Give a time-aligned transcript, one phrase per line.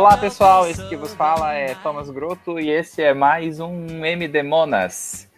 [0.00, 4.42] Olá pessoal, esse que vos fala é Thomas Grotto e esse é mais um MD
[4.42, 5.28] Monas.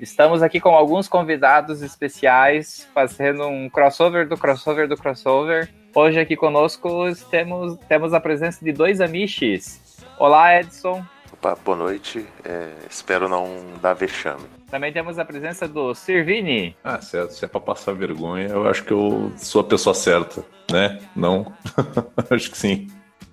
[0.00, 5.68] Estamos aqui com alguns convidados especiais fazendo um crossover do crossover do crossover.
[5.92, 9.80] Hoje aqui conosco temos, temos a presença de dois amiches.
[10.16, 11.04] Olá Edson.
[11.32, 12.24] Opa, boa noite.
[12.44, 13.48] É, espero não
[13.82, 14.44] dar vexame.
[14.70, 16.76] Também temos a presença do Sirvini.
[16.84, 19.92] Ah, se é, se é pra passar vergonha, eu acho que eu sou a pessoa
[19.92, 21.00] certa, né?
[21.16, 21.52] Não?
[22.30, 22.86] acho que sim.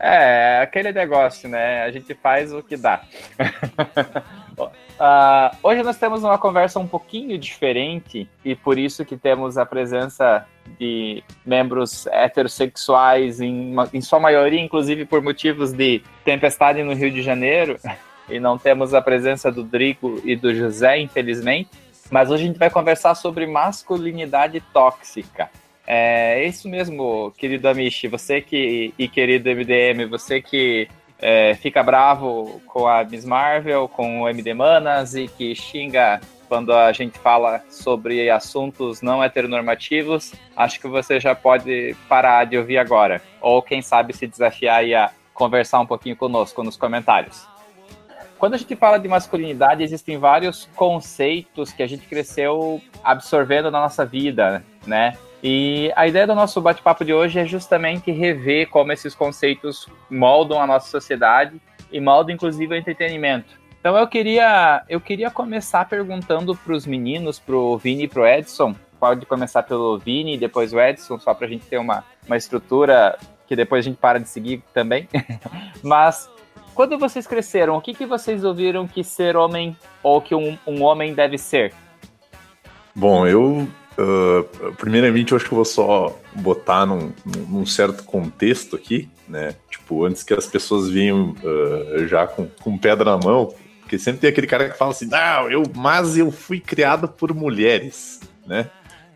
[0.04, 1.84] É, aquele negócio, né?
[1.84, 3.04] A gente faz o que dá.
[4.58, 9.66] uh, hoje nós temos uma conversa um pouquinho diferente e por isso que temos a
[9.66, 10.44] presença
[10.80, 17.22] de membros heterossexuais, em, em sua maioria, inclusive por motivos de tempestade no Rio de
[17.22, 17.78] Janeiro,
[18.28, 21.70] e não temos a presença do Drigo e do José, infelizmente.
[22.10, 25.48] Mas hoje a gente vai conversar sobre masculinidade tóxica.
[25.94, 30.88] É isso mesmo, querido Amishi, você que, e querido MDM, você que
[31.20, 36.72] é, fica bravo com a Miss Marvel, com o MD Manas e que xinga quando
[36.72, 42.78] a gente fala sobre assuntos não heteronormativos, acho que você já pode parar de ouvir
[42.78, 43.22] agora.
[43.42, 47.46] Ou quem sabe se desafiar e a conversar um pouquinho conosco nos comentários.
[48.40, 53.82] Quando a gente fala de masculinidade, existem vários conceitos que a gente cresceu absorvendo na
[53.82, 55.18] nossa vida, né?
[55.44, 60.62] E a ideia do nosso bate-papo de hoje é justamente rever como esses conceitos moldam
[60.62, 61.60] a nossa sociedade
[61.92, 63.60] e moldam inclusive o entretenimento.
[63.80, 68.22] Então eu queria, eu queria começar perguntando para os meninos, para o Vini e para
[68.22, 68.76] o Edson.
[69.00, 72.38] Pode começar pelo Vini e depois o Edson, só para a gente ter uma, uma
[72.38, 73.18] estrutura
[73.48, 75.10] que depois a gente para de seguir também.
[75.82, 76.30] Mas
[76.76, 80.84] quando vocês cresceram, o que, que vocês ouviram que ser homem ou que um, um
[80.84, 81.74] homem deve ser?
[82.96, 87.12] Bom, eu Uh, primeiramente, eu acho que eu vou só botar num,
[87.50, 89.56] num, certo contexto aqui, né?
[89.70, 94.22] Tipo, antes que as pessoas venham uh, já com, com pedra na mão, porque sempre
[94.22, 98.70] tem aquele cara que fala assim, não, eu, mas eu fui criado por mulheres, né?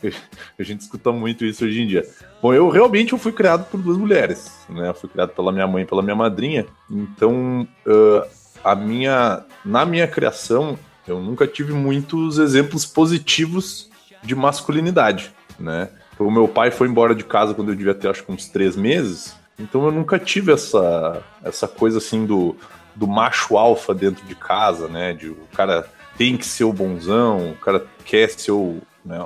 [0.59, 2.05] A gente escuta muito isso hoje em dia.
[2.41, 4.89] Bom, eu realmente eu fui criado por duas mulheres, né?
[4.89, 6.65] Eu fui criado pela minha mãe e pela minha madrinha.
[6.91, 8.27] Então, uh,
[8.63, 13.89] a minha, na minha criação, eu nunca tive muitos exemplos positivos
[14.25, 15.89] de masculinidade, né?
[16.13, 18.47] Então, o meu pai foi embora de casa quando eu devia ter, acho que uns
[18.47, 19.35] três meses.
[19.59, 22.55] Então, eu nunca tive essa, essa coisa assim do,
[22.95, 25.13] do macho alfa dentro de casa, né?
[25.13, 25.87] De o cara
[26.17, 29.19] tem que ser o bonzão, o cara quer ser o, né,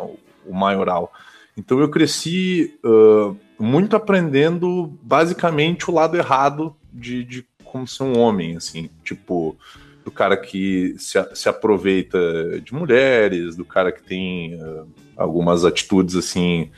[0.46, 1.14] o maioral.
[1.56, 8.18] Então, eu cresci uh, muito aprendendo basicamente o lado errado de, de como ser um
[8.18, 9.56] homem, assim, tipo
[10.04, 12.18] do cara que se, se aproveita
[12.62, 16.72] de mulheres, do cara que tem uh, algumas atitudes assim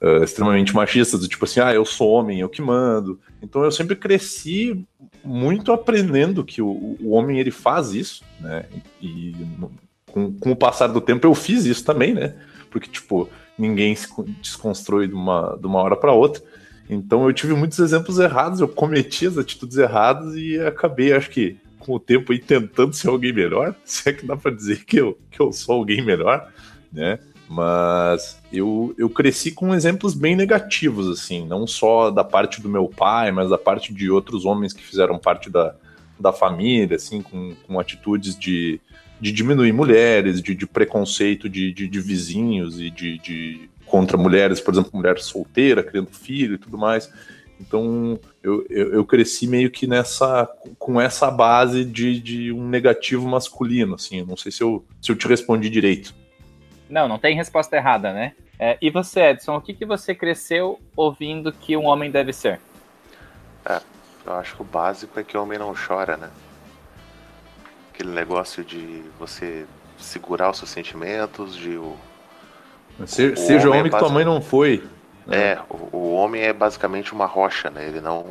[0.00, 3.20] uh, extremamente machistas, do tipo assim, ah, eu sou homem, eu que mando.
[3.42, 4.84] Então eu sempre cresci
[5.24, 8.64] muito aprendendo que o, o homem ele faz isso, né?
[9.00, 9.34] E
[10.10, 12.34] com, com o passar do tempo eu fiz isso também, né?
[12.70, 13.28] Porque tipo
[13.58, 14.08] ninguém se
[14.40, 16.42] desconstrói de uma, de uma hora para outra.
[16.88, 21.58] Então eu tive muitos exemplos errados, eu cometi as atitudes erradas e acabei, acho que
[21.88, 25.00] com o tempo aí tentando ser alguém melhor, se é que dá para dizer que
[25.00, 26.52] eu, que eu sou alguém melhor,
[26.92, 27.18] né?
[27.48, 32.86] Mas eu, eu cresci com exemplos bem negativos, assim, não só da parte do meu
[32.86, 35.74] pai, mas da parte de outros homens que fizeram parte da,
[36.20, 38.78] da família, assim, com, com atitudes de,
[39.18, 44.60] de diminuir mulheres, de, de preconceito de, de, de vizinhos e de, de contra mulheres,
[44.60, 47.10] por exemplo, mulher solteira, criando filho e tudo mais.
[47.60, 50.48] Então eu, eu, eu, cresci meio que nessa
[50.78, 54.24] com essa base de, de um negativo masculino, assim.
[54.24, 56.14] Não sei se eu, se eu te respondi direito.
[56.88, 58.32] Não, não tem resposta errada, né?
[58.58, 62.60] É, e você, Edson, o que, que você cresceu ouvindo que um homem deve ser?
[63.64, 63.80] É,
[64.26, 66.30] eu acho que o básico é que o homem não chora, né?
[67.92, 69.66] Aquele negócio de você
[69.98, 71.96] segurar os seus sentimentos, de o.
[73.06, 74.82] Se, o seja homem, homem que tua mãe não foi.
[75.30, 77.86] É, é, o, o, homem é basicamente uma rocha, né?
[77.86, 78.24] Ele não.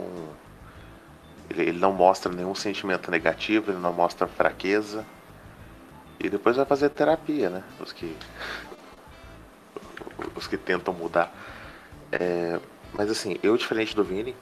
[1.49, 5.05] Ele, ele, não mostra nenhum sentimento negativo, ele não mostra fraqueza.
[6.19, 7.63] E depois vai fazer terapia, né?
[7.79, 8.15] Os que.
[10.35, 11.31] Os que tentam mudar.
[12.11, 12.59] É,
[12.93, 14.35] mas assim, eu, diferente do Vini,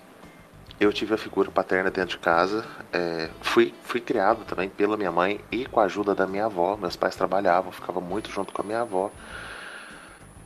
[0.80, 2.66] eu tive a figura paterna dentro de casa.
[2.94, 6.78] É, fui, fui criado também pela minha mãe e com a ajuda da minha avó.
[6.78, 9.12] Meus pais trabalhavam, ficava muito junto com a minha avó.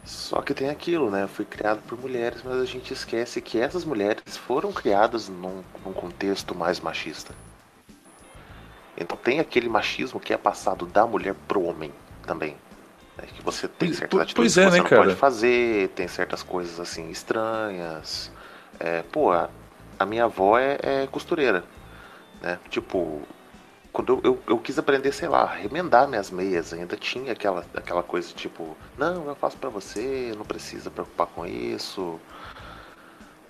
[0.03, 1.27] Só que tem aquilo, né?
[1.27, 5.93] Fui criado por mulheres, mas a gente esquece que essas mulheres foram criadas num, num
[5.93, 7.33] contexto mais machista.
[8.97, 11.93] Então tem aquele machismo que é passado da mulher pro homem
[12.25, 12.55] também.
[13.17, 13.25] Né?
[13.33, 15.03] Que você tem certas atitudes é, que você né, não cara?
[15.03, 18.31] pode fazer, tem certas coisas assim estranhas.
[18.79, 19.49] É, pô, a,
[19.97, 21.63] a minha avó é, é, costureira.
[22.41, 22.59] né?
[22.69, 23.21] Tipo,
[23.91, 28.31] quando eu, eu, quis aprender, sei lá, remendar minhas meias, ainda tinha aquela, aquela coisa
[28.33, 32.19] tipo, não, eu faço para você, não precisa preocupar com isso.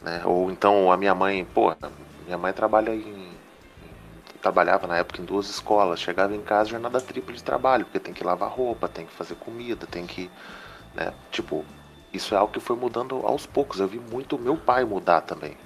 [0.01, 0.21] Né?
[0.25, 1.75] Ou então a minha mãe, pô,
[2.25, 3.29] minha mãe trabalha em.
[4.41, 8.13] Trabalhava na época em duas escolas, chegava em casa jornada tripla de trabalho, porque tem
[8.13, 10.31] que lavar roupa, tem que fazer comida, tem que.
[10.95, 11.13] Né?
[11.29, 11.65] Tipo,
[12.13, 13.81] isso é algo que foi mudando aos poucos.
[13.81, 15.57] Eu vi muito meu pai mudar também.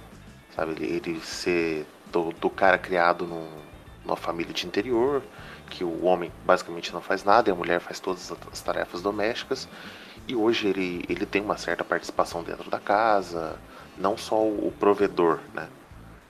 [0.56, 3.48] Sabe, ele, ele ser do, do cara criado num,
[4.04, 5.22] numa família de interior,
[5.70, 9.68] que o homem basicamente não faz nada e a mulher faz todas as tarefas domésticas.
[10.28, 13.58] E hoje ele, ele tem uma certa participação dentro da casa,
[13.96, 15.68] não só o, provedor, né?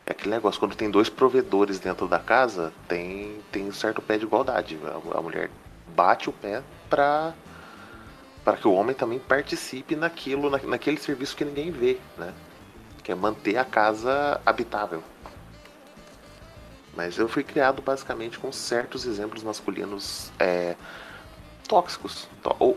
[0.06, 4.19] É aquele negócio, quando tem dois provedores dentro da casa, tem, tem um certo pé
[4.19, 4.79] de igualdade.
[4.85, 5.50] A, a mulher
[5.94, 7.32] bate o pé para
[8.44, 12.35] para que o homem também participe naquilo, na, naquele serviço que ninguém vê, né?
[13.03, 15.03] Que é manter a casa habitável.
[16.96, 20.76] Mas eu fui criado basicamente com certos exemplos masculinos é,
[21.69, 22.29] tóxicos.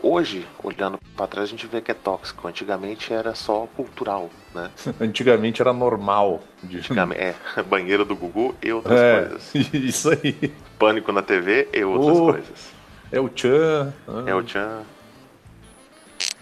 [0.01, 2.47] Hoje, olhando para trás, a gente vê que é tóxico.
[2.47, 4.71] Antigamente era só cultural, né?
[4.99, 6.41] Antigamente era normal.
[6.63, 6.77] De...
[6.77, 9.55] Antigamente, é, banheiro do Gugu e outras é, coisas.
[9.73, 10.53] Isso aí.
[10.79, 12.71] Pânico na TV e outras oh, coisas.
[13.11, 13.93] É o Chan.
[14.07, 14.23] Ah.
[14.25, 14.83] É o Chan.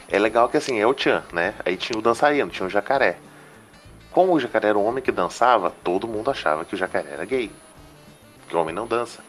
[0.07, 1.56] É legal que assim, é o Chan, né?
[1.66, 3.18] Aí tinha o dançarino, tinha o jacaré.
[4.12, 7.25] Como o jacaré era um homem que dançava, todo mundo achava que o jacaré era
[7.25, 7.51] gay.
[8.56, 9.22] Porque o homem não dança.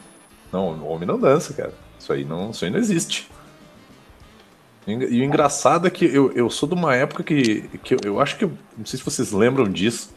[0.53, 1.73] Não, o homem não dança, cara.
[1.99, 3.29] Isso aí não, isso aí não existe.
[4.87, 8.21] E o engraçado é que eu, eu sou de uma época que, que eu, eu
[8.21, 8.45] acho que.
[8.45, 10.15] Não sei se vocês lembram disso.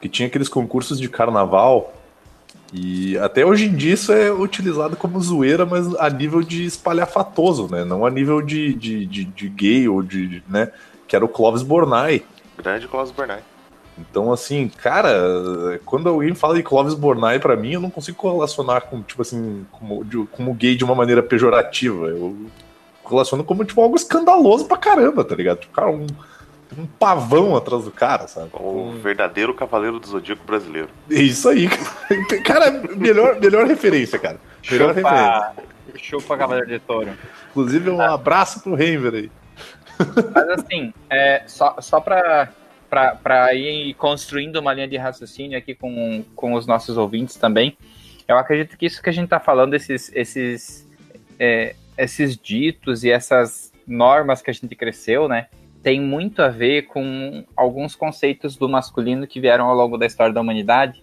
[0.00, 1.94] Que tinha aqueles concursos de carnaval.
[2.72, 7.68] E até hoje em dia isso é utilizado como zoeira, mas a nível de espalhafatoso,
[7.70, 7.84] né?
[7.84, 10.42] Não a nível de, de, de, de gay ou de.
[10.48, 10.72] né?
[11.06, 12.24] Que era o Clóvis Bornai.
[12.56, 13.40] Grande Clóvis Bornai.
[13.98, 18.82] Então, assim, cara, quando alguém fala de Clóvis Bornai, para mim, eu não consigo correlacionar
[18.82, 22.06] com, tipo assim, como, de, como gay de uma maneira pejorativa.
[22.06, 22.36] Eu
[23.08, 25.58] relaciono como, tipo, algo escandaloso pra caramba, tá ligado?
[25.58, 26.06] Tipo, cara, um,
[26.76, 28.50] um pavão atrás do cara, sabe?
[28.54, 30.88] O verdadeiro cavaleiro do zodíaco brasileiro.
[31.10, 31.68] É isso aí.
[32.44, 34.38] cara, melhor, melhor referência, cara.
[34.70, 35.52] Melhor chupa, referência.
[35.96, 37.10] Chupa Cavaleiro de Touro.
[37.50, 39.30] Inclusive, um abraço pro Renver aí.
[40.32, 42.48] Mas assim, é, só, só pra
[42.88, 47.76] para ir construindo uma linha de raciocínio aqui com, com os nossos ouvintes também.
[48.26, 50.88] Eu acredito que isso que a gente está falando, esses, esses,
[51.38, 55.46] é, esses ditos e essas normas que a gente cresceu, né,
[55.82, 60.32] tem muito a ver com alguns conceitos do masculino que vieram ao longo da história
[60.32, 61.02] da humanidade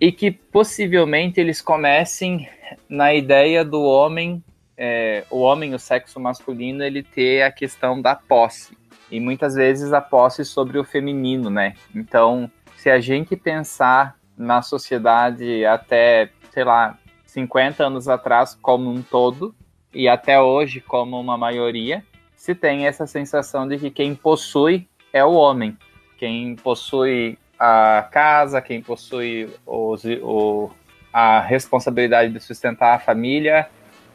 [0.00, 2.48] e que possivelmente eles comecem
[2.88, 4.42] na ideia do homem,
[4.76, 8.79] é, o homem, o sexo masculino, ele ter a questão da posse
[9.10, 11.74] e muitas vezes a posse sobre o feminino, né?
[11.94, 16.96] Então, se a gente pensar na sociedade até, sei lá,
[17.26, 19.54] 50 anos atrás como um todo
[19.92, 22.04] e até hoje como uma maioria,
[22.34, 25.76] se tem essa sensação de que quem possui é o homem,
[26.16, 30.70] quem possui a casa, quem possui os, o,
[31.12, 33.68] a responsabilidade de sustentar a família,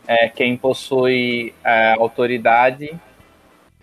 [0.08, 3.00] é, quem possui a autoridade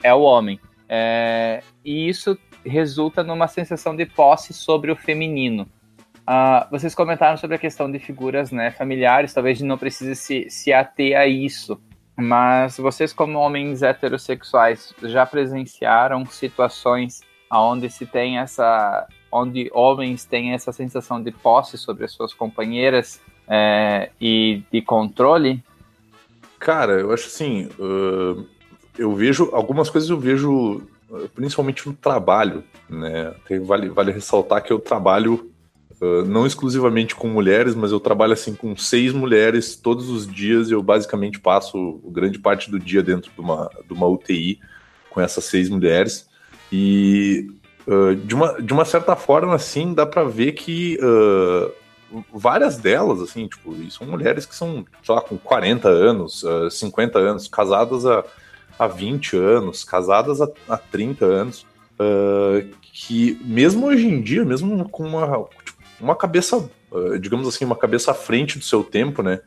[0.02, 0.58] é o homem.
[0.94, 5.66] É, e isso resulta numa sensação de posse sobre o feminino.
[6.28, 10.70] Uh, vocês comentaram sobre a questão de figuras né, familiares, talvez não precise se, se
[10.70, 11.80] ater a isso,
[12.14, 19.08] mas vocês, como homens heterossexuais, já presenciaram situações onde se tem essa.
[19.32, 23.18] onde homens têm essa sensação de posse sobre as suas companheiras
[23.48, 25.64] é, e de controle?
[26.58, 27.70] Cara, eu acho assim.
[27.78, 28.46] Uh,
[28.98, 30.82] eu vejo algumas coisas eu vejo
[31.34, 33.34] principalmente no trabalho, né?
[33.64, 35.50] Vale, vale ressaltar que eu trabalho
[36.00, 40.70] uh, não exclusivamente com mulheres, mas eu trabalho assim com seis mulheres todos os dias.
[40.70, 44.58] Eu basicamente passo grande parte do dia dentro de uma, de uma UTI
[45.10, 46.26] com essas seis mulheres
[46.70, 47.46] e
[47.86, 51.70] uh, de, uma, de uma certa forma assim dá para ver que uh,
[52.32, 57.18] várias delas, assim, tipo, são mulheres que são, sei lá, com 40 anos, uh, 50
[57.18, 58.24] anos, casadas há
[58.78, 61.66] há 20 anos, casadas há, há 30 anos,
[61.98, 67.64] uh, que mesmo hoje em dia, mesmo com uma, tipo, uma cabeça, uh, digamos assim,
[67.64, 69.40] uma cabeça à frente do seu tempo, né?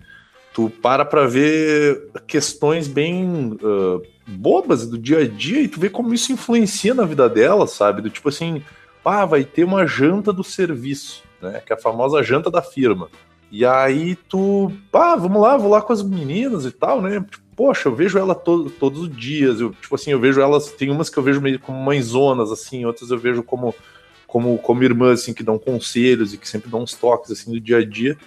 [0.53, 5.89] Tu para pra ver questões bem uh, bobas do dia a dia e tu vê
[5.89, 8.01] como isso influencia na vida dela, sabe?
[8.01, 8.63] Do tipo assim,
[9.03, 11.61] ah, vai ter uma janta do serviço, né?
[11.65, 13.09] Que é a famosa janta da firma.
[13.51, 17.21] E aí tu, pá, vamos lá, vou lá com as meninas e tal, né?
[17.21, 19.61] Tipo, poxa, eu vejo ela to todos os dias.
[19.61, 20.71] Eu, tipo assim, eu vejo elas.
[20.71, 23.73] Tem umas que eu vejo meio como mãezonas, assim, outras eu vejo como,
[24.27, 27.59] como, como irmãs, assim, que dão conselhos e que sempre dão uns toques, assim, do
[27.59, 28.17] dia a dia.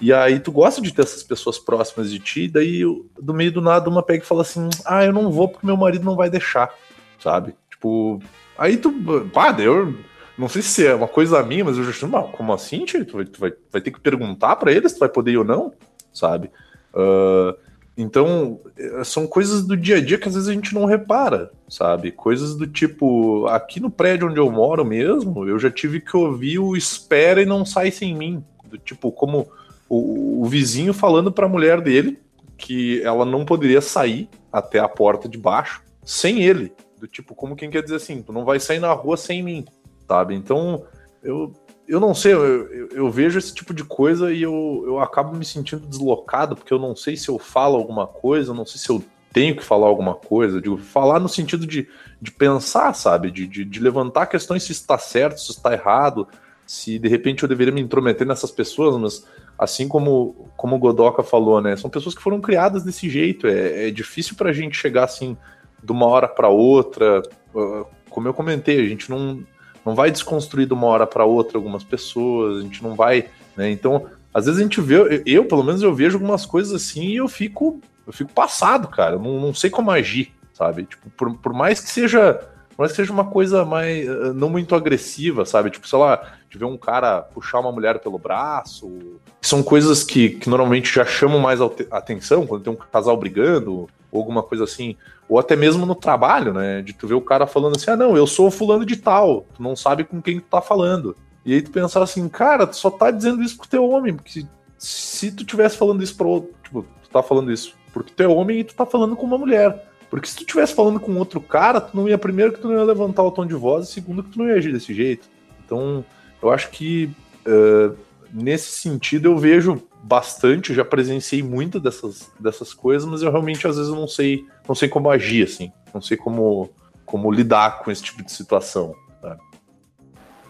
[0.00, 2.82] E aí tu gosta de ter essas pessoas próximas de ti, daí
[3.18, 5.76] do meio do nada uma pega e fala assim: "Ah, eu não vou porque meu
[5.76, 6.70] marido não vai deixar",
[7.18, 7.54] sabe?
[7.70, 8.20] Tipo,
[8.58, 8.92] aí tu,
[9.32, 9.94] pá, eu
[10.38, 13.04] não sei se é uma coisa minha, mas eu já achei, como assim, tio?
[13.04, 15.38] Tu vai, tu vai, vai ter que perguntar para eles se tu vai poder ir
[15.38, 15.72] ou não,
[16.12, 16.50] sabe?
[16.92, 17.56] Uh,
[17.96, 21.50] então, eh, são coisas do dia a dia que às vezes a gente não repara,
[21.66, 22.12] sabe?
[22.12, 26.58] Coisas do tipo, aqui no prédio onde eu moro mesmo, eu já tive que ouvir
[26.58, 28.44] o espera e não sai sem mim.
[28.66, 29.48] Do tipo, como
[29.88, 32.18] o, o vizinho falando para a mulher dele
[32.58, 36.72] que ela não poderia sair até a porta de baixo sem ele.
[37.00, 39.64] Do tipo, como quem quer dizer assim, tu não vai sair na rua sem mim,
[40.08, 40.34] sabe?
[40.34, 40.84] Então,
[41.22, 41.52] eu,
[41.88, 45.36] eu não sei, eu, eu, eu, vejo esse tipo de coisa e eu, eu acabo
[45.36, 48.88] me sentindo deslocado, porque eu não sei se eu falo alguma coisa, não sei se
[48.88, 50.60] eu tenho que falar alguma coisa.
[50.60, 51.88] Digo, falar no sentido de,
[52.20, 53.30] de pensar, sabe?
[53.30, 56.26] De, de, de levantar questões se está certo, se está errado,
[56.66, 59.26] se de repente eu deveria me intrometer nessas pessoas, mas
[59.58, 61.76] assim como, como o Godoka falou, né?
[61.76, 63.46] São pessoas que foram criadas desse jeito.
[63.46, 65.36] É, é difícil para a gente chegar assim
[65.82, 67.22] de uma hora para outra.
[67.54, 69.44] Uh, como eu comentei, a gente não,
[69.86, 73.30] não vai desconstruir de uma hora para outra algumas pessoas, a gente não vai.
[73.56, 73.70] Né?
[73.70, 77.16] Então, às vezes a gente vê, eu pelo menos eu vejo algumas coisas assim e
[77.16, 79.14] eu fico, eu fico passado, cara.
[79.14, 80.84] Eu não, não sei como agir, sabe?
[80.84, 82.38] Tipo, por, por mais que seja
[82.78, 85.70] mas seja uma coisa mais eh, não muito agressiva, sabe?
[85.70, 89.18] Tipo, sei lá, de ver um cara puxar uma mulher pelo braço.
[89.40, 91.58] São coisas que, que normalmente já chamam mais
[91.90, 94.96] atenção quando tem um casal brigando, ou alguma coisa assim.
[95.28, 96.82] Ou até mesmo no trabalho, né?
[96.82, 99.46] De tu ver o cara falando assim: ah, não, eu sou fulano de tal.
[99.54, 101.16] Tu não sabe com quem tu tá falando.
[101.44, 104.44] E aí tu pensar assim, cara, tu só tá dizendo isso pro teu homem, porque
[104.76, 108.28] se tu tivesse falando isso pro outro, tipo, tu tá falando isso porque tu é
[108.28, 109.88] homem e tu tá falando com uma mulher.
[110.10, 112.76] Porque se tu estivesse falando com outro cara, tu não ia, primeiro, que tu não
[112.76, 115.26] ia levantar o tom de voz, e segundo, que tu não ia agir desse jeito.
[115.64, 116.04] Então,
[116.42, 117.10] eu acho que
[117.46, 117.96] uh,
[118.30, 123.76] nesse sentido eu vejo bastante, já presenciei muito dessas, dessas coisas, mas eu realmente às
[123.76, 125.72] vezes não sei, não sei como agir, assim.
[125.92, 126.70] Não sei como,
[127.04, 128.94] como lidar com esse tipo de situação.
[129.20, 129.40] Sabe?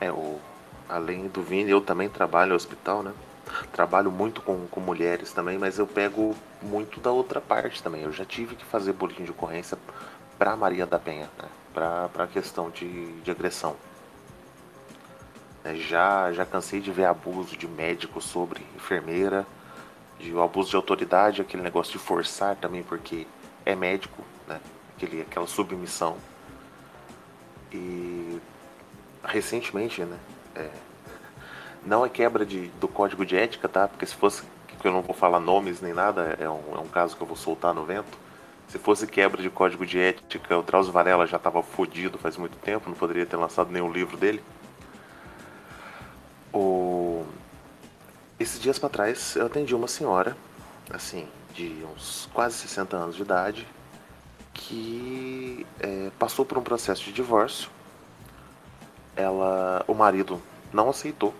[0.00, 0.38] É, o,
[0.88, 3.12] além do Vini, eu também trabalho no hospital, né?
[3.72, 8.02] Trabalho muito com, com mulheres também, mas eu pego muito da outra parte também.
[8.02, 9.78] Eu já tive que fazer boletim de ocorrência
[10.38, 11.48] para Maria da Penha, né?
[11.72, 13.76] para a questão de, de agressão.
[15.66, 19.44] É, já, já cansei de ver abuso de médico sobre enfermeira,
[20.16, 23.26] de o abuso de autoridade, aquele negócio de forçar também, porque
[23.64, 24.60] é médico, né?
[24.94, 26.18] Aquele, aquela submissão.
[27.72, 28.40] E
[29.24, 30.16] recentemente, né?
[30.54, 30.70] É,
[31.84, 33.88] não é quebra de, do código de ética, tá?
[33.88, 34.44] Porque se fosse,
[34.80, 37.26] que eu não vou falar nomes nem nada, é um, é um caso que eu
[37.26, 38.16] vou soltar no vento.
[38.68, 42.56] Se fosse quebra de código de ética, o Drauzio Varela já estava fodido faz muito
[42.58, 44.40] tempo, não poderia ter lançado nenhum livro dele.
[46.56, 47.26] O...
[48.40, 50.34] Esses dias para trás eu atendi uma senhora,
[50.88, 53.68] assim, de uns quase 60 anos de idade,
[54.54, 57.68] que é, passou por um processo de divórcio.
[59.14, 60.40] Ela, o marido
[60.72, 61.34] não aceitou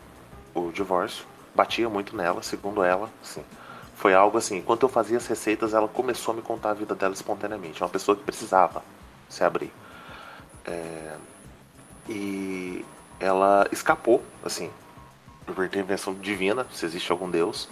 [0.54, 3.42] o divórcio, batia muito nela, segundo ela, assim.
[3.94, 6.94] Foi algo assim, enquanto eu fazia as receitas, ela começou a me contar a vida
[6.94, 7.82] dela espontaneamente.
[7.82, 8.82] É uma pessoa que precisava
[9.30, 9.72] se abrir.
[10.66, 11.16] É...
[12.06, 12.84] E
[13.18, 14.70] ela escapou, assim,
[15.54, 17.68] por intervenção divina, se existe algum Deus,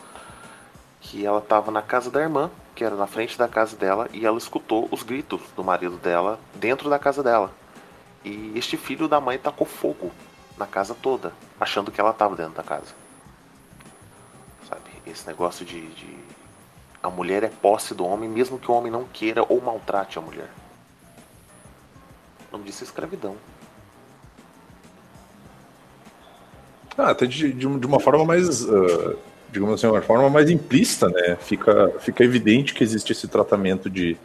[1.00, 4.24] que ela estava na casa da irmã, que era na frente da casa dela, e
[4.24, 7.52] ela escutou os gritos do marido dela dentro da casa dela.
[8.24, 10.10] E este filho da mãe tacou fogo
[10.56, 12.94] na casa toda, achando que ela estava dentro da casa.
[14.68, 14.82] Sabe?
[15.06, 16.18] Esse negócio de, de,
[17.02, 20.22] A mulher é posse do homem, mesmo que o homem não queira ou maltrate a
[20.22, 20.48] mulher.
[22.48, 23.36] O nome disso é escravidão.
[26.96, 28.64] Ah, até de, de, uma forma mais.
[28.64, 29.16] Uh,
[29.50, 31.36] digamos assim, uma forma mais implícita, né?
[31.40, 34.16] Fica, fica evidente que existe esse tratamento de,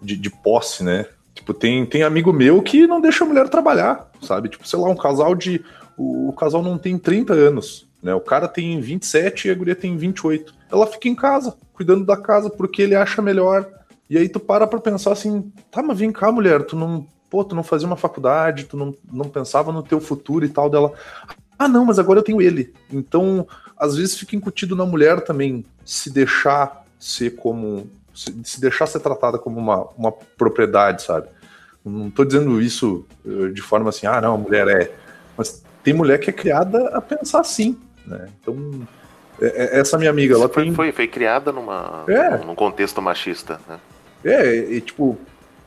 [0.00, 1.06] de, de posse, né?
[1.34, 4.48] Tipo, tem, tem amigo meu que não deixa a mulher trabalhar, sabe?
[4.48, 5.64] Tipo, sei lá, um casal de.
[5.96, 8.14] O, o casal não tem 30 anos, né?
[8.14, 10.54] O cara tem 27 e a guria tem 28.
[10.70, 13.68] Ela fica em casa, cuidando da casa, porque ele acha melhor.
[14.08, 17.06] E aí tu para pra pensar assim, tá, mas vem cá, mulher, tu não.
[17.28, 20.70] Pô, tu não fazia uma faculdade, tu não, não pensava no teu futuro e tal
[20.70, 20.92] dela.
[21.58, 22.72] Ah, não, mas agora eu tenho ele.
[22.92, 23.46] Então,
[23.76, 29.38] às vezes fica incutido na mulher também se deixar ser como se deixar ser tratada
[29.38, 31.28] como uma, uma propriedade, sabe?
[31.84, 34.90] Não estou dizendo isso eh, de forma assim, ah, não, a mulher é.
[35.36, 38.28] Mas tem mulher que é criada a pensar assim, né?
[38.40, 38.88] Então,
[39.40, 40.74] é, é, essa minha amiga, ela foi, tem...
[40.74, 42.38] foi, foi criada numa, é.
[42.38, 43.78] num contexto machista, né?
[44.24, 45.18] É, e tipo,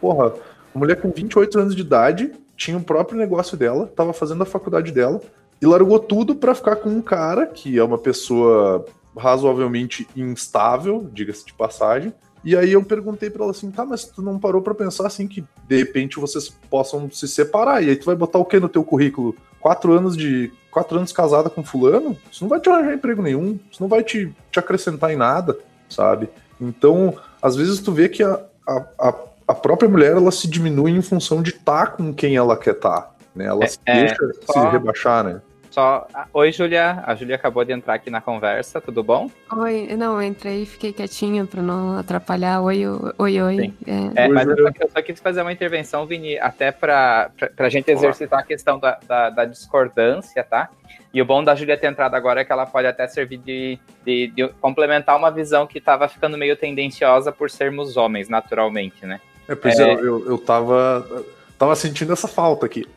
[0.01, 0.33] porra,
[0.73, 4.45] uma mulher com 28 anos de idade tinha o próprio negócio dela, estava fazendo a
[4.45, 5.21] faculdade dela
[5.61, 8.85] e largou tudo para ficar com um cara que é uma pessoa
[9.17, 12.13] razoavelmente instável, diga-se de passagem.
[12.43, 15.27] E aí eu perguntei para ela assim, tá, mas tu não parou para pensar assim
[15.27, 17.83] que de repente vocês possam se separar?
[17.83, 19.35] E aí tu vai botar o que no teu currículo?
[19.59, 22.17] Quatro anos de quatro anos casada com fulano?
[22.31, 25.57] Isso não vai te arranjar emprego nenhum, isso não vai te, te acrescentar em nada,
[25.89, 26.29] sabe?
[26.61, 29.13] Então, às vezes tu vê que a, a,
[29.47, 32.75] a própria mulher ela se diminui em função de estar tá com quem ela quer
[32.75, 33.45] estar, tá, né?
[33.45, 34.53] Ela é, se deixa é, só...
[34.53, 35.41] se rebaixar, né?
[35.79, 36.05] Só.
[36.33, 37.01] Oi, Julia.
[37.05, 39.31] A Julia acabou de entrar aqui na conversa, tudo bom?
[39.55, 42.61] Oi, não, eu entrei e fiquei quietinha para não atrapalhar.
[42.61, 42.85] Oi,
[43.17, 43.73] oi, oi.
[43.87, 44.25] É.
[44.25, 47.89] é mas eu só, eu só, quis fazer uma intervenção, Vini, até para a gente
[47.89, 50.69] exercitar a questão da, da, da, discordância, tá?
[51.13, 53.79] E o bom da Julia ter entrado agora é que ela pode até servir de,
[54.05, 59.21] de, de complementar uma visão que estava ficando meio tendenciosa por sermos homens, naturalmente, né?
[59.47, 61.25] É, pois é, eu, eu tava
[61.59, 62.87] tava sentindo essa falta aqui.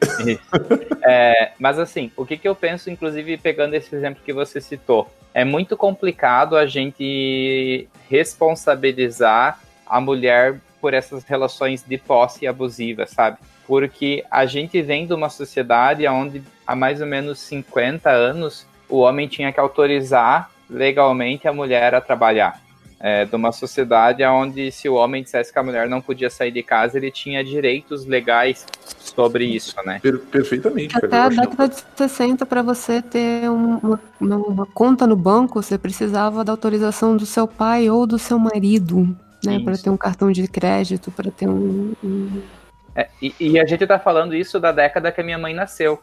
[1.05, 5.13] É, mas assim, o que, que eu penso, inclusive pegando esse exemplo que você citou,
[5.35, 13.39] é muito complicado a gente responsabilizar a mulher por essas relações de posse abusivas, sabe?
[13.67, 18.99] Porque a gente vem de uma sociedade onde há mais ou menos 50 anos o
[18.99, 22.63] homem tinha que autorizar legalmente a mulher a trabalhar
[23.03, 26.53] é, de uma sociedade onde se o homem dissesse que a mulher não podia sair
[26.53, 28.65] de casa, ele tinha direitos legais
[28.97, 29.99] sobre isso, né?
[30.01, 30.97] Per perfeitamente.
[30.97, 36.45] Até a década de 60, para você ter uma, uma, conta no banco, você precisava
[36.45, 39.59] da autorização do seu pai ou do seu marido, né?
[39.59, 41.93] Para ter um cartão de crédito, para ter um...
[42.05, 42.41] um...
[42.95, 46.01] É, e, e, a gente está falando isso da década que a minha mãe nasceu.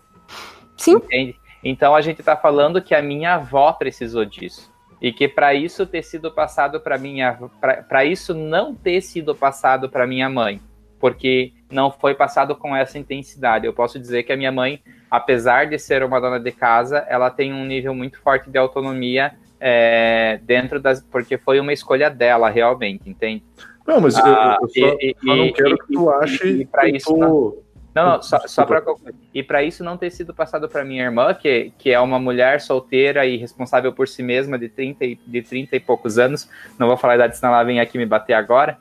[0.76, 0.96] Sim.
[0.96, 1.38] Entende?
[1.64, 4.70] Então a gente está falando que a minha avó precisou disso
[5.02, 7.38] e que para isso ter sido passado para minha
[7.88, 10.62] para isso não ter sido passado para minha mãe,
[11.00, 13.66] porque não foi passado com essa intensidade.
[13.66, 17.30] Eu posso dizer que a minha mãe, apesar de ser uma dona de casa, ela
[17.30, 22.50] tem um nível muito forte de autonomia é, dentro das porque foi uma escolha dela
[22.50, 23.44] realmente, entende?
[23.86, 26.66] Não, mas ah, eu, eu, só, e, só não quero e, que tu ache e,
[26.66, 27.64] que isso tô...
[27.96, 28.84] não não, só, só para.
[29.34, 32.62] E para isso não ter sido passado para minha irmã, que, que é uma mulher
[32.62, 36.88] solteira e responsável por si mesma de 30, e, de 30 e poucos anos, não
[36.88, 38.78] vou falar a idade, senão ela vem aqui me bater agora.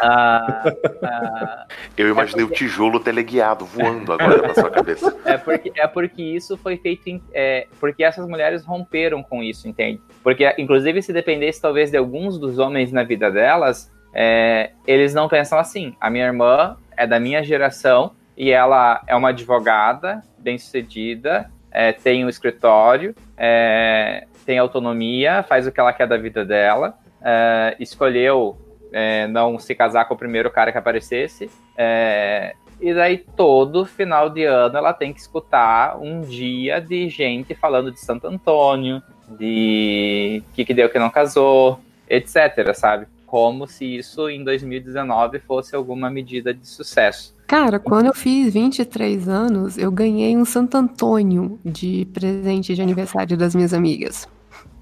[0.00, 0.64] Ah,
[1.02, 2.64] ah, eu imaginei é porque...
[2.64, 5.16] o tijolo teleguiado voando agora na sua cabeça.
[5.28, 7.06] É porque, é porque isso foi feito.
[7.06, 10.00] Em, é, porque essas mulheres romperam com isso, entende?
[10.22, 15.28] Porque, inclusive, se dependesse talvez de alguns dos homens na vida delas, é, eles não
[15.28, 15.94] pensam assim.
[16.00, 22.24] A minha irmã é da minha geração e ela é uma advogada bem-sucedida, é, tem
[22.24, 28.56] um escritório, é, tem autonomia, faz o que ela quer da vida dela, é, escolheu
[28.92, 34.30] é, não se casar com o primeiro cara que aparecesse, é, e daí todo final
[34.30, 39.02] de ano ela tem que escutar um dia de gente falando de Santo Antônio,
[39.36, 43.08] de que que deu que não casou, etc, sabe?
[43.28, 47.36] Como se isso em 2019 fosse alguma medida de sucesso.
[47.46, 53.36] Cara, quando eu fiz 23 anos, eu ganhei um Santo Antônio de presente de aniversário
[53.36, 54.26] das minhas amigas.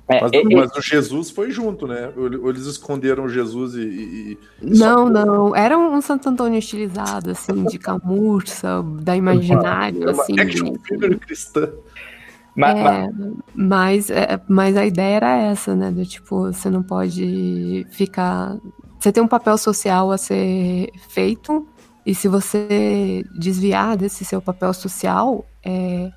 [0.09, 2.13] É, mas, é, mas o Jesus foi junto, né?
[2.17, 3.81] Ou eles esconderam Jesus e.
[3.81, 5.57] e, e não, não.
[5.57, 10.39] Era um Santo Antônio estilizado, assim, de camurça, da imaginário, é uma, assim.
[10.39, 11.73] Action figure cristã.
[12.57, 13.11] Mas, é,
[13.55, 15.91] mas, é, mas a ideia era essa, né?
[15.91, 18.57] Do tipo, você não pode ficar.
[18.99, 21.67] Você tem um papel social a ser feito
[22.07, 26.11] e se você desviar desse seu papel social, é,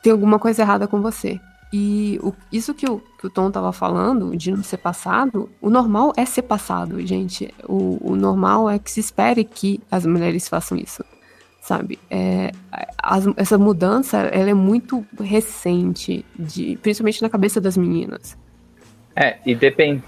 [0.00, 1.40] tem alguma coisa errada com você.
[1.72, 5.68] E o, isso que o, que o Tom estava falando, de não ser passado, o
[5.68, 7.52] normal é ser passado, gente.
[7.68, 11.04] O, o normal é que se espere que as mulheres façam isso,
[11.64, 11.98] sabe?
[12.10, 12.52] É,
[13.02, 18.36] as, essa mudança, ela é muito recente, de, principalmente na cabeça das meninas.
[19.16, 20.02] É, e, depend,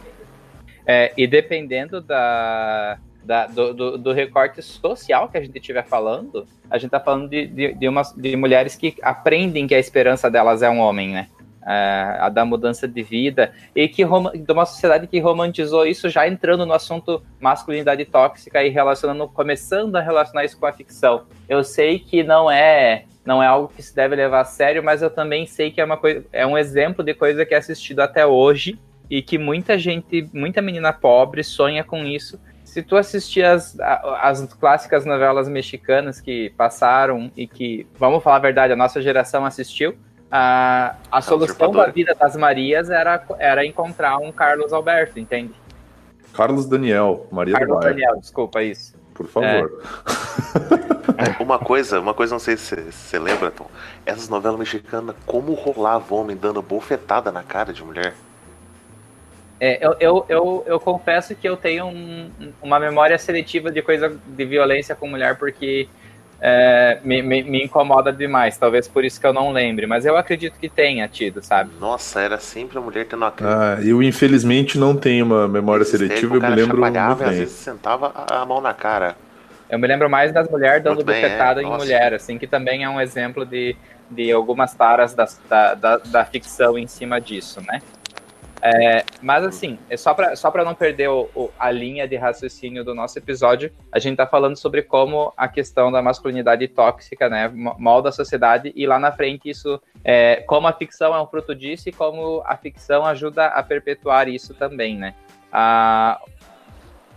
[0.84, 6.46] é, e dependendo da, da, do, do, do, recorte social que a gente estiver falando,
[6.70, 10.30] a gente está falando de, de, de, umas, de mulheres que aprendem que a esperança
[10.30, 11.28] delas é um homem, né?
[11.68, 16.28] É, a da mudança de vida e que de uma sociedade que romantizou isso já
[16.28, 21.24] entrando no assunto masculinidade tóxica e relacionando começando a relacionar isso com a ficção.
[21.48, 25.02] Eu sei que não é não é algo que se deve levar a sério, mas
[25.02, 27.98] eu também sei que é uma coisa é um exemplo de coisa que é assistido
[27.98, 28.78] até hoje
[29.10, 32.38] e que muita gente, muita menina pobre sonha com isso
[32.76, 38.40] se tu assistir as, as clássicas novelas mexicanas que passaram e que, vamos falar a
[38.40, 39.96] verdade, a nossa geração assistiu,
[40.30, 45.54] a, a solução da vida das Marias era, era encontrar um Carlos Alberto, entende?
[46.34, 48.94] Carlos Daniel, Maria Carlos Daniel, desculpa isso.
[49.14, 49.82] Por favor.
[51.16, 51.42] É.
[51.42, 53.66] uma coisa, uma coisa, não sei se você lembra, Tom.
[54.04, 58.12] Essas novelas mexicanas, como rolava homem dando bofetada na cara de mulher?
[59.58, 64.14] É, eu, eu, eu, eu, confesso que eu tenho um, uma memória seletiva de coisa
[64.26, 65.88] de violência com mulher, porque
[66.40, 68.58] é, me, me, me, incomoda demais.
[68.58, 71.70] Talvez por isso que eu não lembre, mas eu acredito que tenha tido, sabe?
[71.80, 76.36] Nossa, era sempre a mulher tendo a Ah, eu infelizmente não tenho uma memória seletiva,
[76.36, 76.78] eu me lembro.
[76.78, 77.28] Muito bem.
[77.28, 79.16] às vezes sentava a mão na cara.
[79.68, 82.88] Eu me lembro mais das mulheres dando bufetada é, em mulher, assim, que também é
[82.88, 83.74] um exemplo de,
[84.08, 87.82] de algumas taras da, da, da, da ficção em cima disso, né?
[88.74, 92.82] É, mas assim, é só para só não perder o, o, a linha de raciocínio
[92.82, 97.48] do nosso episódio, a gente está falando sobre como a questão da masculinidade tóxica, né,
[97.48, 101.54] molda a sociedade, e lá na frente isso, é, como a ficção é um fruto
[101.54, 105.14] disso e como a ficção ajuda a perpetuar isso também, né.
[105.52, 106.20] A,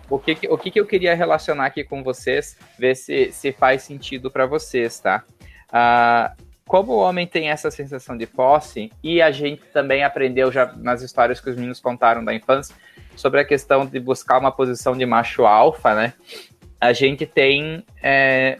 [0.07, 4.29] o que, o que, eu queria relacionar aqui com vocês, ver se, se faz sentido
[4.29, 5.23] para vocês, tá?
[5.69, 10.71] Uh, como o homem tem essa sensação de posse, e a gente também aprendeu já
[10.77, 12.75] nas histórias que os meninos contaram da infância,
[13.15, 16.13] sobre a questão de buscar uma posição de macho alfa, né?
[16.79, 18.59] A gente tem é,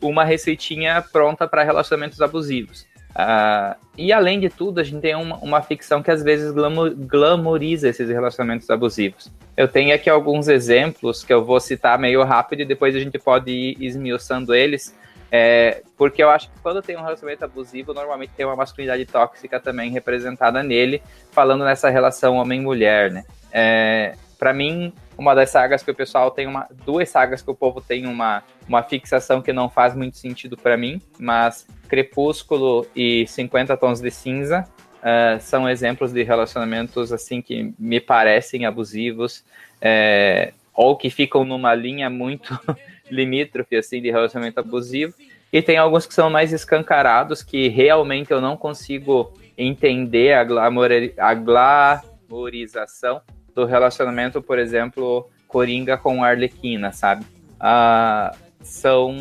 [0.00, 2.86] uma receitinha pronta para relacionamentos abusivos.
[3.10, 6.94] Uh, e além de tudo, a gente tem uma, uma ficção que às vezes glamour,
[6.96, 9.30] glamoriza esses relacionamentos abusivos.
[9.54, 13.18] Eu tenho aqui alguns exemplos que eu vou citar meio rápido e depois a gente
[13.18, 14.96] pode ir esmiuçando eles
[15.30, 19.60] é, porque eu acho que quando tem um relacionamento abusivo, normalmente tem uma masculinidade tóxica
[19.60, 23.24] também representada nele, falando nessa relação homem-mulher, né?
[23.52, 26.66] É, para mim, uma das sagas que o pessoal tem uma.
[26.86, 30.76] Duas sagas que o povo tem uma, uma fixação que não faz muito sentido para
[30.76, 34.64] mim, mas Crepúsculo e 50 Tons de Cinza
[34.98, 39.44] uh, são exemplos de relacionamentos assim que me parecem abusivos,
[39.80, 42.58] é, ou que ficam numa linha muito
[43.10, 45.14] limítrofe assim de relacionamento abusivo.
[45.52, 50.90] E tem alguns que são mais escancarados, que realmente eu não consigo entender a, glamour,
[51.16, 53.20] a glamorização
[53.54, 57.24] do relacionamento, por exemplo, Coringa com Arlequina, sabe?
[57.58, 59.16] Ah, são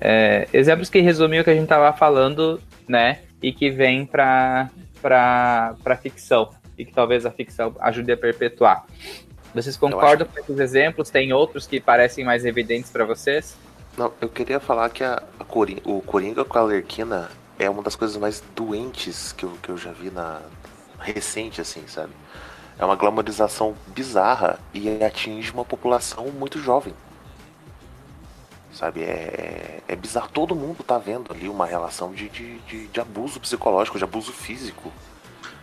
[0.00, 3.20] é, exemplos que resumem o que a gente estava falando, né?
[3.40, 4.68] E que vem para
[5.00, 8.84] para ficção e que talvez a ficção ajude a perpetuar.
[9.54, 11.10] Vocês concordam com esses exemplos?
[11.10, 13.56] Tem outros que parecem mais evidentes para vocês?
[13.96, 17.82] Não, eu queria falar que a, a Coringa, o Coringa com a Alerquina é uma
[17.82, 20.40] das coisas mais doentes que eu, que eu já vi na
[21.00, 22.12] recente, assim, sabe?
[22.78, 26.94] É uma glamorização bizarra e atinge uma população muito jovem.
[28.72, 30.28] Sabe, é, é bizarro.
[30.32, 34.32] Todo mundo tá vendo ali uma relação de, de, de, de abuso psicológico, de abuso
[34.32, 34.92] físico.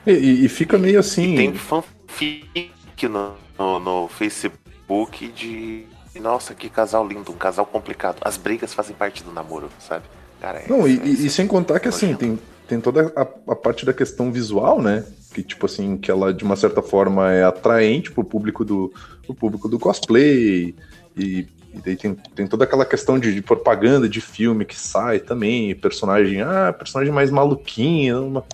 [0.06, 1.34] E, e fica meio assim.
[1.34, 2.70] E tem fanfic
[3.04, 5.88] no, no, no Facebook de
[6.20, 8.18] nossa, que casal lindo, um casal complicado.
[8.22, 10.06] As brigas fazem parte do namoro, sabe?
[10.40, 13.56] Cara, é, Não, e, é, e, sem contar que assim, tem, tem toda a, a,
[13.56, 15.06] parte da questão visual, né?
[15.34, 18.94] Que, tipo assim, que ela de uma certa forma é atraente pro público do,
[19.26, 20.76] pro público do cosplay.
[21.18, 25.20] E, e daí tem, tem toda aquela questão de, de, propaganda de filme que sai
[25.20, 28.28] também, personagem, ah, personagem mais maluquinho.
[28.28, 28.46] Uma...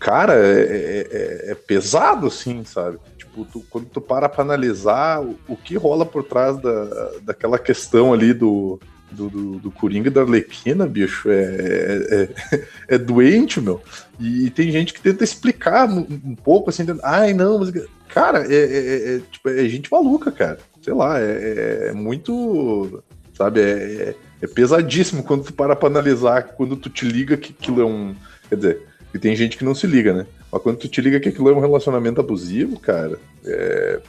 [0.00, 1.08] Cara, é, é,
[1.48, 2.98] é, é pesado, assim, sabe?
[3.36, 7.58] Tipo, tu, quando tu para pra analisar o, o, que rola por trás da, daquela
[7.58, 12.98] questão ali do, do, do, do Coringa e da Arlequina, bicho, é, é, é, é
[12.98, 13.82] doente, meu.
[14.18, 17.72] E, tem gente que tenta explicar um, um pouco assim, ai não, mas.
[18.08, 20.58] Cara, é, é, é, tipo, é gente maluca, cara.
[20.80, 23.02] Sei lá, é, é muito.
[23.34, 27.82] Sabe, é, é pesadíssimo quando tu para pra analisar, quando tu te liga que aquilo
[27.82, 28.14] é um.
[28.48, 30.26] Quer dizer, e tem gente que não se liga, né?
[30.56, 34.00] Mas quando tu te liga que aquilo é um relacionamento abusivo, cara, é,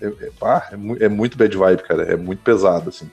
[0.00, 2.02] é, é, pá, é, é muito bad vibe, cara.
[2.02, 3.08] É muito pesado, assim.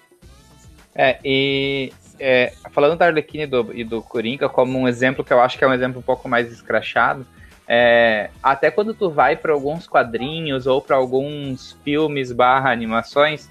[0.96, 5.32] É, e é, falando da Arlequina e do, e do Coringa como um exemplo que
[5.32, 7.26] eu acho que é um exemplo um pouco mais escrachado,
[7.68, 13.48] é, até quando tu vai para alguns quadrinhos ou para alguns filmes barra animações,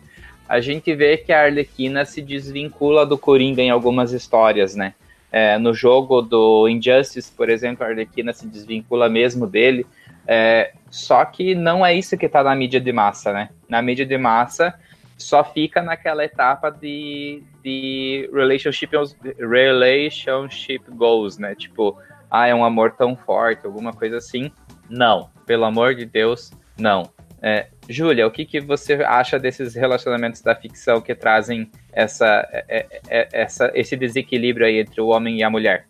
[0.49, 4.95] a gente vê que a Arlequina se desvincula do Coringa em algumas histórias, né?
[5.33, 9.87] É, no jogo do Injustice, por exemplo, a Arlequina se desvincula mesmo dele.
[10.27, 13.51] É, só que não é isso que está na mídia de massa, né?
[13.69, 14.75] Na mídia de massa
[15.17, 18.91] só fica naquela etapa de, de relationship,
[19.39, 21.55] relationship goals, né?
[21.55, 21.97] Tipo,
[22.31, 24.51] ah, é um amor tão forte, alguma coisa assim.
[24.89, 27.11] Não, pelo amor de Deus, não.
[27.43, 32.65] É, Júlia, o que, que você acha desses relacionamentos da ficção que trazem essa, é,
[32.69, 35.89] é, é, essa, esse desequilíbrio aí entre o homem e a mulher?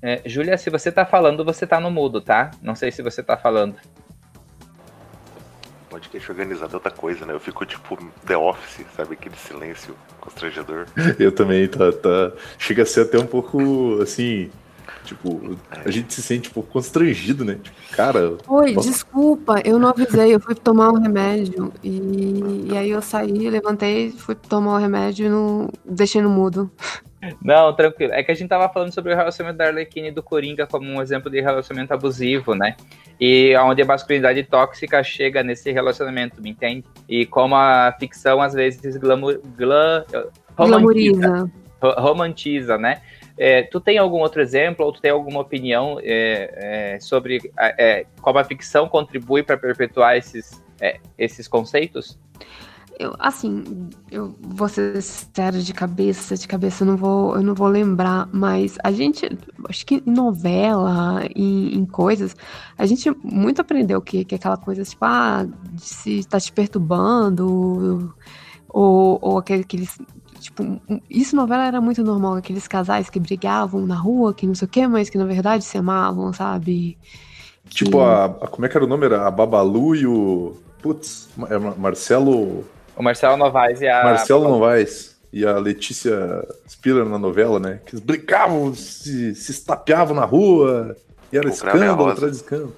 [0.00, 2.50] É, Júlia, se você tá falando, você tá no mudo, tá?
[2.62, 3.76] Não sei se você tá falando.
[5.90, 7.34] Podcast organizado é outra coisa, né?
[7.34, 9.12] Eu fico tipo The Office, sabe?
[9.12, 10.86] Aquele silêncio constrangedor.
[11.20, 12.32] Eu também, tá, tá.
[12.56, 14.50] Chega a ser até um pouco assim.
[15.04, 17.58] Tipo, a gente se sente um pouco constrangido, né?
[17.62, 18.36] Tipo, cara.
[18.46, 18.88] Oi, posso...
[18.88, 21.72] desculpa, eu não avisei, eu fui tomar um remédio.
[21.82, 26.30] E, e aí eu saí, levantei, fui tomar o um remédio e não deixei no
[26.30, 26.70] mudo.
[27.40, 28.12] Não, tranquilo.
[28.12, 30.90] É que a gente tava falando sobre o relacionamento da Arlequina e do Coringa como
[30.90, 32.76] um exemplo de relacionamento abusivo, né?
[33.20, 36.84] E onde a masculinidade tóxica chega nesse relacionamento, me entende?
[37.08, 40.04] E como a ficção às vezes glamour, glam,
[40.56, 43.00] romantiza, romantiza, né?
[43.44, 48.06] É, tu tem algum outro exemplo ou tu tem alguma opinião é, é, sobre é,
[48.20, 52.16] como a ficção contribui para perpetuar esses, é, esses conceitos?
[53.00, 54.96] Eu, assim, eu vou ser
[55.60, 59.28] de cabeça, de cabeça eu não vou, eu não vou lembrar, mas a gente,
[59.68, 62.36] acho que em novela, em, em coisas,
[62.78, 68.14] a gente muito aprendeu que, que aquela coisa, tipo, ah, se está te perturbando,
[68.68, 69.98] ou, ou aqueles,
[70.42, 74.66] tipo, isso novela era muito normal, aqueles casais que brigavam na rua, que não sei
[74.66, 76.98] o que, mas que na verdade se amavam, sabe?
[77.68, 78.04] Tipo, que...
[78.04, 79.06] a, a, como é que era o nome?
[79.06, 80.56] Era a Babalu e o.
[80.82, 82.64] Putz, é Marcelo.
[82.96, 84.04] O Marcelo Novaes e a.
[84.04, 87.80] Marcelo Novaes e a Letícia Spiller na novela, né?
[87.86, 90.94] Que eles brincavam, se, se estapeavam na rua,
[91.32, 92.76] e era escândalo atrás de escândalo.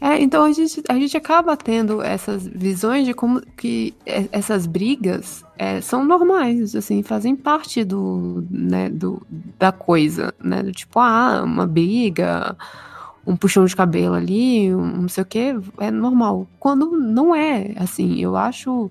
[0.00, 3.94] É, então a gente, a gente acaba tendo essas visões de como que
[4.32, 9.20] essas brigas é, são normais, assim, fazem parte do, né, do,
[9.58, 10.62] da coisa, né?
[10.62, 12.56] Do tipo, ah, uma briga,
[13.26, 16.46] um puxão de cabelo ali, um não sei o que, é normal.
[16.58, 18.90] Quando não é, assim, eu acho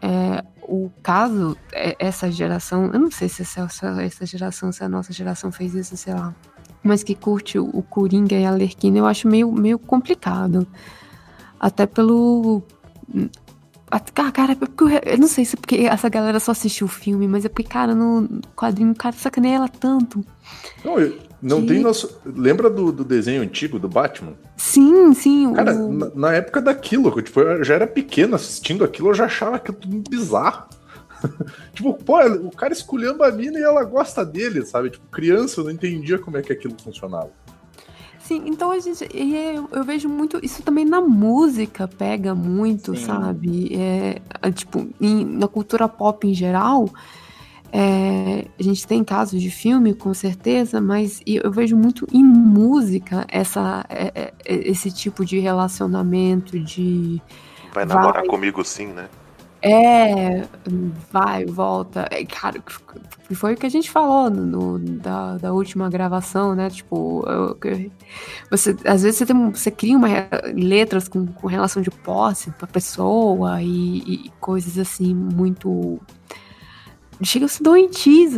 [0.00, 3.68] é, o caso, é, essa geração, eu não sei se essa,
[4.02, 6.34] essa geração, se a nossa geração fez isso, sei lá
[6.82, 10.66] mas que curte o Coringa e a Lerquina, eu acho meio, meio complicado.
[11.58, 12.62] Até pelo.
[13.90, 14.56] Ah, cara,
[15.04, 17.64] eu não sei se é porque essa galera só assistiu o filme, mas é porque,
[17.64, 20.24] cara, no quadrinho o cara sacaneia ela tanto.
[20.84, 20.94] Não,
[21.42, 21.66] não que...
[21.66, 22.18] tem nosso.
[22.24, 24.34] Lembra do, do desenho antigo do Batman?
[24.56, 25.52] Sim, sim.
[25.52, 25.92] Cara, o...
[25.92, 29.76] na, na, época daquilo, tipo, eu já era pequeno assistindo aquilo, eu já achava aquilo
[29.76, 30.64] tudo bizarro.
[31.72, 34.90] tipo, pô, o cara escolhendo a mina e ela gosta dele, sabe?
[34.90, 37.30] Tipo, criança, eu não entendia como é que aquilo funcionava.
[38.30, 39.08] Sim, então a gente.
[39.12, 40.38] Eu, eu vejo muito.
[40.40, 43.06] Isso também na música pega muito, Sim.
[43.06, 43.74] sabe?
[43.74, 46.88] É, tipo, em, na cultura pop em geral.
[47.72, 53.24] É, a gente tem casos de filme, com certeza, mas eu vejo muito em música
[53.28, 57.20] essa, é, é, esse tipo de relacionamento de.
[57.72, 58.26] Vai namorar vai...
[58.26, 59.08] comigo sim, né?
[59.62, 60.46] É,
[61.12, 62.08] vai, volta.
[62.10, 62.62] É, cara,
[63.34, 66.70] foi o que a gente falou no, da, da última gravação, né?
[66.70, 67.58] Tipo, eu,
[68.50, 70.08] você, às vezes você, tem, você cria uma,
[70.54, 76.00] letras com, com relação de posse pra pessoa e, e coisas assim muito.
[77.22, 77.62] Chega a ser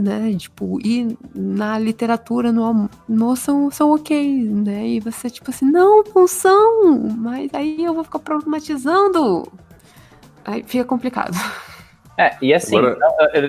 [0.02, 0.34] né?
[0.36, 4.88] Tipo, e na literatura, no amor, são, são ok, né?
[4.88, 9.48] E você, tipo assim, não, não são, mas aí eu vou ficar problematizando
[10.44, 11.32] Aí fica complicado.
[12.16, 12.98] É, e assim, Agora...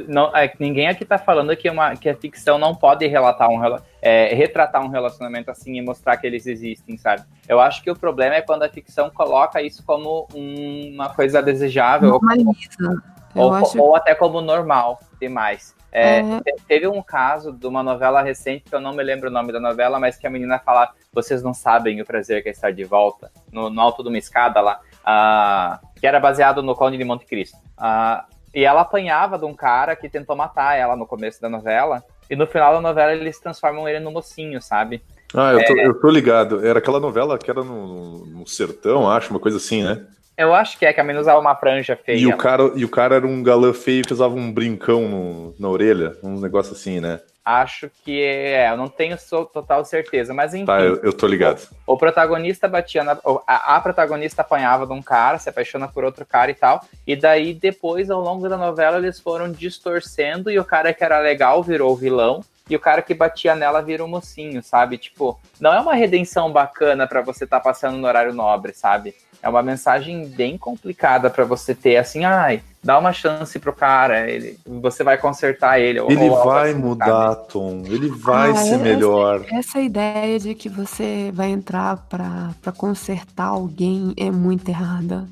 [0.08, 3.50] não, não, é, ninguém aqui tá falando que, uma, que a ficção não pode relatar
[3.50, 3.60] um,
[4.02, 7.24] é, retratar um relacionamento assim e mostrar que eles existem, sabe?
[7.48, 11.42] Eu acho que o problema é quando a ficção coloca isso como um, uma coisa
[11.42, 12.10] desejável.
[12.10, 13.04] Normaliza.
[13.36, 13.82] Ou, ou, acho...
[13.82, 15.76] ou, até como normal demais.
[15.92, 16.24] É, é...
[16.68, 19.60] Teve um caso de uma novela recente, que eu não me lembro o nome da
[19.60, 22.84] novela, mas que a menina fala: Vocês não sabem o prazer que é estar de
[22.84, 24.80] volta, no, no alto de uma escada lá.
[25.06, 27.56] Ah, que era baseado no Conde de Monte Cristo.
[27.80, 28.22] Uh,
[28.54, 32.04] e ela apanhava de um cara que tentou matar ela no começo da novela.
[32.30, 35.02] E no final da novela eles transformam ele no mocinho, sabe?
[35.34, 35.88] Ah, eu tô, é...
[35.88, 36.68] eu tô ligado.
[36.68, 40.06] Era aquela novela que era no, no, sertão, acho, uma coisa assim, né?
[40.38, 42.18] Eu acho que é, que a menina usava uma franja feia.
[42.18, 45.56] E o cara, e o cara era um galã feio que usava um brincão no,
[45.58, 47.22] na orelha, uns negócios assim, né?
[47.46, 49.18] Acho que é, eu não tenho
[49.54, 50.66] total certeza, mas enfim.
[50.66, 51.68] Tá, eu, eu tô ligado.
[51.86, 53.18] O, o protagonista batia na.
[53.46, 56.86] A, a, protagonista apanhava de um cara, se apaixona por outro cara e tal.
[57.06, 61.20] E daí, depois, ao longo da novela, eles foram distorcendo e o cara que era
[61.20, 62.42] legal virou vilão.
[62.70, 64.98] E o cara que batia nela vira um mocinho, sabe?
[64.98, 69.14] Tipo, não é uma redenção bacana para você estar tá passando no horário nobre, sabe?
[69.44, 74.32] É uma mensagem bem complicada para você ter assim, ai, dá uma chance pro cara,
[74.32, 76.00] ele, você vai consertar ele.
[76.00, 77.36] Ele ou, vai assim, mudar?
[77.36, 79.46] Tom, ele vai ah, ser essa, melhor.
[79.52, 85.28] Essa ideia de que você vai entrar para consertar alguém é muito errada.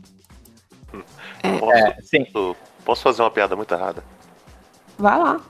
[1.41, 2.27] É, posso, é, sim.
[2.83, 4.03] posso fazer uma piada muito errada?
[4.99, 5.41] Vai lá.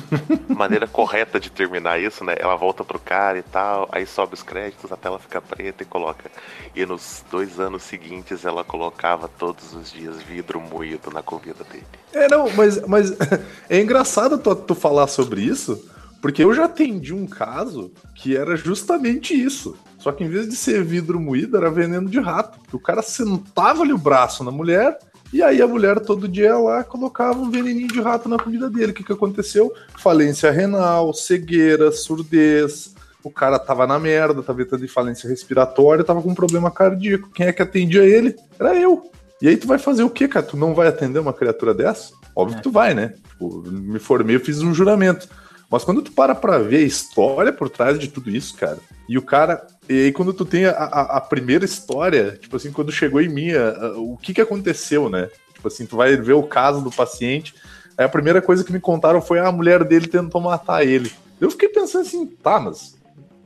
[0.48, 2.34] maneira correta de terminar isso, né?
[2.38, 5.86] Ela volta pro cara e tal, aí sobe os créditos, a tela fica preta e
[5.86, 6.30] coloca.
[6.74, 11.86] E nos dois anos seguintes ela colocava todos os dias vidro moído na comida dele.
[12.12, 13.12] É, não, mas, mas
[13.68, 15.88] é engraçado tu, tu falar sobre isso,
[16.20, 19.76] Porque eu já atendi um caso que era justamente isso.
[19.98, 22.58] Só que em vez de ser vidro moído, era veneno de rato.
[22.72, 24.98] O cara sentava ali o braço na mulher,
[25.32, 28.92] e aí a mulher todo dia lá colocava um veneninho de rato na comida dele.
[28.92, 29.72] O que, que aconteceu?
[29.98, 32.94] Falência renal, cegueira, surdez.
[33.22, 37.30] O cara tava na merda, tava tendo falência respiratória, tava com um problema cardíaco.
[37.34, 38.36] Quem é que atendia ele?
[38.58, 39.10] Era eu.
[39.42, 40.46] E aí tu vai fazer o quê, cara?
[40.46, 42.12] Tu não vai atender uma criatura dessa?
[42.34, 42.56] Óbvio é.
[42.58, 43.14] que tu vai, né?
[43.30, 45.28] Tipo, me formei, eu fiz um juramento.
[45.70, 49.18] Mas quando tu para pra ver a história por trás de tudo isso, cara, e
[49.18, 49.66] o cara.
[49.88, 53.28] E aí, quando tu tem a, a, a primeira história, tipo assim, quando chegou em
[53.28, 55.28] mim, a, o que que aconteceu, né?
[55.54, 57.54] Tipo assim, tu vai ver o caso do paciente.
[57.96, 61.10] Aí a primeira coisa que me contaram foi a mulher dele tentou matar ele.
[61.40, 62.96] Eu fiquei pensando assim, tá, mas.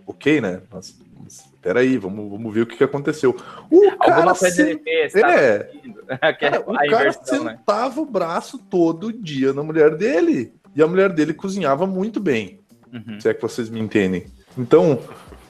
[0.06, 0.60] Ok, né?
[0.70, 3.36] Mas, mas peraí, vamos, vamos ver o que, que aconteceu.
[3.70, 4.78] O cara se...
[4.78, 5.70] fez, tá é,
[6.34, 7.12] cara, o cara né?
[7.22, 8.02] sentava né?
[8.02, 10.52] o braço todo dia na mulher dele.
[10.74, 12.60] E a mulher dele cozinhava muito bem.
[12.92, 13.20] Uhum.
[13.20, 14.26] Se é que vocês me entendem.
[14.56, 14.98] Então,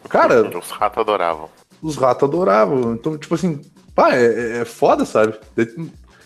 [0.09, 0.43] cara.
[0.57, 1.49] Os ratos adoravam.
[1.83, 2.95] Os ratos adoravam.
[2.95, 3.61] Então, tipo assim,
[3.95, 5.35] pá, é, é, é foda, sabe?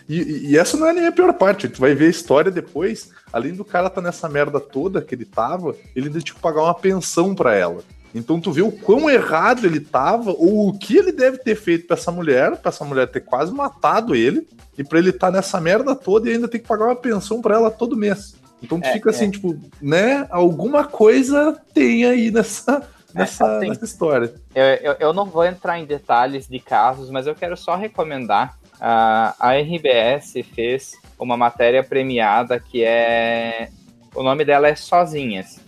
[0.09, 1.68] E, e, essa não é nem a pior parte.
[1.68, 3.11] Tu vai ver a história depois.
[3.33, 6.62] Além do cara tá nessa merda toda que ele tava, ele ainda tinha que pagar
[6.62, 7.83] uma pensão para ela.
[8.14, 11.88] Então tu vê o quão errado ele tava, ou o que ele deve ter feito
[11.88, 14.46] pra essa mulher, pra essa mulher ter quase matado ele,
[14.78, 17.42] e pra ele estar tá nessa merda toda e ainda ter que pagar uma pensão
[17.42, 18.37] para ela todo mês.
[18.64, 19.31] Então tu é, fica assim, é.
[19.31, 20.27] tipo, né?
[20.31, 22.83] Alguma coisa tem aí nessa,
[23.14, 24.35] é, nessa, assim, nessa história.
[24.55, 28.59] Eu, eu, eu, não vou entrar em detalhes de casos, mas eu quero só recomendar.
[28.74, 33.68] Uh, a RBS fez uma matéria premiada que é.
[34.14, 35.61] O nome dela é Sozinhas.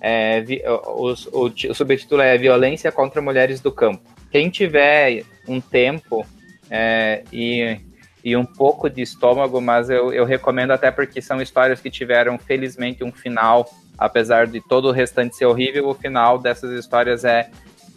[0.00, 4.02] É, o, o, o, subtítulo é Violência contra Mulheres do Campo.
[4.30, 6.26] Quem tiver um tempo
[6.68, 7.78] é, e
[8.24, 12.38] e um pouco de estômago, mas eu, eu recomendo até porque são histórias que tiveram,
[12.38, 17.50] felizmente, um final, apesar de todo o restante ser horrível, o final dessas histórias é.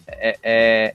[0.07, 0.93] é, é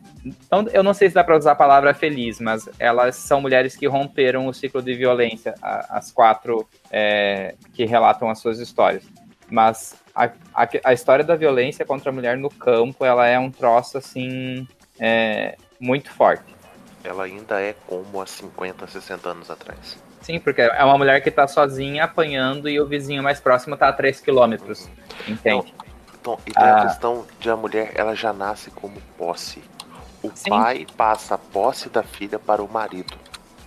[0.50, 3.76] não, eu não sei se dá para usar a palavra feliz, mas elas são mulheres
[3.76, 9.04] que romperam o ciclo de violência, as quatro é, que relatam as suas histórias.
[9.48, 13.50] Mas a, a, a, história da violência contra a mulher no campo, ela é um
[13.50, 14.66] troço assim
[14.98, 16.59] é, muito forte
[17.04, 19.98] ela ainda é como há 50, 60 anos atrás.
[20.20, 23.88] Sim, porque é uma mulher que tá sozinha apanhando e o vizinho mais próximo tá
[23.88, 24.86] a 3 quilômetros.
[25.26, 25.34] Uhum.
[25.34, 25.74] Entende?
[26.20, 26.82] Então, e tem ah.
[26.82, 29.62] a questão de a mulher, ela já nasce como posse.
[30.22, 30.50] O Sim.
[30.50, 33.16] pai passa a posse da filha para o marido.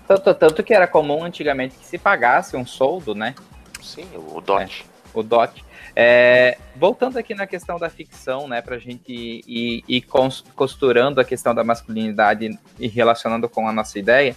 [0.08, 3.34] Tanto, tanto que era comum antigamente que se pagasse um soldo, né?
[3.82, 4.86] Sim, o dote.
[4.86, 5.66] É, o dote.
[5.96, 10.02] É, voltando aqui na questão da ficção, né, para a gente ir, ir,
[10.56, 14.36] costurando a questão da masculinidade e relacionando com a nossa ideia,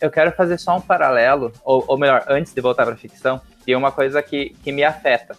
[0.00, 3.40] eu quero fazer só um paralelo, ou, ou melhor, antes de voltar para a ficção,
[3.64, 5.36] tem uma coisa que, que me afeta,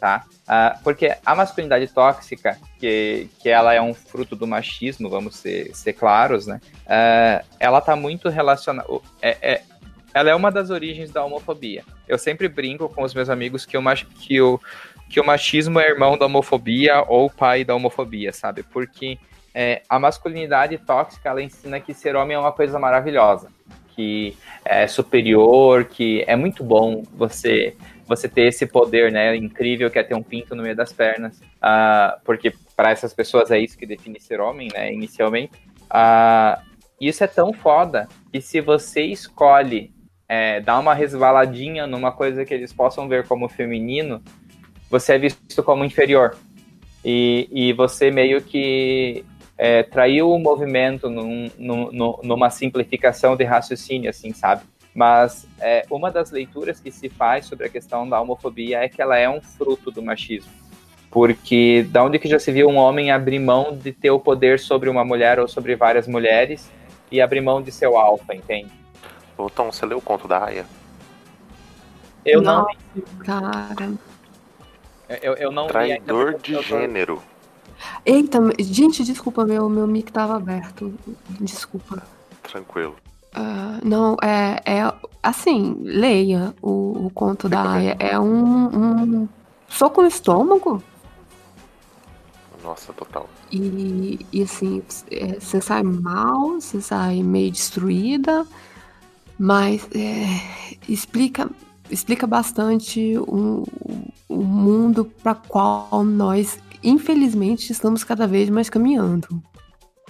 [0.00, 0.24] tá?
[0.48, 5.74] Uh, porque a masculinidade tóxica, que, que ela é um fruto do machismo, vamos ser,
[5.74, 6.60] ser claros, né?
[6.86, 8.88] Uh, ela tá muito relacionada.
[9.20, 9.62] É, é,
[10.14, 11.84] ela é uma das origens da homofobia.
[12.06, 13.82] Eu sempre brinco com os meus amigos que o,
[14.18, 14.60] que o,
[15.08, 18.62] que o machismo é irmão da homofobia ou pai da homofobia, sabe?
[18.62, 19.18] Porque
[19.54, 23.48] é, a masculinidade tóxica, ela ensina que ser homem é uma coisa maravilhosa,
[23.94, 27.74] que é superior, que é muito bom você
[28.06, 31.36] você ter esse poder, né, incrível que é ter um pinto no meio das pernas,
[31.38, 35.52] uh, porque para essas pessoas é isso que define ser homem, né, inicialmente.
[35.90, 36.58] Uh,
[36.98, 39.92] isso é tão foda que se você escolhe
[40.28, 44.22] é, dar uma resvaladinha numa coisa que eles possam ver como feminino,
[44.90, 46.36] você é visto como inferior.
[47.04, 49.24] E, e você meio que
[49.56, 54.62] é, traiu o movimento num, num, numa simplificação de raciocínio, assim, sabe?
[54.94, 59.00] Mas é, uma das leituras que se faz sobre a questão da homofobia é que
[59.00, 60.50] ela é um fruto do machismo.
[61.10, 64.58] Porque da onde que já se viu um homem abrir mão de ter o poder
[64.58, 66.70] sobre uma mulher ou sobre várias mulheres
[67.10, 68.70] e abrir mão de seu alfa, entende?
[69.38, 70.66] Ô Tom, você leu o conto da Aya?
[72.24, 72.66] Eu não.
[73.24, 73.92] Cara.
[75.22, 77.22] Eu, eu não Traidor li, de gênero.
[78.04, 80.92] Eita, gente, desculpa, meu, meu mic tava aberto.
[81.40, 82.02] Desculpa.
[82.42, 82.96] Tranquilo.
[83.34, 87.96] Uh, não, é, é assim, leia o, o conto da Aya.
[88.00, 89.28] É um, um
[89.68, 90.82] soco no estômago.
[92.64, 93.28] Nossa, total.
[93.52, 98.44] E, e assim, é, você sai mal, você sai meio destruída.
[99.38, 100.26] Mas é,
[100.88, 101.48] explica,
[101.90, 103.64] explica bastante o,
[104.28, 109.28] o mundo para qual nós, infelizmente, estamos cada vez mais caminhando.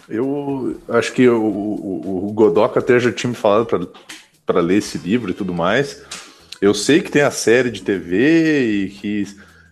[0.08, 3.90] Eu acho que o, o, o até já tinha me falado
[4.46, 6.02] para ler esse livro e tudo mais.
[6.60, 9.26] Eu sei que tem a série de TV e que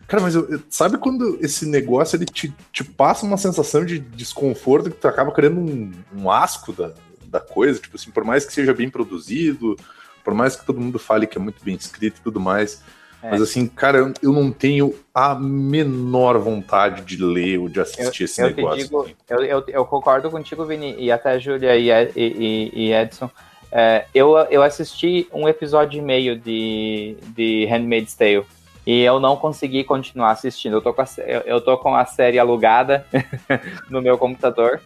[0.07, 4.89] Cara, mas eu, sabe quando esse negócio ele te, te passa uma sensação de desconforto
[4.89, 6.95] que tu acaba criando um, um asco da,
[7.29, 7.81] da coisa?
[7.81, 9.77] Tipo assim, por mais que seja bem produzido,
[10.25, 12.83] por mais que todo mundo fale que é muito bem escrito e tudo mais.
[13.23, 13.31] É.
[13.31, 18.25] Mas assim, cara, eu não tenho a menor vontade de ler ou de assistir eu,
[18.25, 18.83] esse eu negócio.
[18.83, 23.31] Digo, eu, eu, eu, concordo contigo, Vini, e até a Júlia e, e, e Edson.
[23.71, 28.45] É, eu, eu assisti um episódio e meio de, de Handmaid's Tale.
[28.87, 30.77] E eu não consegui continuar assistindo.
[30.77, 31.07] Eu tô com a,
[31.45, 33.05] eu tô com a série alugada
[33.91, 34.81] no meu computador,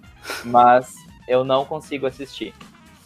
[0.45, 0.95] mas
[1.31, 2.53] eu não consigo assistir.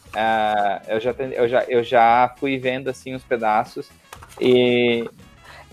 [0.07, 3.89] Uh, eu, já, eu, já, eu já fui vendo assim os pedaços
[4.39, 5.07] e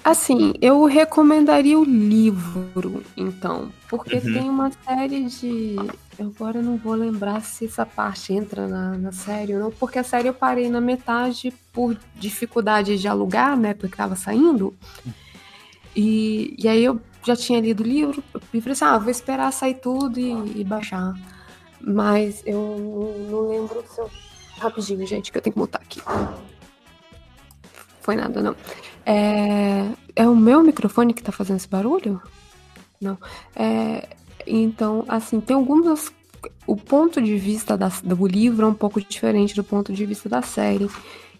[0.04, 4.32] Assim, eu recomendaria o livro, então, porque uhum.
[4.32, 5.76] tem uma série de.
[6.18, 10.00] Eu agora não vou lembrar se essa parte entra na, na série ou não, porque
[10.00, 13.74] a série eu parei na metade por dificuldade de alugar, né?
[13.74, 14.74] Porque tava saindo.
[15.94, 19.52] E, e aí eu já tinha lido o livro e falei assim: ah, vou esperar
[19.52, 21.14] sair tudo e, e baixar.
[21.82, 24.10] Mas eu não lembro se eu.
[24.58, 26.00] Rapidinho, gente, que eu tenho que mutar aqui.
[28.00, 28.54] Foi nada, não.
[29.04, 32.22] É, é o meu microfone que tá fazendo esse barulho?
[33.00, 33.18] Não.
[33.56, 34.08] É,
[34.46, 36.12] então, assim, tem algumas.
[36.66, 40.28] O ponto de vista da, do livro é um pouco diferente do ponto de vista
[40.28, 40.88] da série.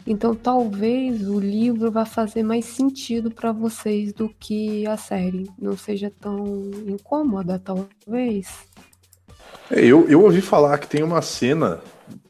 [0.06, 5.48] Então, talvez o livro vá fazer mais sentido para vocês do que a série.
[5.56, 6.44] Não seja tão
[6.86, 8.48] incômoda, talvez.
[9.72, 11.80] É, eu, eu ouvi falar que tem uma cena.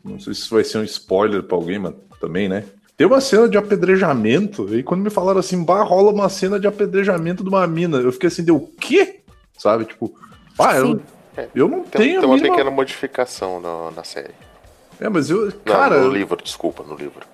[0.05, 2.64] Não sei se vai ser um spoiler para alguém, mas também, né?
[2.97, 6.68] Tem uma cena de apedrejamento, e quando me falaram assim, bah, rola uma cena de
[6.68, 9.22] apedrejamento de uma mina, eu fiquei assim, deu o quê?
[9.59, 10.14] Sabe, tipo,
[10.59, 11.01] ah, eu,
[11.55, 12.20] eu não tem, tenho.
[12.20, 14.34] Tem uma pequena modificação no, na série.
[15.01, 15.53] É, mas eu.
[15.64, 15.99] Cara.
[15.99, 17.26] Não, no livro, desculpa, no livro.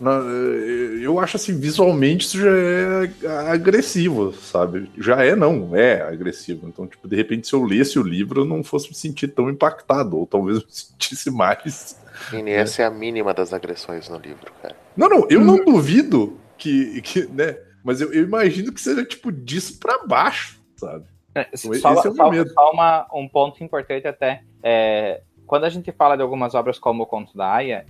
[0.00, 4.90] Eh, eu acho assim, visualmente isso já é agressivo, sabe?
[4.98, 6.68] Já é, não, é agressivo.
[6.68, 9.50] Então, tipo, de repente, se eu lesse o livro, eu não fosse me sentir tão
[9.50, 12.00] impactado, ou talvez eu me sentisse mais.
[12.30, 12.56] Vini, é.
[12.56, 14.76] essa é a mínima das agressões no livro, cara.
[14.96, 15.44] Não, não, eu hum.
[15.44, 17.56] não duvido que, que né?
[17.82, 21.04] Mas eu, eu, imagino que seja tipo disso para baixo, sabe?
[21.34, 22.50] É, então, só, Esse é o só, medo.
[22.50, 24.42] só uma, um ponto importante até.
[24.62, 27.84] É, quando a gente fala de algumas obras como o Conto da Aya,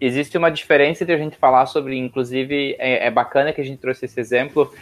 [0.00, 3.80] existe uma diferença entre a gente falar sobre, inclusive, é, é, bacana que a gente
[3.80, 4.72] trouxe esse exemplo,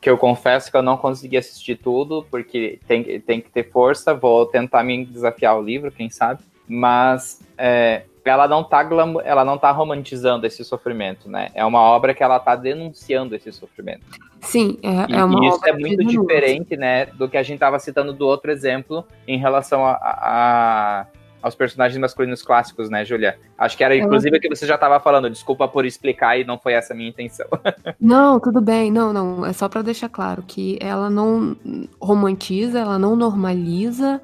[0.00, 4.14] que eu confesso que eu não consegui assistir tudo, porque tem, tem que ter força,
[4.14, 8.86] vou tentar me desafiar o livro, quem sabe, mas é, ela não tá
[9.24, 11.48] ela não tá romantizando esse sofrimento, né?
[11.54, 14.04] É uma obra que ela tá denunciando esse sofrimento.
[14.40, 17.78] Sim, é, é uma e isso é muito diferente, né, do que a gente tava
[17.78, 21.06] citando do outro exemplo em relação a, a,
[21.42, 23.38] aos personagens masculinos clássicos, né, Julia?
[23.56, 25.30] Acho que era inclusive o que você já estava falando.
[25.30, 27.46] Desculpa por explicar e não foi essa a minha intenção.
[28.00, 28.90] Não, tudo bem.
[28.90, 29.44] Não, não.
[29.44, 31.56] É só para deixar claro que ela não
[32.00, 34.20] romantiza, ela não normaliza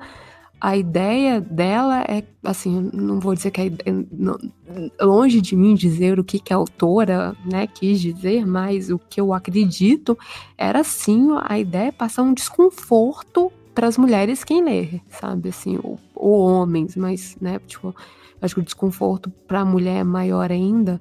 [0.61, 6.25] a ideia dela é, assim, não vou dizer que é, longe de mim dizer o
[6.25, 10.19] que, que a autora né, quis dizer, mas o que eu acredito
[10.57, 15.79] era sim a ideia é passar um desconforto para as mulheres quem lê, sabe, assim,
[15.83, 17.95] ou, ou homens, mas, né, tipo,
[18.41, 20.99] acho que o desconforto para a mulher é maior ainda,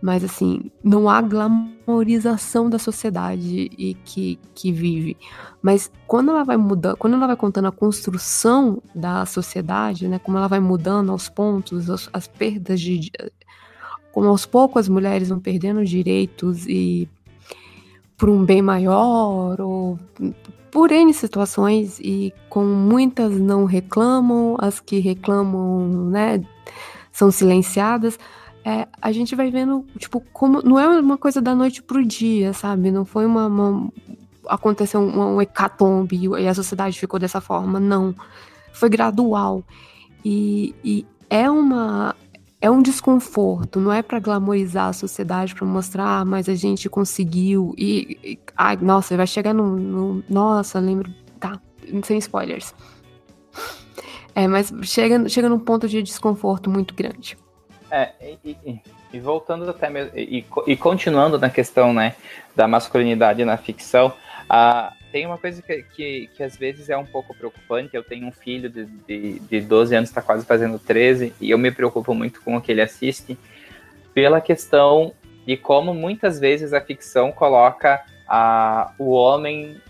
[0.00, 5.14] mas assim, não há glamorização da sociedade e que, que vive.
[5.60, 10.38] Mas quando ela vai mudando, quando ela vai contando a construção da sociedade, né, como
[10.38, 13.10] ela vai mudando aos pontos, as, as perdas de.
[14.10, 17.06] Como aos poucos as mulheres vão perdendo direitos e
[18.16, 19.98] por um bem maior, ou
[20.76, 26.44] por N situações, e com muitas não reclamam, as que reclamam, né,
[27.10, 28.18] são silenciadas
[28.62, 30.60] é, a gente vai vendo, tipo, como.
[30.60, 32.90] Não é uma coisa da noite pro dia, sabe?
[32.90, 33.46] Não foi uma.
[33.46, 33.92] uma
[34.48, 37.78] aconteceu um, um hecatombe e a sociedade ficou dessa forma.
[37.78, 38.12] Não.
[38.72, 39.62] Foi gradual.
[40.22, 42.16] E, e é uma.
[42.60, 46.88] É um desconforto, não é para glamorizar a sociedade, para mostrar, ah, mas a gente
[46.88, 47.74] conseguiu.
[47.76, 50.24] E, e ai, nossa, vai chegar no, no.
[50.28, 51.12] Nossa, lembro.
[51.38, 51.60] Tá,
[52.02, 52.74] sem spoilers.
[54.34, 57.36] É, mas chega, chega num ponto de desconforto muito grande.
[57.90, 58.12] É,
[58.44, 58.80] e, e,
[59.12, 62.14] e voltando até mesmo, e, continuando na questão né,
[62.54, 64.08] da masculinidade na ficção,
[64.50, 67.94] uh, tem uma coisa que, que, que, às vezes é um pouco preocupante.
[67.94, 71.58] Eu tenho um filho de, de, de 12 anos, está quase fazendo 13, e eu
[71.58, 73.38] me preocupo muito com o que ele assiste,
[74.12, 75.12] pela questão
[75.46, 79.80] de como muitas vezes a ficção coloca uh, o homem,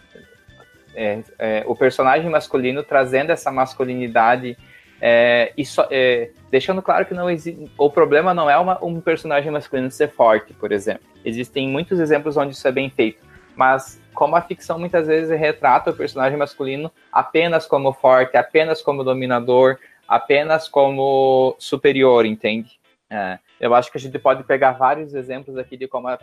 [0.94, 4.56] é, é, o personagem masculino trazendo essa masculinidade
[5.00, 9.50] é, e é, deixando claro que não existe, o problema não é uma, um personagem
[9.50, 11.04] masculino ser forte, por exemplo.
[11.24, 13.25] Existem muitos exemplos onde isso é bem feito.
[13.56, 19.02] Mas como a ficção muitas vezes retrata o personagem masculino apenas como forte, apenas como
[19.02, 22.78] dominador, apenas como superior, entende?
[23.08, 26.18] É, eu acho que a gente pode pegar vários exemplos aqui de como a,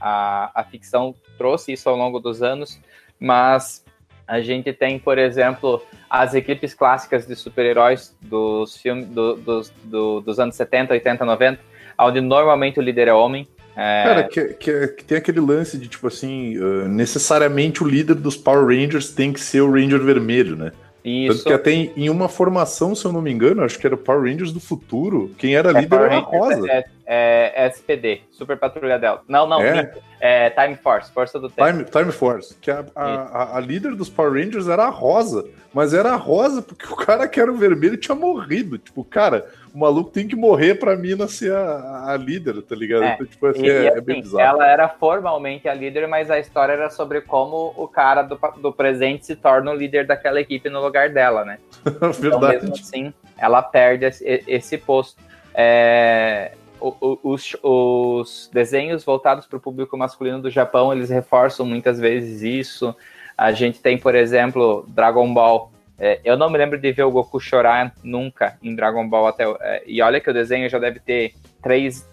[0.00, 2.80] a, a, ficção trouxe isso ao longo dos anos,
[3.18, 3.84] mas
[4.26, 10.20] a gente tem, por exemplo, as equipes clássicas de super-heróis dos filmes do, dos, do,
[10.20, 11.60] dos anos 70, 80, 90,
[11.98, 13.46] onde normalmente o líder é homem.
[13.76, 14.04] É...
[14.04, 18.36] Cara, que, que, que, tem aquele lance de, tipo assim, uh, necessariamente o líder dos
[18.36, 20.72] Power Rangers tem que ser o Ranger vermelho, né?
[21.06, 21.44] Isso.
[21.44, 23.94] Tanto que até em, em, uma formação, se eu não me engano, acho que era
[23.94, 26.68] o Power Rangers do futuro, quem era é, líder Power era a Rosa.
[26.68, 29.22] É, é, é, SPD, Super Patrulha Delta.
[29.28, 29.94] Não, não, é.
[30.18, 31.70] é Time Force, Força do Tempo.
[31.70, 35.94] Time, Time Force, que a, a, a, líder dos Power Rangers era a Rosa, mas
[35.94, 38.76] era a Rosa porque o cara que era o vermelho tinha morrido.
[38.76, 39.46] Tipo, cara,
[39.76, 43.02] o maluco tem que morrer pra mina ser a, a líder, tá ligado?
[43.04, 43.12] É.
[43.12, 44.40] Então, tipo, assim, e, é, assim, é bem bizarro.
[44.40, 48.72] Ela era formalmente a líder, mas a história era sobre como o cara do, do
[48.72, 51.58] presente se torna o líder daquela equipe no lugar dela, né?
[51.84, 52.16] Verdade.
[52.26, 55.22] Então, mesmo assim, ela perde esse, esse posto.
[55.54, 62.40] É, os, os desenhos voltados para o público masculino do Japão, eles reforçam muitas vezes
[62.40, 62.96] isso.
[63.36, 65.70] A gente tem, por exemplo, Dragon Ball.
[65.98, 69.44] É, eu não me lembro de ver o Goku chorar nunca em Dragon Ball até.
[69.60, 72.08] É, e olha que o desenho já deve ter três,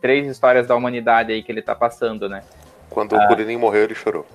[0.00, 2.42] três histórias da humanidade aí que ele está passando, né?
[2.88, 4.26] Quando ah, o Kuririn morreu, ele chorou.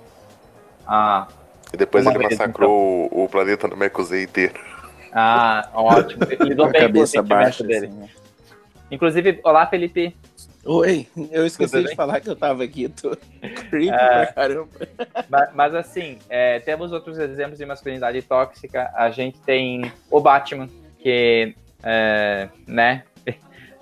[0.87, 1.27] Ah.
[1.73, 3.19] E depois ele massacrou então.
[3.19, 4.53] o, o planeta no Mekuzei inteiro.
[5.11, 6.23] Ah, ótimo.
[6.29, 7.87] Ele lidou bem com o sentimento dele.
[7.87, 8.09] Assim, né?
[8.91, 10.15] Inclusive, olá, Felipe.
[10.67, 13.15] Oi, eu esqueci de falar que eu tava aqui, tô
[13.69, 14.69] creepy é, pra caramba.
[15.29, 18.91] Mas, mas assim, é, temos outros exemplos de masculinidade tóxica.
[18.95, 21.53] A gente tem o Batman, que,
[21.83, 23.03] é, né,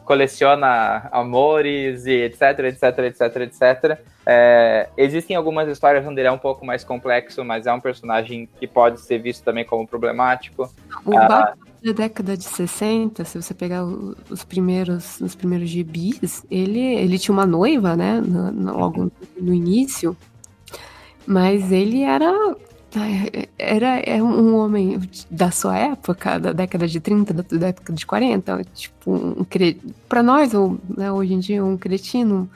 [0.06, 4.00] coleciona amores e etc, etc, etc, etc.
[4.26, 8.48] É, existem algumas histórias onde ele é um pouco mais complexo, mas é um personagem
[8.60, 10.70] que pode ser visto também como problemático.
[11.06, 16.46] O ah, Batman da década de 60, se você pegar os primeiros, os primeiros gibis,
[16.50, 20.16] ele, ele tinha uma noiva, né, no, no, logo no início,
[21.28, 22.32] mas ele era
[23.58, 28.64] era é um homem da sua época, da década de 30, da, década de 40,
[28.74, 29.46] tipo, um,
[30.08, 30.52] para nós,
[30.96, 32.50] né, hoje em dia, um cretino.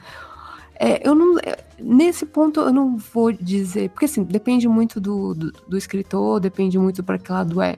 [0.80, 1.36] É, eu não,
[1.80, 6.78] nesse ponto eu não vou dizer, porque assim, depende muito do, do, do escritor, depende
[6.78, 7.78] muito para que lado é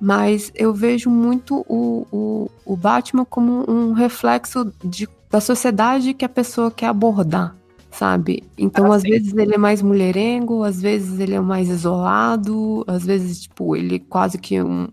[0.00, 6.24] mas eu vejo muito o, o, o Batman como um reflexo de, da sociedade que
[6.24, 7.54] a pessoa quer abordar,
[7.90, 8.44] sabe?
[8.56, 9.10] Então, ah, às sim.
[9.10, 13.98] vezes ele é mais mulherengo, às vezes ele é mais isolado, às vezes, tipo, ele
[13.98, 14.88] quase que um,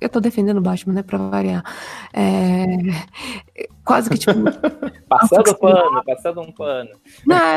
[0.00, 1.62] eu tô defendendo o Batman, né, pra variar.
[2.12, 2.66] É,
[3.84, 4.32] quase que, tipo...
[5.08, 6.90] passando pano, passando um pano.
[7.26, 7.56] Não, é,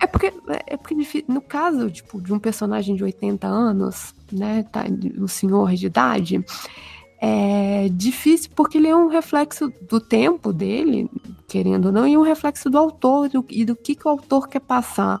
[0.00, 0.32] é porque,
[0.66, 4.84] é porque no caso, tipo, de um personagem de 80 anos, né, tá,
[5.18, 6.44] um senhor de idade,
[7.20, 11.10] é difícil porque ele é um reflexo do tempo dele,
[11.46, 14.48] querendo ou não, e um reflexo do autor do, e do que, que o autor
[14.48, 15.20] quer passar,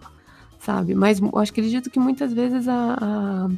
[0.58, 0.94] sabe?
[0.94, 3.48] Mas eu acredito que muitas vezes a, a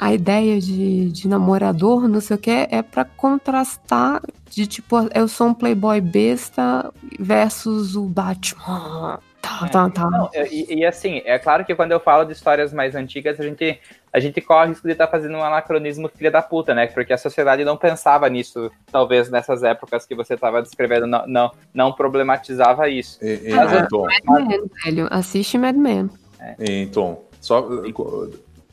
[0.00, 5.28] a ideia de, de namorador, não sei o que, é para contrastar de tipo, eu
[5.28, 9.20] sou um playboy besta versus o Batman.
[9.40, 10.10] Tá, é, tá, tá.
[10.10, 13.42] Não, e, e, assim, é claro que quando eu falo de histórias mais antigas, a
[13.42, 13.80] gente,
[14.12, 16.86] a gente corre o risco de estar tá fazendo um anacronismo filha da puta, né?
[16.86, 21.52] Porque a sociedade não pensava nisso, talvez nessas épocas que você estava descrevendo, não, não,
[21.72, 23.18] não problematizava isso.
[23.22, 23.88] E, e, Mas, ah,
[24.26, 25.08] Mad Men, velho.
[25.10, 26.10] Assiste Mad Men.
[26.38, 26.54] É.
[26.82, 27.66] Então, só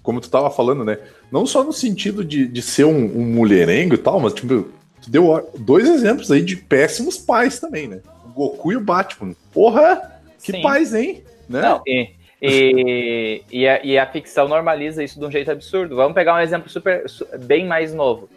[0.04, 1.00] como tu tava falando, né?
[1.30, 4.70] Não só no sentido de, de ser um, um mulherengo e tal, mas tipo,
[5.02, 8.00] tu deu dois exemplos aí de péssimos pais também, né?
[8.26, 9.36] O Goku e o Batman.
[9.54, 10.62] Porra, que Sim.
[10.62, 11.24] pais, hein?
[11.50, 11.62] Né?
[11.62, 12.10] Não, e,
[12.42, 15.96] e, e, a, e, a, ficção normaliza isso de um jeito absurdo.
[15.96, 17.06] Vamos pegar um exemplo super
[17.40, 18.30] bem mais novo.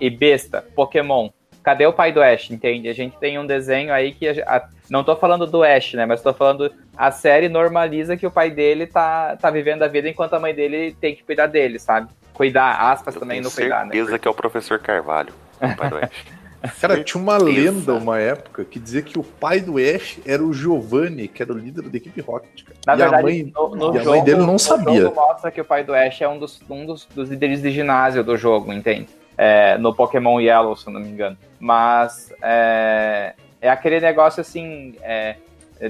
[0.00, 1.30] E besta, Pokémon.
[1.62, 2.88] Cadê o pai do Ash, entende?
[2.88, 4.28] A gente tem um desenho aí que.
[4.28, 6.06] A, a, não tô falando do Ash, né?
[6.06, 6.72] Mas tô falando.
[6.96, 10.54] A série normaliza que o pai dele tá, tá vivendo a vida enquanto a mãe
[10.54, 12.08] dele tem que cuidar dele, sabe?
[12.34, 13.92] Cuidar, aspas Eu também no cuidar, né?
[13.92, 16.24] certeza que é o professor Carvalho, o pai do Ash.
[16.80, 20.52] Cara, tinha uma lenda uma época que dizia que o pai do Ash era o
[20.52, 22.64] Giovanni, que era o líder da equipe Rocket.
[22.64, 22.78] Cara.
[22.86, 25.10] Na e verdade, a mãe, no, no e a mãe dele não sabia.
[25.10, 28.22] mostra que o pai do Ash é um dos, um dos, dos líderes de ginásio
[28.22, 29.08] do jogo, entende?
[29.36, 31.36] é, no Pokémon Yellow, se eu não me engano.
[31.58, 34.94] Mas é, é aquele negócio assim.
[35.02, 35.36] É,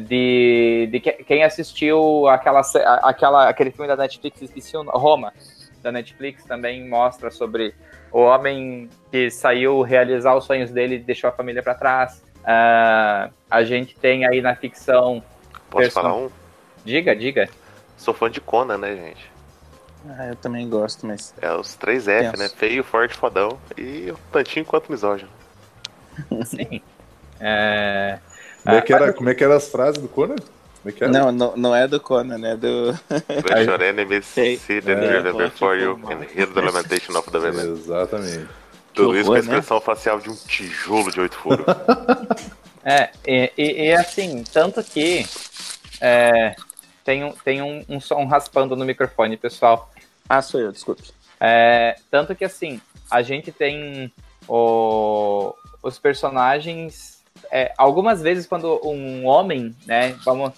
[0.09, 2.63] de, de quem assistiu aquela,
[3.03, 5.35] aquela, aquele filme da Netflix, esqueci o Roma,
[5.83, 7.75] da Netflix, também mostra sobre
[8.13, 12.23] o homem que saiu realizar os sonhos dele e deixou a família para trás.
[12.43, 15.23] Uh, a gente tem aí na ficção.
[15.71, 16.29] Posso falar um?
[16.85, 17.49] Diga, diga.
[17.97, 19.33] Sou fã de Conan, né, gente?
[20.09, 21.33] Ah, eu também gosto, mas.
[21.41, 22.49] É os três F, né?
[22.49, 25.31] Feio, forte, fodão e o tantinho quanto misógino.
[26.45, 26.83] Sim.
[27.41, 28.19] É...
[28.63, 30.37] Como, é que era, como é que era as frases do Conan?
[30.85, 32.57] É não, não, não é do Conan, né?
[32.57, 32.99] Do.
[33.09, 37.73] Let your enemies see the é, before you and hear the lamentation of the women.
[37.75, 38.49] Exatamente.
[38.95, 39.41] Tudo isso com a né?
[39.41, 39.83] expressão né?
[39.85, 41.65] facial de um tijolo de oito furos.
[42.85, 45.25] é, e, e, e, assim, tanto que
[46.01, 46.55] é,
[47.05, 49.91] tem, um, tem um, um som raspando no microfone, pessoal.
[50.29, 51.05] Ah, sou eu, desculpe.
[51.41, 52.81] É, tanto que assim,
[53.11, 54.13] a gente tem
[54.49, 57.23] o, os personagens.
[57.51, 60.17] É, algumas vezes quando um homem, né?
[60.25, 60.53] Vamos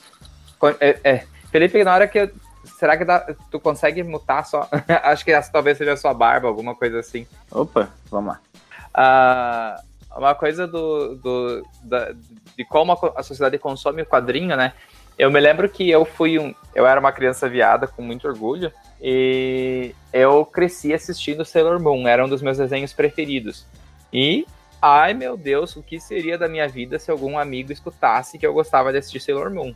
[0.80, 2.30] é, é, Felipe, na hora que eu,
[2.64, 4.68] Será que dá, tu consegue mutar só?
[5.02, 7.26] Acho que essa talvez seja a sua barba, alguma coisa assim.
[7.50, 9.80] Opa, vamos lá.
[10.16, 12.12] Uh, uma coisa do, do da,
[12.56, 14.72] de como a, a sociedade consome o quadrinho, né?
[15.18, 16.54] Eu me lembro que eu fui um.
[16.74, 18.72] Eu era uma criança viada com muito orgulho.
[19.00, 23.66] E eu cresci assistindo Sailor Moon, era um dos meus desenhos preferidos.
[24.12, 24.46] E,
[24.80, 28.54] ai meu Deus, o que seria da minha vida se algum amigo escutasse que eu
[28.54, 29.74] gostava de assistir Sailor Moon?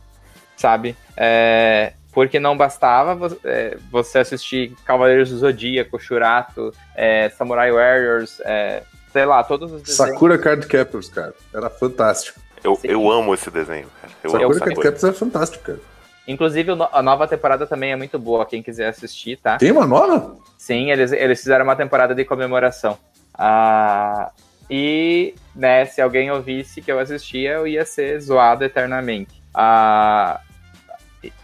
[0.59, 0.95] Sabe?
[1.15, 8.83] É, porque não bastava é, você assistir Cavaleiros do Zodíaco, Shurato, é, Samurai Warriors, é,
[9.11, 10.11] sei lá, todos os desenhos.
[10.11, 11.33] Sakura Card Captors, cara.
[11.53, 12.39] Era fantástico.
[12.61, 14.13] Eu, eu amo esse desenho, cara.
[14.21, 15.79] Eu Sakura amo Card Captors é fantástico, cara.
[16.27, 19.57] Inclusive, a nova temporada também é muito boa, quem quiser assistir, tá?
[19.57, 20.35] Tem uma nova?
[20.57, 22.97] Sim, eles, eles fizeram uma temporada de comemoração.
[23.33, 24.29] Ah,
[24.69, 29.41] e, né, se alguém ouvisse que eu assistia, eu ia ser zoado eternamente.
[29.53, 30.39] Ah,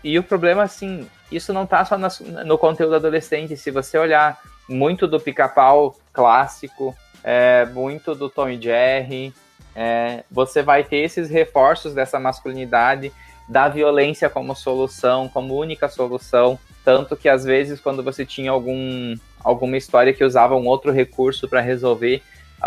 [0.03, 3.57] e, o problema, assim, isso não tá só no conteúdo adolescente.
[3.57, 9.33] Se você olhar muito do pica-pau clássico, é, muito do Tom e Jerry,
[9.75, 13.11] é, você vai ter esses reforços dessa masculinidade,
[13.47, 16.57] da violência como solução, como única solução.
[16.83, 21.47] Tanto que às vezes, quando você tinha algum, alguma história que usava um outro recurso
[21.47, 22.21] para resolver,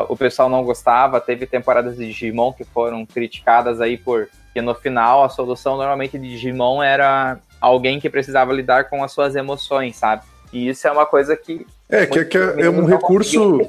[0.09, 1.21] o pessoal não gostava.
[1.21, 4.29] Teve temporadas de Digimon que foram criticadas aí por
[4.59, 9.13] que no final a solução normalmente de Digimon era alguém que precisava lidar com as
[9.13, 10.25] suas emoções, sabe?
[10.53, 11.65] E isso é uma coisa que.
[11.89, 13.61] É, que, é, que é, é um recurso.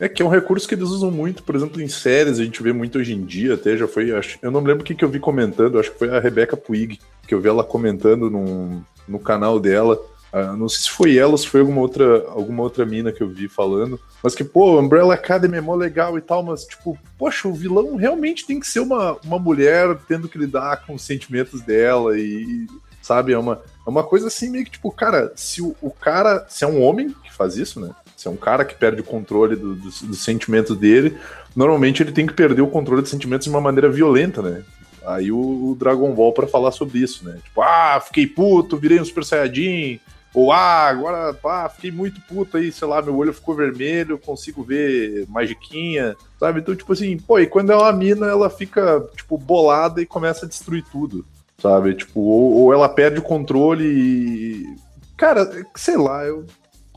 [0.00, 2.60] É que é um recurso que eles usam muito, por exemplo, em séries, a gente
[2.60, 4.10] vê muito hoje em dia, até já foi.
[4.10, 6.18] Acho, eu não me lembro o que, que eu vi comentando, acho que foi a
[6.18, 10.00] Rebecca Puig, que eu vi ela comentando num, no canal dela
[10.34, 13.28] Uh, não sei se foi ela se foi alguma outra, alguma outra mina que eu
[13.28, 14.00] vi falando.
[14.20, 17.94] Mas que, pô, Umbrella Academy é mó legal e tal, mas, tipo, poxa, o vilão
[17.94, 22.66] realmente tem que ser uma, uma mulher tendo que lidar com os sentimentos dela e,
[23.00, 26.44] sabe, é uma, é uma coisa assim meio que, tipo, cara, se o, o cara,
[26.48, 27.90] se é um homem que faz isso, né?
[28.16, 31.16] Se é um cara que perde o controle do, do, dos sentimentos dele,
[31.54, 34.64] normalmente ele tem que perder o controle dos sentimentos de uma maneira violenta, né?
[35.06, 37.38] Aí o, o Dragon Ball para falar sobre isso, né?
[37.44, 40.00] Tipo, ah, fiquei puto, virei um Super Saiyajin,
[40.34, 44.64] ou, ah, agora, pá, fiquei muito puto aí, sei lá, meu olho ficou vermelho, consigo
[44.64, 46.58] ver magiquinha, sabe?
[46.58, 50.44] Então, tipo assim, pô, e quando é uma mina, ela fica, tipo, bolada e começa
[50.44, 51.24] a destruir tudo,
[51.56, 51.94] sabe?
[51.94, 54.76] Tipo, ou, ou ela perde o controle e.
[55.16, 56.44] Cara, sei lá, eu.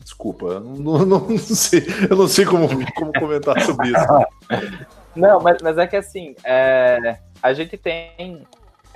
[0.03, 4.87] Desculpa, não, não, não sei, eu não sei como, como comentar sobre isso.
[5.17, 8.43] Não, mas, mas é que assim, é, a gente tem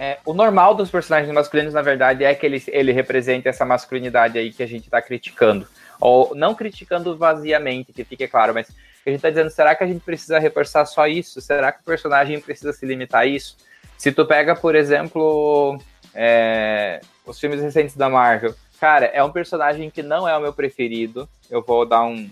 [0.02, 4.36] é, o normal dos personagens masculinos, na verdade, é que ele, ele representa essa masculinidade
[4.36, 5.68] aí que a gente está criticando.
[6.00, 8.68] Ou não criticando vaziamente, que fique claro, mas
[9.06, 11.40] a gente está dizendo, será que a gente precisa reforçar só isso?
[11.40, 13.56] Será que o personagem precisa se limitar a isso?
[13.96, 15.80] Se tu pega, por exemplo,
[16.16, 20.52] é, os filmes recentes da Marvel, cara, é um personagem que não é o meu
[20.52, 21.30] preferido.
[21.48, 22.28] Eu vou dar um.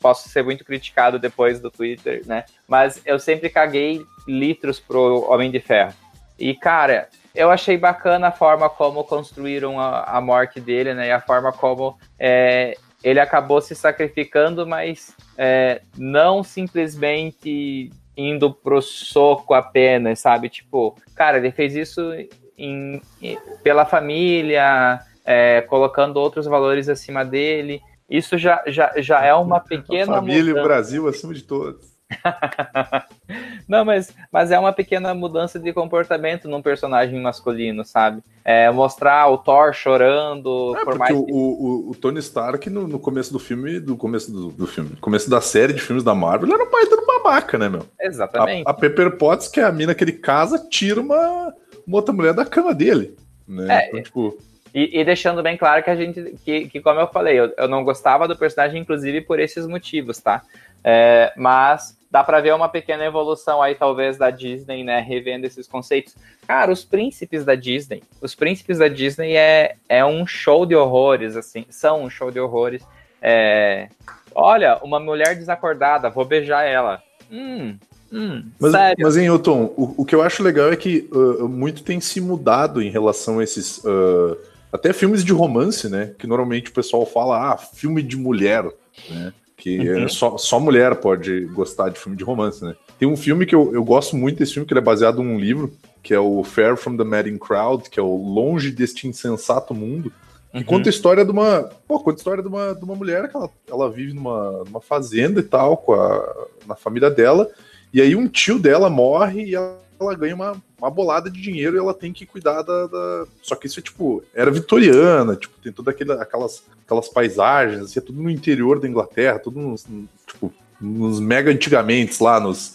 [0.00, 2.46] Posso ser muito criticado depois do Twitter, né?
[2.66, 5.92] Mas eu sempre caguei litros pro Homem de Ferro.
[6.38, 11.08] E, cara, eu achei bacana a forma como construíram a, a morte dele, né?
[11.08, 18.82] E a forma como é, ele acabou se sacrificando, mas é, não simplesmente indo pro
[18.82, 20.48] soco apenas, sabe?
[20.48, 22.12] Tipo, cara, ele fez isso
[22.56, 27.80] em, em, pela família, é, colocando outros valores acima dele.
[28.08, 30.12] Isso já, já, já é uma pequena.
[30.12, 31.91] A família e o Brasil acima de todos.
[33.68, 38.22] Não, mas, mas é uma pequena mudança de comportamento num personagem masculino, sabe?
[38.44, 40.74] É mostrar o Thor chorando.
[40.76, 44.32] É, por mais o, o, o, Tony Stark, no, no, começo do filme, do começo
[44.32, 46.86] do, do, filme, no começo da série de filmes da Marvel, ele era o pai
[46.86, 47.86] do babaca, né, meu?
[48.00, 48.66] Exatamente.
[48.66, 51.54] A, a Pepper Potts, que é a mina que ele casa, tira uma,
[51.86, 53.16] uma outra mulher da cama dele.
[53.46, 53.66] Né?
[53.70, 54.38] É, então, tipo.
[54.74, 57.68] E, e, deixando bem claro que a gente, que, que como eu falei, eu, eu
[57.68, 60.42] não gostava do personagem, inclusive por esses motivos, tá?
[60.82, 65.00] É, mas dá para ver uma pequena evolução aí, talvez, da Disney, né?
[65.00, 66.14] Revendo esses conceitos.
[66.46, 68.02] Cara, os príncipes da Disney.
[68.20, 71.64] Os príncipes da Disney é, é um show de horrores, assim.
[71.70, 72.82] São um show de horrores.
[73.22, 73.88] É,
[74.34, 77.02] olha, uma mulher desacordada, vou beijar ela.
[77.30, 77.78] Hum,
[78.12, 79.06] hum, mas, sério.
[79.06, 82.20] mas, em Elton, o, o, que eu acho legal é que uh, muito tem se
[82.20, 83.78] mudado em relação a esses.
[83.78, 84.36] Uh,
[84.70, 86.14] até filmes de romance, né?
[86.18, 88.64] Que normalmente o pessoal fala, ah, filme de mulher,
[89.08, 89.32] né?
[89.62, 90.08] Que uhum.
[90.08, 92.74] só, só mulher pode gostar de filme de romance, né?
[92.98, 95.38] Tem um filme que eu, eu gosto muito desse filme, que ele é baseado num
[95.38, 99.72] livro, que é o Fair from the Madding Crowd, que é o Longe deste Insensato
[99.72, 100.12] Mundo,
[100.50, 100.64] que uhum.
[100.64, 101.70] conta a história de uma.
[101.86, 104.80] Pô, conta a história de uma, de uma mulher que ela, ela vive numa, numa
[104.80, 107.48] fazenda e tal, com a, na família dela,
[107.94, 111.76] e aí um tio dela morre e ela, ela ganha uma, uma bolada de dinheiro
[111.76, 115.54] e ela tem que cuidar da, da, Só que isso é tipo, era vitoriana, tipo,
[115.62, 119.86] tem todas aquelas, aquelas paisagens, assim, é tudo no interior da Inglaterra, tudo nos,
[120.26, 122.74] tipo, nos mega antigamente lá, nos,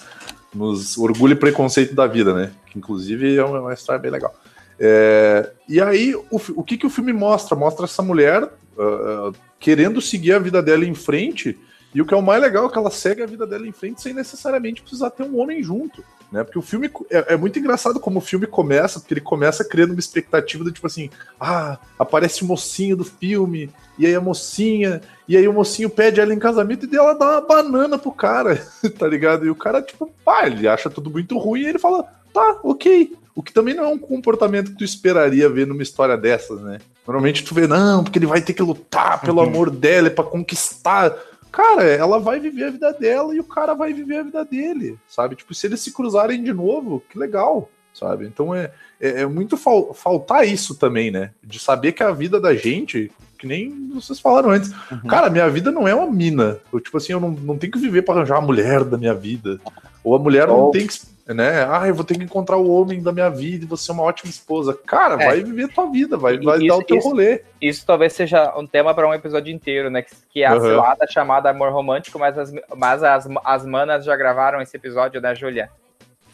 [0.53, 2.51] nos Orgulho e Preconceito da Vida, né?
[2.71, 4.34] Que inclusive é uma, uma história bem legal.
[4.80, 6.25] É, e aí, o,
[6.55, 7.55] o que, que o filme mostra?
[7.55, 11.57] Mostra essa mulher uh, querendo seguir a vida dela em frente,
[11.93, 13.71] e o que é o mais legal é que ela segue a vida dela em
[13.71, 16.43] frente sem necessariamente precisar ter um homem junto né?
[16.43, 19.91] Porque o filme é, é, muito engraçado como o filme começa, porque ele começa criando
[19.91, 21.09] uma expectativa do tipo assim,
[21.39, 26.19] ah, aparece o mocinho do filme, e aí a mocinha, e aí o mocinho pede
[26.19, 28.61] ela em casamento e ela dá uma banana pro cara,
[28.99, 29.45] tá ligado?
[29.45, 33.15] E o cara, tipo, pá, ele acha tudo muito ruim e ele fala, tá, ok.
[33.33, 36.79] O que também não é um comportamento que tu esperaria ver numa história dessas, né?
[37.05, 39.47] Normalmente tu vê, não, porque ele vai ter que lutar pelo uhum.
[39.47, 41.15] amor dela, é pra conquistar
[41.51, 44.97] Cara, ela vai viver a vida dela e o cara vai viver a vida dele,
[45.07, 45.35] sabe?
[45.35, 48.25] Tipo, se eles se cruzarem de novo, que legal, sabe?
[48.25, 51.31] Então é, é, é muito fal faltar isso também, né?
[51.43, 55.07] De saber que a vida da gente, que nem vocês falaram antes, uhum.
[55.07, 56.59] cara, minha vida não é uma mina.
[56.71, 59.13] Eu, tipo assim, eu não, não tenho que viver para arranjar a mulher da minha
[59.13, 59.59] vida.
[60.08, 60.97] Ou a mulher não tem que
[61.34, 61.68] né?
[61.70, 64.03] Ah, eu vou ter que encontrar o homem da minha vida e você é uma
[64.03, 64.74] ótima esposa.
[64.74, 65.26] Cara, é.
[65.26, 67.41] vai viver tua vida, vai, vai isso, dar o teu isso, rolê.
[67.62, 70.03] Isso talvez seja um tema para um episódio inteiro, né?
[70.03, 70.62] Que, que é a uhum.
[70.62, 75.36] cilada chamada Amor Romântico, mas, as, mas as, as manas já gravaram esse episódio, né,
[75.36, 75.70] Júlia?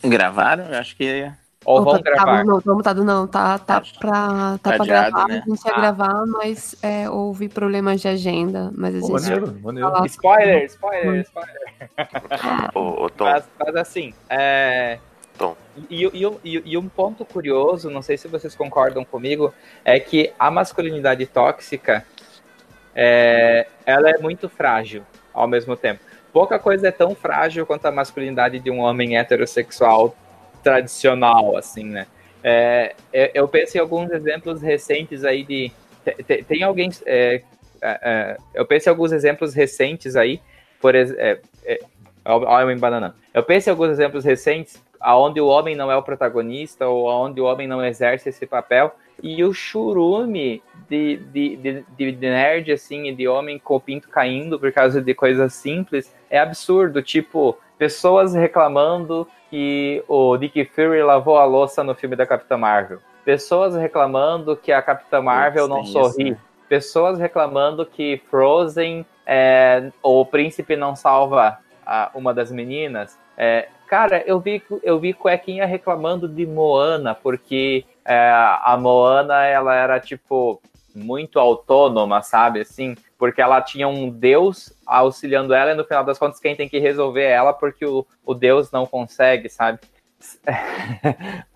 [0.04, 0.66] Gravaram?
[0.78, 1.32] Acho que
[1.66, 2.38] ou vão tá, gravar?
[2.38, 5.44] Tá, não, tá mutado não, tá, tá, tá pra, tá, tá pra gravar, né?
[5.46, 5.80] a gente ia ah.
[5.80, 9.12] gravar, mas é, houve problemas de agenda, mas a gente...
[9.12, 10.06] maneiro, maneiro.
[10.06, 11.62] Spoiler, spoiler, spoiler.
[12.76, 13.26] ô, ô, Tom.
[13.26, 15.00] Mas, mas assim, é...
[15.38, 15.56] Tom.
[15.90, 19.54] E, e, e, e, um ponto curioso, não sei se vocês concordam comigo,
[19.84, 22.06] é que a masculinidade tóxica,
[22.96, 25.04] é, ela é muito frágil
[25.34, 26.02] ao mesmo tempo.
[26.32, 30.16] Pouca coisa é tão frágil quanto a masculinidade de um homem heterossexual
[30.64, 32.08] tradicional, assim, né?
[32.44, 32.96] É,
[33.34, 35.72] eu penso em alguns exemplos recentes aí de.
[36.26, 36.90] Tem, tem alguém.
[37.06, 37.42] É,
[37.82, 40.42] é, é, eu penso em alguns exemplos recentes aí,
[40.82, 41.22] por exemplo.
[41.22, 41.80] É, é,
[42.26, 43.16] olha, eu banana.
[43.34, 47.42] Eu penso em alguns exemplos recentes onde o homem não é o protagonista ou onde
[47.42, 48.96] o homem não exerce esse papel.
[49.22, 54.60] E o churume de, de, de, de nerd, assim, de homem com o pinto caindo
[54.60, 57.02] por causa de coisas simples, é absurdo.
[57.02, 62.98] Tipo, pessoas reclamando que o Nick Fury lavou a louça no filme da Capitã Marvel.
[63.24, 66.30] Pessoas reclamando que a Capitã Marvel não sorri.
[66.30, 66.38] Isso, né?
[66.68, 73.16] Pessoas reclamando que Frozen, é, o príncipe não salva a, uma das meninas.
[73.38, 79.76] É, cara, eu vi, eu vi cuequinha reclamando de Moana, porque é, a Moana, ela
[79.76, 80.60] era, tipo,
[80.96, 86.20] muito autônoma, sabe, assim, porque ela tinha um deus auxiliando ela e no final das
[86.20, 89.80] contas quem tem que resolver é ela porque o, o deus não consegue, sabe?
[90.46, 90.52] uh,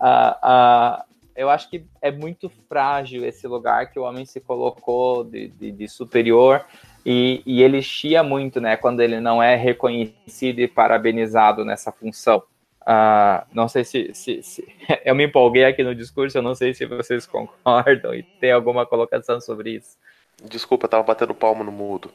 [0.00, 1.04] uh,
[1.36, 5.70] eu acho que é muito frágil esse lugar que o homem se colocou de, de,
[5.70, 6.64] de superior
[7.04, 12.42] e, e, ele chia muito, né, quando ele não é reconhecido e parabenizado nessa função.
[12.80, 14.66] Uh, não sei se, se, se,
[15.04, 18.86] eu me empolguei aqui no discurso, eu não sei se vocês concordam e tem alguma
[18.86, 19.98] colocação sobre isso.
[20.44, 22.10] Desculpa, eu tava batendo palma no mudo.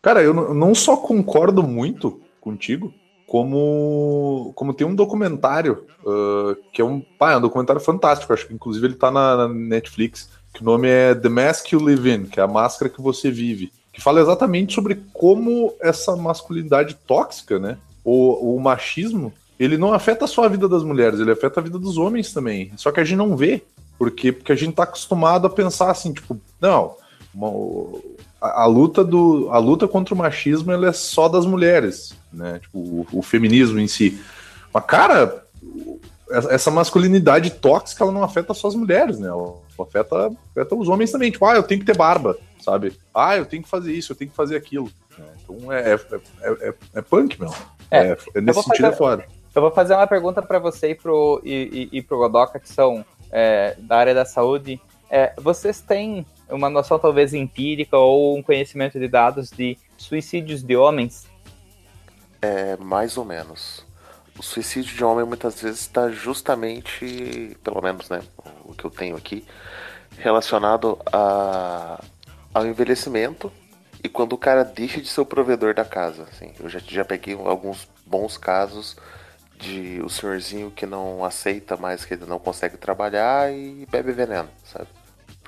[0.00, 2.92] Cara, eu não só concordo muito contigo,
[3.26, 8.46] como, como tem um documentário uh, que é um, pá, é um documentário fantástico, acho
[8.46, 12.10] que inclusive ele tá na, na, Netflix, que o nome é The Mask You Live
[12.10, 16.94] In, que é a máscara que você vive, que fala exatamente sobre como essa masculinidade
[17.06, 21.62] tóxica, né, o, machismo, ele não afeta só a vida das mulheres, ele afeta a
[21.62, 22.72] vida dos homens também.
[22.76, 23.62] Só que a gente não vê,
[23.98, 26.96] porque porque a gente tá acostumado a pensar assim, tipo, não,
[28.40, 32.58] a, a, luta do a luta contra o machismo ela é só das mulheres, né?
[32.60, 34.20] Tipo, o, o feminismo em si.
[34.72, 35.44] Mas cara,
[36.50, 39.28] essa masculinidade tóxica ela não afeta só as mulheres, né?
[39.28, 41.30] Ela afeta, afeta os homens também.
[41.30, 42.98] Tipo, ah, eu tenho que ter barba, sabe?
[43.14, 44.90] Ah, eu tenho que fazer isso, eu tenho que fazer aquilo.
[45.42, 47.52] Então é, é, é, é, é punk, meu.
[47.90, 49.24] É, é nesse sentido fazer, é foda.
[49.54, 52.68] Eu vou fazer uma pergunta para você e pro, e, e, e pro Godoka, que
[52.68, 54.80] são é, da área da saúde.
[55.10, 60.76] É, vocês têm uma noção talvez empírica ou um conhecimento de dados de suicídios de
[60.76, 61.26] homens?
[62.40, 63.84] É, mais ou menos.
[64.38, 68.22] O suicídio de homem muitas vezes está justamente, pelo menos, né,
[68.64, 69.44] o que eu tenho aqui,
[70.18, 72.02] relacionado a,
[72.52, 73.52] ao envelhecimento
[74.02, 76.24] e quando o cara deixa de ser o provedor da casa.
[76.24, 78.96] Assim, eu já, já peguei alguns bons casos
[79.58, 84.48] de o senhorzinho que não aceita mais que ele não consegue trabalhar e bebe veneno,
[84.64, 84.88] sabe?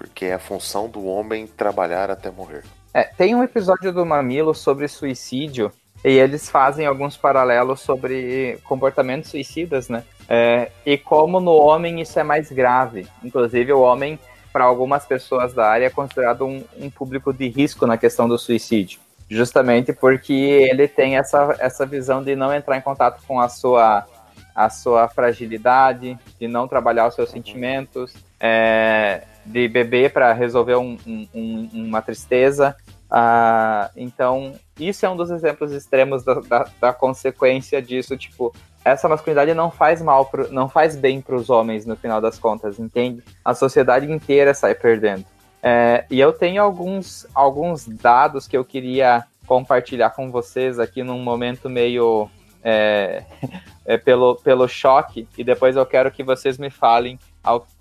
[0.07, 2.63] Porque é a função do homem trabalhar até morrer.
[2.93, 5.73] É, tem um episódio do Mamilo sobre suicídio
[6.05, 10.05] e eles fazem alguns paralelos sobre comportamentos suicidas, né?
[10.29, 13.07] É, e como no homem isso é mais grave.
[13.23, 14.19] Inclusive, o homem,
[14.53, 18.39] para algumas pessoas da área, é considerado um, um público de risco na questão do
[18.39, 23.49] suicídio justamente porque ele tem essa, essa visão de não entrar em contato com a
[23.49, 24.07] sua,
[24.55, 28.15] a sua fragilidade, de não trabalhar os seus sentimentos,
[28.47, 32.77] é, de beber para resolver um, um, uma tristeza.
[33.11, 38.15] Ah, então, isso é um dos exemplos extremos da, da, da, consequência disso.
[38.19, 42.21] Tipo, essa masculinidade não faz mal, pro, não faz bem para os homens no final
[42.21, 43.25] das contas, entende?
[43.43, 45.25] A sociedade inteira sai perdendo.
[45.63, 51.19] É, e eu tenho alguns, alguns dados que eu queria compartilhar com vocês aqui num
[51.19, 52.29] momento meio
[52.63, 53.23] é,
[53.87, 57.19] é, pelo, pelo choque, e depois eu quero que vocês me falem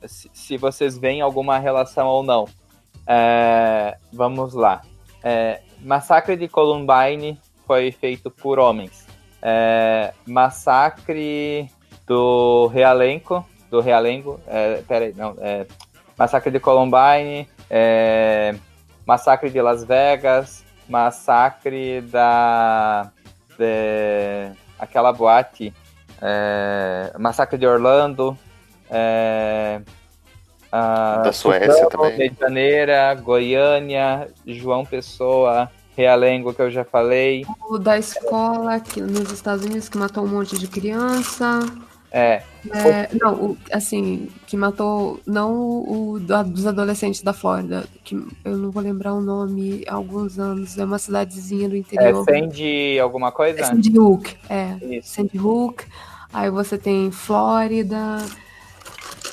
[0.05, 2.47] se, vocês veem alguma relação ou não.
[3.07, 4.81] É, vamos lá.
[5.23, 9.07] É, massacre de Columbine foi feito por homens.
[9.41, 11.69] É, massacre
[12.05, 15.65] do Realenco, do Realengo, é, peraí, não, é,
[16.17, 18.55] Massacre de Columbine, é,
[19.05, 23.11] Massacre de Las Vegas, Massacre da.
[23.57, 25.73] De, aquela boate.
[26.21, 28.37] É, Massacre de Orlando.
[28.93, 29.81] É,
[30.71, 32.17] da Suécia também.
[32.17, 32.91] Rio de Janeiro,
[33.21, 37.45] Goiânia, João Pessoa, Realengo, que eu já falei.
[37.69, 41.59] O da escola aqui nos Estados Unidos que matou um monte de criança.
[42.11, 42.43] É.
[42.71, 48.15] é não, o, assim, que matou, não o, dos adolescentes da Flórida, que
[48.45, 52.23] eu não vou lembrar o nome há alguns anos, é uma cidadezinha do interior.
[52.29, 53.59] É Sandy alguma coisa?
[53.59, 54.75] É Sandy Hook, é.
[54.81, 55.09] Isso.
[55.09, 55.85] Sandy Hook.
[56.31, 58.17] Aí você tem Flórida.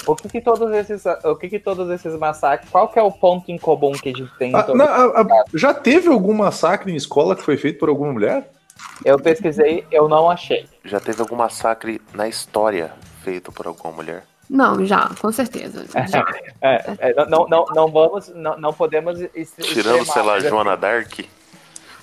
[0.07, 3.13] O que, que todos esses, o que, que todos esses massacres, qual que é o
[3.13, 4.55] ponto em comum que a gente tem?
[4.55, 8.13] Ah, não, a, a, já teve algum massacre em escola que foi feito por alguma
[8.13, 8.51] mulher?
[9.05, 10.67] Eu pesquisei, eu não achei.
[10.85, 12.93] Já teve algum massacre na história
[13.23, 14.25] feito por alguma mulher?
[14.49, 15.85] Não, já, com certeza.
[16.09, 16.27] Já.
[16.61, 19.17] É, é, não, não, não vamos, não, não podemos.
[19.61, 21.21] Tirando, sei lá, Joana Dark.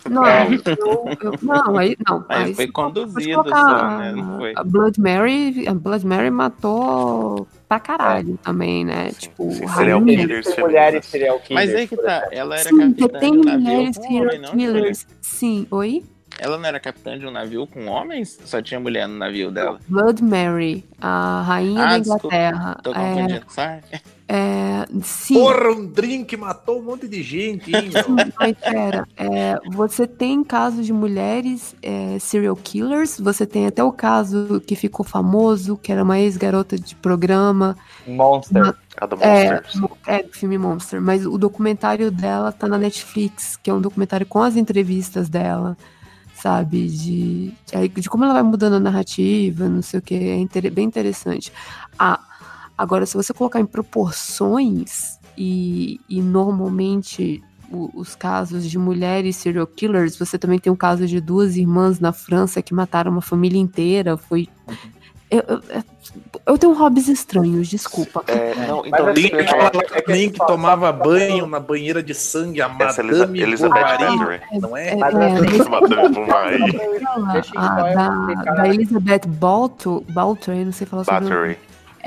[0.09, 0.47] Não, é.
[0.47, 2.23] eu, eu, não, aí não.
[2.29, 4.13] Aí foi conduzido só, né?
[4.13, 4.53] Não foi.
[4.55, 8.45] A Blood Mary, a Blood Mary matou pra caralho é.
[8.45, 9.09] também, né?
[9.11, 11.65] Sim, tipo, sim, serial killers, mulheres serial killers.
[11.67, 15.07] Mas aí que tá, ela era sim, capitã tem mulheres serial killers.
[15.21, 16.03] Sim, oi?
[16.39, 18.39] Ela não era capitã de um navio com homens?
[18.45, 19.79] Só tinha mulher no navio dela?
[19.87, 22.75] Blood Mary, a rainha ah, da Inglaterra.
[22.75, 23.45] Desculpa, tô confundindo,
[23.91, 25.35] é, é, sim.
[25.35, 27.89] Porra, um drink matou um monte de gente, hein?
[28.37, 33.91] Mas pera, é, você tem casos de mulheres é, serial killers, você tem até o
[33.91, 37.77] caso que ficou famoso, que era uma ex-garota de programa.
[38.05, 38.63] Monster.
[38.63, 39.61] Uma, a do é,
[40.07, 44.25] é, do filme Monster, mas o documentário dela tá na Netflix, que é um documentário
[44.25, 45.77] com as entrevistas dela
[46.33, 46.87] sabe?
[46.87, 50.71] De, de, de, como ela vai mudando a narrativa, não sei o que, é inter,
[50.71, 51.51] bem interessante.
[51.97, 52.19] Ah,
[52.77, 59.67] agora, se você colocar em proporções, e, e normalmente o, os casos de mulheres serial
[59.67, 63.59] killers, você também tem o caso de duas irmãs na França que mataram uma família
[63.59, 64.47] inteira, foi
[65.29, 65.83] eu, eu,
[66.45, 68.23] eu, tenho hobbies estranhos, desculpa.
[68.27, 74.41] É, não, então, Link, é, Link tomava banho na banheira de sangue, a Madame Bovary,
[74.61, 74.87] não é?
[74.87, 76.71] é, é, é Madame Bovary.
[78.55, 81.57] Da, Elizabeth Balto, Balter, não sei falar sobre Battery.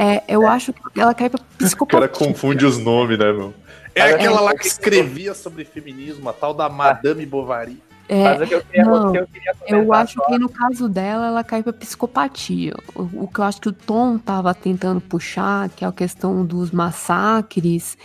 [0.02, 1.98] É, eu acho que ela cai pra psicopatia.
[2.08, 3.52] O cara confunde os nomes, né, meu?
[3.94, 7.82] É aquela lá que escrevia sobre feminismo, a tal da Madame Bovary.
[8.08, 10.26] É, Mas o que eu queria, não, que eu, queria eu acho só...
[10.26, 12.74] que no caso dela, ela cai pra psicopatia.
[12.94, 16.46] O, o, que eu acho que o Tom tava tentando puxar, que é a questão
[16.46, 17.98] dos massacres.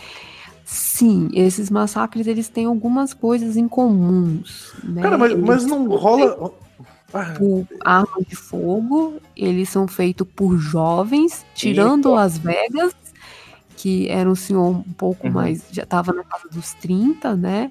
[0.66, 4.74] Sim, esses massacres, eles têm algumas coisas em comuns.
[4.84, 5.00] Né?
[5.00, 6.52] Cara, mas, mas não rola...
[7.38, 12.94] Por armas de fogo, eles são feitos por jovens, tirando Las Vegas,
[13.76, 15.32] que era um senhor um pouco uhum.
[15.32, 17.70] mais, já estava na casa dos 30, né?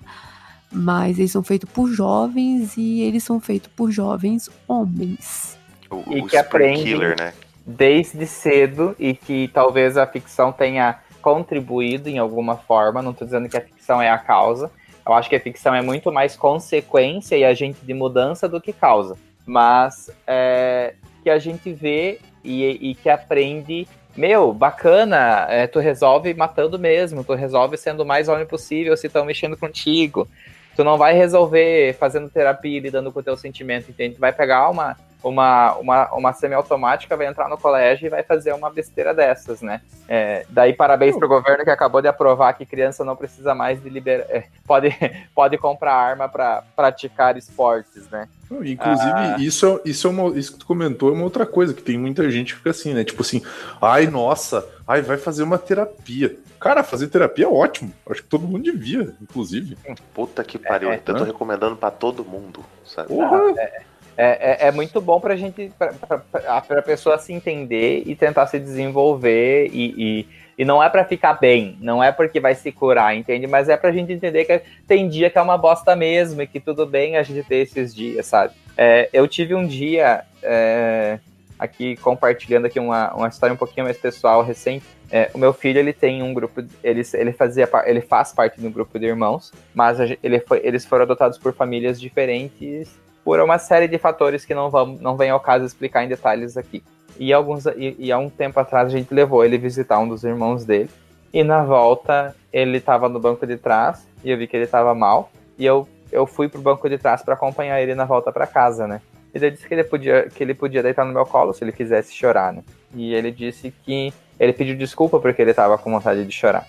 [0.72, 5.58] Mas eles são feitos por jovens e eles são feitos por jovens homens.
[5.90, 7.34] O, e o que aprendem killer, né?
[7.66, 13.02] desde cedo e que talvez a ficção tenha contribuído em alguma forma.
[13.02, 14.70] Não estou dizendo que a ficção é a causa.
[15.06, 18.74] Eu acho que a ficção é muito mais consequência e agente de mudança do que
[18.74, 19.18] causa.
[19.46, 26.34] Mas é, que a gente vê e, e que aprende meu, bacana, é, tu resolve
[26.34, 30.26] matando mesmo, tu resolve sendo o mais homem possível se estão mexendo contigo.
[30.74, 34.16] Tu não vai resolver fazendo terapia e lidando com o teu sentimento, entende?
[34.16, 34.96] Tu vai pegar uma,
[35.26, 39.82] uma, uma, uma semiautomática, vai entrar no colégio e vai fazer uma besteira dessas, né?
[40.08, 43.90] É, daí, parabéns pro governo que acabou de aprovar que criança não precisa mais de
[43.90, 44.26] liberar.
[44.36, 44.90] É, pode,
[45.34, 48.28] pode comprar arma para praticar esportes, né?
[48.52, 49.36] Inclusive, ah.
[49.40, 51.98] isso, é, isso, é uma, isso que tu comentou é uma outra coisa, que tem
[51.98, 53.04] muita gente que fica assim, né?
[53.04, 53.42] Tipo assim,
[53.82, 56.36] ai, nossa, ai, vai fazer uma terapia.
[56.60, 57.94] Cara, fazer terapia é ótimo.
[58.10, 59.78] Acho que todo mundo devia, inclusive.
[60.14, 63.10] Puta que pariu, é, eu tô recomendando para todo mundo, sabe?
[63.10, 63.54] Porra.
[63.58, 63.82] É,
[64.18, 68.48] é, é, é, muito bom pra gente, pra, pra, pra, pessoa se entender e tentar
[68.48, 72.72] se desenvolver e, e, e não é para ficar bem, não é porque vai se
[72.72, 73.46] curar, entende?
[73.46, 76.60] Mas é pra gente entender que tem dia que é uma bosta mesmo e que
[76.60, 78.54] tudo bem a gente ter esses dias, sabe?
[78.78, 81.20] É, eu tive um dia, é,
[81.60, 85.78] aqui compartilhando aqui uma, uma história um pouquinho mais pessoal, recente, é, o meu filho
[85.78, 89.52] ele tem um grupo, ele, ele fazia, ele faz parte de um grupo de irmãos,
[89.74, 94.54] mas ele foi, eles foram adotados por famílias diferentes por uma série de fatores que
[94.54, 96.84] não, vão, não vem ao caso explicar em detalhes aqui.
[97.18, 100.24] E, alguns, e, e há um tempo atrás a gente levou ele visitar um dos
[100.24, 100.92] irmãos dele.
[101.34, 104.94] E na volta ele estava no banco de trás e eu vi que ele estava
[104.94, 105.32] mal.
[105.58, 108.88] E eu, eu fui pro banco de trás para acompanhar ele na volta para casa,
[108.88, 109.02] né?
[109.34, 111.72] E ele disse que ele, podia, que ele podia deitar no meu colo se ele
[111.72, 112.64] quisesse chorar, né?
[112.94, 116.68] E ele disse que ele pediu desculpa porque ele estava com vontade de chorar.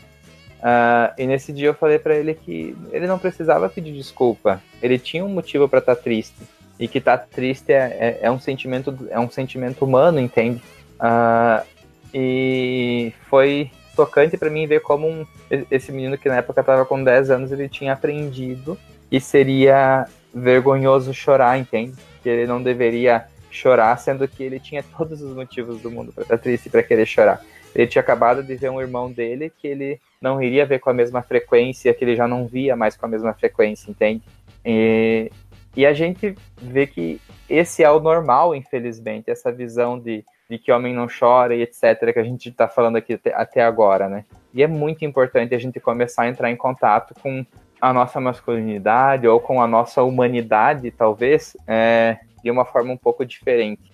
[0.66, 4.60] Uh, e nesse dia eu falei para ele que ele não precisava pedir desculpa.
[4.82, 6.42] Ele tinha um motivo para estar tá triste.
[6.78, 10.60] E que estar tá triste é, é, é, um sentimento é um sentimento humano, entende?
[10.96, 11.64] Uh,
[12.12, 15.24] e foi tocante para mim ver como um,
[15.70, 18.76] esse menino que na época estava com 10 anos ele tinha aprendido
[19.10, 21.94] e seria vergonhoso chorar, entende?
[22.24, 26.24] Que ele não deveria chorar, sendo que ele tinha todos os motivos do mundo para
[26.24, 27.40] estar tá triste para querer chorar.
[27.72, 30.94] Ele tinha acabado de ver um irmão dele que ele não iria ver com a
[30.94, 34.22] mesma frequência, que ele já não via mais com a mesma frequência, entende?
[34.64, 35.30] E,
[35.76, 40.72] e a gente vê que esse é o normal, infelizmente, essa visão de, de que
[40.72, 44.24] homem não chora e etc., que a gente está falando aqui até, até agora, né?
[44.52, 47.44] E é muito importante a gente começar a entrar em contato com
[47.80, 53.24] a nossa masculinidade ou com a nossa humanidade, talvez, é, de uma forma um pouco
[53.24, 53.92] diferente.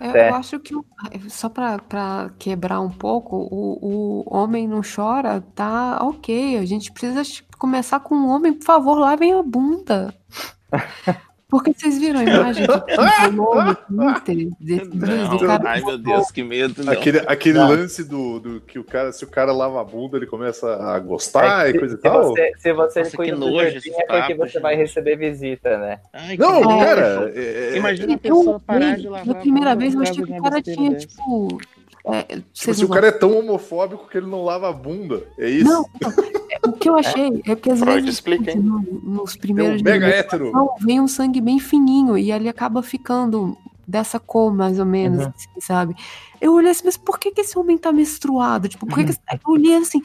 [0.00, 0.30] Eu, é.
[0.30, 0.74] eu acho que,
[1.28, 6.58] só para quebrar um pouco, o, o homem não chora, tá ok.
[6.58, 7.22] A gente precisa
[7.58, 10.14] começar com o homem, por favor, lavem a bunda.
[11.54, 16.82] Porque vocês viram a imagem que desse não, cara Ai, meu Deus, que medo.
[16.82, 16.92] Não.
[16.92, 20.26] Aquele, aquele lance do, do que o cara, se o cara lava a bunda, ele
[20.26, 22.24] começa a gostar é, e coisa se, e tal.
[22.24, 26.00] Você, se você Nossa, cuida do jardim, é porque você vai receber visita, né?
[26.12, 27.32] Ai, não, cara.
[27.32, 29.24] É, é, Imagina a pessoa parar de lavar.
[29.24, 31.60] Na primeira vez eu achei que o cara tinha, tipo
[32.06, 35.26] é, tipo, se o cara é tão homofóbico que ele não lava a bunda.
[35.38, 35.64] É isso?
[35.64, 36.70] Não, não.
[36.70, 39.84] o que eu achei é, é que às Freud vezes explica, no, nos primeiros um
[39.84, 40.52] mega hétero.
[40.80, 43.56] vem um sangue bem fininho e ele acaba ficando
[43.88, 45.32] dessa cor, mais ou menos, uhum.
[45.34, 45.94] assim, sabe?
[46.40, 48.68] Eu olhei assim, mas por que, que esse homem tá menstruado?
[48.68, 49.20] Tipo, por que, que esse...
[49.30, 50.02] Eu olhei assim.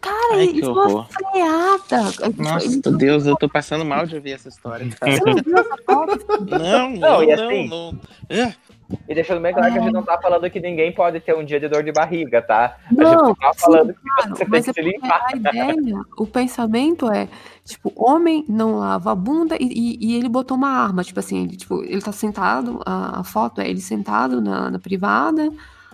[0.00, 2.32] Cara, Ai, isso é uma freada.
[2.36, 4.86] Nossa, então, Deus, eu tô passando mal de ouvir essa história.
[5.02, 6.44] Você não viu essa foto?
[6.48, 8.54] Não, não, não, assim, não, não.
[8.90, 9.12] É.
[9.12, 11.44] E deixando bem claro que a gente não tá falando que ninguém pode ter um
[11.44, 12.76] dia de dor de barriga, tá?
[12.90, 15.26] Não, a gente tá falando sim, que você tem que é se limpar.
[15.26, 17.28] A ideia, o pensamento é,
[17.64, 21.44] tipo, homem não lava a bunda e, e, e, ele botou uma arma, tipo assim,
[21.44, 25.50] ele, tipo, ele tá sentado, a, a foto é ele sentado na, na privada,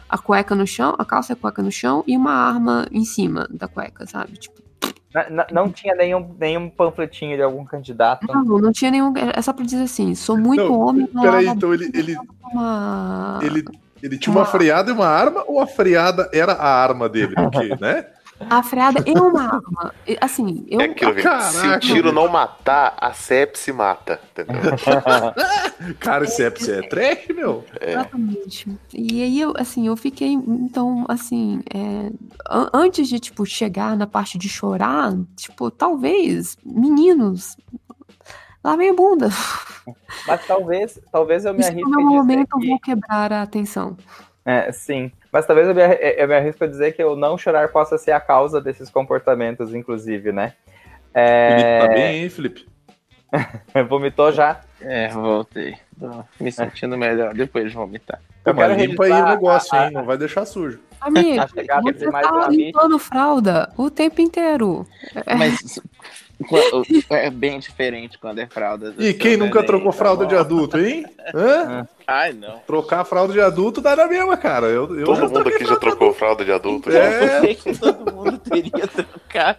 [0.09, 3.05] a cueca no chão, a calça e a cueca no chão e uma arma em
[3.05, 4.35] cima da cueca, sabe?
[4.35, 4.64] Tipo,
[5.31, 8.27] não, não, tinha nenhum, nenhum panfletinho de algum candidato.
[8.27, 9.13] Não, não tinha nenhum.
[9.17, 11.07] É só pra dizer assim: sou muito não, homem.
[11.07, 11.91] Peraí, então ele.
[11.95, 12.17] Ele,
[12.53, 13.39] uma...
[13.43, 13.65] ele,
[14.03, 14.41] ele tinha uma...
[14.41, 17.35] uma freada e uma arma, ou a freada era a arma dele?
[17.35, 18.07] Porque, né?
[18.51, 19.95] A freada é uma arma.
[20.21, 20.81] Assim, eu.
[20.81, 24.21] É aquilo, se o tiro não matar, a sepsi mata.
[26.01, 27.65] Cara, sepsi é trash, meu.
[27.81, 27.93] É.
[27.93, 28.79] Exatamente.
[28.93, 30.33] E aí, eu, assim, eu fiquei.
[30.33, 32.11] Então, assim, é,
[32.73, 37.57] antes de, tipo, chegar na parte de chorar, tipo, talvez, meninos.
[38.63, 39.29] Lavem a bunda.
[40.27, 41.83] Mas talvez, talvez eu me arrisque.
[41.83, 42.65] No momento que...
[42.65, 43.97] eu vou quebrar a atenção.
[44.45, 45.13] É, sim.
[45.35, 48.13] Mas talvez eu me, eu me arrisco a dizer que o não chorar possa ser
[48.13, 50.53] a causa desses comportamentos, inclusive, né?
[51.13, 51.49] É...
[51.49, 52.67] Felipe tá bem, hein, Felipe?
[53.89, 54.61] Vomitou já?
[54.81, 55.77] É, voltei.
[55.99, 58.21] Tô me sentindo melhor depois de vomitar.
[58.45, 59.87] Eu quero limpa aí o negócio, a...
[59.87, 59.93] hein?
[59.93, 60.79] Não vai deixar sujo.
[61.01, 61.43] Amigo,
[61.83, 64.87] você tá limpando fralda o tempo inteiro.
[65.37, 65.81] Mas
[67.11, 68.95] é bem diferente quando é fralda.
[68.99, 71.05] E quem nunca trocou tá fralda de adulto, hein?
[71.35, 71.89] Hã?
[72.07, 72.59] Ai, não.
[72.67, 74.67] Trocar fralda de adulto dá na mesma, cara.
[74.67, 76.91] Eu, eu todo mundo aqui já trocou fralda de adulto.
[76.91, 77.51] É.
[77.51, 79.59] Eu que todo mundo teria trocado.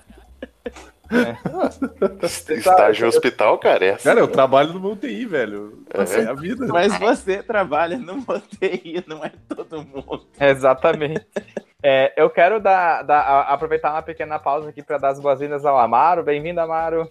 [1.12, 2.56] É.
[2.56, 3.86] Estágio em hospital, cara.
[3.86, 4.04] É assim.
[4.04, 5.84] Cara, eu trabalho no UTI, velho.
[5.94, 6.22] É.
[6.22, 6.66] é a vida.
[6.68, 10.26] Mas você trabalha no UTI, não é todo mundo.
[10.40, 11.26] Exatamente.
[11.84, 15.78] É, eu quero dar, dar, aproveitar uma pequena pausa aqui para dar as boas-vindas ao
[15.78, 16.24] Amaro.
[16.24, 17.08] Bem-vindo, Amaro.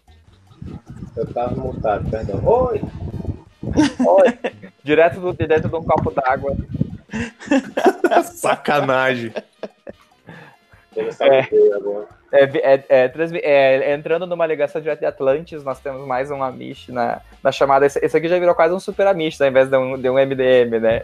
[1.17, 2.45] Eu tava montado, perdão.
[2.45, 2.81] Oi!
[4.07, 4.39] Oi!
[4.83, 6.55] direto, do, direto de um copo d'água.
[8.35, 9.33] Sacanagem.
[12.33, 13.13] É, é, é,
[13.43, 17.87] é, entrando numa ligação direto de Atlantis, nós temos mais um Amish na, na chamada.
[17.87, 20.15] Esse, esse, aqui já virou quase um super Amish, ao invés de um, de um
[20.15, 21.03] MDM, né?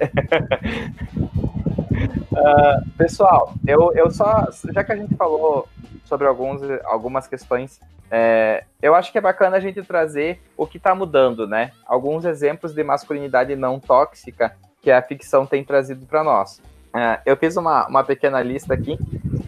[2.31, 4.49] Uh, pessoal, eu, eu só.
[4.73, 5.69] Já que a gente falou
[6.05, 7.81] sobre alguns, algumas questões,
[8.11, 11.73] é, eu acho que é bacana a gente trazer o que está mudando, né?
[11.87, 16.61] Alguns exemplos de masculinidade não tóxica que a ficção tem trazido para nós.
[16.95, 18.99] É, eu fiz uma, uma pequena lista aqui.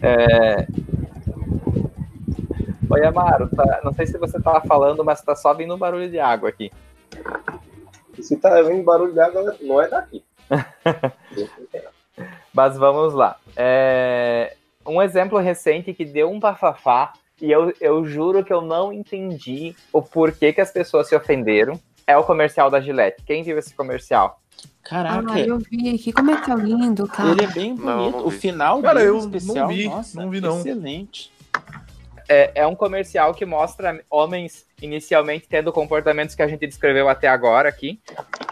[0.01, 0.65] É...
[2.89, 6.09] Oi, Amaro, tá, não sei se você estava falando, mas está só vindo um barulho
[6.09, 6.71] de água aqui.
[8.21, 10.23] Se está vindo barulho de água, não é daqui.
[12.53, 13.37] Mas vamos lá.
[13.55, 14.55] É...
[14.85, 19.75] Um exemplo recente que deu um bafafá, e eu, eu juro que eu não entendi
[19.91, 21.77] o porquê que as pessoas se ofenderam,
[22.07, 23.21] é o comercial da Gillette.
[23.25, 24.39] Quem viu esse comercial?
[24.81, 25.33] Caraca.
[25.33, 26.13] Ah, eu vi aqui.
[26.13, 27.31] Como é que é lindo, cara.
[27.31, 27.85] Ele é bem bonito.
[27.85, 30.57] Não, não o final cara, dele eu especial, não vi, nossa, não vi não.
[30.57, 31.33] excelente.
[32.29, 37.27] É, é um comercial que mostra homens inicialmente tendo comportamentos que a gente descreveu até
[37.27, 37.99] agora aqui,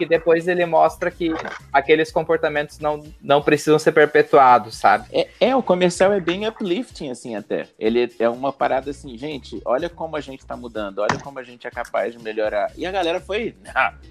[0.01, 1.31] que depois ele mostra que
[1.71, 5.05] aqueles comportamentos não, não precisam ser perpetuados, sabe?
[5.13, 7.67] É, é, o comercial é bem uplifting, assim, até.
[7.77, 11.43] Ele é uma parada assim, gente, olha como a gente tá mudando, olha como a
[11.43, 12.71] gente é capaz de melhorar.
[12.75, 13.55] E a galera foi,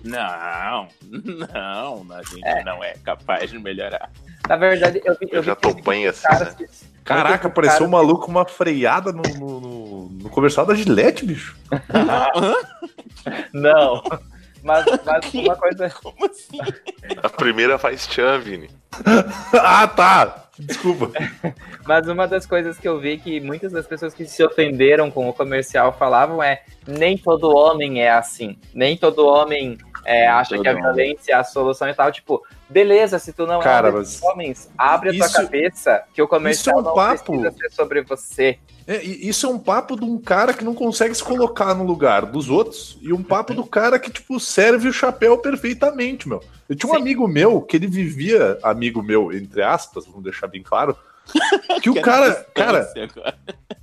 [0.04, 0.86] não,
[1.48, 2.62] não, não a gente é.
[2.62, 4.12] não é capaz de melhorar.
[4.48, 6.54] Na verdade, eu, eu, eu já tô bem assim, né?
[6.56, 6.68] Que,
[7.02, 11.58] Caraca, pareceu um maluco com uma freada no, no, no, no comercial da Gillette, bicho.
[13.52, 14.02] Não.
[14.62, 15.90] Mas, mas uma coisa.
[15.90, 16.58] Como assim?
[17.22, 18.70] A primeira faz tchan, Vini.
[19.54, 20.44] ah, tá.
[20.58, 21.10] Desculpa.
[21.86, 25.28] Mas uma das coisas que eu vi que muitas das pessoas que se ofenderam com
[25.28, 28.58] o comercial falavam é: nem todo homem é assim.
[28.74, 32.12] Nem todo homem é, acha que a violência é a solução e tal.
[32.12, 34.22] Tipo, beleza, se tu não Cara, é mas...
[34.22, 37.32] homens, abre isso, a tua cabeça que o comercial é um não papo.
[37.32, 38.58] precisa ser sobre você.
[38.86, 42.26] É, isso é um papo de um cara que não consegue se colocar no lugar
[42.26, 46.42] dos outros e um papo do cara que, tipo, serve o chapéu perfeitamente, meu.
[46.68, 47.00] Eu tinha um Sim.
[47.00, 50.96] amigo meu que ele vivia, amigo meu, entre aspas, vamos deixar bem claro,
[51.82, 52.92] que o cara, cara,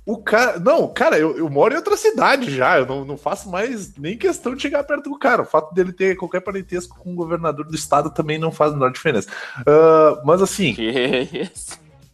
[0.04, 3.50] o cara, não, cara, eu, eu moro em outra cidade já, eu não, não faço
[3.50, 5.42] mais nem questão de chegar perto do cara.
[5.42, 8.74] O fato dele ter qualquer parentesco com o governador do estado também não faz a
[8.74, 9.28] menor diferença.
[9.60, 10.76] Uh, mas assim,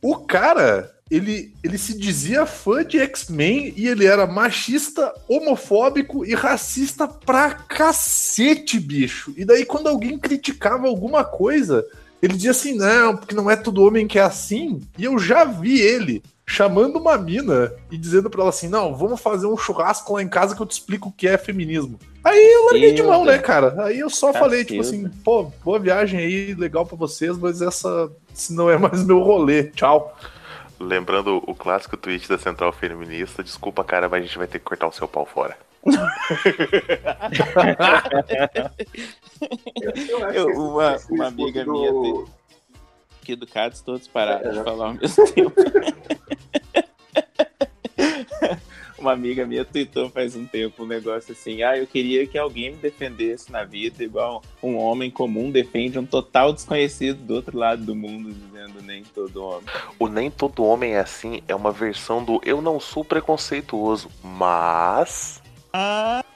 [0.02, 6.34] o cara, ele, ele se dizia fã de X-Men e ele era machista, homofóbico e
[6.34, 9.32] racista pra cacete, bicho.
[9.36, 11.86] E daí quando alguém criticava alguma coisa
[12.24, 14.80] ele dizia assim, não, porque não é todo homem que é assim.
[14.96, 19.20] E eu já vi ele chamando uma mina e dizendo pra ela assim: não, vamos
[19.20, 21.98] fazer um churrasco lá em casa que eu te explico o que é feminismo.
[22.24, 23.84] Aí eu larguei de mão, né, cara?
[23.84, 28.10] Aí eu só falei, tipo assim, pô, boa viagem aí, legal para vocês, mas essa
[28.48, 29.64] não é mais meu rolê.
[29.64, 30.16] Tchau.
[30.80, 34.64] Lembrando o clássico tweet da Central Feminista, desculpa, cara, mas a gente vai ter que
[34.64, 35.56] cortar o seu pau fora.
[40.32, 42.28] Eu, uma, uma amiga minha do...
[43.22, 45.54] que educados todos pararam de falar ao mesmo tempo.
[49.04, 52.72] uma amiga minha tweetou faz um tempo um negócio assim: ah, eu queria que alguém
[52.72, 57.84] me defendesse na vida, igual um homem comum defende um total desconhecido do outro lado
[57.84, 59.66] do mundo, dizendo nem todo homem.
[59.98, 65.42] O nem todo homem é assim é uma versão do eu não sou preconceituoso, mas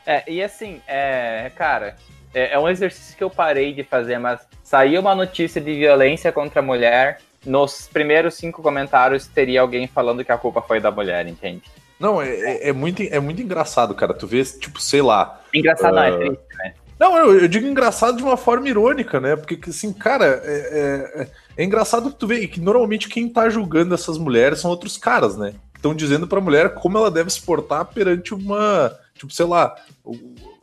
[0.06, 1.97] é, e assim, é, cara,
[2.35, 6.32] é, é, um exercício que eu parei de fazer, mas saiu uma notícia de violência
[6.32, 10.90] contra a mulher, nos primeiros cinco comentários teria alguém falando que a culpa foi da
[10.90, 11.62] mulher, entende?
[12.01, 14.15] Não, é, é, é muito, é muito engraçado, cara.
[14.15, 15.40] Tu vê, tipo, sei lá.
[15.52, 15.97] Engraçado uh...
[15.97, 16.74] não, é ah, triste, né?
[16.98, 19.36] Não, eu, eu, digo engraçado de uma forma irônica, né?
[19.36, 23.94] Porque, assim, cara, é, é, é engraçado que tu vê que normalmente quem tá julgando
[23.94, 25.55] essas mulheres são outros caras, né?
[25.78, 28.93] estão dizendo pra mulher como ela deve se portar perante uma.
[29.18, 29.74] Tipo, sei lá,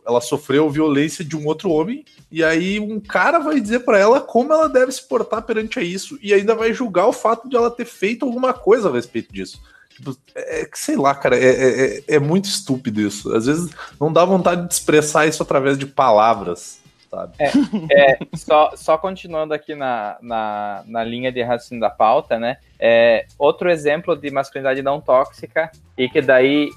[0.06, 4.22] ela sofreu violência de um outro homem, e aí um cara vai dizer para ela
[4.22, 7.72] como ela deve se portar perante isso, e ainda vai julgar o fato de ela
[7.72, 9.62] ter feito alguma coisa a respeito disso.
[9.96, 13.34] Tipo, é que sei lá, cara, é, é, é, muito estúpido isso.
[13.34, 17.34] Às vezes não dá vontade de expressar isso através de palavras, sabe?
[17.40, 22.58] É, é só, só continuando aqui na, na, na linha de raciocínio da pauta, né?
[22.78, 26.70] É, outro exemplo de masculinidade não tóxica, e que daí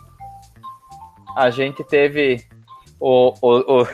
[1.39, 2.45] a gente teve
[2.99, 3.89] o, o, o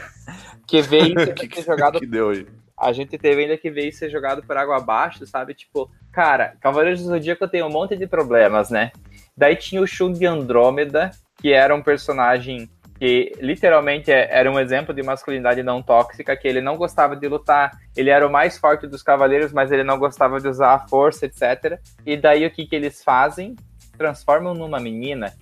[0.66, 2.00] que veio que, ser jogado.
[2.00, 2.46] Que deu aí?
[2.76, 5.52] A gente teve ainda que veio ser jogado por água abaixo, sabe?
[5.52, 8.92] Tipo, cara, Cavaleiros do Zodíaco tem um monte de problemas, né?
[9.36, 12.68] Daí tinha o Shun de Andrômeda, que era um personagem
[12.98, 17.28] que literalmente é, era um exemplo de masculinidade não tóxica, que ele não gostava de
[17.28, 20.88] lutar, ele era o mais forte dos cavaleiros, mas ele não gostava de usar a
[20.88, 21.78] força, etc.
[22.06, 23.54] E daí o que, que eles fazem?
[23.98, 25.34] Transformam numa menina.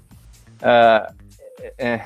[0.61, 1.22] Uh,
[1.79, 2.05] é,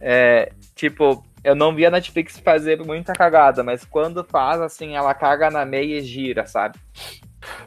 [0.00, 5.14] é, tipo, eu não vi a Netflix fazer muita cagada, mas quando faz, assim, ela
[5.14, 6.78] caga na meia e gira, sabe?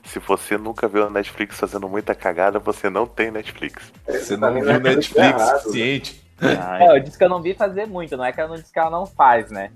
[0.03, 3.91] Se você nunca viu a Netflix fazendo muita cagada, você não tem Netflix.
[4.06, 6.22] Você não viu Netflix suficiente.
[6.41, 8.74] É, eu disse que eu não vi fazer muito, não é que ela não disse
[8.74, 9.72] que ela não faz, né?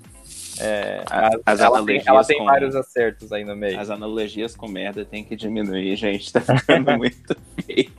[0.60, 1.04] É,
[1.46, 3.80] as, ela, tem, ela tem com, vários acertos aí no meio.
[3.80, 6.32] As analogias com merda tem que diminuir, gente.
[6.32, 7.92] Tá ficando muito feio.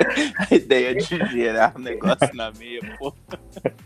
[0.50, 3.12] A ideia de gerar um negócio na meia, pô.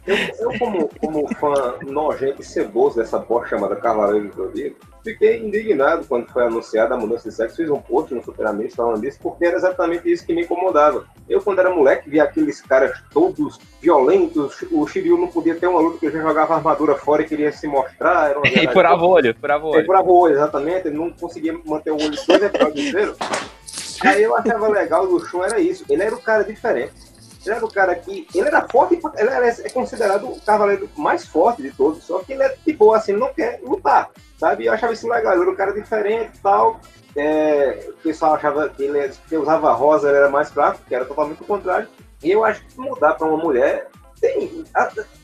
[0.06, 5.38] Eu, eu como, como fã nojento e ceboso dessa porra chamada Cavaleiro do Zodíaco, fiquei
[5.38, 7.56] indignado quando foi anunciada a mudança de sexo.
[7.56, 11.04] Fiz um post no Superamente falando disso, porque era exatamente isso que me incomodava.
[11.28, 14.62] Eu, quando era moleque, via aqueles caras todos violentos.
[14.70, 17.52] O Shiryu não podia ter uma luta que ele já jogava armadura fora e queria
[17.52, 18.30] se mostrar.
[18.30, 19.82] Era e furava o olho, furava o olho.
[19.82, 20.88] E furava o olho, exatamente.
[20.88, 23.16] Ele não conseguia manter o olho dois episódios inteiros.
[24.02, 25.84] Aí eu achava legal do Shun era isso.
[25.88, 27.09] Ele era o cara diferente.
[27.44, 28.26] Ele era o cara que.
[28.34, 32.04] Ele era forte, ele era, é considerado o cavaleiro mais forte de todos.
[32.04, 34.10] Só que ele é de boa, assim, não quer lutar.
[34.38, 34.66] Sabe?
[34.66, 35.32] Eu achava isso legal.
[35.32, 36.80] Ele era um cara diferente e tal.
[37.16, 41.04] É, o pessoal achava que ele que usava rosa, ele era mais fraco, que era
[41.04, 41.88] totalmente o contrário.
[42.22, 43.88] E eu acho que mudar para uma mulher
[44.20, 44.64] tem,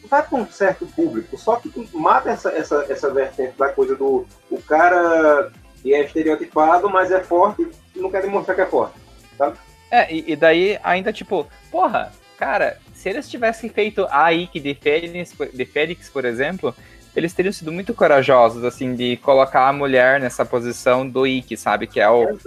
[0.09, 4.25] vai para um certo público, só que mata essa, essa, essa vertente da coisa do
[4.51, 5.53] o cara
[5.83, 8.99] que é estereotipado, mas é forte e não quer demonstrar que é forte,
[9.37, 9.59] sabe?
[9.91, 14.75] É, e, e daí ainda tipo, porra, cara, se eles tivessem feito a Ike de
[14.75, 16.75] Fênix, de Fênix, por exemplo,
[17.15, 21.87] eles teriam sido muito corajosos, assim, de colocar a mulher nessa posição do Ike, sabe?
[21.87, 22.39] Que é o,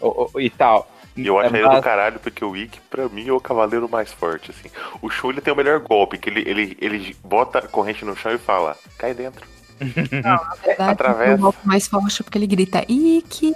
[0.00, 0.88] o, o, e tal.
[1.16, 3.88] E eu acho é, ele do caralho, porque o Ikki, pra mim, é o cavaleiro
[3.88, 4.68] mais forte, assim.
[5.00, 8.14] O Shun, ele tem o melhor golpe, que ele, ele, ele bota a corrente no
[8.14, 9.46] chão e fala, cai dentro.
[9.80, 11.38] Não, na verdade, Através...
[11.38, 13.54] o golpe mais forte é porque ele grita Ikki.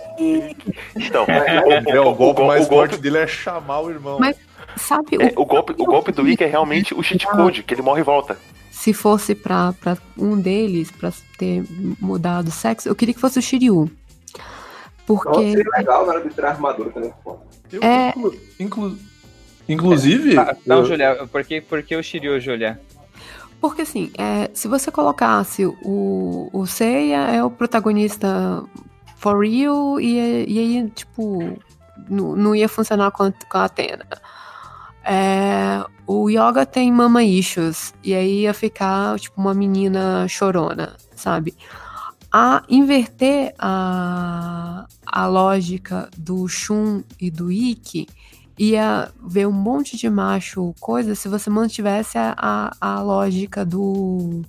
[0.96, 4.18] Então, o, é, o, golpe o, mais forte dele é chamar o irmão.
[4.18, 4.36] Mas,
[4.76, 7.82] sabe, é, o, golpe, o golpe do Ikki é realmente o cheat code, que ele
[7.82, 8.36] morre e volta.
[8.70, 11.64] Se fosse pra, pra um deles, pra ter
[12.00, 13.90] mudado o sexo, eu queria que fosse o Shiryu.
[15.06, 15.52] Porque.
[15.52, 17.12] seria legal na hora de tirar a armadura também.
[17.72, 18.10] Eu, é...
[18.10, 18.98] Inclu, inclu,
[19.68, 20.38] inclusive.
[20.38, 20.84] É, não, eu...
[20.84, 22.80] Julia, por que, por que o Shiryu, Julia?
[23.60, 28.64] Porque assim, é, se você colocasse o, o Seiya é o protagonista
[29.16, 31.58] for real, e, e aí, tipo,
[32.08, 34.06] não, ia funcionar com, com a Atena.
[35.04, 41.54] É, o Yoga tem mama issues, e aí ia ficar, tipo, uma menina chorona, sabe?
[42.32, 48.06] a inverter a, a lógica do Shun e do Ikki
[48.60, 54.42] ia ver um monte de macho coisa se você mantivesse a, a, a lógica do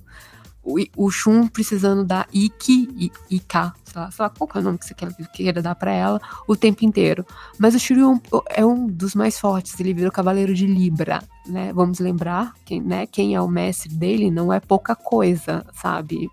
[0.62, 4.62] o, o Shun precisando da Ikki e Ika, sei lá, sei lá qual é o
[4.62, 4.94] nome que você
[5.32, 7.26] queira dar para ela o tempo inteiro.
[7.58, 8.20] Mas o Shiryu
[8.50, 11.72] é um dos mais fortes, ele vira o cavaleiro de Libra, né?
[11.72, 16.30] Vamos lembrar quem, né, quem é o mestre dele não é pouca coisa, sabe?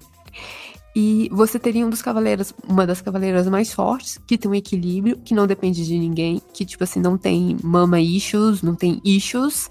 [1.01, 5.17] E você teria um dos cavaleiros, uma das cavaleiras mais fortes, que tem um equilíbrio,
[5.23, 9.69] que não depende de ninguém, que, tipo assim, não tem mama issues, não tem issues.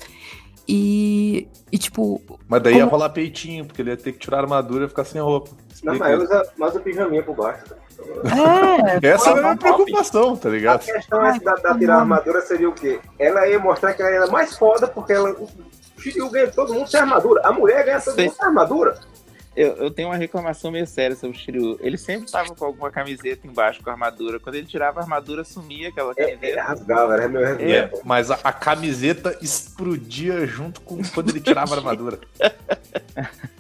[0.67, 2.19] E, e tipo.
[2.49, 2.87] Mas daí como...
[2.87, 5.51] ia rolar peitinho, porque ele ia ter que tirar a armadura e ficar sem roupa.
[5.71, 5.99] Explica.
[5.99, 7.75] Não, mas usa, mas o pijaminha por baixo.
[9.03, 10.81] É, Essa é a minha preocupação, tá ligado?
[10.81, 13.01] A questão é da, da tirar a armadura seria o quê?
[13.19, 15.31] Ela ia mostrar que ela era mais foda porque ela.
[15.31, 17.43] O ganha todo mundo sem armadura.
[17.45, 18.99] A mulher ganha todo mundo sem armadura.
[19.59, 21.81] Eu, eu, tenho uma reclamação meio séria sobre o Shiryu.
[21.81, 24.39] Ele sempre tava com alguma camiseta embaixo com a armadura.
[24.39, 26.47] Quando ele tirava a armadura, sumia aquela é, camiseta.
[26.47, 31.75] É, rasgava, era meu é, Mas a, a, camiseta explodia junto com quando ele tirava
[31.75, 32.21] a armadura.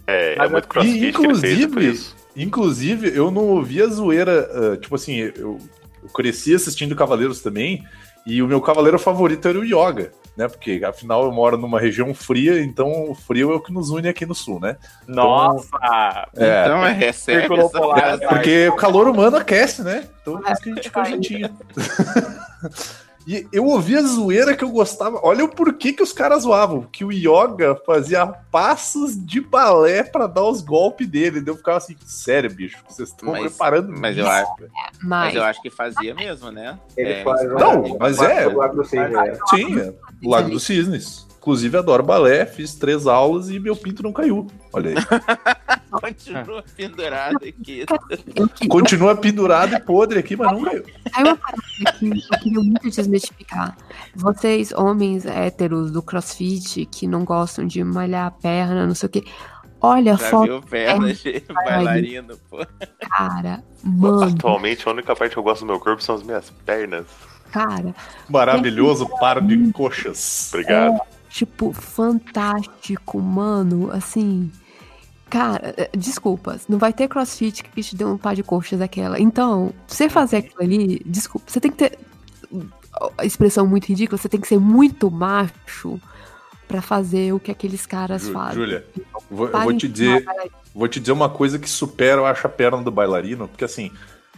[0.06, 2.00] É, é muito crossfit inclusive,
[2.36, 5.58] Inclusive, eu não ouvi a zoeira, uh, tipo assim, eu,
[6.02, 7.84] eu cresci assistindo Cavaleiros também,
[8.24, 10.46] e o meu cavaleiro favorito era o Yoga, né?
[10.46, 14.08] Porque afinal eu moro numa região fria, então o frio é o que nos une
[14.08, 14.76] aqui no sul, né?
[15.08, 15.66] Nossa!
[16.32, 16.94] Então, é, então é.
[18.28, 20.08] Porque o calor humano aquece, né?
[20.22, 21.58] Então por isso que a gente fica gentinho.
[23.28, 25.20] E eu ouvia zoeira que eu gostava.
[25.22, 26.88] Olha o porquê que os caras zoavam.
[26.90, 31.42] Que o Yoga fazia passos de balé para dar os golpes dele.
[31.46, 34.70] Eu ficava assim, sério, bicho, vocês estão preparando mas eu acho, mas...
[35.02, 35.34] mas...
[35.34, 36.78] eu acho que fazia mesmo, né?
[36.96, 38.46] Ele é, faz, não, mas é.
[39.50, 39.94] Sim, é.
[40.24, 41.27] O Lago dos Cisnes.
[41.48, 44.46] Inclusive, adoro balé, fiz três aulas e meu pinto não caiu.
[44.70, 44.96] Olha aí.
[45.90, 47.86] Continua pendurado aqui.
[48.68, 50.84] Continua pendurado e podre aqui, mas não caiu.
[51.14, 53.74] Aí uma parada que eu queria muito desmistificar.
[54.14, 59.10] Vocês, homens héteros do crossfit, que não gostam de malhar a perna, não sei o
[59.10, 59.24] quê.
[59.80, 60.44] Olha, Já foto.
[60.44, 62.58] Viu perna de bailarino, pô.
[63.10, 64.24] Cara, mano.
[64.24, 67.06] Atualmente, a única parte que eu gosto do meu corpo são as minhas pernas.
[67.50, 67.94] Cara.
[68.28, 70.50] Maravilhoso par de coxas.
[70.52, 70.96] Obrigado.
[70.96, 73.90] É tipo, fantástico, mano.
[73.90, 74.50] Assim.
[75.28, 79.20] Cara, eh, desculpa, não vai ter crossfit que te dê um par de coxas daquela.
[79.20, 81.98] Então, você fazer aquilo ali, desculpa, você tem que ter.
[83.16, 86.00] A expressão muito ridícula, você tem que ser muito macho
[86.66, 88.54] para fazer o que aqueles caras Jú, fazem.
[88.54, 88.86] Júlia,
[89.30, 90.24] vou, vou te dizer.
[90.74, 93.90] Vou te dizer uma coisa que supera, eu acho, a perna do bailarino, porque assim,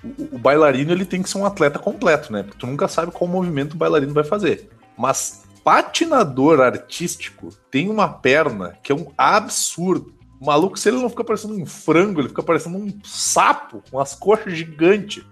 [0.02, 2.42] o, o bailarino ele tem que ser um atleta completo, né?
[2.42, 4.70] Porque tu nunca sabe qual movimento o bailarino vai fazer.
[4.96, 10.12] Mas patinador artístico tem uma perna que é um absurdo.
[10.40, 14.00] O maluco, se ele não fica parecendo um frango, ele fica parecendo um sapo com
[14.00, 15.24] as coxas gigantes.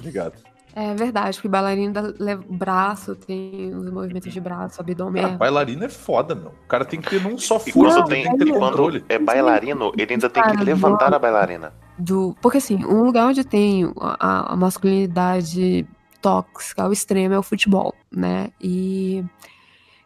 [0.00, 0.32] Ligado?
[0.74, 2.02] É verdade, porque bailarino dá
[2.48, 5.24] braço, tem os movimentos de braço, abdômen.
[5.24, 6.52] Cara, bailarino é foda, meu.
[6.64, 9.04] O cara tem que ter não só força, não, tem que ter controle.
[9.10, 11.74] É bailarino, ele ainda tem que levantar a bailarina.
[11.98, 15.86] Do, porque assim, um lugar onde tem a, a masculinidade
[16.22, 18.50] tóxica ao extremo é o futebol, né?
[18.60, 19.24] E,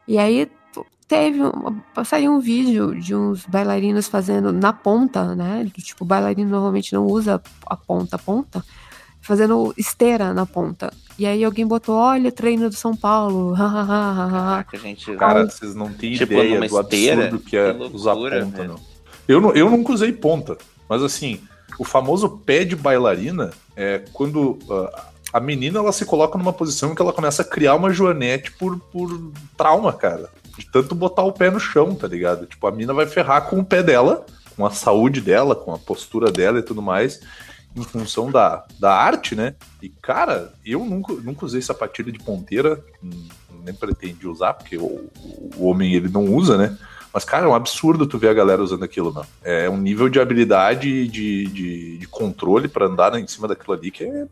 [0.06, 0.51] e aí
[1.06, 1.39] teve
[2.05, 5.70] saiu um vídeo de uns bailarinos fazendo na ponta, né?
[5.78, 8.64] Tipo, o bailarino normalmente não usa a ponta a ponta,
[9.20, 10.93] fazendo esteira na ponta.
[11.18, 13.55] E aí alguém botou, olha, treino do São Paulo.
[13.56, 15.14] Caraca, gente.
[15.16, 17.24] Cara, vocês não têm tipo, ideia do esteira?
[17.26, 18.81] absurdo que é que loucura, usar ponta, não.
[19.28, 19.52] Eu, não.
[19.52, 20.59] eu nunca usei ponta,
[20.89, 21.40] mas assim,
[21.78, 24.89] o famoso pé de bailarina é quando uh,
[25.35, 28.78] a menina ela se coloca numa posição que ela começa a criar uma joanete por,
[28.78, 30.31] por trauma, cara.
[30.56, 32.47] De tanto botar o pé no chão, tá ligado?
[32.47, 34.24] Tipo, a mina vai ferrar com o pé dela,
[34.56, 37.20] com a saúde dela, com a postura dela e tudo mais,
[37.74, 39.56] em função da, da arte, né?
[39.82, 45.11] E, cara, eu nunca, nunca usei sapatilha de ponteira, nem pretendi usar, porque o,
[45.56, 46.78] o homem ele não usa, né?
[47.12, 49.27] Mas, cara, é um absurdo tu ver a galera usando aquilo, mano.
[49.43, 53.74] É um nível de habilidade e de, de, de controle para andar em cima daquilo
[53.74, 54.27] ali que é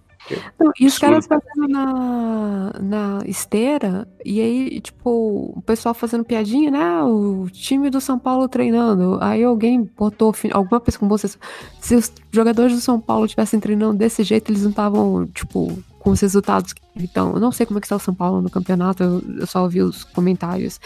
[0.58, 6.70] não, e os caras fazendo na, na esteira, e aí, tipo, o pessoal fazendo piadinha,
[6.70, 7.02] né?
[7.02, 9.18] O time do São Paulo treinando.
[9.20, 11.38] Aí alguém botou, alguma pessoa com vocês.
[11.80, 16.10] Se os jogadores do São Paulo estivessem treinando desse jeito, eles não estavam, tipo, com
[16.10, 17.32] os resultados que então.
[17.34, 19.62] Eu não sei como é que está o São Paulo no campeonato, eu, eu só
[19.62, 20.80] ouvi os comentários.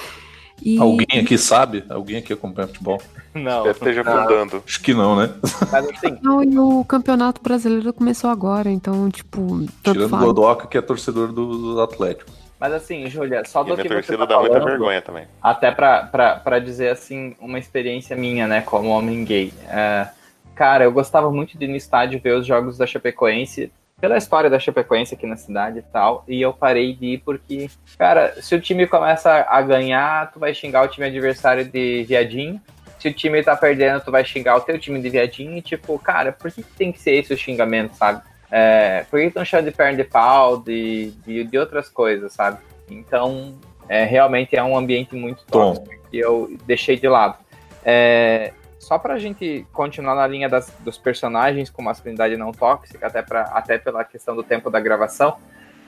[0.63, 0.79] E...
[0.79, 1.85] Alguém aqui sabe?
[1.89, 3.01] Alguém aqui acompanha futebol?
[3.35, 3.65] Não.
[3.65, 4.63] Deve esteja fundando.
[4.67, 5.35] Acho que não, né?
[5.71, 6.19] Mas assim.
[6.23, 9.67] Não, e o campeonato brasileiro começou agora, então, tipo.
[9.83, 12.31] Tirando o Godoca, que é torcedor do, do Atlético.
[12.59, 15.27] Mas assim, Júlia, só do e que você tá dá falando, muita vergonha também.
[15.43, 19.53] Até pra, pra, pra dizer, assim, uma experiência minha, né, como homem gay.
[19.69, 20.09] É,
[20.55, 23.71] cara, eu gostava muito de ir no estádio ver os jogos da Chapecoense
[24.01, 27.71] pela história da Chapecoense aqui na cidade e tal, e eu parei de ir porque,
[27.97, 32.61] cara, se o time começa a ganhar, tu vai xingar o time adversário de viadinho,
[32.99, 35.99] se o time tá perdendo, tu vai xingar o teu time de viadinho, e tipo,
[35.99, 38.23] cara, por que tem que ser esse o xingamento, sabe?
[38.51, 42.59] É, por que estão chamando de perna de pau, de, de, de outras coisas, sabe?
[42.91, 43.55] Então,
[43.89, 47.39] é, realmente é um ambiente muito tóxico que eu deixei de lado.
[47.83, 53.23] É, só pra gente continuar na linha das, dos personagens com masculinidade não tóxica, até,
[53.23, 55.39] pra, até pela questão do tempo da gravação,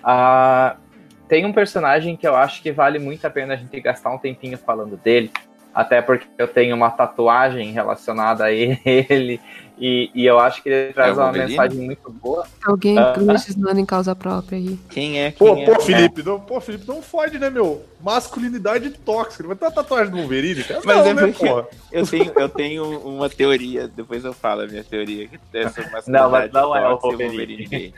[0.03, 0.77] uh,
[1.29, 4.19] tem um personagem que eu acho que vale muito a pena a gente gastar um
[4.19, 5.31] tempinho falando dele,
[5.75, 9.41] até porque eu tenho uma tatuagem relacionada a ele,
[9.81, 12.47] e, e eu acho que ele traz é uma mensagem muito boa.
[12.65, 14.79] Alguém uh, legislando em causa própria aí.
[14.91, 15.31] Quem é?
[15.31, 15.65] Quem pô, é?
[15.65, 17.85] pô, Felipe, não, pô, Felipe, não fode, né, meu?
[18.01, 19.43] Masculinidade tóxica.
[19.43, 20.65] Não vai ter uma tatuagem do Wolverine?
[20.85, 21.69] Mas não, é né, porra?
[21.93, 25.29] Eu tenho, eu tenho uma teoria, depois eu falo a minha teoria.
[25.29, 25.39] Que
[26.11, 27.29] não, mas não é o Wolverine.
[27.29, 27.95] Wolverine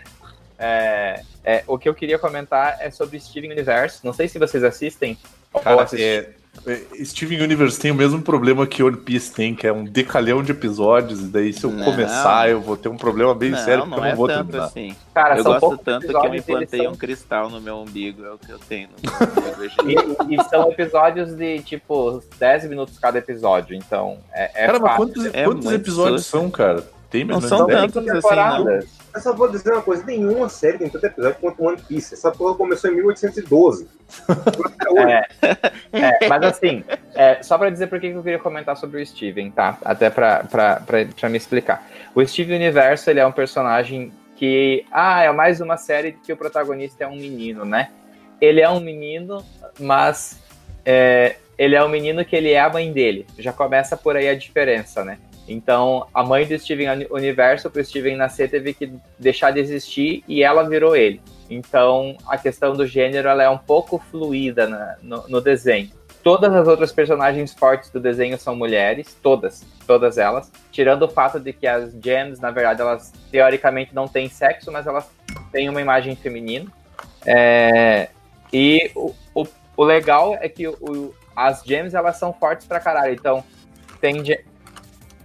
[0.62, 4.04] é, é, o que eu queria comentar é sobre Steven Universe.
[4.04, 5.16] Não sei se vocês assistem.
[5.64, 6.30] Cara, é, é,
[7.04, 10.52] Steven Universe tem o mesmo problema que One Piece tem, que é um decalhão de
[10.52, 11.84] episódios, e daí se eu não.
[11.84, 14.46] começar eu vou ter um problema bem não, sério, porque eu não é vou tanto
[14.46, 14.66] terminar.
[14.66, 14.96] Assim.
[15.14, 16.92] Cara, eu gosto tanto que eu implantei são...
[16.92, 18.88] um cristal no meu umbigo, é o que eu tenho
[20.28, 24.96] e, e, são episódios de, tipo, 10 minutos cada episódio, então é, é Cara, mas
[24.96, 26.38] quantos, é quantos episódios susto.
[26.38, 26.84] são, cara?
[27.10, 28.86] Tem não são tantos assim.
[29.12, 32.14] Eu só vou dizer uma coisa: nenhuma série tem tanto episódio quanto One Piece.
[32.14, 33.88] Essa porra começou em 1812.
[35.42, 35.58] é,
[35.92, 36.84] é, mas assim,
[37.14, 39.76] é, só pra dizer por que eu queria comentar sobre o Steven, tá?
[39.84, 41.84] Até pra, pra, pra, pra me explicar.
[42.14, 44.86] O Steven Universo, ele é um personagem que.
[44.92, 47.90] Ah, é mais uma série que o protagonista é um menino, né?
[48.40, 49.44] Ele é um menino,
[49.80, 50.38] mas.
[50.84, 53.26] É, ele é um menino que ele é a mãe dele.
[53.38, 55.18] Já começa por aí a diferença, né?
[55.50, 60.22] Então, a mãe do Steven Universo, para o Steven nascer, teve que deixar de existir
[60.28, 61.20] e ela virou ele.
[61.50, 65.90] Então, a questão do gênero ela é um pouco fluida na, no, no, desenho.
[66.22, 71.40] Todas as outras personagens fortes do desenho são mulheres, todas, todas elas, tirando o fato
[71.40, 75.10] de que as gems, na verdade, elas teoricamente não têm sexo, mas elas
[75.50, 76.70] têm uma imagem feminina.
[77.26, 78.08] É,
[78.52, 79.44] e o, o,
[79.76, 83.14] o, legal é que o, as gems elas são fortes pra caralho.
[83.14, 83.42] Então,
[84.00, 84.22] tem,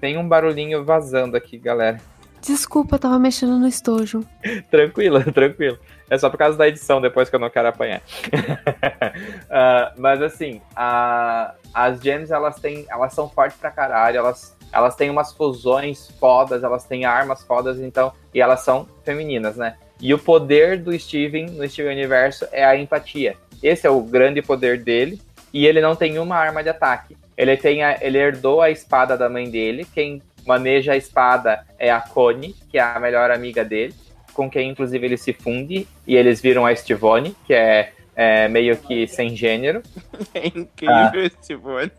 [0.06, 1.99] tem um barulhinho vazando aqui, galera.
[2.40, 4.23] Desculpa, eu tava mexendo no estojo.
[4.69, 5.80] tranquilo, tranquilo.
[6.07, 8.03] É só por causa da edição, depois que eu não quero apanhar.
[8.32, 12.86] uh, mas assim, a, as gems, elas têm.
[12.88, 17.80] Elas são fortes pra caralho, elas, elas têm umas fusões fodas, elas têm armas fodas,
[17.80, 18.14] então.
[18.32, 19.76] E elas são femininas, né?
[19.99, 23.38] E o poder do Steven no Steven Universo é a empatia.
[23.64, 25.19] Esse é o grande poder dele.
[25.52, 27.18] E ele não tem uma arma de ataque.
[27.38, 29.86] Ele, tem a, ele herdou a espada da mãe dele.
[29.94, 33.94] Quem maneja a espada é a Connie, que é a melhor amiga dele,
[34.34, 35.88] com quem inclusive ele se funde.
[36.07, 39.82] E eles viram a Stivone, que é, é meio que sem gênero.
[40.34, 41.30] É incrível, ah.
[41.41, 41.91] Stivone.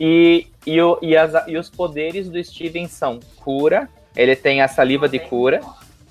[0.00, 4.68] E, e, o, e, as, e os poderes do Steven são cura, ele tem a
[4.68, 5.60] saliva de cura,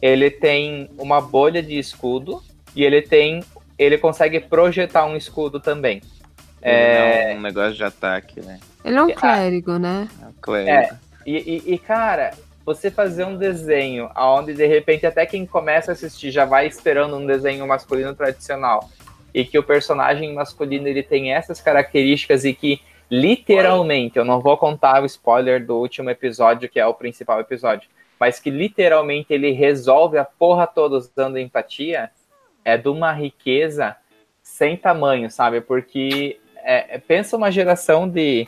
[0.02, 2.44] ele tem uma bolha de escudo
[2.76, 3.44] e ele tem.
[3.78, 6.02] Ele consegue projetar um escudo também.
[6.62, 7.34] É...
[7.34, 8.60] é um negócio de ataque, né?
[8.84, 10.08] Ele é um clérigo, né?
[10.22, 10.72] É um clérigo.
[10.72, 11.00] É.
[11.26, 12.32] E, e, e, cara,
[12.66, 17.16] você fazer um desenho onde de repente até quem começa a assistir já vai esperando
[17.18, 18.90] um desenho masculino tradicional
[19.34, 24.58] e que o personagem masculino ele tem essas características e que literalmente, eu não vou
[24.58, 27.90] contar o spoiler do último episódio, que é o principal episódio,
[28.20, 32.10] mas que literalmente ele resolve a porra toda usando empatia,
[32.66, 33.96] é de uma riqueza
[34.42, 35.62] sem tamanho, sabe?
[35.62, 38.46] Porque é, é, pensa uma geração de,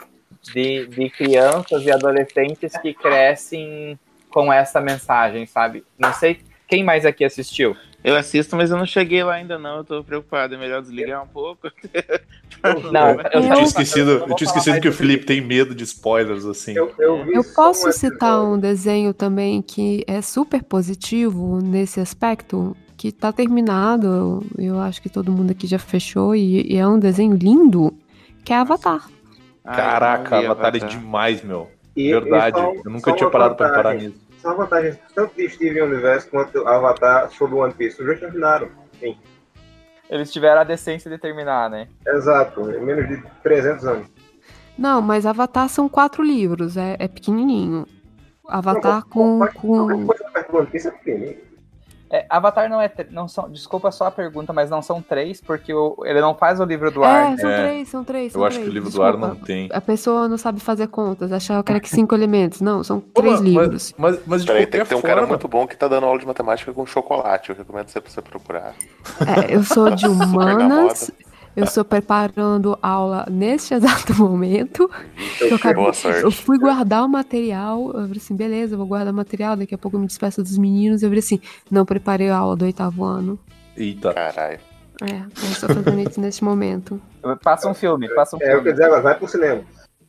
[0.54, 3.98] de, de crianças e adolescentes que crescem
[4.30, 5.86] com essa mensagem, sabe?
[5.98, 7.78] Não sei quem mais aqui assistiu.
[8.04, 11.24] Eu assisto, mas eu não cheguei lá ainda não, eu tô preocupado, é melhor desligar
[11.24, 11.70] um pouco.
[12.91, 15.86] não, eu, eu tinha esquecido, eu, eu tinha esquecido que o Felipe tem medo de
[15.86, 16.74] spoilers, assim.
[16.76, 23.32] Eu, eu posso citar um desenho também que é super positivo nesse aspecto, que tá
[23.32, 27.94] terminado, eu acho que todo mundo aqui já fechou, e, e é um desenho lindo,
[28.49, 29.07] que é Avatar.
[29.63, 31.69] Caraca, Avatar, Avatar é demais, meu.
[31.95, 34.19] E, Verdade, e só, eu nunca tinha parado para parar nisso.
[34.39, 37.99] São vantagens tanto de Steven Universe quanto Avatar sobre One Piece.
[37.99, 38.67] Os dois terminaram,
[38.99, 39.15] sim.
[40.09, 41.89] Eles tiveram a decência de terminar, né?
[42.07, 44.07] Exato, em menos de 300 anos.
[44.76, 47.85] Não, mas Avatar são quatro livros, é, é pequenininho.
[48.47, 49.47] Avatar não, com...
[49.53, 50.07] com...
[52.11, 52.91] É, Avatar não é.
[53.11, 56.60] Não são, desculpa só a pergunta, mas não são três, porque o, ele não faz
[56.60, 57.38] o livro do é, ar.
[57.38, 58.34] São é, três, são três.
[58.34, 58.57] São eu três.
[58.57, 59.69] acho que o livro desculpa, do ar não tem.
[59.72, 62.61] A pessoa não sabe fazer contas, achava que era que cinco elementos.
[62.61, 63.94] Não, são três mas, livros.
[63.98, 65.15] Mas, mas, mas de Peraí, tem que ter um forma...
[65.15, 67.52] cara muito bom que tá dando aula de matemática com chocolate.
[67.52, 68.73] Eu recomendo você você procurar.
[69.27, 71.11] É, eu sou de humanas.
[71.60, 74.90] Eu estou preparando aula neste exato momento.
[75.41, 76.22] Eu, acabei, Boa sorte.
[76.22, 77.88] eu fui guardar o material.
[77.88, 79.57] Eu falei assim, beleza, eu vou guardar o material.
[79.57, 81.03] Daqui a pouco eu me despeço dos meninos.
[81.03, 83.38] Eu falei assim, não preparei a aula do oitavo ano.
[83.76, 84.14] Eita.
[84.14, 84.60] Caralho.
[85.02, 87.02] É, eu estou fazendo isso neste momento.
[87.44, 88.69] Passa um filme, passa um é, filme.
[88.69, 89.61] É, dizer, vai pro cinema.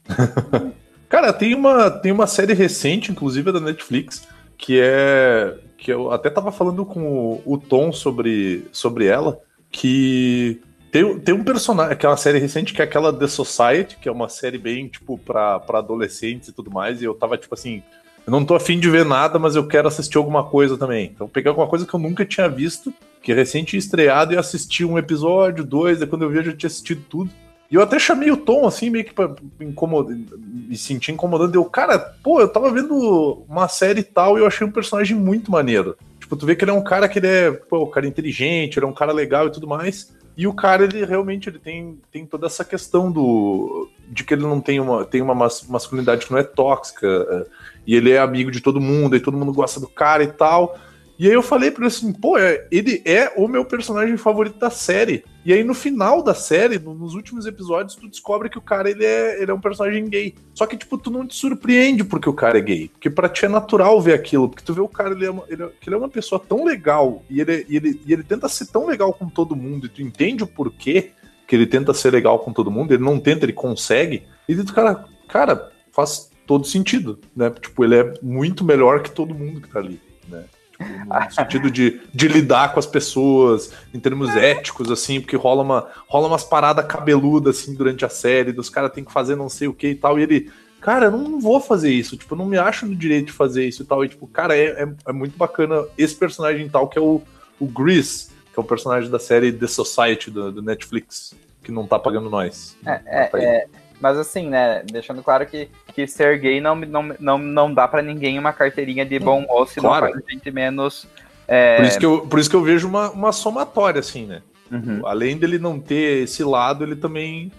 [1.09, 5.59] Cara, tem uma, tem uma série recente, inclusive da Netflix, que é.
[5.77, 11.35] que eu até tava falando com o, o Tom sobre, sobre ela, que tem, tem
[11.35, 14.89] um personagem, aquela série recente que é aquela The Society, que é uma série bem,
[14.89, 17.83] tipo, pra, pra adolescentes e tudo mais, e eu tava, tipo assim,
[18.27, 21.11] eu não tô afim de ver nada, mas eu quero assistir alguma coisa também.
[21.15, 22.93] Então peguei alguma coisa que eu nunca tinha visto,
[23.23, 26.53] que é recente estreado, e assisti um episódio, dois, aí quando eu vi eu já
[26.57, 27.31] tinha assistido tudo.
[27.71, 31.55] E eu até chamei o Tom, assim, meio que pra me sentir incomodando.
[31.55, 35.17] Eu, cara, pô, eu tava vendo uma série e tal, e eu achei um personagem
[35.17, 35.97] muito maneiro.
[36.19, 38.77] Tipo, tu vê que ele é um cara que ele é, pô, um cara inteligente,
[38.77, 40.13] ele é um cara legal e tudo mais.
[40.37, 44.43] E o cara, ele realmente ele tem, tem toda essa questão do, de que ele
[44.43, 47.47] não tem uma, tem uma masculinidade que não é tóxica, é,
[47.87, 50.79] e ele é amigo de todo mundo, e todo mundo gosta do cara e tal.
[51.21, 54.59] E aí eu falei pra ele assim, pô, é, ele é o meu personagem favorito
[54.59, 55.23] da série.
[55.45, 59.05] E aí no final da série, nos últimos episódios, tu descobre que o cara ele
[59.05, 60.35] é, ele é um personagem gay.
[60.55, 62.89] Só que, tipo, tu não te surpreende porque o cara é gay.
[62.89, 64.49] Porque pra ti é natural ver aquilo.
[64.49, 66.65] Porque tu vê o cara, ele é uma, ele é, ele é uma pessoa tão
[66.65, 67.23] legal.
[67.29, 69.85] E ele, e, ele, e ele tenta ser tão legal com todo mundo.
[69.85, 71.11] E tu entende o porquê
[71.47, 72.95] que ele tenta ser legal com todo mundo.
[72.95, 74.23] Ele não tenta, ele consegue.
[74.49, 77.51] E tu, cara, cara, faz todo sentido, né?
[77.51, 80.47] Tipo, ele é muito melhor que todo mundo que tá ali, né?
[81.07, 85.89] no sentido de, de lidar com as pessoas, em termos éticos, assim, porque rola, uma,
[86.09, 89.69] rola umas paradas cabeludas, assim, durante a série, dos caras tem que fazer não sei
[89.69, 90.51] o que e tal, e ele,
[90.81, 93.69] cara, eu não vou fazer isso, tipo, eu não me acho no direito de fazer
[93.69, 96.99] isso e tal, e tipo, cara, é, é, é muito bacana esse personagem tal, que
[96.99, 97.23] é o,
[97.59, 101.87] o Gris, que é o personagem da série The Society, do, do Netflix, que não
[101.87, 102.77] tá pagando nós.
[102.85, 103.67] É, é, é,
[104.01, 108.03] mas assim, né, deixando claro que, que ser gay não, não, não, não dá para
[108.03, 110.07] ninguém uma carteirinha de bom moço claro.
[110.07, 111.07] não faz a gente menos.
[111.47, 111.77] É...
[111.77, 114.43] Por, isso que eu, por isso que eu vejo uma, uma somatória, assim, né?
[114.71, 115.05] Uhum.
[115.05, 117.51] Além dele não ter esse lado, ele também.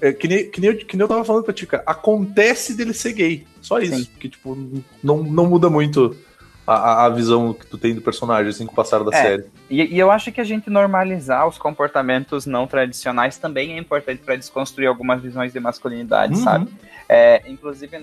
[0.00, 2.94] É, que, nem, que, nem, que nem eu tava falando pra ti, cara, acontece dele
[2.94, 3.46] ser gay.
[3.60, 3.94] Só isso.
[3.94, 4.08] Sim.
[4.18, 4.56] Que, tipo,
[5.02, 6.16] não, não muda muito
[6.66, 9.44] a, a, visão que tu tem do personagem, assim, com o passar da é, série.
[9.68, 14.22] E, e, eu acho que a gente normalizar os comportamentos não tradicionais também é importante
[14.22, 16.44] para desconstruir algumas visões de masculinidade, uhum.
[16.44, 16.68] sabe?
[17.08, 17.98] É, inclusive,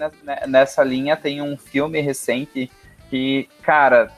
[0.48, 2.70] nessa, linha tem um filme recente
[3.10, 4.12] que, cara,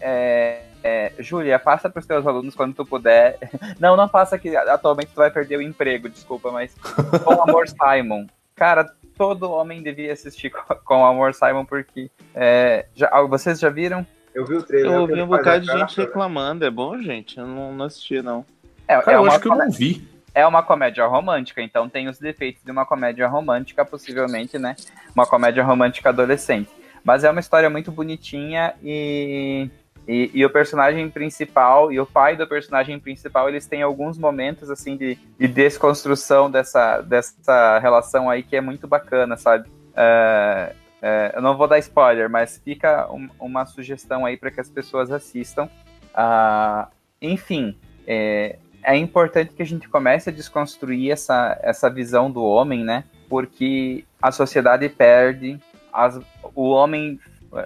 [0.00, 3.38] é, é, Júlia, passa para os teus alunos quando tu puder.
[3.78, 6.74] Não, não passa que atualmente tu vai perder o emprego, desculpa, mas
[7.24, 8.26] com Amor Simon.
[8.54, 8.92] Cara,
[9.22, 14.04] todo homem devia assistir com, com Amor Simon, porque é, já, vocês já viram?
[14.34, 14.90] Eu vi o trailer.
[14.90, 16.64] Eu ouvi um bocado de gente reclamando.
[16.64, 17.38] É bom, gente?
[17.38, 18.44] Eu não, não assisti, não.
[18.88, 20.08] É, Cara, é eu acho que eu não vi.
[20.34, 24.74] É uma comédia romântica, então tem os defeitos de uma comédia romântica, possivelmente, né?
[25.14, 26.70] Uma comédia romântica adolescente.
[27.04, 29.68] Mas é uma história muito bonitinha e
[30.06, 34.68] e, e, o personagem principal e o pai do personagem principal, eles têm alguns momentos,
[34.68, 39.68] assim, de, de desconstrução dessa, dessa relação aí que é muito bacana, sabe?
[39.68, 44.60] Uh, uh, eu não vou dar spoiler, mas fica um, uma sugestão aí para que
[44.60, 45.68] as pessoas assistam.
[46.14, 52.42] Uh, enfim, é, é importante que a gente comece a desconstruir essa, essa visão do
[52.42, 53.04] homem, né?
[53.28, 55.60] Porque a sociedade perde,
[55.92, 56.20] as,
[56.54, 57.20] o homem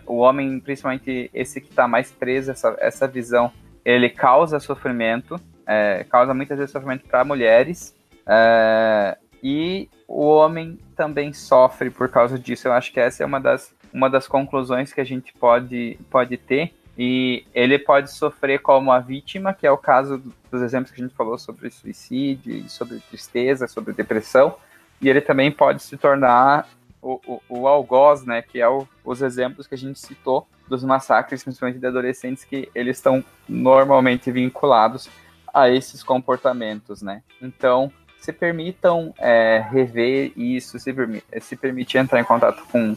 [0.06, 3.52] o homem, principalmente esse que está mais preso, essa, essa visão,
[3.84, 7.94] ele causa sofrimento, é, causa muitas vezes sofrimento para mulheres,
[8.26, 12.68] é, e o homem também sofre por causa disso.
[12.68, 16.36] Eu acho que essa é uma das, uma das conclusões que a gente pode, pode
[16.36, 16.74] ter.
[16.98, 21.04] E ele pode sofrer como a vítima, que é o caso dos exemplos que a
[21.04, 24.56] gente falou sobre suicídio, sobre tristeza, sobre depressão.
[25.00, 26.66] E ele também pode se tornar
[27.00, 30.82] o, o, o algoz, né, que é o, os exemplos que a gente citou dos
[30.82, 35.08] massacres, principalmente de adolescentes, que eles estão normalmente vinculados
[35.54, 37.22] a esses comportamentos, né?
[37.40, 37.90] Então,
[38.20, 42.96] se permitam é, rever isso, se, permi se permitir entrar em contato com,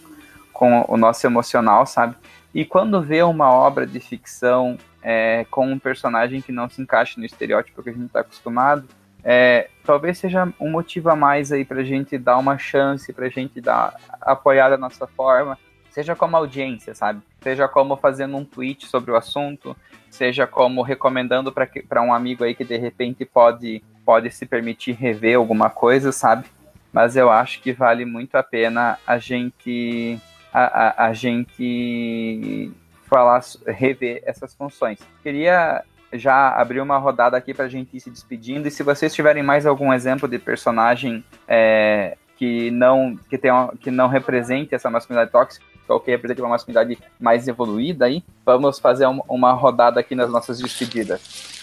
[0.51, 2.15] com o nosso emocional, sabe?
[2.53, 7.19] E quando vê uma obra de ficção é, com um personagem que não se encaixa
[7.19, 8.85] no estereótipo que a gente está acostumado,
[9.23, 13.59] é, talvez seja um motivo a mais aí pra gente dar uma chance, pra gente
[13.59, 15.57] dar apoiar da nossa forma,
[15.91, 17.21] seja como audiência, sabe?
[17.41, 19.75] Seja como fazendo um tweet sobre o assunto,
[20.09, 25.37] seja como recomendando para um amigo aí que de repente pode, pode se permitir rever
[25.37, 26.45] alguma coisa, sabe?
[26.91, 30.19] Mas eu acho que vale muito a pena a gente
[30.51, 32.71] a, a, a gente
[33.07, 34.99] falar rever essas funções.
[35.21, 35.83] Queria
[36.13, 38.67] já abrir uma rodada aqui para a gente ir se despedindo.
[38.67, 43.91] E se vocês tiverem mais algum exemplo de personagem é, que não que tenha, que
[43.91, 49.05] não represente essa masculinidade tóxica, ou que represente uma masculinidade mais evoluída, aí vamos fazer
[49.07, 51.57] uma, uma rodada aqui nas nossas despedidas.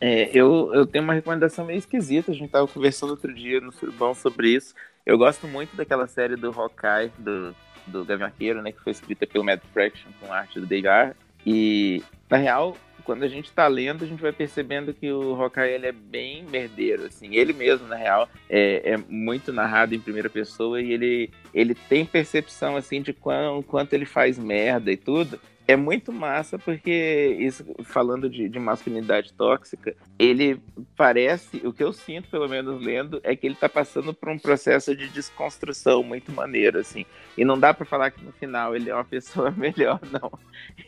[0.00, 2.30] É, eu, eu tenho uma recomendação meio esquisita.
[2.30, 4.74] A gente estava conversando outro dia no Surbão sobre isso.
[5.06, 7.54] Eu gosto muito daquela série do Hawkeye, do,
[7.86, 11.14] do Gavião Arqueiro, né, que foi escrita pelo Mad Fraction com arte do Dave
[11.46, 15.74] E na real, quando a gente tá lendo, a gente vai percebendo que o Hawkeye
[15.74, 17.34] ele é bem merdeiro, assim.
[17.34, 22.06] Ele mesmo, na real, é, é muito narrado em primeira pessoa e ele, ele tem
[22.06, 27.64] percepção, assim, de quão, quanto ele faz merda e tudo é muito massa porque isso
[27.84, 30.60] falando de, de, masculinidade tóxica, ele
[30.96, 34.38] parece, o que eu sinto pelo menos lendo, é que ele tá passando por um
[34.38, 37.06] processo de desconstrução muito maneiro assim.
[37.36, 40.30] E não dá para falar que no final ele é uma pessoa melhor, não.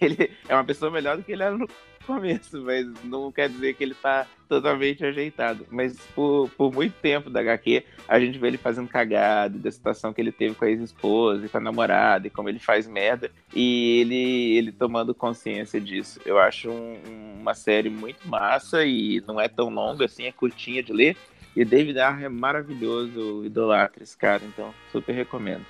[0.00, 1.66] Ele é uma pessoa melhor do que ele era no
[2.06, 5.66] começo, mas não quer dizer que ele tá totalmente ajeitado.
[5.70, 10.12] Mas por, por muito tempo da HQ, a gente vê ele fazendo cagada, da situação
[10.12, 13.30] que ele teve com a ex-esposa e com a namorada, e como ele faz merda,
[13.54, 16.20] e ele, ele tomando consciência disso.
[16.24, 20.82] Eu acho um, uma série muito massa e não é tão longa assim, é curtinha
[20.82, 21.16] de ler.
[21.54, 25.64] E David Arr é maravilhoso, idolatra esse cara, então super recomendo.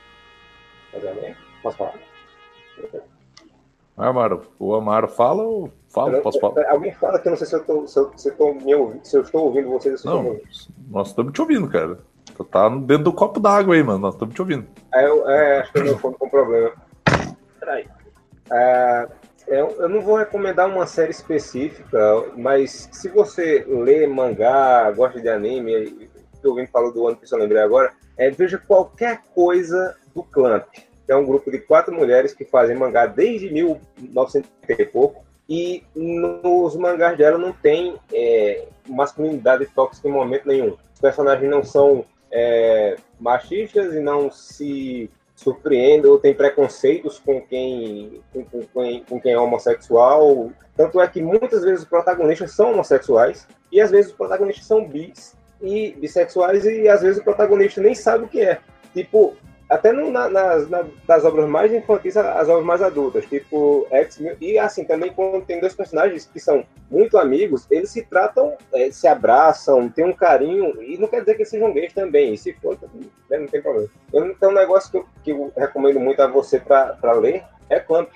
[1.63, 1.95] Posso falar?
[3.97, 6.21] Amaro, o Amaro fala ou fala?
[6.21, 6.69] Posso falar?
[6.69, 8.75] Alguém fala que eu não sei se eu, tô, se eu, se eu, tô me
[8.75, 10.01] ouvindo, se eu estou ouvindo vocês.
[10.01, 10.39] Se não,
[10.91, 11.99] nós estamos te ouvindo, cara.
[12.37, 14.01] Tu tá dentro do copo d'água aí, mano.
[14.01, 14.67] Nós estamos te ouvindo.
[14.93, 16.73] É, eu, é, acho que eu não fone com problema.
[17.59, 17.87] Peraí.
[18.53, 19.09] É,
[19.49, 21.99] eu, eu não vou recomendar uma série específica,
[22.37, 27.39] mas se você lê mangá, gosta de anime, estou ouvindo falar do One Piece, eu
[27.39, 30.69] lembrei agora, é, veja qualquer coisa do Clamp
[31.07, 35.25] que é um grupo de quatro mulheres que fazem mangá desde 1900 e pouco.
[35.49, 40.77] E nos mangás dela não tem é, masculinidade tóxica em momento nenhum.
[40.93, 48.23] Os personagens não são é, machistas e não se surpreendem ou têm preconceitos com quem,
[48.33, 50.51] com, com, com quem é homossexual.
[50.77, 54.89] Tanto é que muitas vezes os protagonistas são homossexuais e às vezes os protagonistas são
[54.89, 58.59] bis e bissexuais e às vezes o protagonista nem sabe o que é.
[58.95, 59.37] Tipo,
[59.69, 64.37] até no, na, nas, na, das obras mais infantis, as obras mais adultas, tipo X-Men,
[64.41, 68.91] e assim, também quando tem dois personagens que são muito amigos, eles se tratam, é,
[68.93, 72.39] se abraçam, tem um carinho, e não quer dizer que eles sejam gays também, e
[72.39, 72.79] se for,
[73.29, 73.89] né, não tem problema.
[74.15, 78.11] Então, um negócio que eu, que eu recomendo muito a você para ler é Clamp.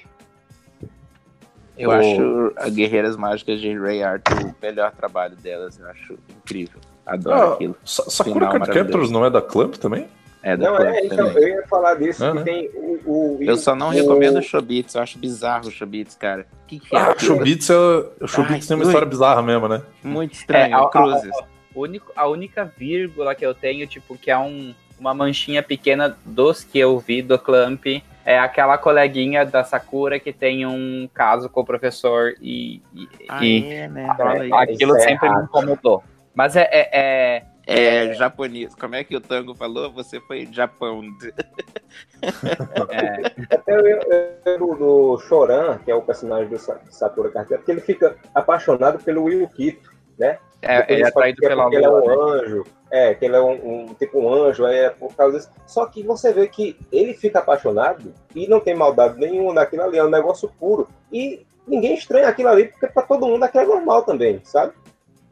[1.77, 6.79] Eu acho a Guerreiras Mágicas de Ray Arthur o melhor trabalho delas, eu acho incrível.
[7.07, 7.77] Adoro ah, aquilo.
[7.85, 10.07] Sakura Card Captors não é da Clamp também?
[10.43, 13.89] É não, é, então, eu ia falar disso, que tem o, o, Eu só não
[13.89, 16.47] o, recomendo o Chobits, eu acho bizarro o Chobits, cara.
[16.67, 19.83] Que que é ah, o Chobits, é, o Chobits tem uma história bizarra mesmo, né?
[20.03, 21.31] Muito estranho, é, a, Cruzes.
[21.31, 26.17] A, a, a, única vírgula que eu tenho, tipo, que é um, uma manchinha pequena
[26.25, 27.85] dos que eu vi do Clamp,
[28.25, 33.45] é aquela coleguinha da Sakura que tem um caso com o professor e, e, ah,
[33.45, 34.09] e é, né?
[34.53, 36.03] aquilo sempre me incomodou.
[36.35, 38.75] Mas é, é, é é, japonês.
[38.75, 39.91] Como é que o Tango falou?
[39.93, 41.03] Você foi Japão.
[42.91, 43.55] é.
[43.55, 46.59] Até o do Choran, que é o personagem do
[46.91, 50.39] Sakura Card porque ele fica apaixonado pelo Yukito, né?
[50.63, 53.95] É, ele é atraído pelo Ele é um anjo, é, que ele é um, um,
[53.95, 55.51] tipo um anjo, é por causa disso.
[55.67, 59.97] Só que você vê que ele fica apaixonado e não tem maldade nenhuma naquilo ali,
[59.97, 60.87] é um negócio puro.
[61.11, 64.75] E ninguém estranha aquilo ali, porque para todo mundo aquilo é normal também, sabe?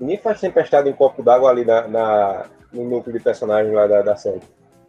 [0.01, 4.03] Ninguém faz tempestade em copo d'água ali na, na, no núcleo de personagem lá da,
[4.03, 4.41] da série.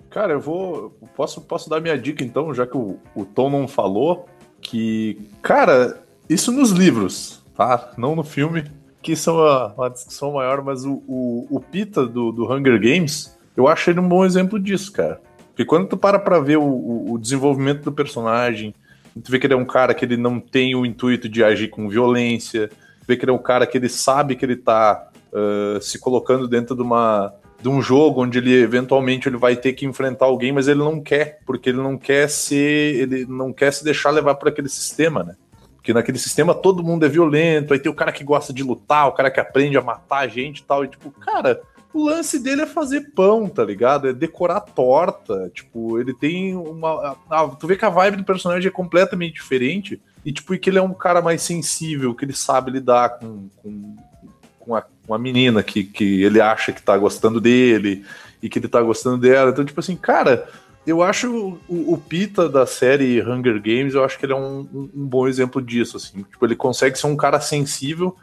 [0.10, 0.98] Cara, eu vou.
[1.16, 4.28] Posso, posso dar minha dica então, já que o, o Tom não falou,
[4.62, 5.30] que.
[5.42, 7.92] Cara, isso nos livros, tá?
[7.98, 8.66] Não no filme,
[9.02, 13.38] que são uma, uma discussão maior, mas o, o, o Pita do, do Hunger Games,
[13.56, 15.22] eu acho ele um bom exemplo disso, cara.
[15.50, 18.74] Porque quando tu para pra ver o, o desenvolvimento do personagem,
[19.24, 21.70] tu vê que ele é um cara que ele não tem o intuito de agir
[21.70, 22.70] com violência,
[23.10, 26.48] vê que ele é um cara que ele sabe que ele tá uh, se colocando
[26.48, 30.54] dentro de uma de um jogo onde ele eventualmente ele vai ter que enfrentar alguém,
[30.54, 34.36] mas ele não quer, porque ele não quer ser, ele não quer se deixar levar
[34.36, 35.36] por aquele sistema, né?
[35.76, 39.10] Porque naquele sistema todo mundo é violento, aí tem o cara que gosta de lutar,
[39.10, 41.60] o cara que aprende a matar a gente e tal, e tipo, cara,
[41.94, 44.08] o lance dele é fazer pão, tá ligado?
[44.08, 45.50] É decorar torta.
[45.54, 47.18] Tipo, ele tem uma.
[47.30, 50.00] Ah, tu vê que a vibe do personagem é completamente diferente.
[50.26, 53.50] E, tipo, e que ele é um cara mais sensível, que ele sabe lidar com,
[53.58, 53.96] com,
[54.60, 58.06] com, a, com a menina que, que ele acha que tá gostando dele
[58.42, 59.52] e que ele tá gostando dela.
[59.52, 60.48] Então, tipo assim, cara,
[60.86, 64.68] eu acho o, o Pita da série Hunger Games, eu acho que ele é um,
[64.74, 66.24] um, um, bom exemplo disso, assim.
[66.24, 68.16] Tipo, ele consegue ser um cara sensível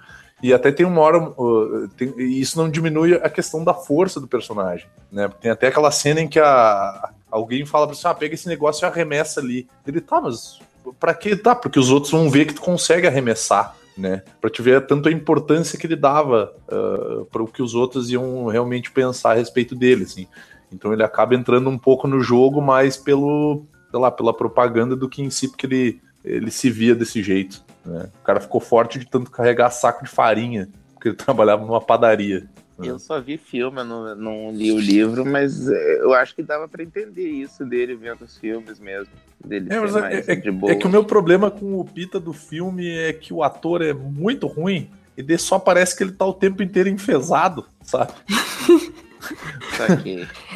[0.42, 1.18] e até tem uma hora.
[1.18, 5.28] Uh, tem, isso não diminui a questão da força do personagem, né?
[5.40, 8.84] Tem até aquela cena em que a, alguém fala pra você, ah, pega esse negócio
[8.84, 9.68] e arremessa ali.
[9.86, 10.58] Ele, tá, mas
[10.98, 11.54] para que tá?
[11.54, 14.22] Porque os outros vão ver que tu consegue arremessar, né?
[14.40, 18.10] Para te ver tanto a importância que ele dava uh, para o que os outros
[18.10, 20.26] iam realmente pensar a respeito dele, assim.
[20.72, 25.08] Então ele acaba entrando um pouco no jogo mais pelo, sei lá, pela propaganda do
[25.08, 27.64] que em si, porque ele, ele se via desse jeito.
[27.84, 28.10] Né?
[28.20, 32.48] O cara ficou forte de tanto carregar saco de farinha, porque ele trabalhava numa padaria.
[32.78, 36.42] Eu só vi filme, eu não, não li o livro, mas é, eu acho que
[36.42, 39.12] dava para entender isso dele vendo os filmes mesmo.
[39.42, 42.88] Dele é, mas é, é, é, que o meu problema com o Pita do filme
[42.88, 46.62] é que o ator é muito ruim e só parece que ele tá o tempo
[46.62, 48.12] inteiro enfesado, sabe?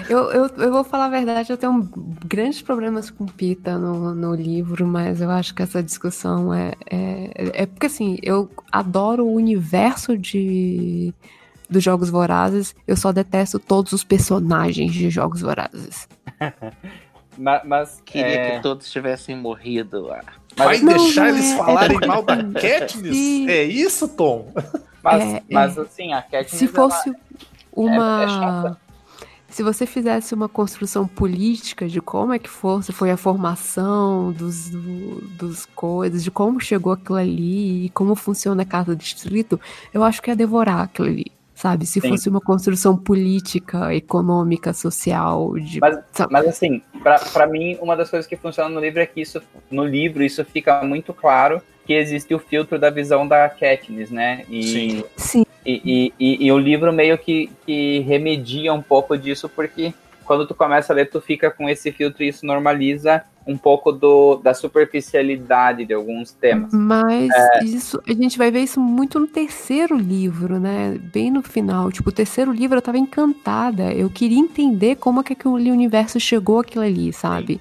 [0.09, 1.89] eu, eu, eu vou falar a verdade, eu tenho
[2.27, 7.63] grandes problemas com Pita no, no livro, mas eu acho que essa discussão é, é,
[7.63, 11.15] é porque assim, eu adoro o universo de
[11.71, 16.09] dos Jogos Vorazes, eu só detesto todos os personagens de Jogos Vorazes.
[17.39, 18.57] mas, mas, Queria é...
[18.57, 20.21] que todos tivessem morrido lá.
[20.57, 23.49] Vai não, deixar não eles é, falarem é mal da Katniss?
[23.49, 24.53] É isso, Tom?
[25.03, 26.59] Mas, é, mas assim, a Katniss...
[26.59, 27.17] Se fosse ela...
[27.75, 28.79] uma...
[29.49, 34.69] se você fizesse uma construção política de como é que fosse, foi a formação dos,
[34.69, 39.59] do, dos coisas, de como chegou aquilo ali, e como funciona a casa do distrito,
[39.95, 41.85] eu acho que ia devorar aquilo ali sabe?
[41.87, 42.09] Se Sim.
[42.09, 45.53] fosse uma construção política, econômica, social.
[45.59, 45.79] De...
[45.79, 45.99] Mas,
[46.31, 46.81] mas assim,
[47.33, 50.43] para mim, uma das coisas que funciona no livro é que isso, no livro, isso
[50.45, 54.45] fica muito claro que existe o filtro da visão da Katniss, né?
[54.49, 55.05] E, Sim.
[55.17, 55.47] Sim.
[55.67, 59.93] E, e, e, e o livro meio que, que remedia um pouco disso, porque
[60.31, 63.91] quando tu começa a ler, tu fica com esse filtro e isso normaliza um pouco
[63.91, 66.73] do, da superficialidade de alguns temas.
[66.73, 67.65] Mas é...
[67.65, 70.97] isso a gente vai ver isso muito no terceiro livro, né?
[71.13, 71.91] Bem no final.
[71.91, 73.93] Tipo, o terceiro livro eu tava encantada.
[73.93, 77.55] Eu queria entender como é que aquele universo chegou aquilo ali, sabe?
[77.55, 77.61] Sim.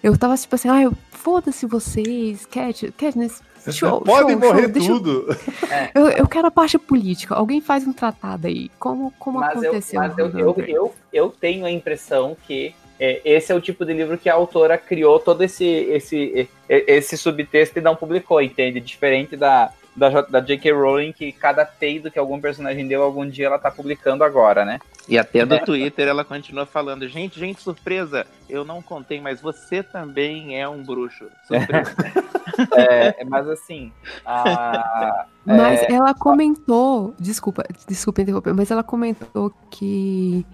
[0.00, 5.00] Eu tava tipo assim, ah, foda-se vocês, Cat, Katniss, Show, Pode show, morrer show.
[5.00, 5.36] tudo.
[5.70, 5.90] É.
[5.94, 7.34] Eu, eu, quero a parte política.
[7.34, 8.70] Alguém faz um tratado aí.
[8.78, 10.02] Como, como mas aconteceu?
[10.02, 13.84] Eu, mas eu, eu, eu, eu, tenho a impressão que é, esse é o tipo
[13.84, 18.80] de livro que a autora criou todo esse, esse, esse subtexto e não publicou, entende?
[18.80, 20.72] Diferente da, da, da J.K.
[20.72, 24.78] Rowling, que cada peido que algum personagem deu algum dia ela tá publicando agora, né?
[25.08, 25.58] E até no é.
[25.58, 30.82] Twitter ela continua falando: gente, gente, surpresa, eu não contei, mas você também é um
[30.82, 31.26] bruxo.
[31.46, 31.94] Surpresa.
[32.76, 33.92] é, mas assim.
[34.24, 40.44] A, mas é, ela comentou, desculpa, desculpa interromper, mas ela comentou que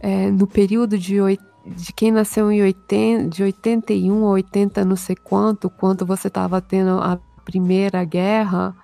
[0.00, 1.16] é, no período de,
[1.66, 6.60] de quem nasceu em 80, de 81 a 80, não sei quanto, quando você estava
[6.60, 8.76] tendo a Primeira Guerra,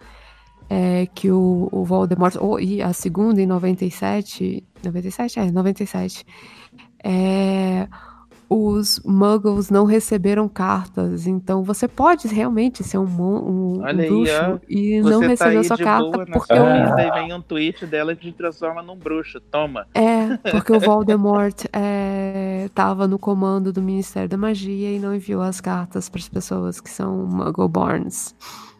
[0.70, 5.40] é, que o, o Voldemort, ou, e a segunda em 97, 97?
[5.40, 6.24] É, 97,
[7.04, 7.88] é,
[8.52, 14.60] os muggles não receberam cartas, então você pode realmente ser um, um, um bruxo aí,
[14.68, 16.96] e não tá receber a sua carta porque o...
[16.96, 19.86] Aí vem um tweet dela que te transforma num bruxo, toma.
[19.94, 21.64] É, porque o Voldemort
[22.66, 26.28] estava é, no comando do Ministério da Magia e não enviou as cartas para as
[26.28, 28.34] pessoas que são Muggle-borns.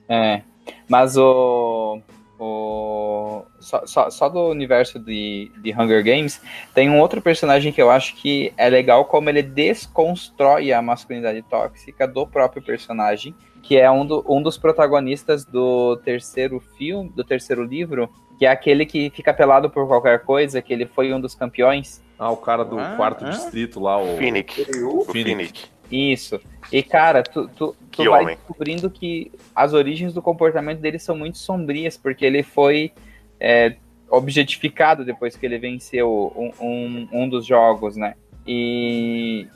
[0.09, 0.43] É,
[0.89, 2.01] mas o
[2.45, 6.41] o, só, só, só, do universo de, de Hunger Games,
[6.75, 11.41] tem um outro personagem que eu acho que é legal como ele desconstrói a masculinidade
[11.43, 13.33] tóxica do próprio personagem,
[13.63, 18.51] que é um, do, um dos protagonistas do terceiro filme, do terceiro livro, que é
[18.51, 22.03] aquele que fica pelado por qualquer coisa, que ele foi um dos campeões.
[22.19, 23.31] Ah, o cara do ah, quarto ah.
[23.31, 24.67] distrito lá, o Finnick.
[24.83, 25.67] O Finnick.
[25.93, 26.41] Isso.
[26.73, 28.37] E, cara, tu, tu, tu vai homem.
[28.37, 32.93] descobrindo que as origens do comportamento dele são muito sombrias, porque ele foi
[33.39, 33.77] é,
[34.11, 38.15] objetificado depois que ele venceu um, um, um, dos jogos, né?
[38.47, 39.47] E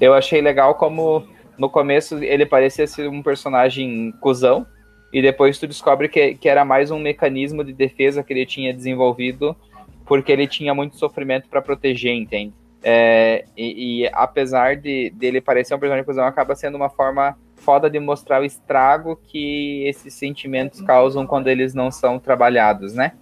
[0.00, 1.28] eu achei legal como
[1.58, 4.66] no começo ele parecia ser um personagem cuzão,
[5.12, 8.72] e depois tu descobre que, que era mais um mecanismo de defesa que ele tinha
[8.72, 9.54] desenvolvido,
[10.06, 12.54] porque ele tinha muito sofrimento para proteger, entende?
[12.82, 17.90] É, e, e, apesar de dele parecer um personagem cuzão, acaba sendo uma forma foda
[17.90, 23.12] de mostrar o estrago que esses sentimentos causam quando eles não são trabalhados, né?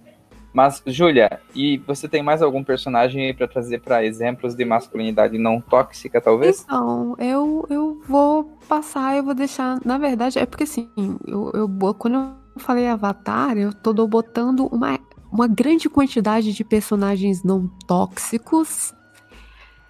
[0.51, 5.61] Mas, Júlia, e você tem mais algum personagem para trazer para exemplos de masculinidade não
[5.61, 6.63] tóxica, talvez?
[6.63, 9.79] Então, eu, eu vou passar, eu vou deixar.
[9.85, 10.89] Na verdade, é porque assim,
[11.27, 14.99] eu, eu quando eu falei Avatar, eu tô botando uma,
[15.31, 18.93] uma grande quantidade de personagens não tóxicos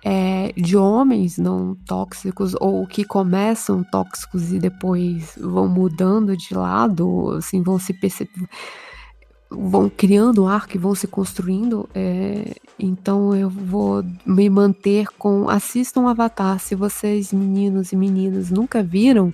[0.04, 7.32] é, de homens não tóxicos ou que começam tóxicos e depois vão mudando de lado,
[7.32, 8.48] assim, vão se percebendo,
[9.50, 11.90] vão criando um arco e vão se construindo.
[11.94, 15.50] É, então eu vou me manter com.
[15.50, 16.60] Assistam Avatar.
[16.60, 19.34] Se vocês, meninos e meninas, nunca viram,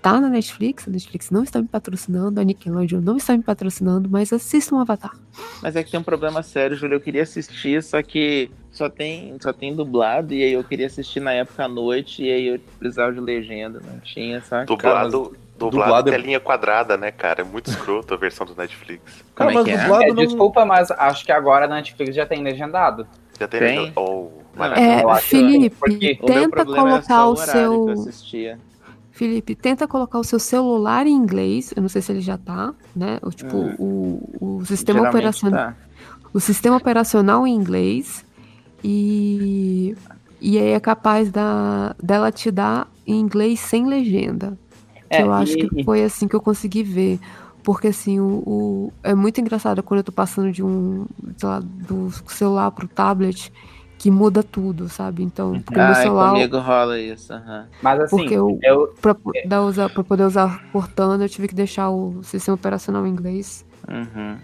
[0.00, 4.08] tá na Netflix, a Netflix não está me patrocinando, a Nickelodeon não está me patrocinando,
[4.08, 5.14] mas assistam um Avatar.
[5.62, 9.36] Mas é que tem um problema sério, Júlio, eu queria assistir, só que só tem,
[9.40, 12.60] só tem dublado, e aí eu queria assistir na época à noite, e aí eu
[12.78, 14.66] precisava de legenda, não tinha, sabe?
[14.66, 15.08] Dublado, Cara,
[15.58, 17.40] dublado, dublado é linha quadrada, né, cara?
[17.40, 19.24] É muito escroto a versão do Netflix.
[19.34, 20.08] Cara, Como é mas dublado é?
[20.08, 20.14] não...
[20.14, 23.06] Desculpa, mas acho que agora na Netflix já tem legendado.
[23.38, 23.78] Já tem, tem?
[23.78, 24.00] legendado?
[24.00, 27.94] Oh, é, Felipe, tenta colocar o, o seu...
[29.18, 31.72] Felipe, tenta colocar o seu celular em inglês.
[31.74, 33.18] Eu não sei se ele já tá, né?
[33.20, 33.74] O, tipo, hum.
[34.40, 35.58] o, o sistema operacional.
[35.58, 35.76] Tá.
[36.32, 38.24] O sistema operacional em inglês.
[38.84, 39.96] e,
[40.40, 44.56] e aí é capaz da, dela te dar em inglês sem legenda.
[45.10, 47.18] É, eu acho e, que foi assim que eu consegui ver.
[47.64, 51.58] Porque assim, o, o, é muito engraçado quando eu tô passando de um, sei lá,
[51.60, 53.52] do celular pro tablet
[53.98, 55.24] que muda tudo, sabe?
[55.24, 56.30] Então, porque ah, celular.
[56.30, 57.34] comigo rola isso.
[57.34, 57.64] Uhum.
[57.82, 58.94] Mas assim, porque eu, eu...
[59.02, 63.10] Pra, pra, usar, pra poder usar Cortana, eu tive que deixar o sistema operacional em
[63.10, 63.66] inglês.
[63.88, 64.38] Uhum.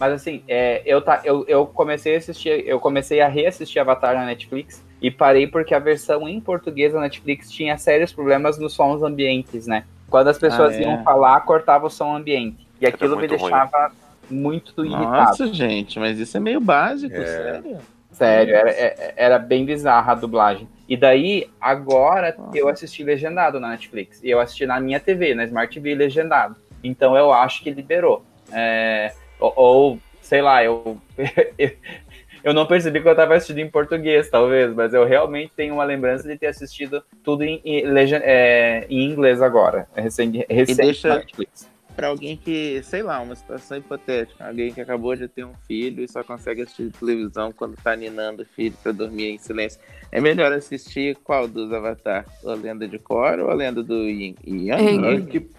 [0.00, 4.14] Mas assim, é, eu, tá, eu, eu comecei a assistir, eu comecei a reassistir Avatar
[4.14, 8.72] na Netflix e parei porque a versão em português da Netflix tinha sérios problemas nos
[8.72, 9.84] sons ambientes, né?
[10.08, 10.82] Quando as pessoas ah, é.
[10.82, 12.66] iam falar, cortava o som ambiente.
[12.80, 13.92] E aquilo me deixava
[14.28, 14.40] ruim.
[14.40, 15.10] muito irritado.
[15.10, 17.26] Nossa, gente, mas isso é meio básico, é.
[17.26, 17.78] sério.
[18.14, 20.68] Sério, era, é, era bem bizarra a dublagem.
[20.88, 24.22] E daí, agora, eu assisti legendado na Netflix.
[24.22, 26.56] E eu assisti na minha TV, na Smart TV legendado.
[26.82, 28.24] Então eu acho que liberou.
[28.52, 30.98] É, ou, ou, sei lá, eu,
[32.44, 35.84] eu não percebi que eu estava assistindo em português, talvez, mas eu realmente tenho uma
[35.84, 37.84] lembrança de ter assistido tudo em, em,
[38.22, 43.34] é, em inglês agora, recente, recente deixa, na Netflix para alguém que, sei lá, uma
[43.34, 47.76] situação hipotética, alguém que acabou de ter um filho e só consegue assistir televisão quando
[47.76, 49.80] tá ninando o filho para dormir em silêncio.
[50.10, 52.24] É melhor assistir qual dos Avatar?
[52.44, 54.70] A Lenda de Korra ou a Lenda do Yang?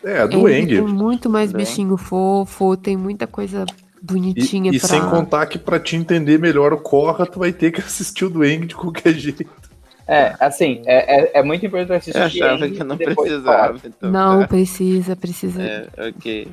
[0.04, 0.68] É, é, do Eng.
[0.68, 3.66] Tem muito mais do bichinho fofo, tem muita coisa
[4.02, 4.88] bonitinha e, pra...
[4.88, 8.26] E sem contar que para te entender melhor o Korra, tu vai ter que assistir
[8.26, 9.65] o do Eng de qualquer jeito.
[10.08, 12.40] É, assim, é, é, é, muito importante assistir.
[12.42, 13.80] Eu achava que não precisava.
[13.84, 14.48] Então, não, tá.
[14.48, 15.62] precisa, precisa.
[15.62, 16.48] É, ok.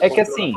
[0.00, 0.54] É, que assim,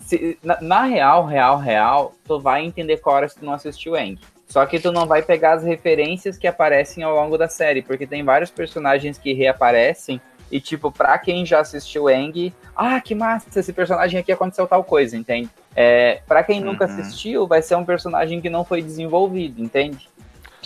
[0.00, 4.18] se, na, na, real, real, real, tu vai entender Cora se tu não assistiu Eng.
[4.48, 8.06] Só que tu não vai pegar as referências que aparecem ao longo da série, porque
[8.06, 10.20] tem vários personagens que reaparecem
[10.50, 14.84] e, tipo, pra quem já assistiu Eng, ah, que massa, esse personagem aqui aconteceu tal
[14.84, 15.48] coisa, entende?
[15.74, 16.72] É, pra quem uhum.
[16.72, 20.10] nunca assistiu, vai ser um personagem que não foi desenvolvido, entende?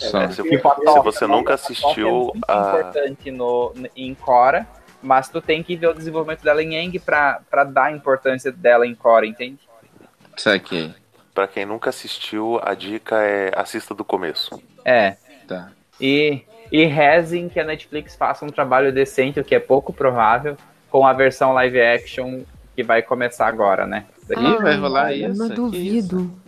[0.01, 2.79] É, se, se, você nunca assistiu é a.
[2.79, 4.67] importante no, em Cora,
[5.01, 8.51] mas tu tem que ver o desenvolvimento dela em Eng pra, pra dar a importância
[8.51, 9.59] dela em Cora, entende?
[10.35, 10.93] Isso aqui.
[11.33, 14.61] Pra quem nunca assistiu, a dica é assista do começo.
[14.85, 15.17] É.
[15.47, 15.69] Tá.
[15.99, 16.41] E,
[16.71, 20.55] e rezem que a Netflix faça um trabalho decente, o que é pouco provável,
[20.89, 22.41] com a versão live action
[22.75, 24.05] que vai começar agora, né?
[24.35, 25.37] Ah, vai rolar isso?
[25.37, 26.21] Não duvido.
[26.21, 26.47] Isso?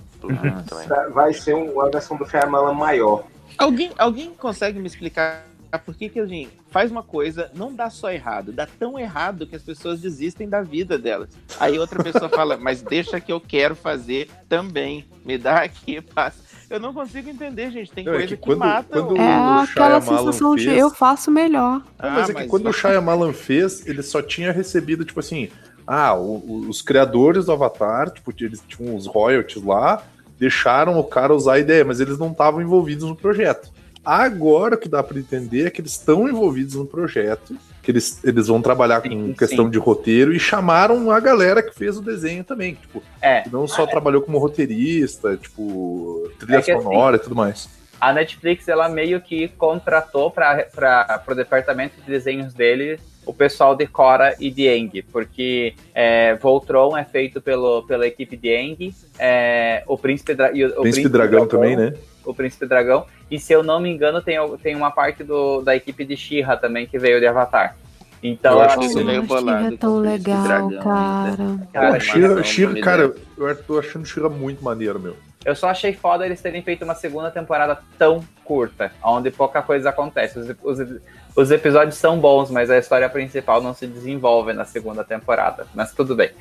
[1.12, 3.24] Vai ser uma versão do Shyamalan maior.
[3.60, 5.46] Alguém, alguém consegue me explicar
[5.78, 9.56] por que que alguém faz uma coisa, não dá só errado, dá tão errado que
[9.56, 11.30] as pessoas desistem da vida delas.
[11.60, 16.50] Aí outra pessoa fala, mas deixa que eu quero fazer também, me dá aqui, passa.
[16.70, 17.92] Eu não consigo entender, gente.
[17.92, 19.02] Tem não, é coisa é que, que quando, mata.
[19.02, 19.18] Quando o...
[19.18, 20.70] é aquela sensação fez...
[20.70, 21.84] de eu faço melhor.
[21.98, 22.48] Mas ah, é que mas...
[22.48, 25.50] quando o Shyamalan fez, ele só tinha recebido, tipo assim,
[25.86, 30.04] ah, o, os criadores do Avatar, tipo, eles tinham os royalties lá,
[30.40, 33.70] deixaram o cara usar a ideia, mas eles não estavam envolvidos no projeto.
[34.04, 38.24] Agora o que dá para entender é que eles estão envolvidos no projeto, que eles,
[38.24, 39.72] eles vão trabalhar com sim, questão sim.
[39.72, 43.68] de roteiro e chamaram a galera que fez o desenho também, tipo, é, que não
[43.68, 43.88] só é.
[43.88, 47.70] trabalhou como roteirista, tipo, trilha é sonora assim, e tudo mais.
[48.00, 53.86] A Netflix, ela meio que contratou para o departamento de desenhos dele o pessoal de
[53.86, 59.84] Cora e de Eng, porque é, Voltron é feito pelo, pela equipe de Eng, é,
[59.86, 61.94] o Príncipe, Dra o Príncipe, Príncipe Dragão, Dragão, também, né?
[62.26, 65.76] O Príncipe Dragão, e se eu não me engano, tem, tem uma parte do, da
[65.76, 67.78] equipe de Shira também que veio de Avatar.
[68.22, 69.76] Então, eu acho que você meio bolado.
[69.76, 71.60] É tão legal, Dragão, cara.
[71.72, 75.16] Cara, Shira, Shira, cara, eu tô achando Shira muito maneiro, meu.
[75.44, 79.90] Eu só achei foda eles terem feito uma segunda temporada tão curta, onde pouca coisa
[79.90, 80.38] acontece.
[80.38, 81.02] Os, os,
[81.36, 85.66] os, episódios são bons, mas a história principal não se desenvolve na segunda temporada.
[85.74, 86.32] Mas tudo bem.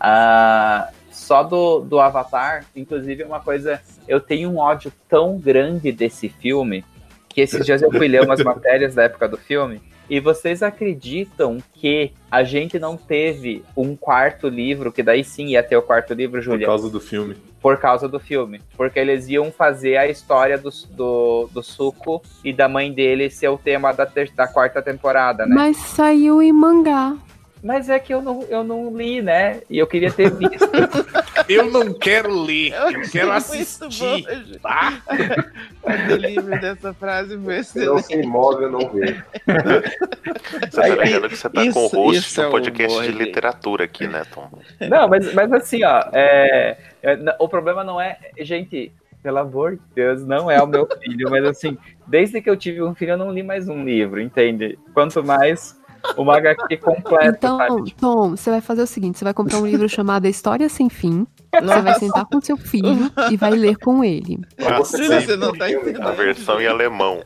[0.00, 3.80] Uh, só do, do Avatar, inclusive, é uma coisa.
[4.08, 6.84] Eu tenho um ódio tão grande desse filme
[7.28, 11.58] que esses dias eu fui ler umas matérias da época do filme e vocês acreditam
[11.74, 16.14] que a gente não teve um quarto livro, que daí sim ia ter o quarto
[16.14, 16.66] livro, Julia?
[16.66, 17.36] Por causa do filme.
[17.60, 18.60] Por causa do filme.
[18.76, 23.48] Porque eles iam fazer a história do, do, do Suco e da mãe dele ser
[23.48, 25.54] o tema da, ter, da quarta temporada, né?
[25.54, 27.16] Mas saiu em mangá.
[27.62, 29.60] Mas é que eu não, eu não li, né?
[29.68, 30.68] E eu queria ter visto.
[31.48, 33.88] eu não quero ler, eu, eu quero assistir.
[33.98, 35.02] Bom, tá?
[35.82, 37.88] o livro dessa frase foi excelente.
[37.88, 39.24] Não se imóvel, eu não vejo.
[40.70, 43.12] Você tá vendo que você tá isso, com o host de um é podcast de
[43.12, 44.50] literatura aqui, né, Tom?
[44.88, 48.18] Não, mas, mas assim, ó, é, é, o problema não é.
[48.38, 51.76] Gente, pelo amor de Deus, não é o meu filho, mas assim,
[52.06, 54.78] desde que eu tive um filho, eu não li mais um livro, entende?
[54.94, 55.77] Quanto mais
[56.16, 57.26] uma HQ completa.
[57.26, 57.94] Então, sabe?
[58.00, 61.26] Tom, você vai fazer o seguinte: você vai comprar um livro chamado História Sem Fim.
[61.52, 64.38] Você vai sentar com seu filho e vai ler com ele.
[64.78, 66.06] Você não tá entendendo.
[66.06, 67.22] A versão em alemão.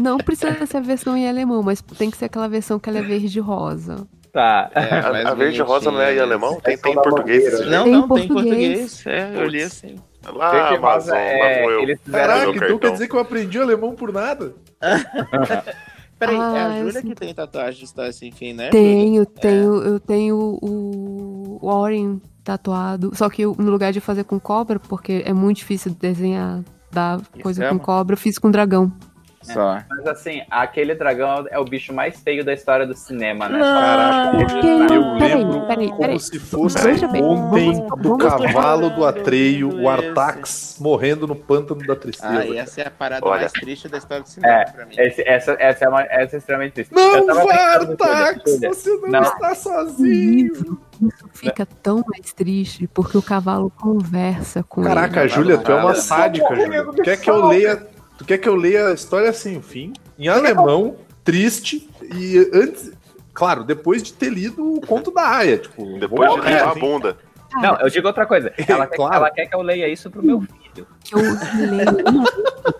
[0.00, 2.98] Não precisa ser a versão em alemão, mas tem que ser aquela versão que ela
[2.98, 4.06] é verde e rosa.
[4.32, 4.70] Tá.
[4.74, 6.60] É, A, mais a verde rosa não é em alemão?
[6.60, 7.60] Tem, tem em português.
[7.60, 7.66] né?
[7.70, 9.06] Não, Tem não, tem em português.
[9.06, 9.96] É, eu li assim.
[10.30, 11.98] Lá, rosa, Amazon, é, lá vou eu.
[12.10, 14.54] Caraca, então quer dizer que eu aprendi alemão por nada?
[16.18, 18.70] Peraí, é Ah, a eu Júlia que tem tatuagem de história sem fim, né?
[18.70, 18.82] Júlia?
[18.82, 23.10] Tenho, tenho, eu tenho o Warren tatuado.
[23.14, 27.20] Só que eu, no lugar de fazer com cobra, porque é muito difícil desenhar da
[27.42, 28.90] coisa com cobra, eu fiz com dragão.
[29.52, 29.78] Só.
[29.88, 33.58] Mas assim, aquele dragão é o bicho mais feio da história do cinema, né?
[33.58, 36.20] Caraca, Porque- eu peraí, lembro peraí, como peraí.
[36.20, 36.78] se fosse
[37.22, 39.88] ontem do cavalo do Atreio, o.
[39.88, 42.38] Artax morrendo no pântano da tristeza.
[42.40, 43.40] Ah, e essa é a parada Olha.
[43.40, 44.94] mais triste da história do cinema É, pra mim.
[44.98, 46.92] Esse- essa, essa, é uma, essa é extremamente triste.
[46.94, 48.42] Não Eu Artax!
[48.60, 49.22] Você não, Não.
[49.22, 50.52] está sozinho!
[51.00, 55.28] Isso fica tão mais triste porque o cavalo conversa com Caraca, ele.
[55.28, 56.84] Júlia, tu é uma sádica, Júlia.
[57.04, 57.86] Quer que eu leia,
[58.18, 62.92] tu quer que eu leia a história sem fim, em alemão, triste, e antes.
[63.34, 65.98] Claro, depois de ter lido o conto da Aya, tipo.
[65.98, 67.16] Depois de limpar a bunda.
[67.54, 68.52] Não, eu digo outra coisa.
[68.68, 69.14] Ela, quer, Claro.
[69.14, 70.86] ela quer que eu leia isso pro meu filho.
[71.04, 71.90] Que eu leio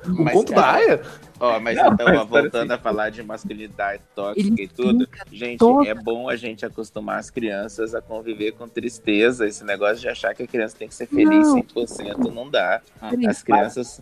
[0.21, 1.03] O conto cara, da Aya?
[1.41, 4.69] Ó, mas Não, então, mas ó, voltando parece- a falar de masculinidade tóxica Ele e
[4.69, 9.47] tudo, gente, toda- é bom a gente acostumar as crianças a conviver com tristeza.
[9.47, 11.57] Esse negócio de achar que a criança tem que ser feliz Não.
[11.63, 12.81] 100%, não dá.
[13.29, 14.01] As crianças.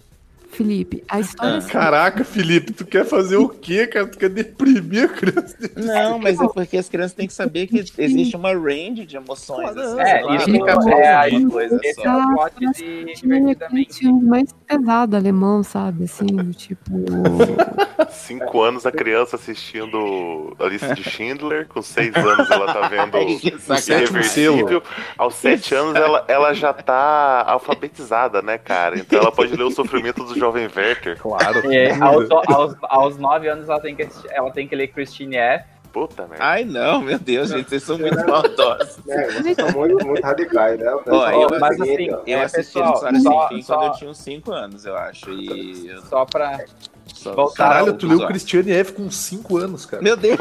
[0.55, 1.59] Felipe, a história Ah.
[1.59, 4.07] assim, Caraca, Felipe, tu quer fazer o quê, cara?
[4.07, 5.57] Tu quer deprimir a criança?
[5.77, 9.77] Não, mas é porque as crianças têm que saber que existe uma range de emoções.
[9.77, 12.21] Assim, É, não isso fica é preso a- numa coisa Esse só.
[12.21, 14.13] é plot mas de Divertidamente.
[14.13, 16.05] mais pesado alemão, sabe?
[16.05, 16.91] Assim, tipo.
[18.11, 23.19] Cinco anos a criança assistindo a lista de Schindler, com seis anos ela tá vendo
[23.61, 23.95] sacanagem.
[24.05, 24.83] Irreversível.
[25.19, 28.99] Aos sete anos ela, ela já tá alfabetizada, né, cara?
[28.99, 31.19] Então ela pode ler o sofrimento do jovem Werther.
[31.19, 31.73] Claro.
[31.73, 35.65] É, aos, aos, aos nove anos ela tem, que, ela tem que ler Christine F.
[35.93, 36.45] Puta merda.
[36.45, 38.99] Ai, não, meu Deus, gente, vocês são muito maldosos.
[39.09, 40.93] É, vocês são muito, muito radicais, né?
[41.07, 43.77] Ó, eu, é o mas assim, eu É, assisti pessoal, História só- Sem Fim só-
[43.79, 45.31] quando eu tinha uns 5 anos, eu acho.
[45.31, 46.59] E eu Só pra.
[47.07, 48.27] Só- Voltar Caralho, ao tu leu o.
[48.27, 50.03] Christiane F com 5 anos, cara.
[50.03, 50.39] Meu Deus!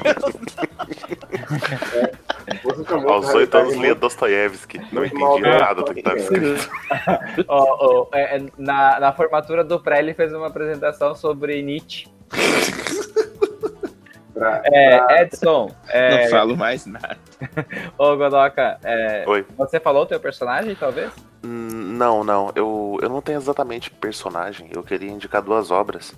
[2.64, 4.80] Muito Aos oito anos radicais, lia Dostoiévski.
[4.91, 6.69] Não muito entendi nada do que tava escrito.
[7.48, 12.07] Ó, ó, é, é, na, na formatura do pré, ele fez uma apresentação sobre Nietzsche.
[14.34, 17.18] pra- É, Edson, é, Não falo mais nada.
[17.98, 19.45] ô Godoka, é, Oi.
[19.57, 21.11] você falou o teu personagem, talvez?
[21.44, 22.52] Hum, Não, não.
[22.56, 24.69] Eu, eu não tenho exatamente personagem.
[24.73, 26.14] Eu queria indicar duas obras.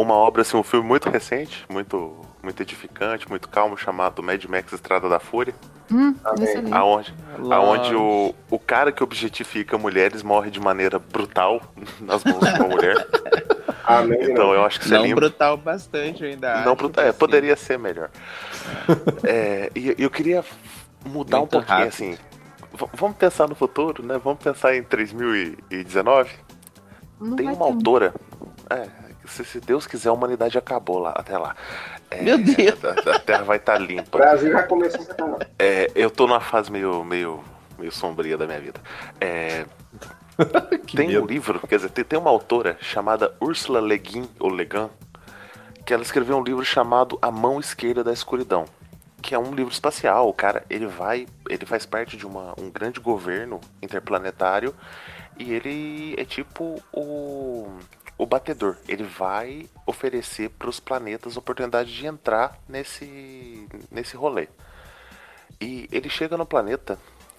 [0.00, 4.72] Uma obra, assim, um filme muito recente, muito, muito edificante, muito calmo, chamado Mad Max
[4.72, 5.54] Estrada da Fúria.
[5.92, 6.72] Hum, Amém.
[6.72, 7.14] Aonde,
[7.50, 11.60] aonde o, o cara que objetifica mulheres morre de maneira brutal
[12.00, 12.96] nas mãos de uma mulher.
[13.84, 17.56] Amém, Então eu acho que isso é Não brutal bastante, ainda Não brutal, é, poderia
[17.56, 18.08] ser melhor.
[19.24, 20.42] É, e eu queria
[21.04, 21.88] mudar Muito um pouquinho, rápido.
[21.88, 22.18] assim.
[22.94, 24.18] Vamos pensar no futuro, né?
[24.22, 26.30] Vamos pensar em 3019.
[27.20, 28.14] Não Tem uma ter autora.
[28.70, 31.56] É, se, se Deus quiser, a humanidade acabou lá até lá.
[32.10, 32.78] É, Meu Deus.
[32.84, 34.18] A, a Terra vai estar O limpa.
[34.18, 35.02] Brasil já começou
[35.40, 35.46] a.
[35.58, 37.42] É, eu tô numa fase meio, meio,
[37.78, 38.80] meio sombria da minha vida.
[39.20, 39.64] É,
[40.94, 41.26] tem um medo.
[41.26, 44.88] livro, quer dizer, tem, tem uma autora chamada Ursula Le Guin, ou Le Guin,
[45.84, 48.64] que ela escreveu um livro chamado A Mão Esquerda da Escuridão,
[49.22, 50.28] que é um livro espacial.
[50.28, 54.74] O cara, ele vai, ele faz parte de uma, um grande governo interplanetário
[55.38, 57.68] e ele é tipo o,
[58.20, 58.76] o batedor.
[58.86, 64.46] Ele vai oferecer para os planetas oportunidade de entrar nesse, nesse rolê.
[65.58, 66.98] E ele chega no planeta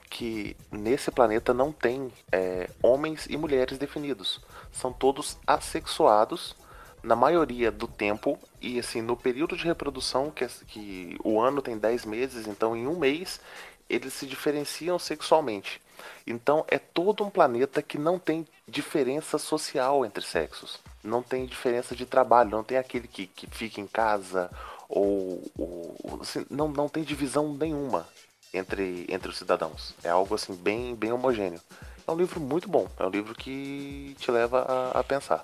[0.09, 4.41] que nesse planeta não tem é, homens e mulheres definidos.
[4.71, 6.55] São todos assexuados
[7.03, 11.61] na maioria do tempo e assim no período de reprodução que, é- que o ano
[11.61, 13.39] tem 10 meses, então em um mês
[13.87, 15.79] eles se diferenciam sexualmente.
[16.25, 20.79] Então é todo um planeta que não tem diferença social entre sexos.
[21.03, 24.49] Não tem diferença de trabalho, não tem aquele que, que fica em casa
[24.87, 28.07] ou, ou- assim, não, não tem divisão nenhuma
[28.53, 29.93] entre, entre os cidadãos.
[30.03, 31.59] É algo assim bem, bem homogêneo.
[32.07, 34.59] É um livro muito bom, é um livro que te leva
[34.93, 35.43] a, a pensar.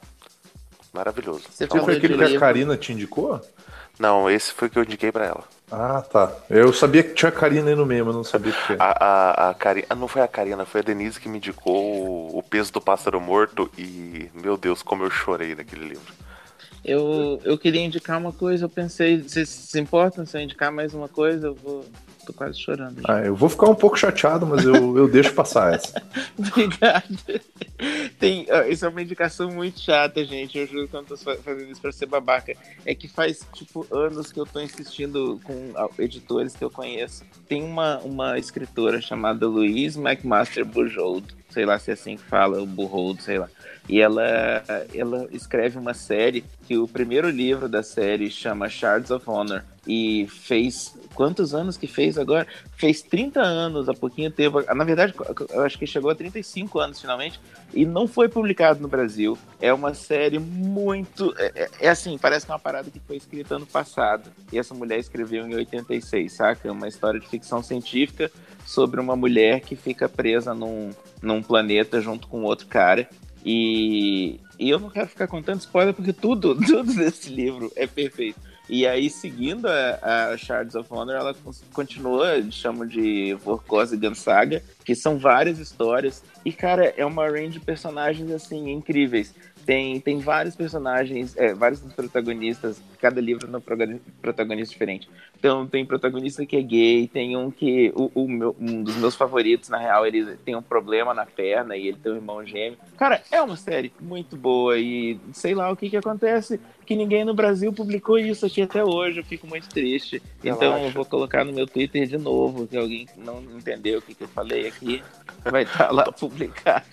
[0.94, 1.44] Maravilhoso.
[1.50, 2.40] Você Esse foi aquele que a.
[2.40, 3.42] Karina te indicou?
[4.00, 5.44] Não, esse foi que eu indiquei pra ela.
[5.72, 6.34] Ah, tá.
[6.50, 8.78] Eu sabia que tinha Karina aí no meio, mas não sabia o que é.
[8.80, 11.76] A, a, a Karina, ah, não foi a Karina, foi a Denise que me indicou
[11.76, 16.14] o, o peso do pássaro morto e, meu Deus, como eu chorei naquele livro.
[16.86, 20.94] Eu, eu queria indicar uma coisa, eu pensei, vocês se importam se eu indicar mais
[20.94, 21.48] uma coisa?
[21.48, 21.86] Eu vou.
[22.28, 23.02] Tô quase chorando.
[23.08, 26.02] Ah, eu vou ficar um pouco chateado, mas eu, eu deixo passar essa.
[26.38, 27.42] Obrigado.
[28.20, 30.58] Tem, isso é uma indicação muito chata, gente.
[30.58, 32.54] Eu juro que eu não tô fazendo isso pra ser babaca.
[32.86, 37.24] É que faz, tipo, anos que eu tô insistindo com editores que eu conheço.
[37.48, 41.26] Tem uma, uma escritora chamada Louise McMaster Bujold.
[41.50, 43.50] Sei lá se é assim que fala, o Bujold, sei lá.
[43.88, 44.64] E ela,
[44.94, 49.64] ela escreve uma série que o primeiro livro da série chama Shards of Honor.
[49.88, 50.96] E fez.
[51.16, 52.46] Quantos anos que fez agora?
[52.76, 54.62] Fez 30 anos, há pouquinho tempo.
[54.74, 55.14] Na verdade,
[55.50, 57.40] eu acho que chegou a 35 anos finalmente.
[57.74, 59.38] E não foi publicado no Brasil.
[59.60, 61.34] É uma série muito.
[61.38, 64.30] É, é, é assim, parece que é uma parada que foi escrita ano passado.
[64.52, 66.68] E essa mulher escreveu em 86, saca?
[66.68, 68.30] É uma história de ficção científica
[68.66, 70.92] sobre uma mulher que fica presa num,
[71.22, 73.08] num planeta junto com outro cara
[73.50, 78.40] e, e eu não quero ficar contando spoiler porque tudo, tudo desse livro é perfeito.
[78.70, 81.36] E aí, seguindo a, a Shards of Honor, ela
[81.72, 86.22] continua, chamam de Vorkoz e Gansaga, que são várias histórias.
[86.44, 89.34] E, cara, é uma range de personagens, assim, incríveis.
[89.66, 95.10] Tem, tem vários personagens, é, vários protagonistas, cada livro é um protagonista diferente.
[95.38, 97.94] Então tem protagonista que é gay, tem um que.
[97.96, 101.78] O, o meu, um dos meus favoritos, na real, ele tem um problema na perna
[101.78, 102.78] e ele tem um irmão gêmeo.
[102.98, 107.24] Cara, é uma série muito boa e sei lá o que que acontece, que ninguém
[107.24, 109.20] no Brasil publicou isso aqui até hoje.
[109.20, 110.22] Eu fico muito triste.
[110.44, 114.16] Então eu vou colocar no meu Twitter de novo, que alguém não entendeu o que,
[114.16, 115.04] que eu falei aqui.
[115.44, 116.86] Vai estar tá lá publicado.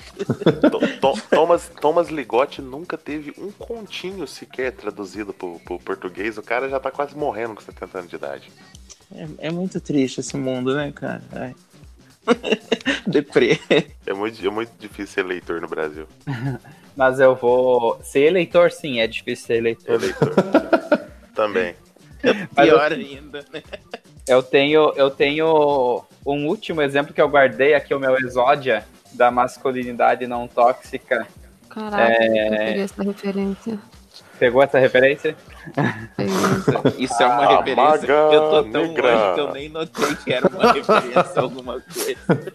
[1.31, 6.37] Thomas, Thomas Ligotti nunca teve um continho sequer traduzido pro, pro português.
[6.37, 8.53] O cara já tá quase morrendo com 70 anos de idade verdade.
[9.15, 11.23] É, é muito triste esse mundo, né, cara?
[11.33, 11.55] Ai.
[13.07, 13.59] Deprê.
[14.07, 16.07] É muito, é muito difícil ser eleitor no Brasil.
[16.97, 18.01] Mas eu vou.
[18.03, 19.95] Ser eleitor, sim, é difícil ser eleitor.
[19.95, 20.35] Eleitor.
[21.35, 21.75] Também.
[22.23, 22.99] É pior eu...
[22.99, 23.63] ainda, né?
[24.27, 29.31] Eu tenho, eu tenho um último exemplo que eu guardei aqui, o meu exódia da
[29.31, 31.27] masculinidade não tóxica.
[31.69, 32.47] Caraca, é...
[32.47, 33.79] eu peguei essa referência.
[34.39, 35.37] Pegou essa referência?
[36.99, 38.07] Isso é uma referência.
[38.11, 39.15] Eu tô tão negra.
[39.15, 42.53] longe que eu nem notei que era uma referência a alguma coisa.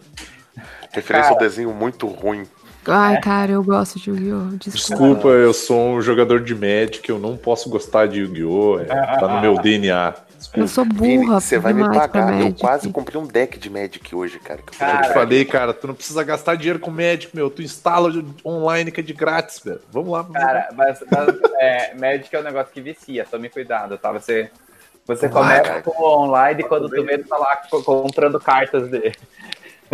[0.92, 2.44] Referência cara, ao desenho muito ruim.
[2.86, 4.56] Ai, cara, eu gosto de Yu-Gi-Oh!
[4.56, 4.76] Desculpa.
[4.76, 8.80] Desculpa, eu sou um jogador de Magic, eu não posso gostar de Yu-Gi-Oh!
[8.80, 10.14] É, tá no meu DNA.
[10.54, 11.40] Eu sou burra.
[11.40, 12.40] Você vai me pagar.
[12.40, 14.62] Eu quase comprei um deck de Magic hoje, cara.
[14.62, 17.50] Que eu, cara, te falei, cara, tu não precisa gastar dinheiro com Magic, meu.
[17.50, 18.10] Tu instala
[18.44, 19.80] online que é de grátis, velho.
[19.90, 20.22] Vamos lá.
[20.22, 23.26] Vamos cara, mas, mas é, Magic é um negócio que vicia.
[23.30, 24.12] Tome cuidado, tá?
[24.12, 24.50] Você,
[25.06, 29.12] você começa com o online e quando tu vê, tu tá lá comprando cartas de,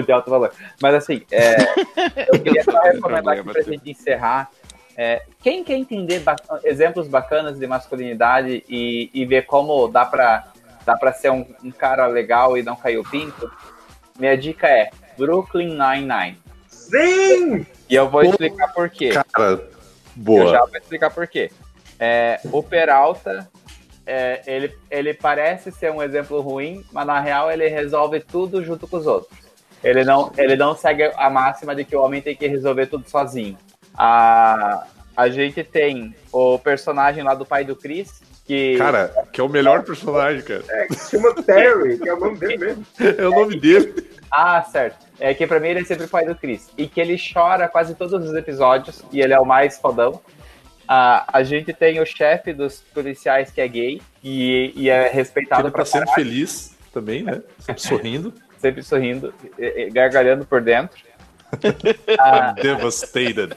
[0.05, 0.52] de alto valor.
[0.81, 1.56] Mas assim, é,
[2.32, 4.51] eu queria só recomendar aqui pra gente encerrar
[4.97, 10.44] é, quem quer entender ba exemplos bacanas de masculinidade e, e ver como dá pra,
[10.86, 13.51] dá pra ser um, um, cara legal e não cair o pinto,
[14.18, 16.39] minha dica é Brooklyn Nine-Nine.
[16.68, 17.66] Sim!
[17.90, 19.10] E eu vou explicar por quê.
[19.10, 19.68] Cara,
[20.14, 20.44] boa.
[20.44, 21.51] Eu já vou explicar por quê.
[22.01, 23.51] É, o Peralta,
[24.06, 28.89] é, ele, ele parece ser um exemplo ruim, mas na real ele resolve tudo junto
[28.89, 29.39] com os outros.
[29.85, 33.09] Ele não, ele não segue a máxima de que o homem tem que resolver tudo
[33.09, 33.59] sozinho.
[33.97, 34.86] A,
[35.16, 38.77] a gente tem o personagem lá do pai do Chris, que.
[38.77, 40.62] Cara, que é o melhor personagem, cara.
[40.68, 42.86] É, que se chama Terry, que é o nome dele mesmo.
[43.18, 44.09] É o nome dele.
[44.31, 45.06] Ah, certo.
[45.18, 46.68] É que pra mim ele é sempre o pai do Chris.
[46.77, 50.20] E que ele chora quase todos os episódios, e ele é o mais fodão.
[50.86, 55.66] Ah, a gente tem o chefe dos policiais que é gay e, e é respeitado.
[55.66, 57.43] Ele tá sempre feliz também, né?
[57.59, 58.35] Sempre sorrindo.
[58.59, 59.35] sempre sorrindo,
[59.93, 60.97] gargalhando por dentro.
[62.18, 63.56] ah, Devastated.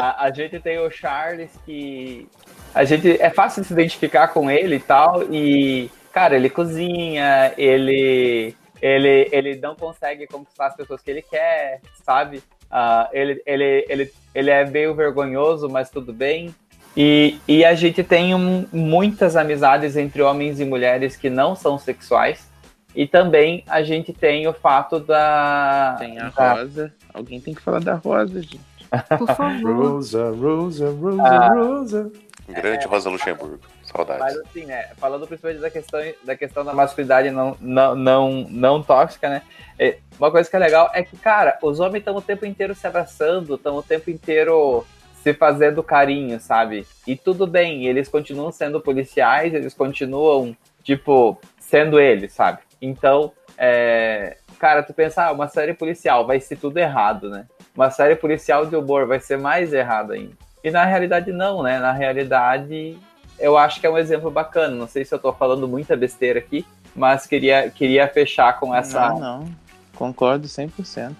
[0.00, 2.28] A, a, gente tem o Charles que.
[2.74, 3.20] A gente.
[3.20, 5.22] É fácil se identificar com ele e tal.
[5.32, 8.54] E, cara, ele cozinha, ele.
[8.82, 12.38] Ele, ele não consegue conquistar as pessoas que ele quer, sabe?
[12.70, 16.54] Uh, ele, ele, ele, ele é meio vergonhoso, mas tudo bem.
[16.96, 21.78] E, e a gente tem um, muitas amizades entre homens e mulheres que não são
[21.78, 22.50] sexuais.
[22.94, 25.96] E também a gente tem o fato da.
[25.98, 26.54] Tem a da...
[26.54, 26.92] Rosa.
[27.14, 28.69] Alguém tem que falar da Rosa, gente.
[29.18, 29.76] Por favor.
[29.76, 32.12] Rosa, Rosa, Rosa, ah, Rosa.
[32.48, 33.60] Grande Rosa Luxemburgo.
[33.84, 34.20] Saudades.
[34.20, 34.88] Mas assim, né?
[34.96, 39.42] Falando principalmente da questão da, questão da masculinidade não, não, não, não tóxica, né?
[39.78, 42.74] É, uma coisa que é legal é que, cara, os homens estão o tempo inteiro
[42.74, 44.84] se abraçando, estão o tempo inteiro
[45.22, 46.86] se fazendo carinho, sabe?
[47.06, 52.60] E tudo bem, eles continuam sendo policiais, eles continuam, tipo, sendo eles, sabe?
[52.80, 57.46] Então, é, cara, tu pensar, ah, uma série policial vai ser tudo errado, né?
[57.80, 60.32] Uma série policial de humor vai ser mais errado ainda.
[60.62, 61.78] E na realidade não, né?
[61.78, 62.98] Na realidade,
[63.38, 64.76] eu acho que é um exemplo bacana.
[64.76, 69.08] Não sei se eu tô falando muita besteira aqui, mas queria, queria fechar com essa.
[69.08, 69.48] Não, não.
[69.94, 71.14] Concordo 100%.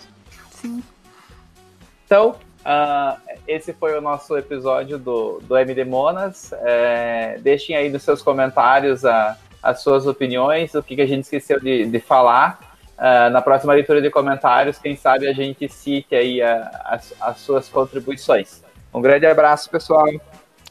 [0.51, 0.82] Sim.
[2.05, 3.19] Então, uh,
[3.49, 6.53] esse foi o nosso episódio do, do MD Monas.
[6.53, 11.24] É, deixem aí nos seus comentários a, as suas opiniões, o que, que a gente
[11.24, 12.70] esqueceu de, de falar.
[13.01, 17.39] Uh, na próxima leitura de comentários, quem sabe a gente cite aí a, as, as
[17.39, 18.62] suas contribuições.
[18.93, 20.06] Um grande abraço, pessoal.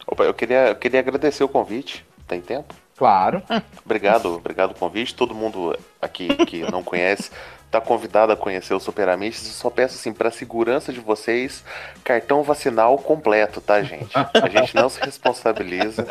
[0.06, 2.06] Opa, eu queria, eu queria agradecer o convite.
[2.28, 2.76] Tem tempo?
[2.96, 3.42] Claro.
[3.84, 5.16] Obrigado, obrigado pelo convite.
[5.16, 7.32] Todo mundo aqui que não conhece
[7.72, 9.48] tá convidado a conhecer o Super Amistos.
[9.48, 11.64] Eu só peço assim, para segurança de vocês,
[12.04, 14.12] cartão vacinal completo, tá, gente?
[14.16, 16.06] A gente não se responsabiliza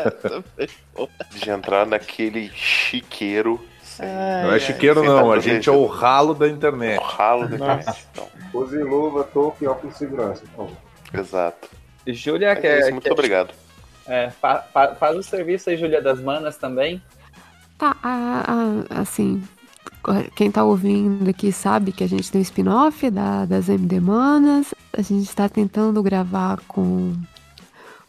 [1.31, 3.61] de entrar naquele chiqueiro.
[3.99, 5.33] Ai, não é chiqueiro, não.
[5.33, 6.99] A gente é o ralo da internet.
[6.99, 8.07] O ralo da internet.
[8.13, 8.29] Então.
[8.55, 10.43] Use luva, toque e óculos de segurança.
[10.53, 10.69] Então.
[11.13, 11.69] Exato.
[12.07, 12.81] Júlia, é quer.
[12.81, 13.13] Isso, muito quer...
[13.13, 13.55] obrigado.
[14.07, 17.03] É, fa fa faz o serviço aí, Júlia, das manas também.
[17.77, 17.95] Tá,
[18.91, 19.43] assim,
[20.35, 24.75] quem tá ouvindo aqui sabe que a gente tem um spin-off da, das MD Manas.
[24.93, 27.15] A gente está tentando gravar com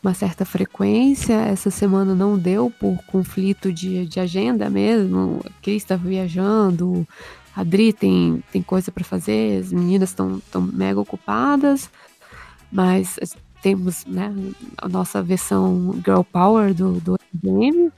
[0.02, 1.34] uma certa frequência.
[1.34, 5.42] Essa semana não deu por conflito de, de agenda mesmo.
[5.46, 7.08] A Cris está viajando,
[7.56, 11.90] a Dri tem, tem coisa para fazer, as meninas estão mega ocupadas.
[12.72, 13.18] Mas
[13.62, 14.34] temos né,
[14.78, 17.92] a nossa versão Girl Power do, do MDM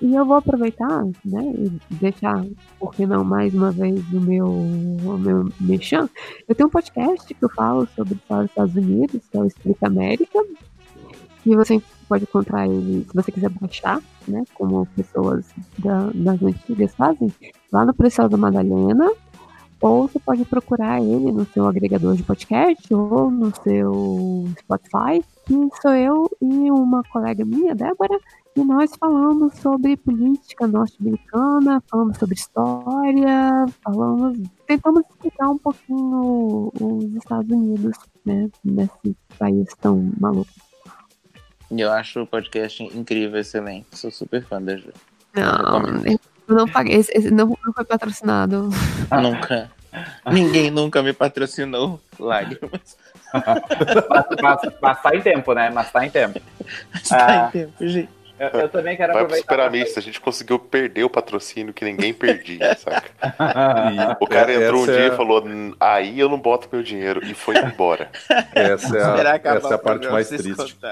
[0.00, 2.44] e eu vou aproveitar, né, e deixar,
[2.78, 6.08] por que não, mais uma vez o meu, o meu mexão.
[6.48, 9.88] Eu tenho um podcast que eu falo sobre os Estados Unidos, que é o Explica
[9.88, 10.38] América,
[11.46, 15.46] e você pode encontrar ele, se você quiser baixar, né, como pessoas
[15.78, 17.32] da, das antigas fazem,
[17.72, 19.08] lá no Preciosa Madalena,
[19.80, 25.22] ou você pode procurar ele no seu agregador de podcast ou no seu Spotify,
[25.80, 28.18] sou eu e uma colega minha, Débora,
[28.56, 37.14] e nós falamos sobre política norte-americana, falamos sobre história, falamos, tentamos explicar um pouquinho os
[37.14, 40.50] Estados Unidos, né, nesse país tão maluco.
[41.70, 43.86] Eu acho o podcast incrível, excelente.
[43.92, 44.92] Sou super fã da Ju.
[45.34, 46.02] Não,
[46.48, 48.70] eu não paguei, esse, esse não, não foi patrocinado.
[49.20, 49.70] Nunca.
[50.30, 52.00] Ninguém nunca me patrocinou.
[52.18, 52.96] Lágrimas.
[53.32, 55.70] mas, mas, mas tá em tempo, né?
[55.70, 56.40] Mas tá em tempo.
[56.92, 58.15] Mas tá ah, em tempo, gente.
[58.38, 59.56] Eu, eu, também quero Vai aproveitar.
[59.56, 63.10] Vai pro Superamista, a gente conseguiu perder o patrocínio que ninguém perdia, saca?
[63.22, 65.06] E o cara entrou um dia é...
[65.08, 65.42] e falou:
[65.80, 67.24] aí eu não boto meu dinheiro.
[67.24, 68.10] E foi embora.
[68.54, 70.76] Essa é a, essa é a parte mais triste.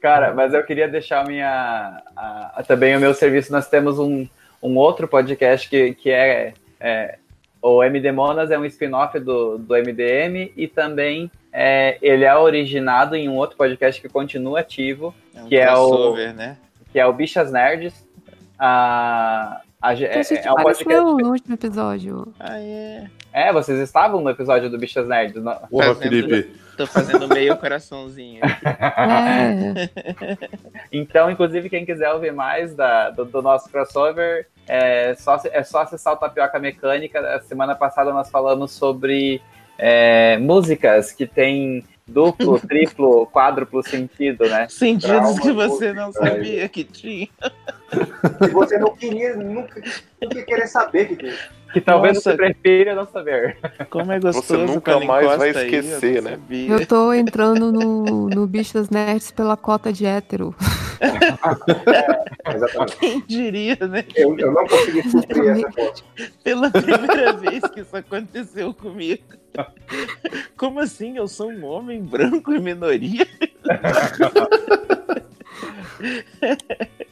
[0.00, 2.02] Cara, mas eu queria deixar minha.
[2.14, 3.50] A, a, também o meu serviço.
[3.50, 4.28] Nós temos um,
[4.62, 7.18] um outro podcast que, que é, é
[7.62, 13.14] o MD Monas é um spin-off do, do MDM e também é, ele é originado
[13.14, 16.56] em um outro podcast que continua ativo, é um que, é o, né?
[16.90, 18.04] que é o Bichas Nerds.
[18.58, 21.04] A, a, é, é um podcast.
[21.04, 22.34] no último episódio.
[22.40, 23.06] Ah, é.
[23.32, 25.40] É, vocês estavam no episódio do Bichas Nerds.
[25.40, 25.54] Não?
[25.70, 26.50] Porra, Felipe.
[26.76, 28.40] Tô fazendo meio coraçãozinho.
[28.44, 29.88] É.
[30.90, 35.82] então, inclusive, quem quiser ouvir mais da, do, do nosso crossover, é só, é só
[35.82, 37.20] acessar o Tapioca Mecânica.
[37.20, 39.40] A semana passada nós falamos sobre
[39.78, 44.66] é, músicas que tem duplo, triplo, quádruplo sentido, né?
[44.68, 47.28] Sentidos que você não sabia que tinha.
[47.90, 49.80] Que você não queria, nunca,
[50.20, 51.34] nunca querer saber que tinha.
[51.74, 53.58] Que talvez Nossa, você prefira não saber.
[53.90, 54.46] Como é gostoso.
[54.46, 56.38] Você nunca mais vai esquecer, aí, né?
[56.68, 60.54] Eu tô entrando no, no Bicho das Nerds pela cota de hétero.
[61.00, 62.96] É, exatamente.
[62.98, 64.04] Quem diria, né?
[64.14, 66.02] Eu, eu não consegui suprir essa cota.
[66.44, 69.24] Pela primeira vez que isso aconteceu comigo.
[70.56, 71.16] Como assim?
[71.16, 73.26] Eu sou um homem branco e minoria?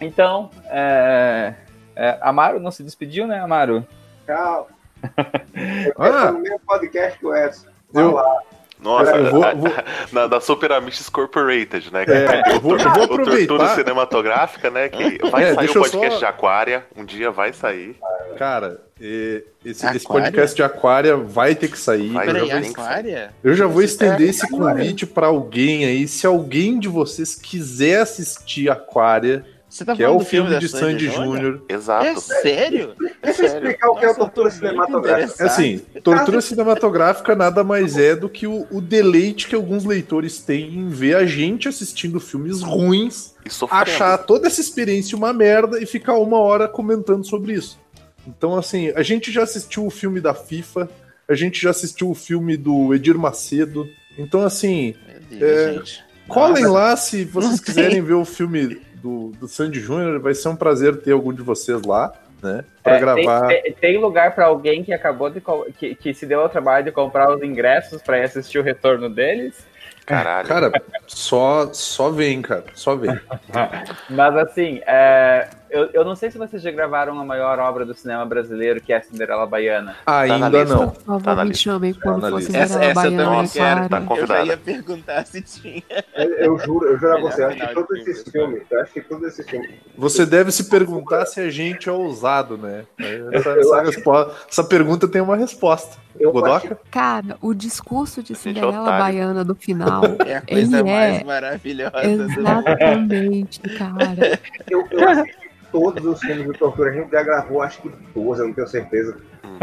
[0.00, 1.54] Então, é,
[1.96, 3.86] é, Amaro não se despediu, né, Amaro?
[4.26, 4.68] Tchau.
[5.96, 6.32] Eu ah.
[6.32, 7.68] no meu podcast com essa.
[7.94, 8.42] Eu, lá.
[8.80, 9.70] Nossa, eu vou, vou...
[10.12, 12.04] Na, da Super Amishes Corporated, né?
[12.06, 13.46] É, eu vou, eu vou aproveitar.
[13.48, 14.88] Tortura cinematográfica, né?
[14.88, 16.18] Que vai é, sair o podcast só...
[16.18, 17.96] de Aquária, um dia vai sair.
[18.36, 22.10] Cara, esse, esse, podcast de Aquária vai ter que sair.
[22.10, 23.34] Vai, Peraí, Aquária?
[23.42, 26.06] Eu já vou estender esse convite para alguém aí.
[26.06, 30.68] Se alguém de vocês quiser assistir Aquária você tá que é o filme, filme de
[30.68, 31.62] Sandy Júnior.
[31.68, 32.06] Exato.
[32.06, 32.94] É sério?
[33.22, 35.42] Deixa eu explicar o que é tortura cinematográfica.
[35.42, 40.38] É assim, tortura cinematográfica nada mais é do que o, o, deleite que alguns leitores
[40.38, 43.34] têm em ver a gente assistindo filmes ruins,
[43.70, 47.78] achar toda essa experiência uma merda e ficar uma hora comentando sobre isso.
[48.26, 50.88] Então, assim, a gente já assistiu o filme da FIFA,
[51.28, 53.86] a gente já assistiu o filme do Edir Macedo.
[54.16, 54.94] Então, assim.
[55.30, 60.18] Deus, é, Colhem lá se vocês quiserem ver o filme do, do Sandy Júnior.
[60.20, 62.12] Vai ser um prazer ter algum de vocês lá,
[62.42, 62.64] né?
[62.82, 63.46] Para É, gravar.
[63.48, 65.42] Tem, tem- tem lugar para alguém que acabou de.
[65.78, 69.66] Que, que se deu ao trabalho de comprar os ingressos para assistir o retorno deles.
[70.06, 70.48] Caralho.
[70.48, 70.72] Cara,
[71.06, 72.64] só, só vem, cara.
[72.74, 73.18] Só vem.
[74.08, 77.94] Mas assim, é, eu, eu não sei se vocês já gravaram a maior obra do
[77.94, 79.96] cinema brasileiro, que é a Cinderela Baiana.
[80.06, 80.74] Ainda lista.
[80.76, 80.88] não.
[80.90, 81.62] Por favor, Tá na me lista.
[81.64, 82.52] chamem Tá quando na for lista.
[82.52, 84.20] Cinderela Essa- essa eu Baiana, também Tá quero, cara.
[84.20, 85.82] Eu já ia perguntar se tinha.
[86.14, 88.92] Eu, eu juro, eu juro a você, eu acho que todos esses filme, filmes, acho
[88.92, 89.70] que todos esses filmes.
[89.96, 92.84] Você deve se perguntar se a gente é ousado, né?
[93.32, 95.96] Essa, essa resposta- essa pergunta tem uma resposta.
[96.18, 96.76] Eu Godoka?
[96.90, 98.90] Cara, o discurso de Gente, Cinderela.
[98.98, 100.02] Baiana do final.
[100.26, 101.24] É a coisa Ele mais é.
[101.24, 102.40] maravilhosa do mundo.
[102.40, 104.38] Exatamente, cara.
[104.68, 105.36] Eu, eu assisti
[105.70, 108.68] todos os filmes de tortura, a gente já gravou acho que 12, eu não tenho
[108.68, 109.16] certeza.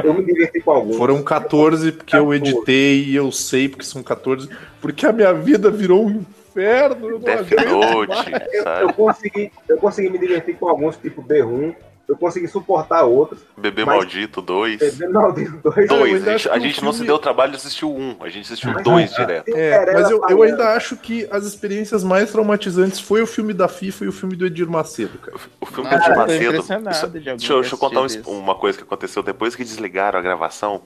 [0.03, 0.97] Eu me diverti com alguns.
[0.97, 4.49] Foram 14 porque eu editei e eu sei porque são 14,
[4.81, 6.25] porque a minha vida virou um
[6.55, 7.09] inferno.
[7.09, 8.31] Eu não Death Note.
[8.53, 8.83] Eu, sabe?
[8.83, 11.75] eu consegui, eu consegui me divertir com alguns, tipo B1,
[12.07, 13.39] eu consegui suportar outros.
[13.57, 14.79] Bebê Mas- Maldito 2.
[14.79, 15.87] Bebê Maldito 2.
[15.89, 17.89] Não, eu Dois, a gente, a gente não se deu o trabalho de assistir o
[17.95, 19.49] um, a gente assistiu Mas- dois direto.
[19.55, 23.67] É, mas eu, eu ainda acho que as experiências mais traumatizantes foi o filme da
[23.67, 25.37] FIFA e o filme do Edir Macedo, cara.
[25.59, 26.59] O filme Nossa, do Edir Macedo.
[26.91, 30.19] isso- de deixa, eu- deixa eu contar um- uma coisa que aconteceu depois que desligaram
[30.19, 30.81] a gravação.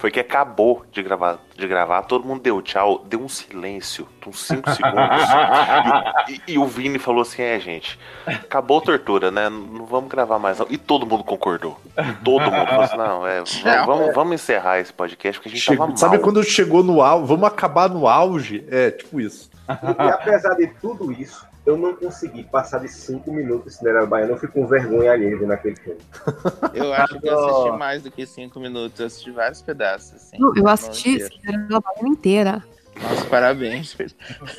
[0.00, 4.30] Foi que acabou de gravar, de gravar, todo mundo deu tchau, deu um silêncio, de
[4.30, 4.96] uns 5 segundos.
[6.28, 9.48] E, e- e o Vini falou assim: é, gente, acabou a tortura, né?
[9.50, 10.66] Não vamos gravar mais, não.
[10.70, 11.78] E todo mundo concordou.
[12.24, 15.62] Todo mundo falou assim: não, é, vamos, vamos, vamos encerrar esse podcast, porque a gente
[15.64, 16.22] Chegou- tava sabe mal.
[16.24, 17.26] quando chegou no auge?
[17.26, 18.64] Vamos acabar no auge?
[18.70, 19.50] É, tipo isso.
[19.68, 24.06] E, e apesar de tudo isso, eu não consegui passar de 5 minutos de Cinderela
[24.06, 24.32] Baiana.
[24.32, 26.00] Eu fico com vergonha alheia vendo aquele filme.
[26.74, 28.98] Eu acho que eu assisti mais do que cinco minutos.
[29.00, 30.14] Eu assisti vários pedaços.
[30.14, 31.20] Assim, Não, eu assisti.
[31.20, 32.64] Cinderela Baiana inteira.
[33.02, 33.92] Nossa, parabéns.
[33.92, 34.10] filho.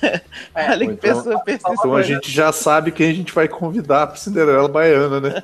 [0.55, 1.77] Olha que então- pessoa persistente.
[1.79, 5.43] Então a gente já sabe quem a gente vai convidar pro Cinderela Baiana, né?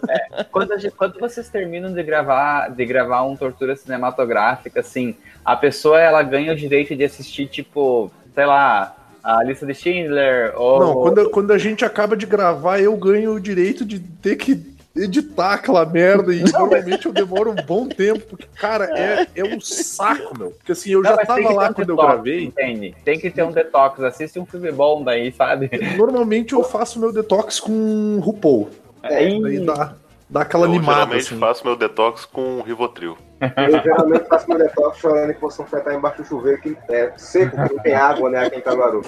[0.51, 5.15] Quando, a gente- quando vocês terminam de gravar, de gravar um tortura cinematográfica, assim,
[5.45, 8.96] a pessoa ela ganha o direito de assistir, tipo, sei lá,
[9.27, 10.79] a lista de Schindler, ou.
[10.79, 14.77] Não, quando, quando a gente acaba de gravar, eu ganho o direito de ter que
[14.95, 19.59] editar aquela merda e normalmente eu demoro um bom tempo, porque, cara, é, é um
[19.59, 20.51] saco, meu.
[20.51, 22.43] Porque assim, eu Não, já tava lá um quando eu detox, gravei.
[22.45, 22.95] Entende?
[23.03, 24.01] Tem que ter um detox.
[24.01, 25.69] Assiste um filme bom daí, sabe?
[25.97, 28.69] Normalmente eu faço meu detox com RuPaul.
[29.03, 29.93] Aí, Daí dá,
[30.29, 31.37] dá aquela Eu animada, geralmente assim.
[31.37, 33.17] faço meu detox com Rivotril.
[33.39, 37.51] Eu geralmente faço meu detox chorando em posição fetal embaixo do chuveiro, que é seco,
[37.51, 39.01] que não tem água, né, aqui em Caruaru.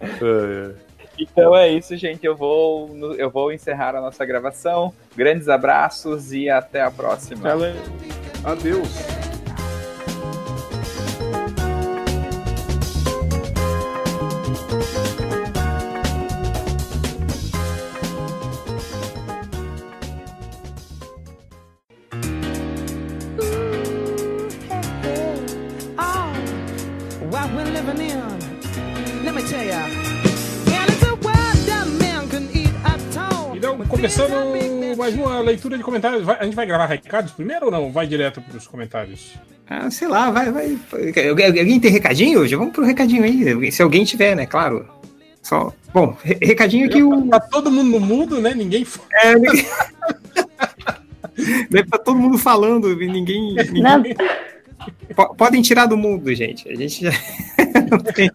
[0.00, 0.88] É, é.
[1.18, 2.24] Então é isso, gente.
[2.24, 4.94] Eu vou, eu vou encerrar a nossa gravação.
[5.16, 7.42] Grandes abraços e até a próxima.
[7.42, 7.72] Falou.
[8.44, 9.17] Adeus.
[35.10, 36.22] Mais uma leitura de comentários.
[36.22, 37.90] Vai- a gente vai gravar recados primeiro ou não?
[37.90, 39.34] Vai direto para os comentários?
[39.68, 40.78] Ah, sei lá, vai, vai.
[41.58, 42.54] Alguém tem recadinho hoje?
[42.56, 43.70] Vamos pro recadinho aí.
[43.72, 44.46] Se alguém tiver, né?
[44.46, 44.88] Claro.
[45.42, 45.72] Só.
[45.92, 47.28] Bom, re- recadinho que o.
[47.28, 48.54] Tá todo mundo no mudo, né?
[48.54, 48.86] Ninguém.
[49.12, 49.66] É, ninguém-
[51.70, 53.54] Deve tá todo mundo falando, e ninguém.
[53.54, 54.16] ninguém-
[55.36, 56.68] Podem tirar do mundo, gente.
[56.68, 57.10] A gente já.
[57.90, 58.30] não tem-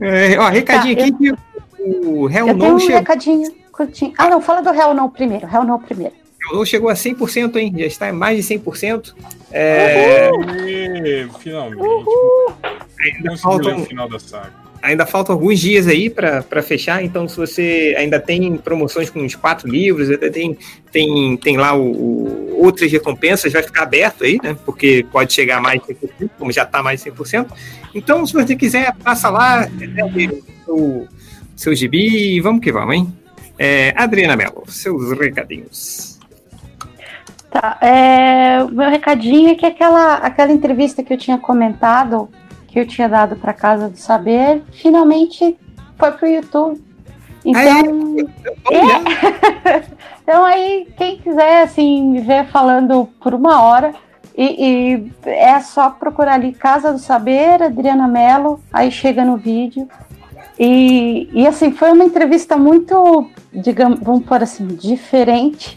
[0.00, 1.32] É, ó, recadinho Tá, aqui que
[1.80, 2.96] o réu eu tenho não um chegou.
[2.98, 3.54] recadinho
[4.18, 5.46] Ah, não, fala do réu não primeiro.
[5.46, 6.12] Réu não primeiro.
[6.48, 7.72] réu não chegou a 100%, hein?
[7.78, 9.14] Já está em mais de 100%.
[9.50, 10.30] É,
[10.66, 11.80] Ê, finalmente.
[13.00, 14.52] ainda, Conseguiu ler faltam, o final da saga.
[14.82, 19.34] ainda faltam alguns dias aí para fechar, então se você ainda tem promoções com uns
[19.34, 20.56] quatro livros, ainda tem,
[20.90, 24.56] tem, tem lá o, o- outras recompensas, vai ficar aberto aí, né?
[24.64, 27.46] Porque pode chegar a mais de 100%, como já está mais de 100%.
[27.94, 30.34] Então, se você quiser, passa lá, pega
[30.68, 31.06] o
[31.54, 33.12] seu gibi e vamos que vamos, hein?
[33.58, 36.18] É, Adriana Mello, seus recadinhos.
[37.50, 42.28] Tá, é, o meu recadinho é que aquela, aquela entrevista que eu tinha comentado,
[42.66, 45.58] que eu tinha dado para Casa do Saber, finalmente
[45.98, 46.82] foi pro YouTube.
[47.44, 48.16] Então,
[48.64, 49.84] Olha,
[50.22, 53.92] então aí, quem quiser, assim, me ver falando por uma hora,
[54.34, 54.44] e,
[54.94, 59.86] e é só procurar ali Casa do Saber, Adriana Mello, aí chega no vídeo.
[60.64, 65.76] E, e assim, foi uma entrevista muito, digamos, vamos pôr assim, diferente,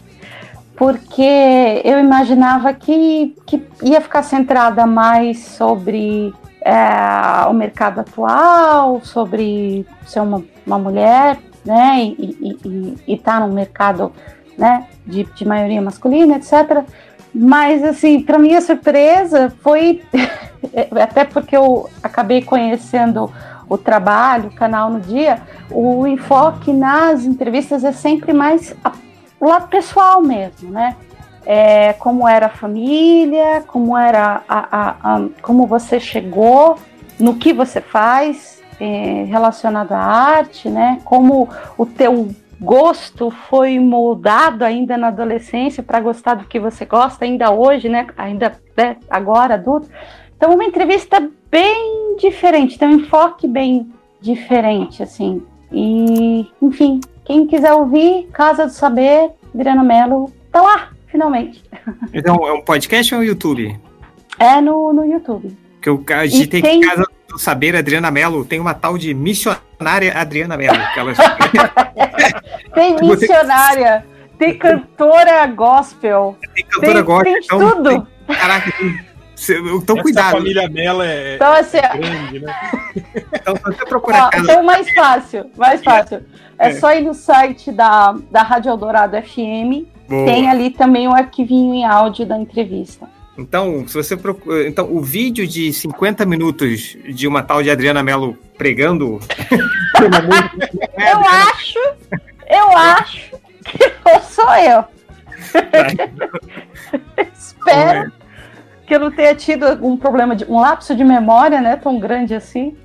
[0.76, 9.84] porque eu imaginava que, que ia ficar centrada mais sobre é, o mercado atual, sobre
[10.06, 14.12] ser uma, uma mulher, né, e estar tá no mercado,
[14.56, 16.84] né, de, de maioria masculina, etc.
[17.34, 20.00] Mas, assim, para minha surpresa foi,
[21.02, 23.32] até porque eu acabei conhecendo
[23.68, 28.74] o trabalho, o canal no dia, o enfoque nas entrevistas é sempre mais
[29.40, 30.96] o lado pessoal mesmo, né?
[31.44, 36.76] É, como era a família, como era a, a, como você chegou,
[37.20, 41.00] no que você faz é, relacionado à arte, né?
[41.04, 41.48] Como
[41.78, 42.28] o teu
[42.60, 48.06] gosto foi moldado ainda na adolescência para gostar do que você gosta ainda hoje, né?
[48.16, 48.96] Ainda né?
[49.08, 49.88] agora adulto.
[50.36, 53.90] Então uma entrevista bem diferente, tem um enfoque bem
[54.20, 55.42] diferente, assim.
[55.70, 61.64] E, enfim, quem quiser ouvir, Casa do Saber, Adriana Mello, tá lá, finalmente.
[62.12, 63.78] Então, é um podcast ou é um YouTube?
[64.38, 65.56] É no, no YouTube.
[65.80, 66.80] Que eu digitei tem...
[66.80, 70.78] Casa do Saber, Adriana Mello, tem uma tal de missionária Adriana Mello.
[70.96, 71.12] Ela...
[72.74, 74.04] tem missionária,
[74.38, 76.36] tem cantora gospel.
[76.54, 77.32] Tem cantora tem, gospel.
[77.32, 77.88] Tem então, tudo.
[78.26, 79.05] Tem, caraca, tem
[79.82, 80.36] então, cuidado.
[80.36, 82.54] A família Bela é, então, assim, é grande, né?
[83.34, 84.30] então, se você procurar.
[84.34, 86.24] Ó, então, mais fácil, mais fácil.
[86.58, 89.84] É, é, só ir no site da, da Rádio Eldorado FM.
[90.08, 90.24] Boa.
[90.24, 93.08] Tem ali também o arquivinho em áudio da entrevista.
[93.36, 94.66] Então, se você procura.
[94.66, 99.20] Então, o vídeo de 50 minutos de uma tal de Adriana Mello pregando.
[100.00, 101.78] eu acho,
[102.48, 103.30] eu acho
[103.64, 104.84] que não sou eu.
[107.36, 108.10] Espero
[108.86, 112.34] que eu não tenha tido algum problema de um lapso de memória, né, tão grande
[112.34, 112.76] assim.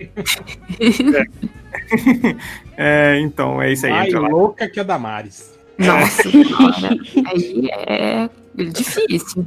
[2.76, 3.92] É, então, é isso aí.
[3.92, 5.58] Mais louca que a Damares.
[5.78, 6.28] Nossa,
[7.28, 9.46] aí é difícil.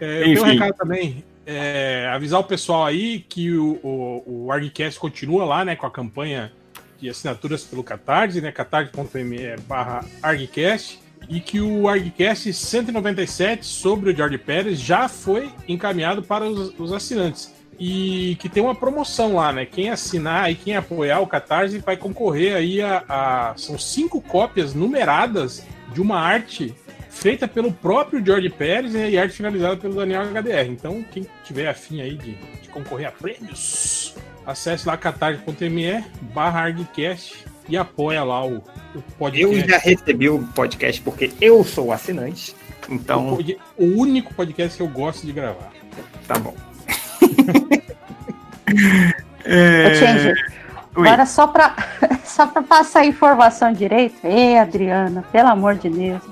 [0.00, 1.24] É, eu tenho um recado também.
[1.44, 5.90] É, avisar o pessoal aí que o, o, o ArgCast continua lá, né, com a
[5.90, 6.52] campanha
[7.00, 14.16] de assinaturas pelo Catarse, né, catarse.me barra ArgCast e que o ArgCast 197 sobre o
[14.16, 17.52] George Pérez já foi encaminhado para os, os, assinantes.
[17.78, 19.64] E que tem uma promoção lá, né?
[19.64, 23.54] Quem assinar e quem apoiar o Catarse vai concorrer aí a, a.
[23.56, 26.74] São cinco cópias numeradas de uma arte
[27.08, 30.68] feita pelo próprio George Pérez e arte finalizada pelo Daniel HDR.
[30.68, 34.14] Então, quem tiver afim aí de, de concorrer a prêmios,
[34.46, 36.70] acesse lá catarse.me barra
[37.68, 38.56] e apoia lá o,
[38.94, 39.60] o podcast.
[39.60, 42.54] Eu já recebi o podcast porque eu sou assinante.
[42.88, 43.38] Então.
[43.78, 45.70] O, o único podcast que eu gosto de gravar.
[46.26, 46.54] Tá bom.
[49.44, 50.34] é...
[50.94, 51.74] Agora só para
[52.24, 56.22] só para passar a informação direito, ei Adriana, pelo amor de Deus.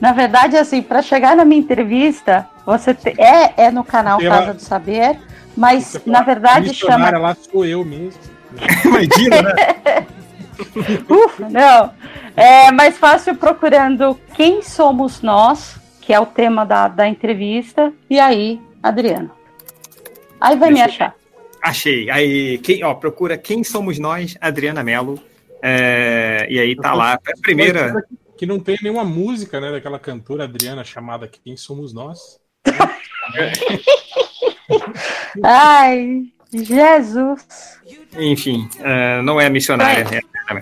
[0.00, 3.10] Na verdade, assim, para chegar na minha entrevista, você te...
[3.20, 5.18] é é no canal Casa do Saber,
[5.54, 7.10] mas na verdade chama.
[7.18, 8.20] lá sou eu mesmo.
[8.84, 10.06] Imagina, né?
[11.08, 11.94] Ufa, não.
[12.36, 18.18] É mais fácil procurando Quem Somos Nós, que é o tema da, da entrevista, e
[18.18, 19.30] aí, Adriano.
[20.40, 21.14] Aí vai me achar.
[21.62, 22.10] Achei.
[22.10, 25.20] Aí, quem, ó, procura Quem Somos Nós, Adriana Mello.
[25.62, 27.14] É, e aí tá lá.
[27.14, 27.92] A primeira.
[28.38, 32.40] Que não tem nenhuma música, né, daquela cantora Adriana chamada Quem Somos Nós.
[35.44, 36.22] Ai,
[36.52, 37.44] Jesus.
[38.18, 40.60] Enfim, uh, não é missionária, é, é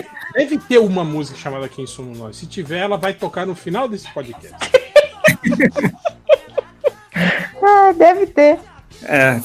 [0.34, 2.36] Deve ter uma música chamada Quem Somos Nós.
[2.36, 4.56] Se tiver, ela vai tocar no final desse podcast.
[7.62, 8.58] ah, deve ter.
[9.02, 9.40] É,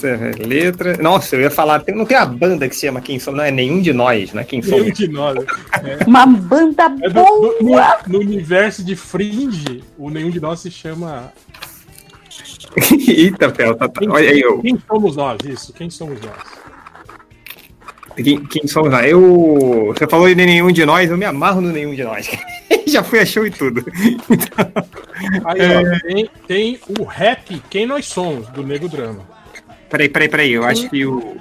[0.46, 0.98] letra.
[0.98, 3.46] Nossa, eu ia falar, tem, não tem uma banda que se chama Quem Somos, não
[3.46, 4.82] é nenhum de nós, não é Quem Somos.
[4.82, 5.38] Nenhum de nós.
[5.84, 6.04] É.
[6.06, 7.98] Uma banda é do, boa!
[8.06, 11.32] No, no, universo de Fringe, o nenhum de nós se chama
[13.08, 14.02] Eita, Fel, tá, tá.
[14.10, 14.42] olha aí.
[14.42, 14.60] Eu...
[14.60, 15.38] Quem somos nós?
[15.46, 16.66] Isso, quem somos nós?
[18.16, 19.06] Quem, quem somos nós?
[19.06, 19.94] Eu.
[19.96, 22.30] Você falou de nenhum de nós, eu me amarro no nenhum de nós.
[22.88, 23.84] Já fui a show e tudo.
[24.30, 24.72] Então,
[25.46, 25.78] aí, é...
[25.80, 29.28] ó, tem, tem, o rap Quem Nós Somos, do Nego Drama.
[29.90, 30.52] Peraí, peraí, peraí.
[30.52, 31.38] Eu acho que o.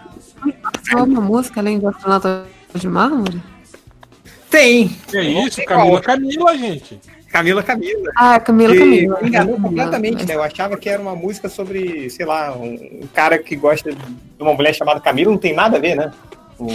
[0.91, 3.41] Só uma música além do astronauta de mármore?
[4.51, 4.97] Tem.
[5.13, 7.01] É isso, Camila Camila, gente.
[7.35, 8.13] Camila Camila.
[8.15, 9.19] Ah, Camila Camila.
[9.21, 10.37] Me enganou completamente, né?
[10.37, 13.99] Eu achava que era uma música sobre, sei lá, um, um, cara que gosta de
[14.39, 16.13] uma mulher chamada Camila, não tem nada a ver, né?
[16.57, 16.69] O...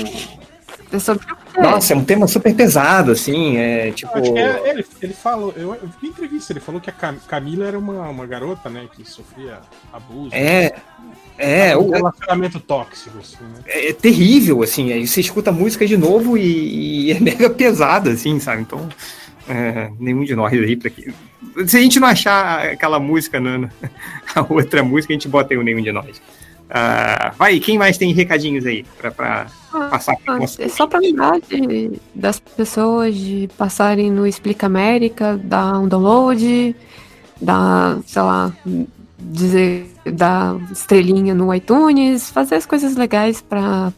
[0.91, 1.25] É sobre...
[1.57, 4.11] Nossa, é um tema super pesado, assim, é tipo...
[4.37, 8.09] É, ele, ele falou, eu, eu vi entrevista, ele falou que a Camila era uma,
[8.09, 9.59] uma garota, né, que sofria
[9.93, 10.33] abuso.
[10.33, 10.73] É,
[11.37, 13.61] é, um relacionamento tóxico, assim, né?
[13.65, 17.49] É, é, terrível, assim, aí você escuta a música de novo e, e é mega
[17.49, 18.63] pesado, assim, sabe?
[18.63, 18.89] Então,
[19.49, 21.11] É, nenhum de nós aí para que.
[21.65, 23.69] Se a gente não achar aquela música, né,
[24.35, 26.21] a outra música, a gente bota aí o nenhum de nós.
[26.69, 30.15] Uh, vai, quem mais tem recadinhos aí para ah, passar?
[30.27, 35.87] Ah, é só para lembrar de, das pessoas de passarem no Explica América, dar um
[35.87, 36.75] download,
[37.41, 38.53] dar, sei lá,
[39.17, 43.91] dizer, dar estrelinha no iTunes, fazer as coisas legais para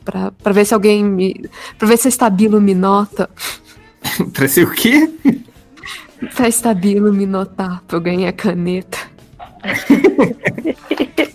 [0.54, 1.50] ver se alguém me.
[1.78, 3.30] para ver se a Estabilo me nota.
[4.34, 5.10] pra ser o quê?
[6.36, 8.98] pra Estabilo me notar, pra eu ganhar caneta.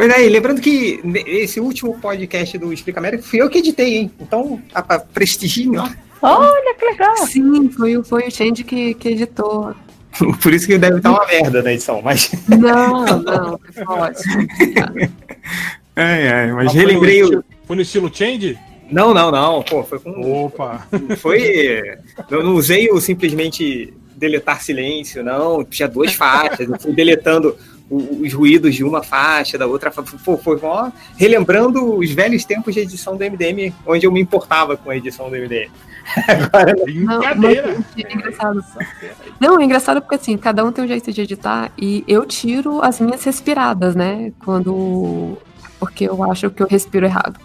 [0.00, 4.10] Pois aí, lembrando que esse último podcast do Explica América fui eu que editei, hein?
[4.18, 5.86] Então, a, a prestigio, ó.
[6.22, 7.16] Olha que legal!
[7.26, 9.74] Sim, foi, foi o Change que, que editou.
[10.42, 12.30] Por isso que deve estar uma merda na edição, mas.
[12.48, 14.22] Não, não, pode.
[15.96, 17.20] É, é, mas ah, relembrei.
[17.20, 18.58] Foi no, estilo, foi no estilo Change?
[18.90, 19.62] Não, não, não.
[19.62, 20.44] Pô, foi com.
[20.44, 20.86] Opa!
[21.18, 21.98] Foi.
[22.30, 25.64] Eu não usei o simplesmente deletar silêncio, não.
[25.64, 26.68] Tinha duas faixas.
[26.68, 27.56] Eu fui deletando
[27.90, 30.16] os ruídos de uma faixa, da outra faixa.
[30.24, 34.76] Pô, foi ó, relembrando os velhos tempos de edição do MDM, onde eu me importava
[34.76, 35.70] com a edição do MDM.
[36.26, 38.64] Agora, não, é engraçado.
[39.38, 42.82] Não, é engraçado porque assim, cada um tem um jeito de editar e eu tiro
[42.82, 44.32] as minhas respiradas, né?
[44.44, 45.36] Quando.
[45.78, 47.40] Porque eu acho que eu respiro errado.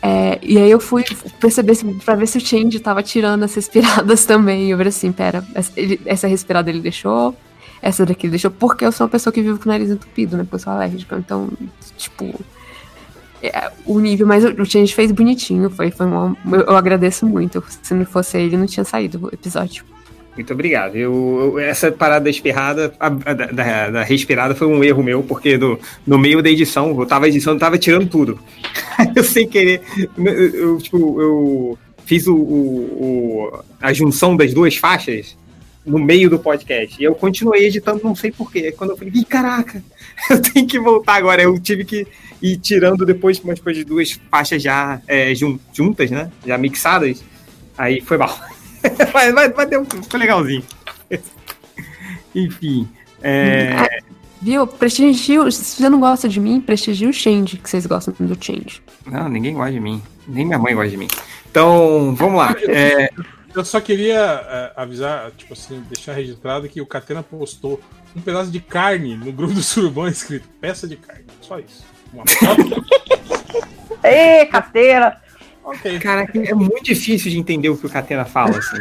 [0.00, 1.04] É, e aí eu fui
[1.40, 4.70] perceber para ver se o Change tava tirando as respiradas também.
[4.70, 7.34] Eu falei assim, pera, essa, ele, essa respirada ele deixou,
[7.82, 10.36] essa daqui ele deixou, porque eu sou uma pessoa que vive com o nariz entupido,
[10.36, 10.44] né?
[10.44, 11.16] Porque eu sou alérgica.
[11.16, 11.50] Então,
[11.96, 12.32] tipo,
[13.42, 17.62] é, o nível, mas o Change fez bonitinho, foi, foi uma, eu, eu, agradeço muito.
[17.82, 19.84] Se não fosse ele, não tinha saído o episódio.
[20.38, 20.94] Muito obrigado.
[20.94, 25.58] Eu, eu essa parada da espirrada, a, da, da, respirada foi um erro meu, porque
[25.58, 28.38] no, no meio da edição, eu tava edição, eu tava tirando tudo.
[29.16, 29.82] eu sem querer,
[30.16, 35.36] eu, eu, tipo, eu fiz o, o, o, a junção das duas faixas
[35.84, 36.94] no meio do podcast.
[37.00, 38.70] E eu continuei editando, não sei porquê.
[38.70, 39.82] Quando eu falei, caraca,
[40.30, 41.42] eu tenho que voltar agora.
[41.42, 42.06] Eu tive que
[42.40, 46.30] ir tirando depois, mas depois de duas faixas já é, juntas, né?
[46.46, 47.24] Já mixadas.
[47.76, 48.38] Aí foi mal.
[49.12, 50.64] Mas, mas, mas deu, foi legalzinho.
[52.34, 52.88] Enfim.
[53.22, 53.72] É...
[53.72, 53.88] Ah,
[54.40, 54.66] viu?
[54.66, 55.50] Prestigio.
[55.50, 58.82] Se você não gosta de mim, prestigie o Change, que vocês gostam do Change.
[59.06, 60.02] Não, ninguém gosta de mim.
[60.26, 61.08] Nem minha mãe gosta de mim.
[61.50, 62.54] Então, vamos lá.
[62.68, 63.10] É...
[63.54, 67.80] Eu só queria uh, avisar, tipo assim, deixar registrado que o Catena postou
[68.14, 71.24] um pedaço de carne no grupo do Surubão escrito peça de carne.
[71.40, 71.84] Só isso.
[72.12, 72.84] Uma foto.
[74.04, 75.20] Ê, Catena!
[75.68, 75.98] Okay.
[75.98, 78.56] Cara, é muito difícil de entender o que o Catena fala.
[78.56, 78.76] Assim.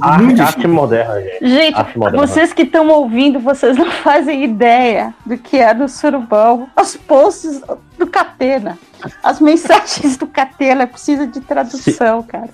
[0.00, 1.48] Arte, arte moderna, gente.
[1.48, 2.26] Gente, moderna.
[2.26, 6.68] vocês que estão ouvindo, vocês não fazem ideia do que é no Surubão.
[6.76, 7.62] Os posts
[7.96, 8.76] do Catena.
[9.22, 12.48] As mensagens do Catena precisam de tradução, se, cara.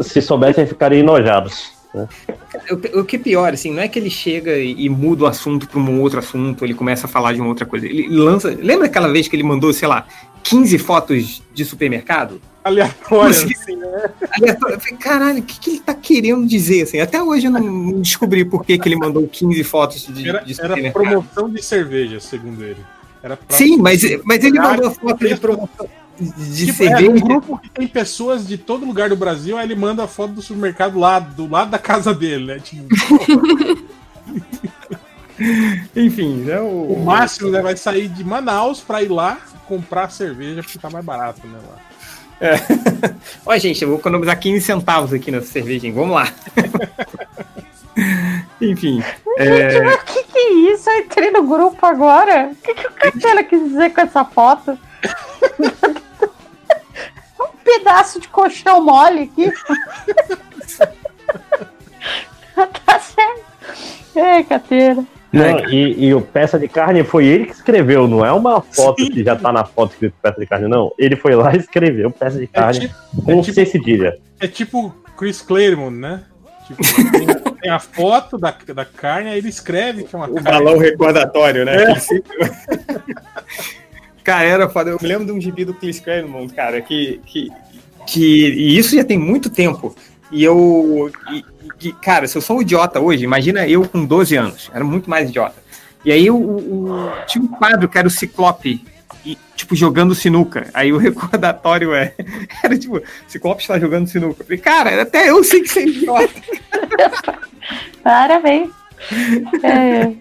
[0.00, 1.72] Se soubessem, ficariam enojados.
[1.94, 2.08] Né?
[2.70, 5.26] O, o, que é pior, assim, não é que ele chega e, e muda o
[5.26, 7.86] assunto para um outro assunto, ele começa a falar de uma outra coisa.
[7.86, 8.48] Ele lança.
[8.48, 10.06] Lembra aquela vez que ele mandou, sei lá,
[10.42, 12.40] 15 fotos de supermercado?
[12.64, 14.10] Aleatório, assim, né?
[14.38, 14.78] Aleatório.
[14.98, 17.00] Caralho, o que, que, ele tá querendo dizer, assim?
[17.00, 20.60] Até hoje eu não descobri por que, que ele mandou 15 fotos de, era, de.
[20.60, 22.80] Era promoção de cerveja, segundo ele.
[23.22, 25.88] Era Sim, mas, mas ele mandou foto de promoção
[26.20, 27.06] de tipo, cerveja.
[27.06, 30.08] É, um grupo que tem pessoas de todo lugar do Brasil, aí ele manda a
[30.08, 32.60] foto do supermercado lá, do lado da casa dele, né?
[32.60, 32.86] Tipo...
[35.96, 36.60] Enfim, né?
[36.60, 40.90] O, o Márcio né, vai sair de Manaus pra ir lá comprar cerveja porque tá
[40.90, 41.58] mais barato, né?
[41.68, 41.91] Lá.
[42.42, 42.56] É.
[43.60, 45.92] Gente, eu vou economizar 15 centavos aqui nessa cerveja, hein?
[45.92, 46.32] Vamos lá.
[48.60, 49.02] Enfim.
[49.38, 49.94] Gente, é...
[49.94, 50.90] o que, que é isso?
[50.90, 52.50] Eu entrei no grupo agora.
[52.52, 54.72] O que, que o Catela quis dizer com essa foto?
[57.40, 59.52] um pedaço de colchão mole aqui.
[62.84, 63.44] tá certo.
[64.16, 65.06] É, Catela.
[65.32, 69.02] Não, e, e, o peça de carne foi ele que escreveu, não é uma foto
[69.02, 69.10] Sim.
[69.10, 70.92] que já tá na foto escrito peça de carne, não.
[70.98, 74.18] Ele foi lá e escreveu peça de é carne é tipo, com é tipo, cedilha.
[74.38, 76.24] É tipo Chris Claremont, né?
[76.66, 76.82] Tipo,
[77.12, 80.50] tem, tem, a foto da, da carne, aí ele escreve que é uma o carne.
[80.50, 81.76] balão recordatório, né?
[81.82, 81.94] É.
[84.22, 84.90] cara, era foda.
[84.90, 87.50] Eu me lembro de um gibi do Chris Claremont, cara, que, que,
[88.06, 88.48] que.
[88.48, 89.96] E isso já tem muito tempo.
[90.32, 91.10] E eu.
[91.30, 91.44] E,
[91.80, 94.70] e, cara, se eu sou um idiota hoje, imagina eu com 12 anos.
[94.74, 95.62] Era muito mais idiota.
[96.04, 98.84] E aí o, o, tinha um quadro que era o Ciclope,
[99.24, 100.68] e, tipo, jogando sinuca.
[100.74, 102.14] Aí o recordatório é.
[102.62, 104.42] Era tipo, Ciclope está jogando sinuca.
[104.42, 106.42] Eu falei, cara, até eu sei que você é idiota.
[108.02, 108.70] Parabéns.
[109.62, 110.12] É.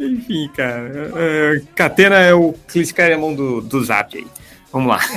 [0.00, 1.10] Enfim, cara.
[1.10, 4.26] Uh, Catena é o Cliscaremon do, do Zap aí.
[4.72, 5.00] Vamos lá.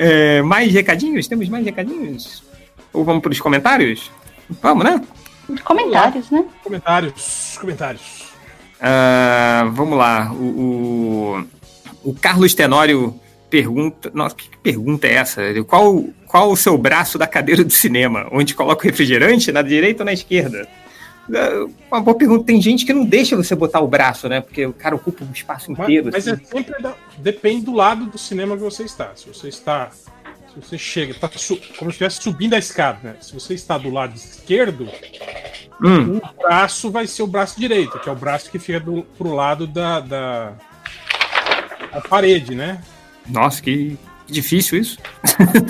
[0.00, 1.26] É, mais recadinhos?
[1.26, 2.44] Temos mais recadinhos?
[2.98, 4.10] Ou vamos para os comentários?
[4.60, 5.00] Vamos, né?
[5.64, 6.44] Comentários, né?
[6.64, 8.24] Comentários, comentários.
[8.80, 10.32] Ah, vamos lá.
[10.32, 11.44] O,
[12.04, 13.14] o, o Carlos Tenório
[13.48, 14.10] pergunta.
[14.12, 15.42] Nossa, que pergunta é essa?
[15.64, 18.26] Qual, qual o seu braço da cadeira do cinema?
[18.32, 19.52] Onde coloca o refrigerante?
[19.52, 20.68] Na direita ou na esquerda?
[21.32, 22.44] É, Uma boa pergunta.
[22.44, 24.40] Tem gente que não deixa você botar o braço, né?
[24.40, 26.06] Porque o cara ocupa um espaço inteiro.
[26.12, 26.42] Mas, mas assim.
[26.42, 29.12] é sempre da- depende do lado do cinema que você está.
[29.14, 29.90] Se você está.
[30.54, 33.16] Se você chega, tá como se estivesse subindo a escada, né?
[33.20, 34.88] Se você está do lado esquerdo,
[35.80, 36.16] Hum.
[36.18, 39.32] o braço vai ser o braço direito, que é o braço que fica do, pro
[39.32, 40.52] lado da, da,
[41.92, 42.80] da parede, né?
[43.28, 43.96] Nossa, que
[44.26, 44.98] difícil isso.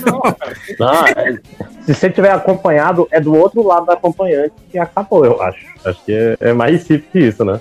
[0.07, 1.41] Não, cara, Não, é-
[1.83, 5.65] se você tiver acompanhado, é do outro lado da acompanhante que acabou, eu acho.
[5.85, 7.61] Acho que é, é mais simples que isso, né?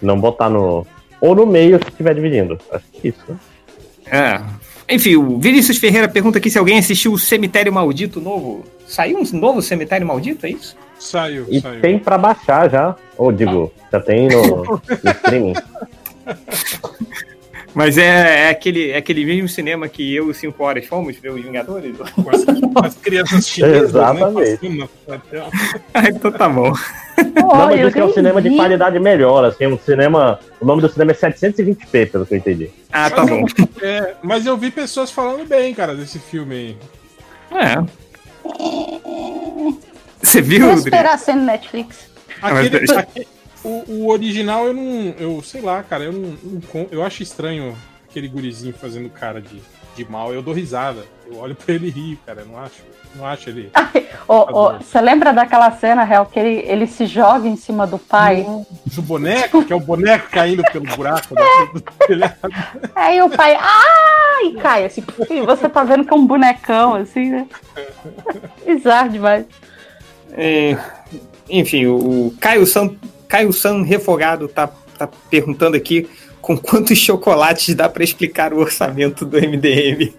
[0.00, 0.86] Não botar no.
[1.20, 2.58] Ou no meio se estiver dividindo.
[2.72, 3.36] Acho que é isso, né?
[4.06, 4.69] É.
[4.90, 8.64] Enfim, o Vinícius Ferreira pergunta aqui se alguém assistiu o Cemitério Maldito novo.
[8.86, 10.76] Saiu um novo Cemitério Maldito, é isso?
[10.98, 11.80] saiu, E saiu.
[11.80, 12.96] tem pra baixar já.
[13.16, 14.82] Ou digo, já tem no, no
[15.16, 15.54] streaming.
[17.74, 21.30] Mas é, é aquele, é aquele mesmo cinema que eu e 5 horas fomos ver
[21.30, 21.96] os Vingadores?
[22.14, 24.68] Com as, crianças chinesas, Exatamente.
[24.68, 24.88] né?
[25.06, 25.50] na tela.
[25.94, 26.72] ah, então tá bom.
[27.34, 28.56] Não, mas eu diz que é um nem cinema de vi.
[28.56, 30.40] qualidade melhor, assim, um cinema.
[30.60, 32.70] O nome do cinema é 720p, pelo que eu entendi.
[32.92, 33.44] Ah, tá bom.
[33.82, 36.76] É, mas eu vi pessoas falando bem, cara, desse filme aí.
[37.52, 38.00] É.
[40.22, 42.10] Você viu, Vou esperar ser no Netflix.
[42.42, 43.26] Aquele, mas- aque-
[43.64, 45.14] o, o original eu não.
[45.18, 47.76] Eu sei lá, cara, eu não, não Eu acho estranho
[48.08, 49.60] aquele gurizinho fazendo cara de,
[49.96, 50.32] de mal.
[50.32, 51.04] Eu dou risada.
[51.26, 52.40] Eu olho pra ele e rio, cara.
[52.40, 52.82] Eu não acho.
[53.14, 53.70] Não acho ele.
[54.26, 57.98] Ô, ô, Você lembra daquela cena, Real, que ele, ele se joga em cima do
[57.98, 58.42] pai?
[58.42, 61.42] O boneco, que é o boneco caindo pelo buraco né,
[61.74, 62.36] do telhado.
[62.94, 67.30] Aí o pai, ai, cai, assim, e você tá vendo que é um bonecão, assim,
[67.30, 67.46] né?
[68.64, 69.46] Bizarro demais.
[70.32, 70.76] É,
[71.48, 71.96] enfim, o,
[72.26, 72.94] o Caio San,
[73.30, 74.66] Caio San Refogado tá,
[74.98, 76.10] tá perguntando aqui
[76.42, 80.12] com quantos chocolates dá pra explicar o orçamento do MDM.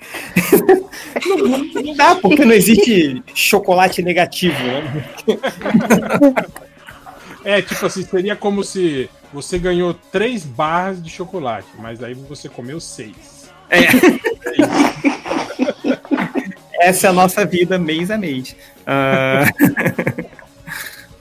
[1.26, 5.06] não, não dá, porque não existe chocolate negativo, né?
[7.44, 12.48] É, tipo assim, seria como se você ganhou três barras de chocolate, mas aí você
[12.48, 13.50] comeu seis.
[16.80, 18.56] Essa é a nossa vida mês a mês.
[18.86, 19.46] Ah,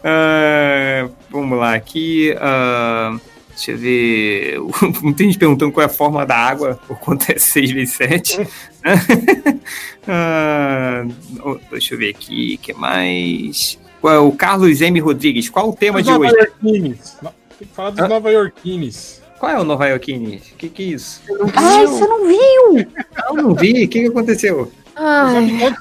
[0.03, 2.35] ah, vamos lá, aqui.
[2.41, 3.19] ah,
[3.49, 4.59] deixa eu ver.
[5.03, 8.47] Muita gente perguntando qual é a forma da água, por quanto é 6 vezes 7.
[10.09, 11.05] Ah,
[11.45, 13.79] oh, deixa eu ver aqui, o que mais?
[14.01, 14.99] Qual é O Carlos M.
[14.99, 16.35] Rodrigues, qual o tema Os de Nova hoje?
[16.37, 17.19] Yorkines.
[17.59, 18.09] Tem que falar dos Hã?
[18.09, 19.23] Nova Yorkines.
[19.39, 20.51] Qual é o Nova Yorkines?
[20.53, 21.21] O que, que é isso?
[21.55, 22.87] Ai, você não viu?
[23.29, 24.73] Eu não vi, o que, que aconteceu?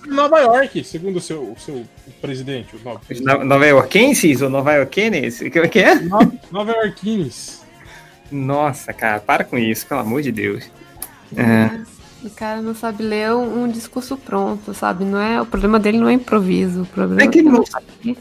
[0.03, 1.83] De Nova York, segundo o seu, o seu
[2.19, 3.37] presidente, o novo presidente.
[3.37, 5.41] No- Nova Yorkenses ou Nova Yorkenes?
[5.41, 5.95] O que que é?
[5.95, 7.61] No- Nova Yorkines.
[8.31, 10.69] Nossa, cara, para com isso, pelo amor de Deus.
[11.35, 11.69] É.
[12.23, 15.05] o cara não sabe ler um, um discurso pronto, sabe?
[15.05, 16.81] Não é, o problema dele não é improviso.
[16.81, 18.17] O problema É que ele não- sabe.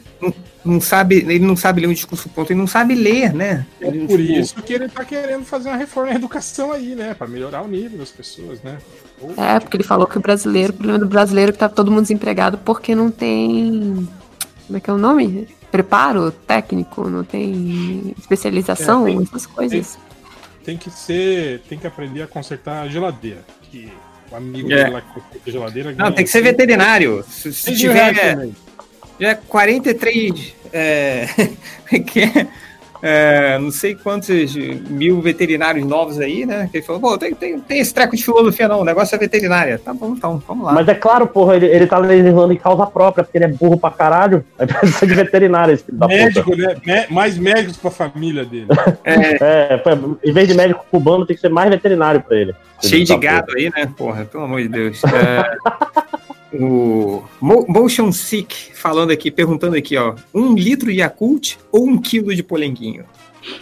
[0.65, 3.65] Não sabe, ele não sabe ler um discurso pronto, ele não sabe ler, né?
[3.81, 6.95] É Ele, por tipo, isso que ele tá querendo fazer uma reforma na educação aí,
[6.95, 7.15] né?
[7.15, 8.77] Pra melhorar o nível das pessoas, né?
[9.21, 11.69] Ou- É, porque ele falou que o brasileiro, o problema do brasileiro é que tá
[11.69, 14.07] todo mundo desempregado porque não tem.
[14.67, 15.49] Como é que é o nome?
[15.71, 19.97] Preparo técnico, não tem especialização, É, tem- essas coisas.
[19.97, 20.03] tem
[20.77, 21.61] que ser.
[21.69, 23.45] Tem que aprender a consertar a geladeira.
[23.71, 23.91] Que
[24.31, 24.89] o amigo É.
[24.89, 25.93] lá que conserta a geladeira.
[25.93, 27.25] Não, tem que ser veterinário.
[27.29, 28.57] Se, se 6 mil reais tiver também.
[29.21, 30.55] já 43.
[30.73, 31.27] É,
[32.07, 32.47] que é,
[33.03, 36.69] é, não sei quantos mil veterinários novos aí, né?
[36.71, 38.81] Que ele falou, pô, tem, tem, tem esse treco de filosofia, não.
[38.81, 39.79] O negócio é veterinária.
[39.79, 40.73] Tá bom, então, vamos lá.
[40.73, 43.79] Mas é claro, porra, ele, ele tá legislando em causa própria, porque ele é burro
[43.79, 44.45] pra caralho.
[44.59, 46.19] Aí precisa de veterinário, esse filho da puta.
[46.19, 46.77] Médico, né?
[46.85, 48.67] Mé- mais médicos pra família dele.
[49.05, 49.91] É, pô,
[50.25, 52.55] em vez de médico cubano, tem que ser mais veterinário pra ele.
[52.83, 53.89] Cheio de da gado aí, né?
[53.97, 55.03] Porra, pelo amor de Deus.
[55.05, 55.57] É,
[56.53, 60.15] o Mo- Motion Sick falando aqui, perguntando aqui, ó.
[60.35, 63.05] Um litro de Yakult ou um quilo de polenguinho?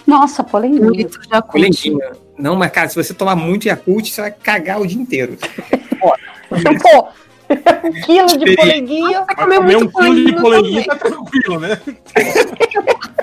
[0.07, 0.91] Nossa, Um polenguinho.
[0.91, 1.53] litro de Yakult.
[1.53, 2.01] Polenguinho.
[2.39, 5.37] Não, mas cara, se você tomar muito Yakult, você vai cagar o dia inteiro.
[6.01, 7.09] Pô,
[7.51, 9.25] um quilo de polenguinho.
[9.25, 11.81] Vai Vai comer comer um quilo de polenguinho tá tranquilo, né?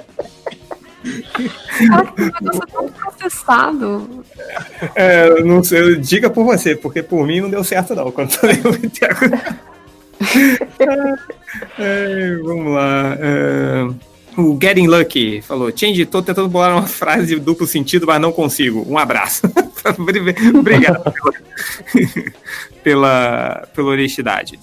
[2.95, 4.23] Processado.
[4.95, 8.11] É, não sei, diga por você, porque por mim não deu certo não.
[8.11, 9.33] Quando eu Yakult.
[11.77, 13.17] É, vamos lá.
[13.19, 13.87] é,
[14.37, 18.31] O Getting Lucky falou: Change, tô tentando bolar uma frase de duplo sentido, mas não
[18.31, 18.85] consigo.
[18.87, 19.41] Um abraço.
[20.57, 21.33] Obrigado pela,
[22.83, 24.59] pela, pela honestidade.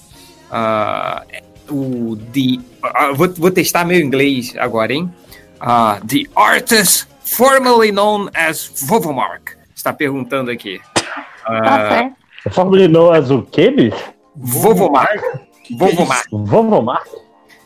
[0.49, 1.41] Uh,
[1.73, 2.59] o The.
[2.83, 5.11] Uh, vou, vou testar meu inglês agora, hein?
[5.61, 10.81] Uh, the artist formerly known as Vovomark está perguntando aqui.
[11.47, 12.11] Uh,
[12.49, 14.11] formerly known as o quê, bicho?
[14.35, 15.21] Vovomark.
[15.77, 16.27] Vovomark.
[16.31, 17.07] Vovomark?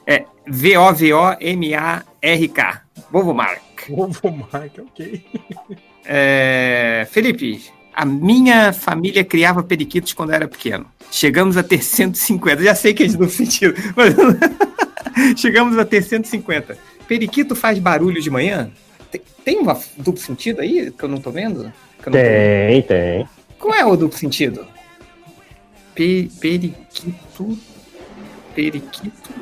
[0.06, 1.02] É V-O-V-O-M-A-R-K.
[3.12, 3.62] Vovomark.
[3.90, 5.26] Vovomark, ok.
[6.06, 7.64] É, Felipe,
[7.96, 10.86] a minha família criava periquitos quando eu era pequeno.
[11.10, 12.62] Chegamos a ter 150.
[12.62, 14.14] Já sei que é de duplo sentido, mas
[15.40, 16.78] chegamos a ter 150.
[17.08, 18.72] Periquito faz barulho de manhã?
[19.12, 19.66] Tem, tem um
[19.98, 21.64] duplo sentido aí que eu não tô vendo?
[22.06, 22.88] Não tem, tô...
[22.88, 23.28] tem.
[23.60, 24.68] Qual é o duplo sentido?
[25.94, 27.58] Pe periquito.
[28.54, 29.34] Periquito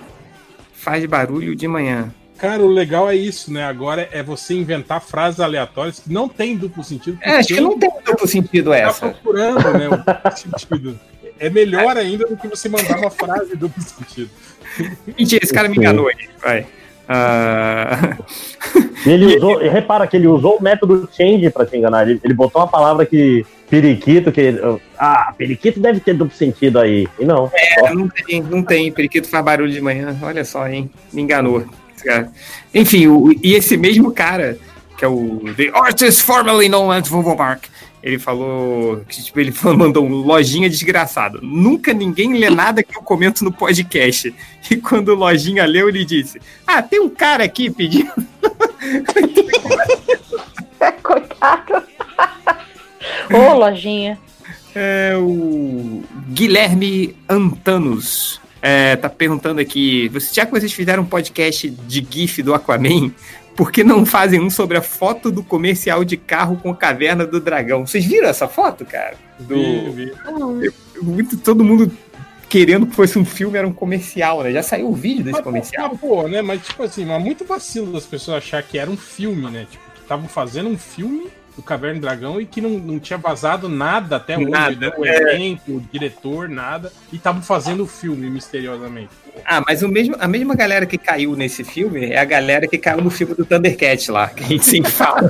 [0.84, 2.14] faz barulho de manhã.
[2.38, 3.64] Cara, o legal é isso, né?
[3.64, 7.18] Agora é você inventar frases aleatórias que não tem duplo sentido.
[7.22, 9.00] É, acho que não tem duplo sentido tá essa.
[9.00, 9.88] Tá procurando, né?
[9.88, 11.00] O duplo sentido.
[11.40, 14.30] É melhor ainda do que você mandar uma frase duplo sentido.
[15.18, 16.30] Mentira, esse cara me enganou aí.
[16.42, 16.68] Vai.
[17.04, 18.24] Uh...
[19.06, 22.08] Ele usou, repara que ele usou o método change para te enganar.
[22.08, 24.60] Ele, ele botou uma palavra que periquito, que
[24.98, 27.08] ah, periquito deve ter duplo sentido aí.
[27.20, 27.52] E não.
[27.54, 28.92] É, não tem, não tem.
[28.92, 30.18] Periquito faz barulho de manhã.
[30.22, 30.90] Olha só, hein?
[31.12, 31.66] Me enganou.
[32.74, 34.58] Enfim, o, e esse mesmo cara,
[34.98, 37.66] que é o The Artist Formerly Known as Volvo Mark,
[38.04, 41.40] ele falou que tipo, ele falou, mandou um lojinha desgraçado.
[41.42, 44.36] Nunca ninguém lê nada que eu comento no podcast.
[44.70, 48.12] E quando o lojinha leu, ele disse: Ah, tem um cara aqui pedindo.
[51.02, 51.82] Coitado.
[53.34, 54.20] Ô, lojinha.
[54.76, 58.42] É o Guilherme Antanos.
[58.62, 63.12] É, tá perguntando aqui, já que vocês fizeram um podcast de GIF do Aquaman,
[63.56, 67.26] por que não fazem um sobre a foto do comercial de carro com a caverna
[67.26, 67.86] do dragão?
[67.86, 69.16] Vocês viram essa foto, cara?
[69.40, 69.56] Do...
[69.92, 70.12] Vi,
[70.62, 70.74] vi.
[71.02, 71.92] Muito, todo mundo
[72.50, 74.52] querendo que fosse um filme, era um comercial, né?
[74.52, 75.90] Já saiu o vídeo desse mas, comercial.
[75.90, 76.42] Mas, pô, né?
[76.42, 79.66] Mas, tipo assim, mas muito vacilo das pessoas achar que era um filme, né?
[79.70, 83.18] Tipo, que estavam fazendo um filme do Caverna do Dragão e que não, não tinha
[83.18, 84.94] vazado nada até hoje, nada, né?
[84.98, 85.16] o é.
[85.16, 89.10] elenco, o diretor, nada, e estavam fazendo o filme misteriosamente.
[89.46, 92.78] Ah, mas o mesmo, a mesma galera que caiu nesse filme é a galera que
[92.78, 95.30] caiu no filme do Thundercat lá, que a gente sempre fala.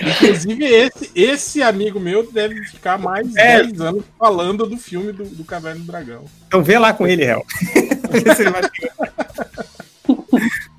[0.00, 3.62] Inclusive, esse, esse amigo meu deve ficar mais é.
[3.62, 6.24] 10 anos falando do filme do, do Caverna do Dragão.
[6.46, 7.44] Então vê lá com ele, Hel.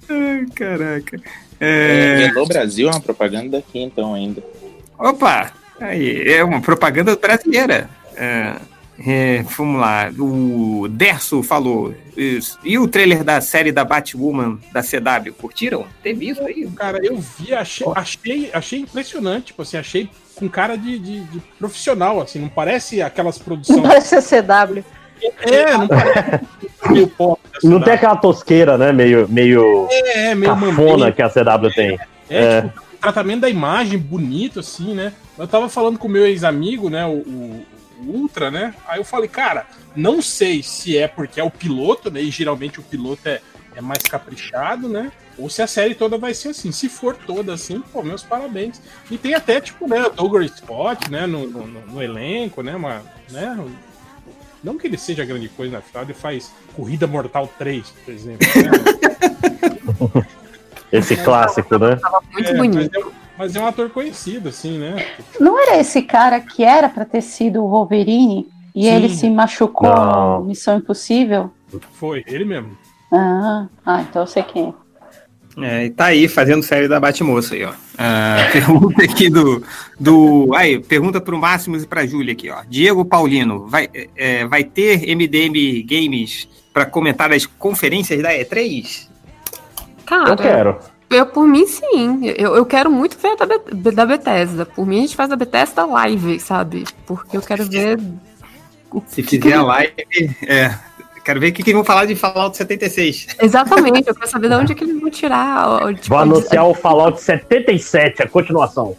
[0.09, 1.19] Ai, caraca.
[1.59, 2.27] É...
[2.27, 4.43] Hello Brasil é uma propaganda daqui, então, ainda.
[4.97, 5.51] Opa!
[5.79, 7.89] Aí, é uma propaganda brasileira.
[8.15, 8.55] É,
[8.99, 10.11] é, vamos lá.
[10.17, 11.93] O Derso falou.
[12.15, 12.59] Isso.
[12.63, 15.33] E o trailer da série da Batwoman da CW?
[15.33, 15.85] Curtiram?
[16.01, 16.69] Teve isso aí?
[16.75, 19.47] Cara, eu vi, achei, achei, achei impressionante.
[19.47, 22.39] Tipo assim, achei com cara de, de, de profissional, assim.
[22.39, 23.77] Não parece aquelas produções.
[23.77, 24.83] Não parece a CW.
[25.41, 26.45] É, não parece
[26.89, 27.39] meio pop.
[27.63, 28.91] Não tem aquela tosqueira, né?
[28.91, 31.97] Meio, meio, é, meio cafona que a CW tem.
[32.29, 32.61] É, é.
[32.61, 35.13] Tipo, o tratamento da imagem bonito, assim, né?
[35.37, 37.05] Eu tava falando com o meu ex-amigo, né?
[37.05, 37.65] O, o,
[38.01, 38.73] o, Ultra, né?
[38.85, 42.21] Aí eu falei, cara, não sei se é porque é o piloto, né?
[42.21, 43.39] E geralmente o piloto é,
[43.75, 45.11] é mais caprichado, né?
[45.37, 46.71] Ou se a série toda vai ser assim.
[46.71, 48.81] Se for toda assim, pô, meus parabéns.
[49.09, 53.01] E tem até, tipo, né, o Douglas Spot, né, no, no, no elenco, né, uma,
[53.31, 53.57] né,
[54.63, 58.47] não que ele seja grande coisa, na final ele faz Corrida Mortal 3, por exemplo.
[58.55, 60.27] Né?
[60.91, 61.99] esse clássico, né?
[62.31, 62.91] Muito é, bonito.
[62.99, 65.05] Mas é, mas é, um ator conhecido, assim, né?
[65.39, 68.89] Não era esse cara que era para ter sido o Wolverine e Sim.
[68.89, 70.43] ele se machucou Não.
[70.43, 71.51] Missão Impossível?
[71.93, 72.77] Foi, ele mesmo.
[73.11, 74.82] Ah, ah, então eu sei quem é.
[75.57, 77.69] É, e tá aí fazendo série da Batmoça aí, ó.
[77.71, 79.63] Uh, pergunta aqui do,
[79.99, 80.51] do.
[80.55, 82.63] Aí, pergunta pro Máximos e pra Júlia aqui, ó.
[82.67, 89.07] Diego Paulino, vai, é, vai ter MDM Games para comentar as conferências da E3?
[90.05, 90.79] Cara, eu quero.
[91.09, 92.25] Eu, por mim, sim.
[92.35, 94.65] Eu, eu quero muito ver a da, da Bethesda.
[94.65, 96.85] Por mim, a gente faz a Bethesda live, sabe?
[97.05, 97.99] Porque eu quero ver.
[99.07, 99.93] Se fizer a live,
[100.47, 100.73] é,
[101.23, 103.27] Quero ver o que, que vão falar de Fallout 76.
[103.41, 105.93] Exatamente, eu quero saber de onde é que eles vão tirar.
[105.95, 108.95] Tipo, Vou anunciar o Fallout 77, a continuação.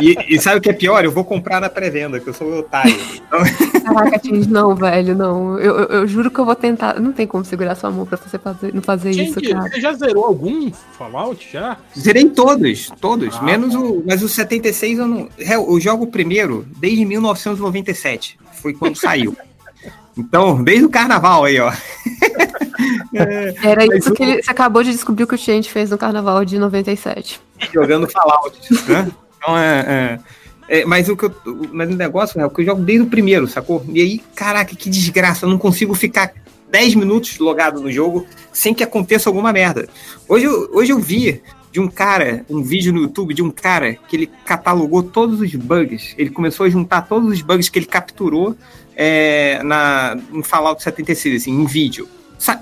[0.00, 1.04] E, e, sabe o que é pior?
[1.04, 2.94] Eu vou comprar na pré-venda, que eu sou otário.
[3.14, 3.40] Então...
[3.82, 5.58] Caraca, Tins, não, velho, não.
[5.58, 6.98] Eu, eu, eu, juro que eu vou tentar.
[6.98, 9.68] Não tem como segurar sua mão pra você fazer, não fazer Gente, isso, cara.
[9.68, 11.76] Você já zerou algum Fallout já?
[11.96, 13.36] Zerei todos, todos.
[13.36, 14.02] Ah, menos o.
[14.04, 15.28] Mas o 76 eu não.
[15.38, 18.38] Eu jogo primeiro desde 1997.
[18.60, 19.36] Foi quando saiu.
[20.16, 21.72] Então, desde o carnaval aí, ó.
[23.62, 26.58] Era isso que ele, você acabou de descobrir que o Change fez no carnaval de
[26.58, 27.40] 97.
[27.72, 29.10] Jogando Fallout, né?
[29.36, 29.84] Então é.
[29.86, 30.40] é...
[30.72, 31.34] É, mas o que eu,
[31.72, 33.84] mas o negócio é o que eu jogo desde o primeiro, sacou?
[33.88, 36.32] E aí, caraca, que desgraça, eu não consigo ficar
[36.70, 39.88] 10 minutos logado no jogo sem que aconteça alguma merda.
[40.28, 41.42] Hoje eu, hoje eu vi
[41.72, 45.54] de um cara, um vídeo no YouTube de um cara que ele catalogou todos os
[45.54, 46.14] bugs.
[46.18, 48.56] Ele começou a juntar todos os bugs que ele capturou
[48.96, 52.08] é, na, no Fallout 76, assim, em vídeo.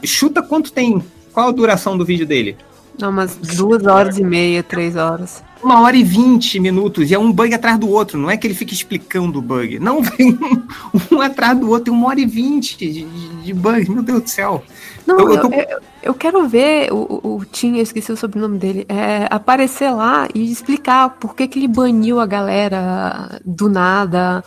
[0.04, 1.02] Chuta quanto tem.
[1.32, 2.56] Qual a duração do vídeo dele?
[2.98, 5.42] Não, umas duas horas e meia, três horas.
[5.62, 8.18] Uma hora e vinte minutos, e é um bug atrás do outro.
[8.18, 9.78] Não é que ele fica explicando o bug.
[9.78, 13.54] Não, vem um, um atrás do outro, tem uma hora e vinte de, de, de
[13.54, 13.88] bugs.
[13.88, 14.64] Meu Deus do céu.
[15.08, 15.48] Não, eu, eu, tô...
[15.48, 20.28] eu, eu, quero ver o, o Tim, eu esqueci o sobrenome dele, é, aparecer lá
[20.34, 24.44] e explicar por que, que ele baniu a galera do nada.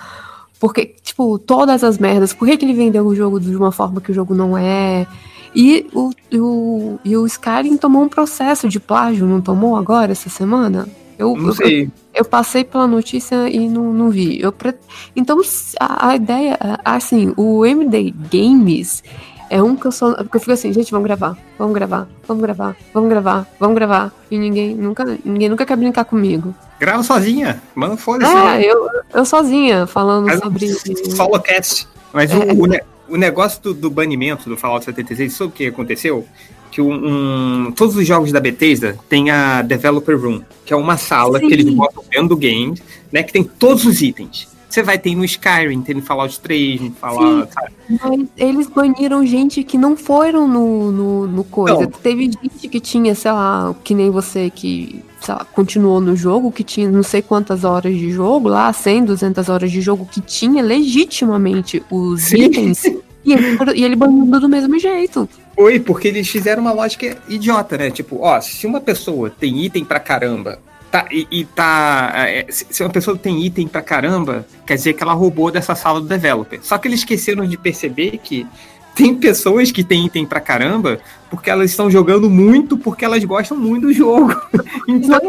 [0.59, 3.99] Porque, tipo, todas as merdas, por que, que ele vendeu o jogo de uma forma
[3.99, 5.07] que o jogo não é.
[5.55, 10.29] E o, o, e o Skyrim tomou um processo de plágio, não tomou agora, essa
[10.29, 10.87] semana?
[11.17, 11.85] Eu, não sei.
[11.85, 14.39] Eu, eu, passei pela notícia e não, não vi.
[14.39, 14.75] Eu pre...
[15.15, 15.41] Então,
[15.79, 19.03] a, a ideia, assim, o MD Games
[19.51, 20.15] é um que eu sou.
[20.15, 24.13] Porque eu fico assim, gente, vamos gravar, vamos gravar, vamos gravar, vamos gravar, vamos gravar.
[24.31, 26.55] E ninguém nunca, ninguém nunca quer brincar comigo.
[26.79, 28.33] Grava sozinha, manda foda-se.
[28.33, 30.67] É, eu, eu sozinha, falando Mas sobre.
[31.13, 31.85] Solo cast.
[32.13, 32.35] Mas é.
[32.37, 36.25] o, o, o, negócio do, do, banimento do Fallout 76, sabe o que aconteceu?
[36.71, 40.95] Que um, um, todos os jogos da Bethesda tem a Developer Room, que é uma
[40.95, 41.47] sala Sim.
[41.49, 42.81] que eles botam dentro do game,
[43.11, 43.21] né?
[43.21, 44.47] Que tem todos os itens.
[44.71, 47.51] Você vai ter no Skyrim, tem no Fallout 3, no Fallout.
[47.51, 51.81] Sim, mas eles baniram gente que não foram no, no, no coisa.
[51.81, 51.91] Não.
[51.91, 56.63] Teve gente que tinha, sei lá, que nem você que lá, continuou no jogo, que
[56.63, 60.63] tinha não sei quantas horas de jogo, lá 100, 200 horas de jogo, que tinha
[60.63, 62.43] legitimamente os Sim.
[62.43, 62.85] itens.
[63.25, 65.27] E ele, e ele baniu do mesmo jeito.
[65.53, 67.91] Foi, porque eles fizeram uma lógica idiota, né?
[67.91, 70.59] Tipo, ó, se uma pessoa tem item pra caramba
[70.91, 72.11] tá, e, e tá.
[72.15, 76.01] É, se uma pessoa tem item pra caramba, quer dizer que ela roubou dessa sala
[76.01, 76.59] do developer.
[76.61, 78.45] Só que eles esqueceram de perceber que
[78.93, 83.57] tem pessoas que têm item pra caramba porque elas estão jogando muito porque elas gostam
[83.57, 84.35] muito do jogo.
[84.87, 85.19] Então,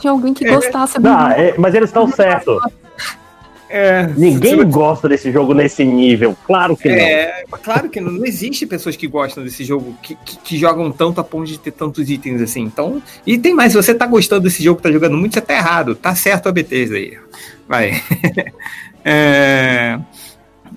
[0.00, 0.96] tinha alguém que gostasse.
[1.36, 2.56] É, é, mas eles estão certos.
[3.72, 4.64] É, Ninguém você...
[4.64, 7.56] gosta desse jogo nesse nível, claro que é, não.
[7.60, 11.20] Claro que não, não existe pessoas que gostam desse jogo, que, que, que, jogam tanto
[11.20, 12.62] a ponto de ter tantos itens assim.
[12.62, 15.54] Então, e tem mais, se você tá gostando desse jogo, tá jogando muito, você tá
[15.54, 15.94] errado.
[15.94, 17.16] Tá certo a BTs aí.
[17.68, 18.02] Vai.
[19.04, 20.00] é,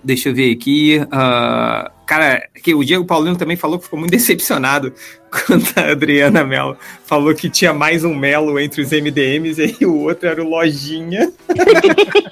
[0.03, 0.99] deixa eu ver aqui.
[1.05, 4.93] Uh, cara, que o Diego Paulino também falou que ficou muito decepcionado
[5.47, 9.95] quando a Adriana Melo falou que tinha mais um Melo entre os MDMs e o
[10.01, 11.31] outro era o Lojinha.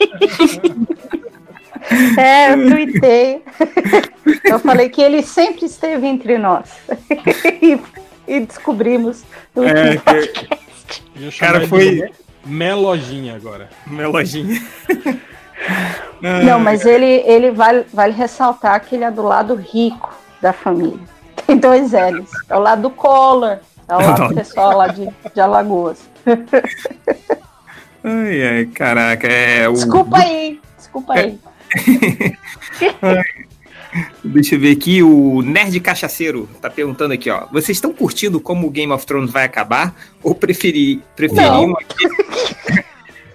[2.17, 3.43] É, eu tuitei.
[4.43, 6.69] Eu falei que ele sempre esteve entre nós.
[7.61, 7.79] E,
[8.27, 9.23] e descobrimos
[9.55, 11.37] no é, que...
[11.37, 12.11] Cara, foi.
[12.45, 13.69] Melojinha agora.
[13.85, 14.61] Melojinha.
[16.43, 20.99] Não, mas ele, ele vale, vale ressaltar que ele é do lado rico da família.
[21.45, 22.29] Tem dois L's.
[22.49, 25.99] É o lado do Collor, é o lado do pessoal lá de, de Alagoas.
[28.03, 29.73] Ai, ai, caraca, é o...
[29.73, 31.39] Desculpa aí, desculpa aí.
[34.23, 37.45] Deixa eu ver aqui, o Nerd Cachaceiro tá perguntando aqui, ó.
[37.51, 39.93] Vocês estão curtindo como o Game of Thrones vai acabar?
[40.23, 41.75] Ou preferir, preferiam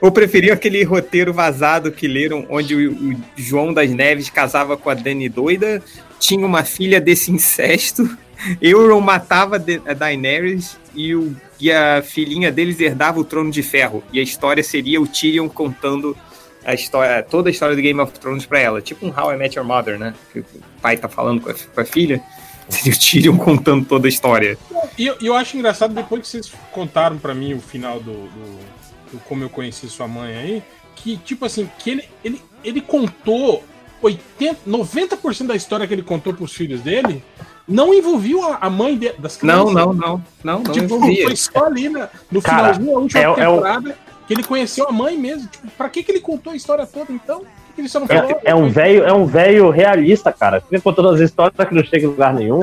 [0.00, 4.88] ou preferiam aquele roteiro vazado que leram, onde o, o, João das Neves casava com
[4.88, 5.82] a Dani doida,
[6.18, 8.16] tinha uma filha desse incesto,
[8.60, 14.02] Euron matava a Daenerys e, o, e a filhinha deles herdava o trono de ferro.
[14.12, 16.16] E a história seria o Tyrion contando
[16.64, 18.82] a história, toda a história do Game of Thrones para ela.
[18.82, 20.14] Tipo um How I Met Your Mother, né?
[20.32, 20.44] Que o
[20.82, 22.22] pai tá falando com a, com a filha.
[22.68, 24.58] Seria o Tyrion contando toda a história.
[24.98, 29.20] E eu, eu acho engraçado, depois que vocês contaram para mim o final do, do
[29.20, 30.62] como eu conheci sua mãe aí,
[30.96, 33.62] que, tipo assim, que ele, ele, ele contou
[34.02, 37.22] 80, 90% da história que ele contou pros filhos dele
[37.66, 39.74] não envolvia a mãe de, das crianças.
[39.74, 40.24] Não, não, não.
[40.44, 41.26] Não, não tipo, envolvia.
[41.26, 44.26] Foi só ali na, no Cara, finalzinho da última é, temporada é o...
[44.26, 45.48] que ele conheceu a mãe mesmo.
[45.48, 47.42] Tipo, pra que, que ele contou a história toda, então?
[47.76, 50.62] Ele só não falou, é, é um velho, é um velho realista, cara.
[50.62, 52.60] Fica contando as histórias que não chega em lugar nenhum.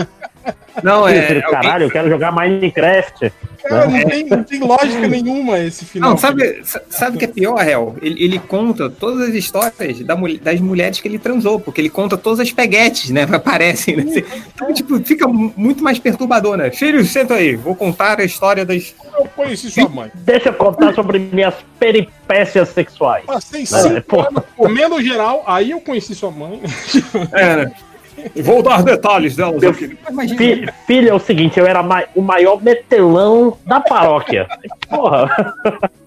[0.81, 1.41] Não, é.
[1.41, 3.31] Caralho, eu quero jogar Minecraft.
[3.63, 6.11] Cara, não tem, não tem lógica nenhuma esse final.
[6.11, 7.95] Não, sabe, sabe o que é pior, Hel?
[8.01, 12.17] Ele, ele conta todas as histórias da, das mulheres que ele transou, porque ele conta
[12.17, 13.25] todas as peguetes, né?
[13.25, 13.95] Que aparecem.
[13.97, 14.23] Né?
[14.53, 16.71] Então, tipo, fica muito mais perturbador, né?
[16.71, 18.93] Filho, senta aí, vou contar a história das.
[19.17, 20.11] Eu conheci sua mãe.
[20.13, 23.25] Deixa eu contar sobre minhas peripécias sexuais.
[23.25, 23.65] Passei né?
[23.65, 26.61] cinco anos comendo geral, aí eu conheci sua mãe.
[27.31, 27.71] É, né?
[28.43, 29.97] Vou dar detalhes delas Meu aqui.
[30.37, 34.47] Fi- filho, é o seguinte, eu era ma- o maior metelão da paróquia.
[34.89, 35.29] Porra.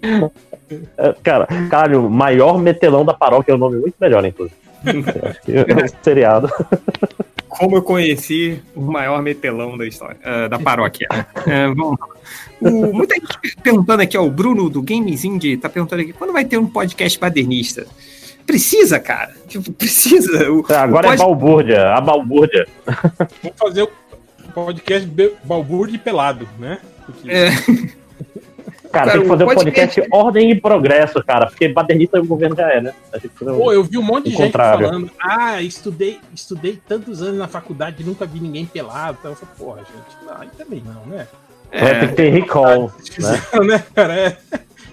[1.22, 4.56] Cara, caralho, o maior metelão da paróquia é um nome muito melhor, inclusive.
[4.84, 6.50] É um seriado.
[7.48, 11.06] Como eu conheci o maior metelão da história, ah, da paróquia.
[11.46, 12.08] É, vamos lá.
[12.60, 16.32] O- muita gente perguntando aqui, ó, o Bruno do Games Indie tá perguntando aqui, quando
[16.32, 17.86] vai ter um podcast badernista?
[18.46, 19.32] Precisa, cara.
[19.48, 20.50] Tipo, precisa.
[20.50, 22.66] O, Agora o é balbúrdia, a balbúrdia.
[23.42, 23.90] Vamos fazer o
[24.54, 25.08] podcast
[25.44, 26.78] Balbúrdio e Pelado, né?
[27.04, 27.50] Porque- É.
[28.92, 32.24] Cara, Cara, tem que fazer o podcast- podcast Ordem e Progresso, cara, porque badernista o
[32.24, 32.94] governo já é, né?
[33.58, 34.86] Pô, eu vi um monte de gente contrário.
[34.86, 39.18] falando, ah, estudei, estudei tantos anos na faculdade e nunca vi ninguém pelado.
[39.20, 41.26] Então eu falei, porra, gente, não, aí também não, né?
[41.78, 43.02] Vai ter que ter recall, né?
[43.10, 44.14] Fizeram, né, cara?
[44.18, 44.36] É.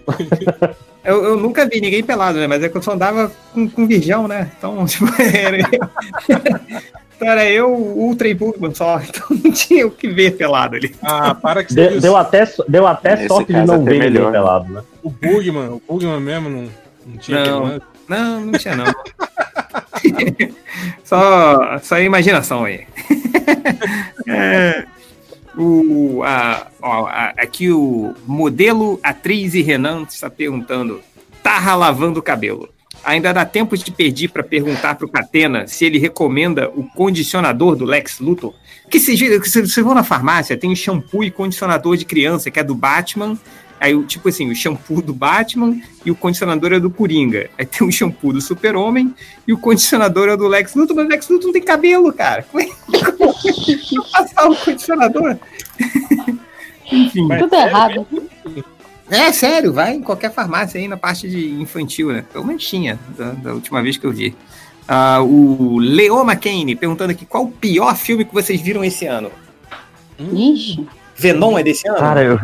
[1.03, 2.48] Eu, eu nunca vi ninguém pelado, né?
[2.48, 4.51] Mas é que eu só andava com, com virgão, né?
[4.57, 5.57] Então, tipo, era,
[7.15, 8.99] então era eu, o Ultra e Bugman só.
[9.07, 10.95] Então não tinha o que ver pelado ali.
[11.01, 14.32] Ah, para que Deu, deu até, deu até Nesse sorte de não ver ninguém melhor,
[14.32, 14.32] né?
[14.32, 14.82] pelado, né?
[15.01, 16.69] o Bugman, o Bugman mesmo não,
[17.06, 17.64] não tinha Não.
[17.64, 17.85] lance.
[18.07, 18.85] Não, não tinha não.
[21.03, 22.85] só, só imaginação aí.
[24.27, 24.85] É,
[25.57, 31.01] o, a, ó, a- aqui o modelo, atriz e Renan está perguntando:
[31.41, 32.69] Tarra lavando o cabelo.
[33.03, 37.83] Ainda dá tempo de pedir para perguntar pro Catena se ele recomenda o condicionador do
[37.83, 38.53] Lex Luthor?
[38.90, 43.38] Que vocês vão na farmácia, tem shampoo e condicionador de criança, que é do Batman.
[43.83, 47.49] Aí, tipo assim, o shampoo do Batman e o condicionador é do Coringa.
[47.57, 49.13] Aí tem o shampoo do Super-Homem
[49.45, 52.43] e o condicionador é do Lex Luthor, mas o Lex Luthor não tem cabelo, cara.
[52.43, 52.67] Como é
[53.11, 55.35] como é que eu passar o condicionador?
[56.89, 57.27] Enfim.
[57.27, 58.07] Tudo errado.
[59.11, 62.23] É, sério, vai em qualquer farmácia aí na parte de infantil, né?
[62.31, 64.33] Pelo menos tinha, da, da última vez que eu vi.
[64.87, 69.29] Ah, o Leo McCain perguntando aqui qual o pior filme que vocês viram esse ano.
[70.17, 70.87] Ixi.
[71.17, 71.99] Venom é desse ano?
[71.99, 72.39] Cara, eu,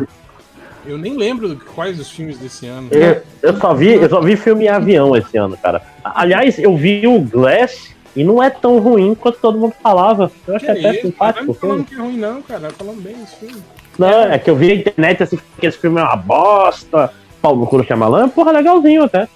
[0.86, 2.88] Eu nem lembro quais os filmes desse ano.
[2.90, 5.82] eu, eu só vi, eu só vi filme em avião esse ano, cara.
[6.04, 10.30] Aliás, eu vi o Glass e não é tão ruim quanto todo mundo falava.
[10.46, 10.94] Eu achei até isso?
[11.04, 11.74] Não simpático tá o filme.
[11.74, 12.70] falando que é ruim, não, cara.
[12.70, 13.62] Falando bem esse filme.
[13.98, 17.12] Não, é que eu vi na internet assim, que esse filme é uma bosta.
[17.42, 19.28] Paulo Curo Shyamalan, porra, legalzinho até.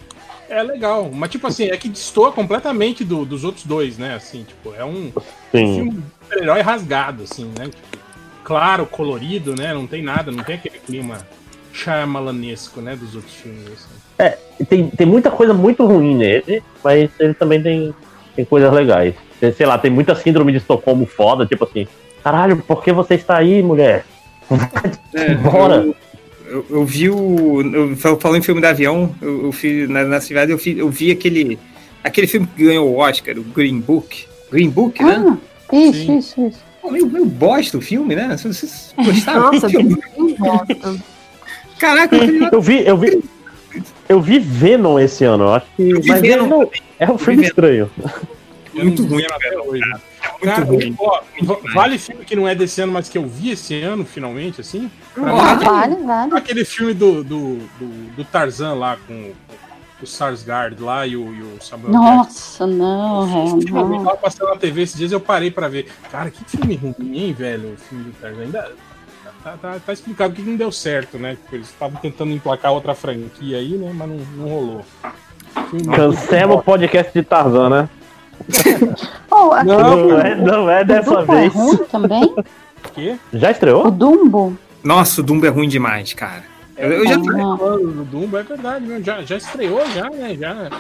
[0.49, 4.15] É legal, mas tipo assim, é que destoa completamente do- dos outros dois, né?
[4.15, 5.11] Assim, tipo, é um
[5.51, 5.75] Sim.
[5.75, 7.65] filme super-herói rasgado, assim, né?
[7.65, 8.04] Tipo,
[8.45, 9.73] claro, colorido, né?
[9.75, 11.27] Não tem nada, não tem aquele clima
[11.73, 12.95] Shyamalanesco, né?
[12.95, 14.35] Dos outros filmes, assim.
[14.61, 17.95] E Tem, tem muita coisa muito ruim nele, mas ele também tem,
[18.37, 19.15] tem coisas legais.
[19.41, 21.87] Tem, sei lá, tem muita síndrome de Estocolmo foda, tipo assim,
[22.23, 24.05] caralho, por que você está aí, mulher?
[25.13, 25.77] É, Bora.
[25.77, 25.97] Eu,
[26.47, 27.61] eu, eu vi o.
[27.63, 30.79] Eu, fal- falando em filme do avião, eu, eu fiz, na, na cidade eu, fi-
[30.79, 31.59] eu vi aquele.
[32.05, 34.27] Aquele filme que ganhou o Oscar, o Green Book.
[34.53, 35.25] Green Book, né?
[35.27, 35.37] Ah,
[35.75, 36.19] isso, Sim.
[36.19, 36.61] isso, isso.
[36.85, 38.37] Pô, meio, meio bosta o filme, né?
[38.37, 39.97] Se vocês gostaram Nossa, do filme.
[40.39, 40.97] bosta.
[41.79, 43.25] Caraca, eu vi, eu vi.
[44.07, 45.91] Eu vi Venom esse ano, eu acho que.
[45.91, 46.67] Eu Mas Venom Venom
[46.99, 47.91] é um filme estranho.
[48.75, 49.25] Muito ruim,
[49.67, 49.81] hoje.
[49.83, 50.01] muito
[50.43, 50.95] Cara, ruim.
[50.99, 54.05] ó, va- vale filme que não é desse ano, mas que eu vi esse ano,
[54.05, 54.91] finalmente, assim.
[55.17, 55.25] Mim,
[55.65, 56.35] Vale, vale.
[56.37, 59.33] Aquele filme do, do, do, do Tarzan lá, com
[60.05, 62.15] o, o Sarsgaard lá e o, e o Samuel Jackson.
[62.17, 63.23] Nossa, não,
[63.59, 64.05] é, Finalmente não.
[64.05, 65.91] tava passando na TV esses dias eu parei pra ver.
[66.11, 67.75] Cara, que filme ruim, hein, velho?
[67.75, 68.43] O filme do Tarzan.
[68.43, 68.73] Ainda.
[69.43, 71.37] Tá, tá, tá explicado que não deu certo, né?
[71.43, 73.93] Porque eles estavam tentando emplacar outra franquia aí, né?
[73.95, 74.85] Mas não, não rolou.
[75.95, 77.89] Cancela o podcast de Tarzan, né?
[79.31, 81.53] Oh, Não, Não é, não é o dessa Dumbo é vez.
[81.55, 82.35] ruim também?
[82.85, 83.17] O quê?
[83.33, 83.91] Já O estreou?
[83.91, 84.57] Dumbo?
[84.83, 86.43] Nossa, o Dumbo é ruim demais, cara.
[86.77, 87.17] Eu, eu já.
[87.19, 87.55] Não.
[87.77, 89.05] O Dumbo é verdade, mesmo.
[89.05, 90.35] Já, já estreou, já, né?
[90.35, 90.71] Já,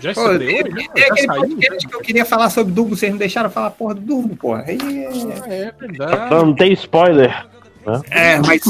[0.00, 1.40] já Pô, estreou, é, já, é já aquele saiu.
[1.40, 4.64] podcast que eu queria falar sobre Dumbo, vocês não deixaram falar porra do Dumbo, porra.
[4.66, 6.30] Aí é- Ah, É verdade.
[6.34, 7.46] Não tem spoiler.
[8.10, 8.60] É, mas.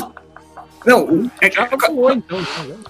[0.86, 2.42] Não, o- é- Já rolou, então.
[2.42, 2.84] tá vendo?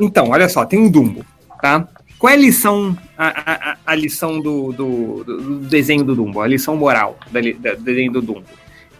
[0.00, 1.24] então, olha só, tem um Dumbo,
[1.62, 1.86] tá?
[2.18, 3.26] Qual é a lição, a,
[3.72, 6.40] a- a- lição do, do- do- desenho do Dumbo?
[6.40, 8.44] A lição moral da li- da- do desenho do Dumbo?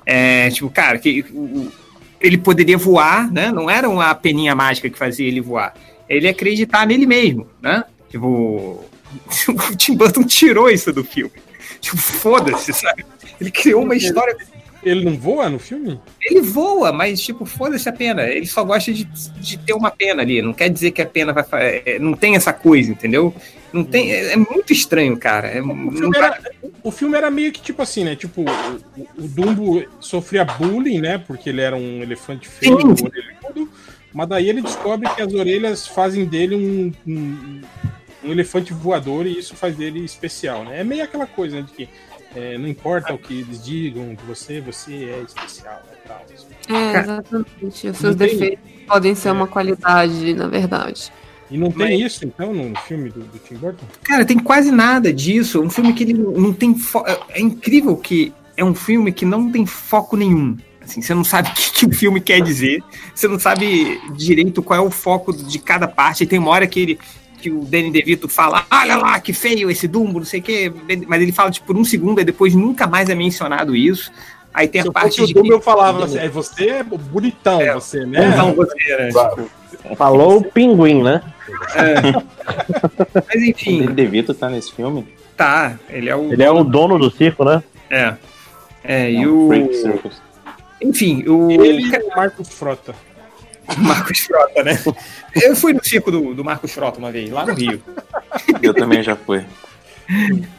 [0.04, 1.72] É, tipo, cara, que o-
[2.20, 3.50] ele poderia voar, né?
[3.52, 5.74] Não era uma peninha mágica que fazia ele voar.
[6.08, 7.84] Ele acreditar nele mesmo, né?
[8.10, 8.84] Tipo,
[9.48, 11.32] o Tim Burton tirou isso do filme.
[11.80, 13.04] Tipo, foda-se, sabe?
[13.40, 14.36] Ele criou uma história
[14.84, 15.98] Ele não voa no filme?
[16.22, 18.22] ele voa, mas, tipo, foda-se a pena.
[18.28, 20.42] Ele só gosta de, de ter uma pena ali.
[20.42, 21.42] Não quer dizer que a pena vai.
[21.44, 23.34] fa- é, Não tem essa coisa, entendeu?
[23.72, 24.12] Não tem.
[24.12, 25.48] É, é muito estranho, cara.
[25.48, 26.40] É, O filme, era,
[26.82, 28.14] o filme era meio que tipo assim, né?
[28.14, 31.18] Tipo, o, o Dumbo sofria bullying, né?
[31.18, 33.70] Porque ele era um elefante feio, orelhudo.
[34.12, 37.60] Mas daí ele descobre que as orelhas fazem dele um, um,
[38.24, 40.80] um elefante voador e isso faz dele especial, né?
[40.80, 41.62] É meio aquela coisa, né?
[41.62, 41.88] De que
[42.34, 46.24] é, não importa o que eles digam, que você, você é especial, né, tal.
[46.68, 47.88] É, exatamente.
[47.88, 51.12] Os seus defeitos podem ser uma qualidade, na verdade.
[51.50, 52.12] E não tem Mas...
[52.12, 53.84] isso, então, no filme do, do, Tim Burton?
[54.02, 55.60] Cara, tem quase nada disso.
[55.60, 56.74] Um filme que ele não tem.
[56.76, 57.04] Fo...
[57.28, 60.56] É incrível que é um filme que não tem foco nenhum.
[60.80, 62.82] Assim, você não sabe o que, que, o filme quer dizer,
[63.14, 66.24] você não sabe direito qual é o foco de cada parte.
[66.24, 66.98] E tem uma hora que ele
[67.44, 70.72] que o Danny DeVito fala, olha lá, que feio esse Dumbo, não sei o quê,
[71.06, 74.10] mas ele fala tipo, por um segundo e depois nunca mais é mencionado isso.
[74.54, 75.32] Aí tem Se a parte de.
[75.32, 78.30] O Dumbo eu falava, assim, é, você é bonitão, é, você, né?
[78.30, 79.10] Bonitão você, né?
[79.94, 81.20] Falou o pinguim, né?
[81.74, 81.94] É.
[83.28, 83.80] Mas enfim.
[83.80, 85.06] O Danny DeVito tá nesse filme?
[85.36, 86.32] Tá, ele é o.
[86.32, 87.62] Ele é o dono do circo, né?
[87.90, 88.14] É.
[88.82, 89.50] É, e o.
[90.80, 91.50] Enfim, o.
[91.50, 92.94] Ele e o Marcos Frota.
[93.78, 94.78] Marcos Frota, né?
[95.34, 97.82] Eu fui no circo do, do Marcos Frota uma vez, lá no Rio.
[98.62, 99.44] Eu também já fui.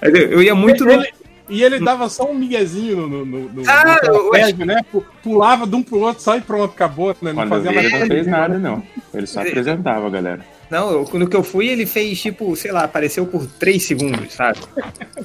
[0.01, 1.25] Eu, eu ia muito ele, no...
[1.47, 4.81] E ele dava só um miguezinho no, no, no, ah, no prédio, né?
[5.21, 7.15] Pulava de um pro outro só e pronto, acabou.
[7.21, 7.31] Né?
[7.31, 8.83] Não Quando fazia mais ele não fez nada, não.
[9.13, 10.43] Ele só apresentava, galera.
[10.69, 14.33] Não, eu, quando que eu fui, ele fez, tipo, sei lá, apareceu por 3 segundos,
[14.33, 14.57] sabe?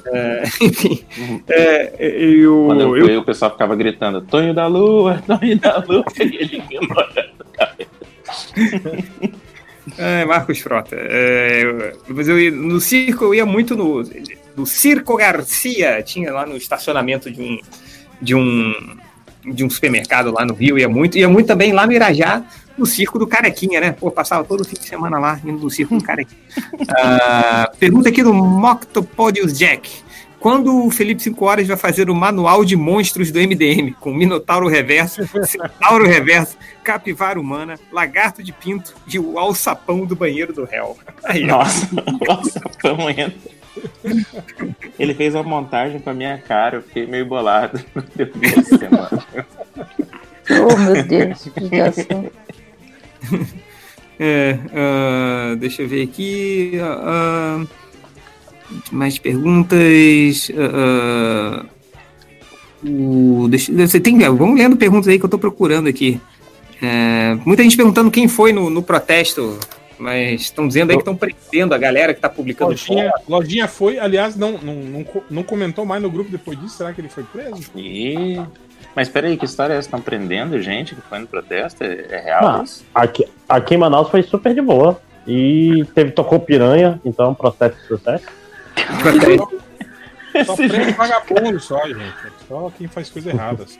[0.05, 1.03] é, enfim.
[1.49, 3.19] É, eu, Quando eu fui, eu...
[3.21, 7.30] o pessoal ficava gritando, Tonho da Lua, Tonho da Lua, e ele ignorando
[9.97, 10.95] É, Marcos Frota.
[10.95, 14.03] É, mas eu ia, no circo eu ia muito no,
[14.55, 17.59] no Circo Garcia, tinha lá no estacionamento de um,
[18.21, 18.73] de um
[19.43, 22.43] de um supermercado lá no Rio, ia muito, ia muito também lá no Irajá,
[22.77, 23.91] no circo do Carequinha, né?
[23.91, 26.39] Pô, passava todo fim de semana lá, indo no circo do Carequinha.
[26.55, 29.89] Uh, pergunta aqui do Moctopodius Jack.
[30.41, 34.67] Quando o Felipe 5 Horas vai fazer o manual de monstros do MDM, com Minotauro
[34.67, 40.97] Reverso, Centauro Reverso, Capivara Humana, Lagarto de Pinto e o Alçapão do Banheiro do Réu.
[41.23, 43.51] Aí, Nossa, o Alçapão entra.
[44.97, 47.79] Ele fez uma montagem com a minha cara, eu fiquei meio bolado.
[50.49, 51.69] oh, meu Deus, que.
[54.23, 56.73] É, uh, deixa eu ver aqui.
[56.75, 57.67] Uh,
[58.91, 60.49] mais perguntas.
[60.49, 61.65] Uh,
[62.83, 66.19] uh, deixa, você tem, vamos lendo perguntas aí que eu estou procurando aqui.
[66.81, 69.59] É, muita gente perguntando quem foi no, no protesto,
[69.99, 73.99] mas estão dizendo aí que estão prendendo a galera que está publicando Lojinha, Lojinha foi,
[73.99, 76.77] aliás, não, não, não, não, comentou mais no grupo depois disso.
[76.77, 77.69] Será que ele foi preso?
[77.75, 78.41] E...
[78.95, 79.87] Mas peraí, que história é essa?
[79.87, 81.83] Estão prendendo gente que foi no protesto?
[81.83, 82.83] É, é real ah, isso?
[82.93, 84.99] Aqui, aqui em Manaus foi super de boa.
[85.27, 88.25] E teve, tocou piranha, então processo de sucesso.
[90.45, 92.13] Só prende vagabundo só, gente.
[92.47, 93.65] Só quem faz coisa errada.
[93.67, 93.79] Só.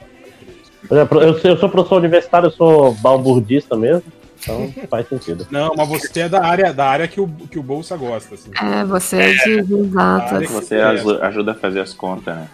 [0.90, 4.04] Eu, eu sou professor universitário, eu sou balburdista mesmo.
[4.42, 5.48] Então faz sentido.
[5.52, 8.34] Não, mas você é da área, da área que, o, que o Bolsa gosta.
[8.34, 8.50] Assim.
[8.60, 10.40] É, você é de exato.
[10.50, 12.48] Você ajuda a fazer as contas, né?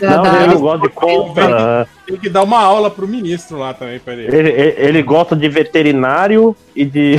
[0.00, 1.88] Não, ele gosta de conta.
[2.06, 4.36] Tem que dar uma aula pro ministro lá também para ele.
[4.36, 5.02] Ele, ele.
[5.02, 7.16] gosta de veterinário e de,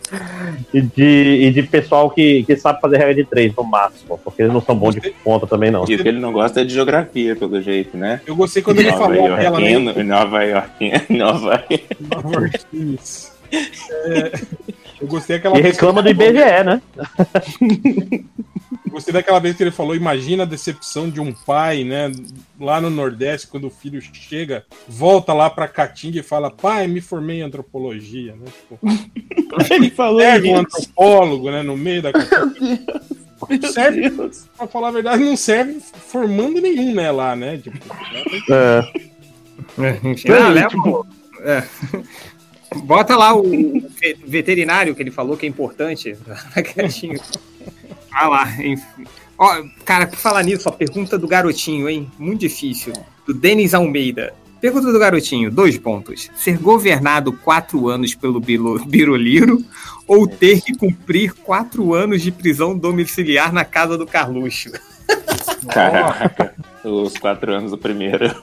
[0.72, 4.42] e de e de pessoal que, que sabe fazer regra de três no máximo, porque
[4.42, 5.84] eles não são bons de conta também não.
[5.88, 8.20] E o que ele não gosta é de geografia pelo jeito, né?
[8.26, 9.60] Eu gostei quando ele Nova falou aquela
[10.04, 11.84] Nova York, Nova York.
[12.00, 12.98] Nova York.
[14.06, 14.32] É,
[15.00, 15.58] eu gostei aquela.
[15.58, 16.82] E reclama do IBGE, né?
[18.88, 22.12] Gostei daquela vez que ele falou: imagina a decepção de um pai, né?
[22.60, 27.00] Lá no Nordeste, quando o filho chega, volta lá pra Caatinga e fala: pai, me
[27.00, 28.44] formei em antropologia, né?
[28.44, 28.78] Tipo,
[29.72, 31.62] ele falou pega um antropólogo, né?
[31.62, 33.02] No meio da Caatinga.
[33.72, 34.10] Serve,
[34.56, 37.10] pra falar a verdade, não serve formando nenhum, né?
[37.10, 37.58] Lá, né?
[37.58, 37.78] Tipo,
[38.50, 38.92] é.
[39.82, 40.00] é.
[40.08, 40.76] Enfim, ah, leva,
[41.40, 41.62] é.
[42.82, 43.44] Bota lá o
[44.26, 46.16] veterinário que ele falou que é importante.
[48.14, 49.04] Ah lá, enfim.
[49.36, 52.10] Ó, cara, por falar nisso, a pergunta do garotinho, hein?
[52.18, 52.92] Muito difícil.
[53.26, 54.32] Do Denis Almeida.
[54.60, 56.30] Pergunta do garotinho, dois pontos.
[56.36, 59.62] Ser governado quatro anos pelo Biroliro
[60.06, 64.70] ou ter que cumprir quatro anos de prisão domiciliar na casa do Carluxo?
[65.70, 68.34] Caraca, os quatro anos do primeiro.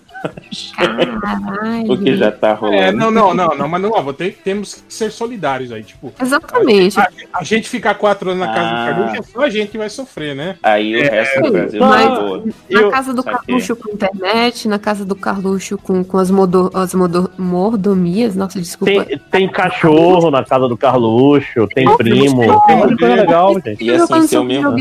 [1.87, 2.81] O que já tá rolando.
[2.81, 6.13] É, não, não, não, não, mas não, vou ter, temos que ser solidários aí, tipo.
[6.19, 6.99] Exatamente.
[6.99, 8.71] A, a, a gente ficar quatro anos na casa ah.
[8.71, 10.57] do Carluxo é só a gente que vai sofrer, né?
[10.61, 12.43] Aí o é, resto do Brasil mas, boa.
[12.69, 16.71] Na eu, casa do Carluxo com internet, na casa do Carluxo com, com as, modo,
[16.73, 19.05] as modo, mordomias, nossa, desculpa.
[19.05, 23.83] Tem, tem cachorro na casa do Carluxo, tem nossa, primo, tem muita coisa legal, gente.
[23.83, 24.71] E assim, se eu mesmo.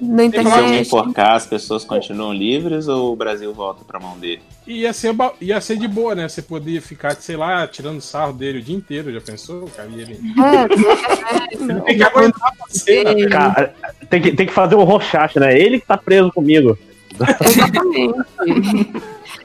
[0.00, 0.54] Na internet.
[0.54, 4.42] Se eu me enforcar, as pessoas continuam livres ou o Brasil volta pra mão dele.
[4.74, 6.28] E ia ser, ia ser de boa, né?
[6.28, 9.88] Você podia ficar, sei lá, tirando sarro dele o dia inteiro, já pensou, cara?
[9.88, 10.18] Ele...
[10.42, 13.54] É, tem que aguentar a cena, cara.
[13.54, 13.74] Cara,
[14.10, 15.56] tem que, tem que fazer um rochache, né?
[15.56, 16.76] Ele que tá preso comigo.
[17.46, 18.18] Exatamente.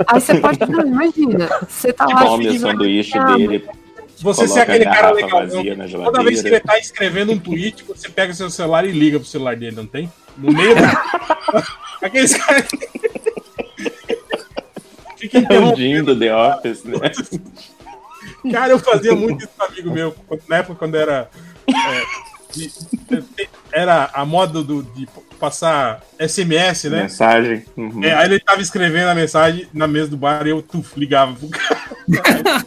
[0.08, 0.58] Aí você pode.
[0.64, 1.50] Imagina.
[1.68, 2.26] Você tá lá.
[2.26, 3.70] Come o sanduíche ah, dele.
[4.22, 5.46] Você ser aquele cara legal.
[5.78, 9.20] na Toda vez que ele tá escrevendo um tweet, você pega seu celular e liga
[9.20, 10.12] pro celular dele, não tem?
[10.36, 11.04] No meio da...
[12.02, 12.68] Aqueles caras.
[15.20, 15.78] Fica É o interrompendo.
[15.78, 17.12] Jim do The Office, né?
[18.52, 20.16] Cara, eu fazia muito isso com um amigo meu,
[20.48, 21.30] na época quando era.
[21.68, 22.04] é,
[22.54, 25.08] de- de- era a moda do, de
[25.40, 27.04] passar SMS, né?
[27.04, 27.64] Mensagem.
[27.78, 28.04] Uhum.
[28.04, 31.34] É, aí ele tava escrevendo a mensagem na mesa do bar e eu tuf, ligava
[31.36, 31.90] pro cara.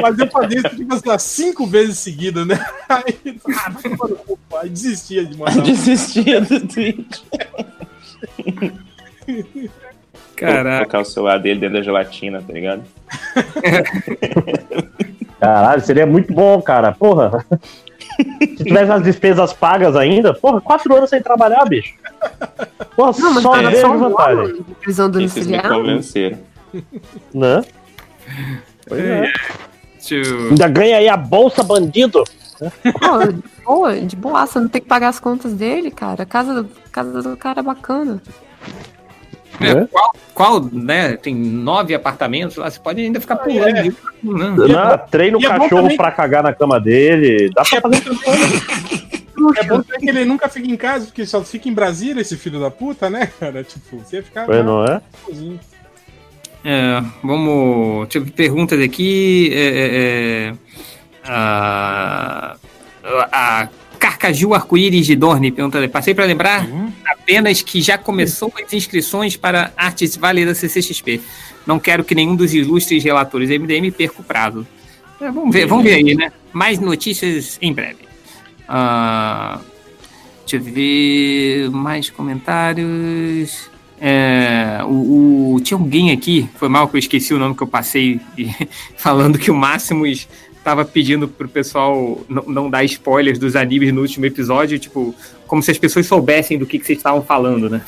[0.00, 2.64] Mas eu fazia isso tipo assim, cinco vezes seguidas, né?
[2.88, 3.18] Aí,
[3.56, 3.72] ah,
[4.60, 5.60] aí desistia de mandar.
[5.62, 7.22] Desistia do tweet.
[10.46, 10.76] Caraca.
[10.78, 12.82] Colocar o celular dele dentro da gelatina, tá ligado?
[15.40, 16.92] Caralho, seria muito bom, cara.
[16.92, 17.44] Porra.
[18.40, 21.94] Se tivesse as despesas pagas ainda, porra, quatro anos sem trabalhar, bicho.
[22.94, 24.44] Porra, Não, mas só era só um vantagem.
[24.44, 25.68] ano prisão Vocês me domiciliar.
[25.68, 26.38] convenceram.
[27.34, 27.62] Né?
[28.86, 29.32] Pois é.
[30.10, 32.22] Eu- Ainda ganha aí a bolsa bandido.
[33.00, 36.22] Pô, de boa, de boa, você não tem que pagar as contas dele, cara.
[36.22, 38.22] A casa, casa do cara é bacana.
[39.66, 41.16] É, qual, qual, né?
[41.16, 43.76] Tem nove apartamentos lá, você pode ainda ficar pulando.
[43.76, 43.80] é.
[43.80, 43.96] ali.
[44.22, 44.56] Não.
[44.56, 47.50] Não, treina o e é cachorro também- pra cagar na cama dele.
[47.54, 48.02] Dá pra fazer
[49.56, 52.60] É bom que ele nunca fica em casa, porque só fica em Brasília, esse filho
[52.60, 53.64] da puta, né, cara?
[53.64, 54.46] Tipo, você ia ficar.
[54.46, 55.00] Pois não é?
[55.26, 55.58] sozinho.
[56.64, 58.08] É, vamos.
[58.12, 59.50] Ver perguntas aqui.
[59.52, 59.96] É, é,
[60.48, 60.54] é,
[61.24, 62.56] a,
[63.32, 63.68] a
[64.02, 66.66] Carcaju Arco-Íris de Dorne pergunta: passei para lembrar
[67.06, 71.20] apenas que já começou as inscrições para Artes Válidas CCXP.
[71.64, 74.66] Não quero que nenhum dos ilustres relatores MDM perca o prazo.
[75.20, 76.32] É, vamos ver, vamos ver aí, né?
[76.52, 78.00] Mais notícias em breve.
[78.68, 79.60] Ah,
[80.40, 83.70] deixa eu ver mais comentários.
[84.00, 87.68] É, o, o- tinha alguém aqui, foi mal que eu esqueci o nome que eu
[87.68, 88.50] passei, e-
[88.98, 90.26] falando que o Máximos
[90.62, 95.14] estava pedindo pro pessoal não, dar spoilers dos animes no último episódio, tipo,
[95.46, 97.82] como se as pessoas soubessem do que, que vocês estavam falando, né?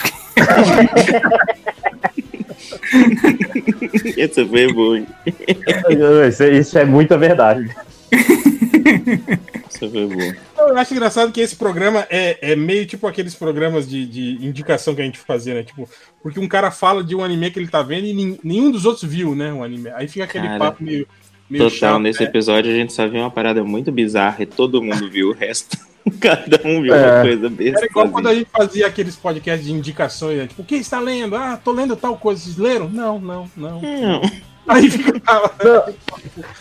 [4.18, 5.06] Essa foi boa, hein?
[6.28, 7.74] Isso, isso é muita verdade.
[9.68, 10.36] Essa foi boa.
[10.56, 14.94] Eu acho engraçado que esse programa é, é meio tipo aqueles programas de, de indicação
[14.94, 15.62] que a gente fazia, né?
[15.62, 15.88] Tipo,
[16.22, 18.84] porque um cara fala de um anime que ele tá vendo e nin- nenhum dos
[18.84, 19.52] outros viu, né?
[19.52, 19.90] Um anime.
[19.90, 21.06] Aí fica aquele Cara, papo meio.
[21.58, 22.26] Meio Total, chato, nesse né?
[22.26, 25.78] episódio a gente só viu uma parada muito bizarra e todo mundo viu o resto.
[26.20, 27.12] Cada um viu É.
[27.14, 27.78] uma coisa besta.
[27.78, 30.46] Era igual quando a gente fazia aqueles podcasts de indicações, né?
[30.46, 31.34] Tipo, o que está lendo?
[31.36, 32.40] Ah, tô lendo tal coisa.
[32.42, 32.88] Vocês leram?
[32.88, 33.80] Não, não, não.
[33.80, 34.20] Não.
[34.66, 35.20] Aí fica.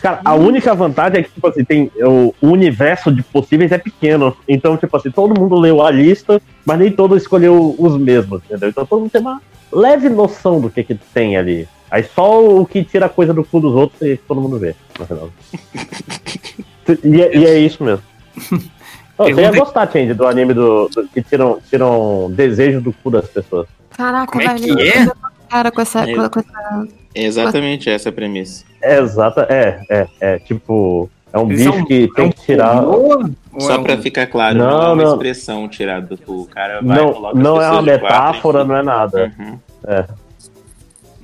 [0.00, 3.78] Cara, a única vantagem é que, tipo assim, tem, o, o universo de possíveis é
[3.78, 4.36] pequeno.
[4.48, 8.68] Então, tipo assim, todo mundo leu a lista, mas nem todo escolheu os mesmos, entendeu?
[8.68, 9.40] Então todo mundo tem uma
[9.72, 11.66] leve noção do que que tem ali.
[11.94, 14.74] Aí só o que tira a coisa do cu dos outros e todo mundo vê,
[14.98, 15.30] no final.
[17.04, 18.02] e, é, e é isso mesmo.
[19.16, 23.12] Ô, você ia gostar, Change, do anime do, do- que tiram, tiram desejo do cu
[23.12, 23.68] das pessoas.
[23.96, 24.76] Caraca, Como é velho.
[24.76, 25.06] que é?
[25.48, 26.14] Cara, com essa, É.
[26.16, 26.88] com, essa.
[27.14, 28.64] É exatamente essa a premissa.
[28.82, 32.40] É exata, é, é, é, tipo, é um Eles bicho são- que é tem que
[32.44, 32.82] tirar.
[32.82, 33.22] Ou
[33.60, 35.12] Só é um- pra ficar claro, Não, não, é uma não.
[35.12, 36.40] expressão tirada do cu.
[36.42, 39.32] O cara vai Não, não é uma metáfora, não é nada.
[39.38, 39.58] Uhum.
[39.86, 40.04] É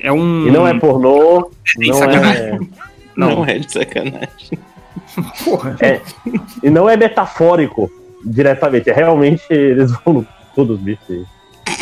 [0.09, 0.47] um.
[0.47, 2.70] E não é pornô, Tem não é, sacanagem.
[3.17, 3.31] Não.
[3.37, 3.45] Não.
[3.45, 4.59] é de sacanagem.
[5.45, 5.77] Porra.
[6.62, 7.91] e não é metafórico
[8.25, 8.89] diretamente.
[8.91, 11.09] É realmente eles vão no cu dos bichos.
[11.11, 11.25] aí.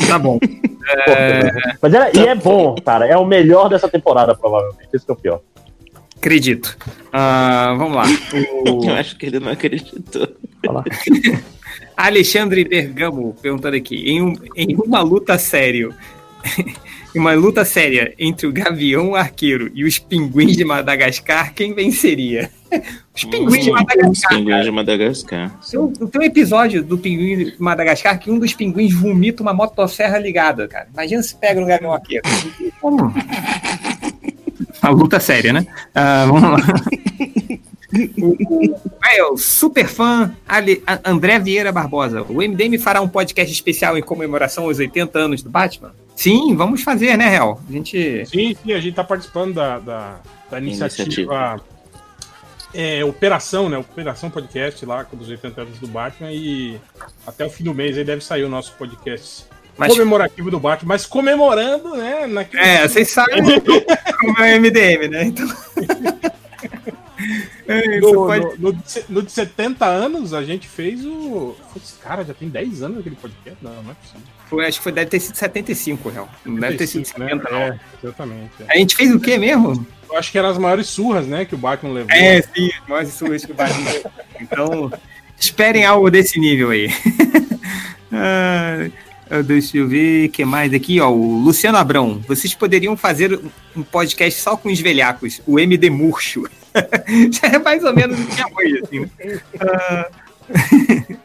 [0.09, 0.39] Tá bom.
[1.83, 3.07] Mas é, e é bom, cara.
[3.07, 4.89] É o melhor dessa temporada, provavelmente.
[4.93, 5.41] Isso que é o pior.
[6.17, 6.77] Acredito.
[7.13, 8.05] Ah, vamos lá.
[8.71, 10.29] O- Eu acho que ele não acreditou.
[11.97, 15.93] Alexandre Bergamo perguntando aqui: em, um- em uma luta sério,
[17.15, 22.51] uma luta séria entre o Gavião Arqueiro e os Pinguins de Madagascar, quem venceria?
[23.17, 24.31] Os Pinguins de Os Madagascar.
[24.37, 25.59] pinguins de Madagascar.
[25.71, 29.53] Tem um- tem um episódio do Pinguim de Madagascar que um dos pinguins vomita uma
[29.55, 30.87] motosserra ligada, cara.
[30.93, 32.23] Imagina se pega no Gavião Arqueiro.
[32.81, 33.13] Como?
[34.83, 35.67] Uma luta séria, né?
[35.95, 36.59] Ah, vamos lá.
[39.31, 40.35] O super fã
[41.05, 42.23] André Vieira Barbosa.
[42.23, 45.95] O MDM fará um podcast especial em comemoração aos 80 anos do Batman?
[46.15, 47.61] Sim, vamos fazer, né, Real?
[47.69, 48.27] A gente.
[48.27, 51.03] Sim, sim, a gente tá participando da, da, da iniciativa.
[51.03, 51.61] Iniciativa.
[52.75, 53.79] é, Operação, né?
[53.79, 56.79] Operação Podcast lá com os 80 anos do Batman e
[57.27, 59.45] até o fim do mês aí deve sair o nosso podcast
[59.77, 62.27] Mas- comemorativo do Batman, mas comemorando, né?
[62.27, 62.63] Naquele...
[62.63, 63.43] É, vocês sabem
[64.21, 65.25] como é o MDM, né?
[65.25, 65.47] Então.
[67.67, 71.55] É, No, pode- no, no, de- no de 70 anos, a gente fez o.
[71.73, 73.59] Putz, cara, já tem 10 anos aquele podcast?
[73.63, 74.21] Não, não é possível.
[74.49, 76.29] Foi, acho que foi, deve ter sido 75, real.
[76.47, 77.61] Não deve ter sido 75, 70, não.
[77.61, 78.51] É, exatamente.
[78.61, 78.73] é.
[78.73, 79.87] A gente fez o quê mesmo?
[80.11, 82.11] Eu acho que eram as maiores surras, né, que o Batman levou.
[82.11, 83.71] É, sim, nós surras que vai.
[84.41, 84.91] Então,
[85.39, 86.89] esperem algo desse nível aí.
[88.11, 88.89] Ah,
[89.45, 91.11] deixa eu ver o que mais aqui, ó.
[91.11, 92.23] O Luciano Abrão.
[92.27, 93.39] Vocês poderiam fazer
[93.77, 96.49] um podcast só com os velhacos, o MD Murcho.
[97.33, 99.41] Já é mais ou menos o que é hoje, assim, né?
[99.61, 100.09] Ah,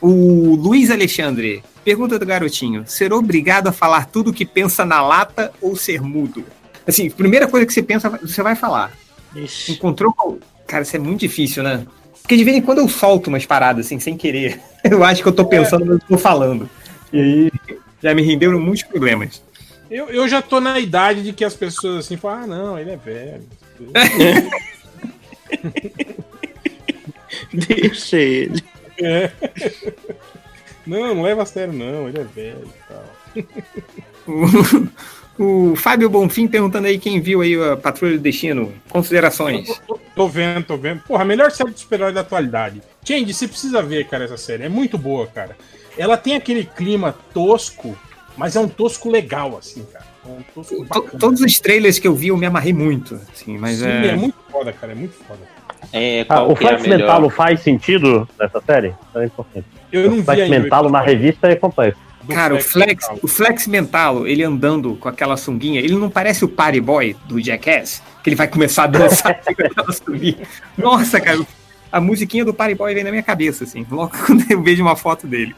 [0.00, 1.62] o Luiz Alexandre.
[1.84, 6.00] Pergunta do garotinho: ser obrigado a falar tudo o que pensa na lata ou ser
[6.02, 6.44] mudo?
[6.86, 8.92] Assim, primeira coisa que você pensa, você vai falar.
[9.72, 10.12] Encontrou.
[10.12, 11.86] com- Cara, isso é muito difícil, né?
[12.22, 14.60] Porque de vez em quando eu solto umas paradas assim, sem querer.
[14.82, 16.70] Eu acho que eu tô pensando, mas eu tô falando.
[17.12, 17.52] E aí
[18.00, 19.42] já me renderam muitos problemas.
[19.90, 22.90] Eu, eu já tô na idade de que as pessoas assim falam, ah, não, ele
[22.92, 23.42] é velho.
[27.52, 28.64] Deixa ele.
[28.98, 29.30] É.
[30.86, 33.04] Não, não leva a sério, não, ele é velho e tal.
[35.38, 38.72] O, o Fábio Bonfim perguntando aí quem viu aí a Patrulha do Destino.
[38.88, 39.80] Considerações.
[39.86, 41.02] Tô, tô vendo, tô vendo.
[41.02, 42.82] Porra, a melhor série de super-herói da atualidade.
[43.04, 44.64] Change, você precisa ver, cara, essa série.
[44.64, 45.56] É muito boa, cara.
[45.98, 47.96] Ela tem aquele clima tosco,
[48.36, 50.06] mas é um tosco legal, assim, cara.
[50.26, 51.18] É.
[51.18, 53.14] Todos os trailers que eu vi eu me amarrei muito.
[53.32, 54.06] Assim, mas Sim, é...
[54.08, 54.16] é...
[54.16, 55.40] muito foda, cara, é muito foda.
[55.92, 56.98] É, Ah, o é Flex melhor?
[56.98, 58.94] Mentalo faz sentido nessa série?
[59.14, 59.66] É importante.
[59.92, 60.48] Eu não o Flex.
[60.48, 62.06] Mentalo na revista é complexo.
[62.28, 63.18] Cara, o Flex, Mental.
[63.22, 67.40] o Flex Mentalo, ele andando com aquela sunguinha, ele não parece o Party Boy do
[67.40, 68.02] Jackass?
[68.22, 70.38] Que ele vai começar a dançar com aquela sunguinha.
[70.76, 71.38] Nossa, cara,
[71.90, 74.96] a musiquinha do Party Boy vem na minha cabeça, assim, logo quando eu vejo uma
[74.96, 75.54] foto dele.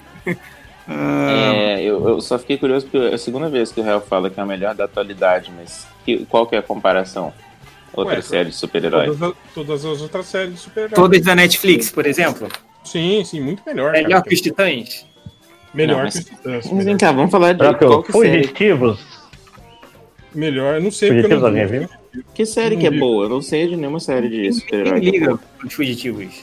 [0.89, 4.01] Ah, É, eu, eu só fiquei curioso porque é a segunda vez que o Real
[4.01, 7.33] fala que é a melhor da atualidade, mas que- qual que é a comparação?
[7.93, 9.07] Outra Ué, série de super-herói.
[9.07, 10.95] Todas, as- todas as outras séries de super-herói.
[10.95, 12.49] todas da Netflix, por exemplo.
[12.85, 13.93] Sim, sim, muito melhor.
[13.93, 14.23] Melhor cara.
[14.23, 15.07] que os Titãs.
[15.75, 16.73] Melhor Não, mas- que os Titãs.
[16.73, 18.99] Mas vem cá, vamos falar de que qual que série, Fugitivos?
[20.35, 21.79] melhor, eu não sei porque eu Fugitivos não alguém vi.
[22.13, 22.25] viu?
[22.35, 23.25] que série que é boa?
[23.27, 25.01] Eu não sei de nenhuma série de Quem super-herói.
[25.01, 26.35] que é liga pros fugitivos?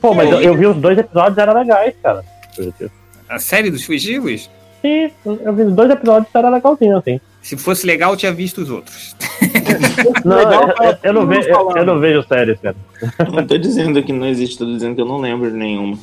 [0.00, 2.22] Pô, mas eu, eu vi os dois episódios, era legais, cara.
[2.54, 2.92] Fugitivos.
[3.28, 4.50] A série dos fugitivos?
[4.82, 7.20] Sim, eu vi dois episódios, era legalzinho, assim.
[7.40, 9.16] Se fosse legal, eu tinha visto os outros.
[10.24, 12.76] Não, Legal, eu, eu- eu não vejo, eu, eu não vejo séries, cara.
[13.18, 15.98] Eu não tô dizendo que não existe, tô dizendo que eu não lembro de nenhuma.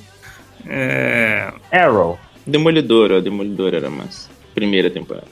[0.67, 2.19] É, Arrow.
[2.45, 4.29] Demolidor, ó, Demolidor era mais.
[4.53, 5.27] Primeira temporada.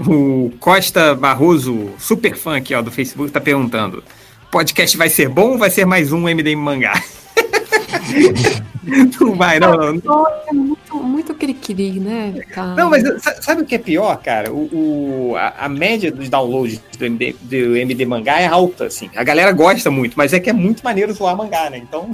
[0.00, 4.02] O Costa Barroso, super fã aqui ó, do Facebook, tá perguntando:
[4.50, 6.94] podcast vai ser bom ou vai ser mais um MDM mangá?
[9.20, 10.00] não vai, não, não.
[10.00, 12.34] Pô, É muito, muito cri-cri, né?
[12.50, 12.74] cara?
[12.74, 14.52] Não, mas sa- sabe o que é pior, cara?
[14.52, 19.08] O, o- a, a média dos downloads do MD, do MD mangá é alta, assim.
[19.14, 21.78] A galera gosta muito, mas é que é muito maneiro zoar mangá, né?
[21.78, 22.10] Então,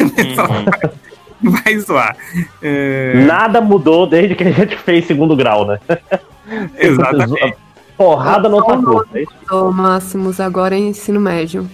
[0.00, 1.50] Uhum.
[1.50, 2.16] vai zoar.
[2.62, 5.78] É, Nada mudou desde que a gente fez segundo grau, né?
[6.78, 7.56] exatamente.
[7.96, 9.04] Porrada no otaku.
[9.14, 9.32] é isso?
[9.52, 11.68] O Máximos agora é ensino médio.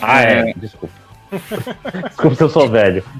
[0.00, 0.52] Ah, é.
[0.56, 0.94] Desculpa.
[2.08, 3.02] Desculpa se eu sou velho.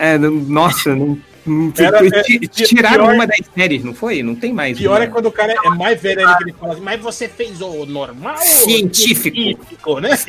[0.00, 1.18] É, nossa, não.
[1.44, 4.22] não- Era- é, tiraram pior- uma das séries, não foi?
[4.22, 4.78] Não tem mais.
[4.78, 5.04] Pior uma.
[5.04, 7.84] é quando o cara é mais velho que ele fala assim, mas você fez o
[7.84, 9.34] normal Científico.
[9.36, 10.10] científico, né?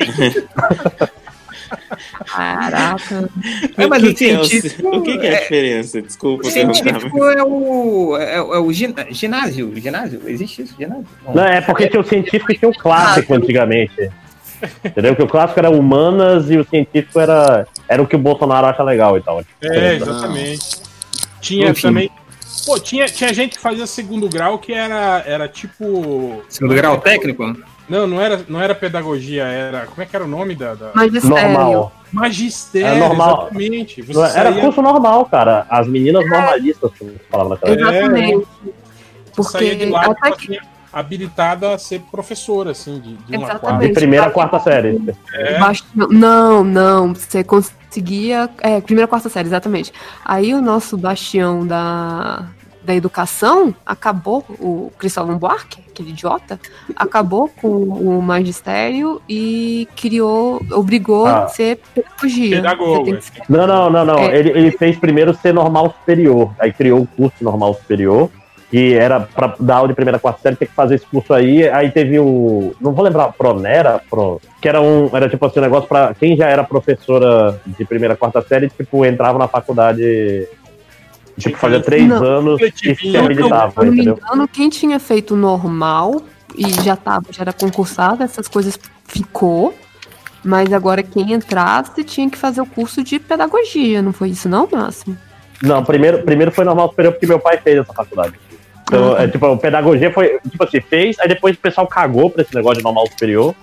[2.26, 3.28] Caraca.
[3.76, 5.40] É, mas o o que, que é, o, científico o que, que é a é-
[5.42, 6.02] diferença?
[6.02, 8.16] Desculpa O científico é o.
[8.16, 9.72] É, é o gin- ginásio.
[9.76, 10.20] Ginásio?
[10.26, 10.74] Existe isso?
[10.76, 11.06] Ginásio?
[11.24, 11.34] Não.
[11.34, 14.10] Não, é porque tinha o científico e tinha o clássico antigamente.
[14.84, 15.16] Entendeu?
[15.16, 18.82] Que o clássico era humanas e o científico era, era o que o Bolsonaro acha
[18.82, 19.42] legal e tal.
[19.62, 20.82] É, exatamente.
[21.40, 21.82] Tinha Enfim.
[21.82, 22.10] também.
[22.66, 26.42] Pô, tinha, tinha gente que fazia segundo grau que era, era tipo.
[26.48, 27.56] Segundo grau técnico?
[27.88, 29.86] Não, não era, não era pedagogia, era.
[29.86, 30.74] Como é que era o nome da.
[30.74, 30.90] da...
[30.94, 31.34] Magistério.
[31.50, 31.92] Normal.
[32.12, 33.48] Magistério, Era normal.
[33.52, 34.02] exatamente.
[34.02, 35.66] Você Era saía- curso normal, cara.
[35.70, 37.90] As meninas normalistas, como se falava naquela época.
[37.96, 38.46] Exatamente.
[39.36, 40.56] você saía de Porque lá até que.
[40.56, 43.86] assim, habilitada a ser professora, assim, de, de uma quarta.
[43.86, 45.00] De primeira a quarta série.
[45.34, 45.58] É.
[46.10, 47.14] Não, não.
[47.14, 48.48] Você conseguia.
[48.60, 49.92] É, primeira quarta série, exatamente.
[50.24, 52.46] Aí o nosso bastião da,
[52.82, 56.58] da educação acabou, o Cristóvão Buarque, aquele idiota,
[56.96, 61.44] acabou com o magistério e criou, obrigou Ah.
[61.44, 62.56] a ser pedagogia.
[62.56, 63.20] Pedagogo, é.
[63.20, 64.18] ser- Não, não, não, não.
[64.18, 64.36] É.
[64.38, 66.52] Ele, ele fez primeiro ser normal superior.
[66.58, 68.30] Aí criou o curso normal superior.
[68.70, 71.34] Que era pra dar aula de primeira a quarta série, ter que fazer esse curso
[71.34, 71.68] aí.
[71.68, 72.72] Aí teve o.
[72.80, 75.10] Não vou lembrar, Pronera, Pro, que era um.
[75.12, 78.70] Era tipo assim, um negócio pra quem já era professora de primeira a quarta série,
[78.70, 80.46] tipo, entrava na faculdade
[81.40, 82.22] Tipo, fazia três Não.
[82.22, 84.18] anos e se habilitava, Se eu não me entendeu?
[84.22, 86.22] engano, quem tinha feito normal
[86.56, 89.74] e já tava, já era concursado, essas coisas ficou.
[90.42, 94.66] Mas agora quem entrasse tinha que fazer o curso de pedagogia, não foi isso não,
[94.70, 95.16] Máximo?
[95.62, 98.32] Não, primeiro, primeiro foi normal superior porque meu pai fez essa faculdade.
[98.90, 99.22] Então, Ah.
[99.22, 102.54] é, tipo, a pedagogia foi, tipo assim, fez, aí depois o pessoal cagou pra esse
[102.54, 103.54] negócio de normal superior.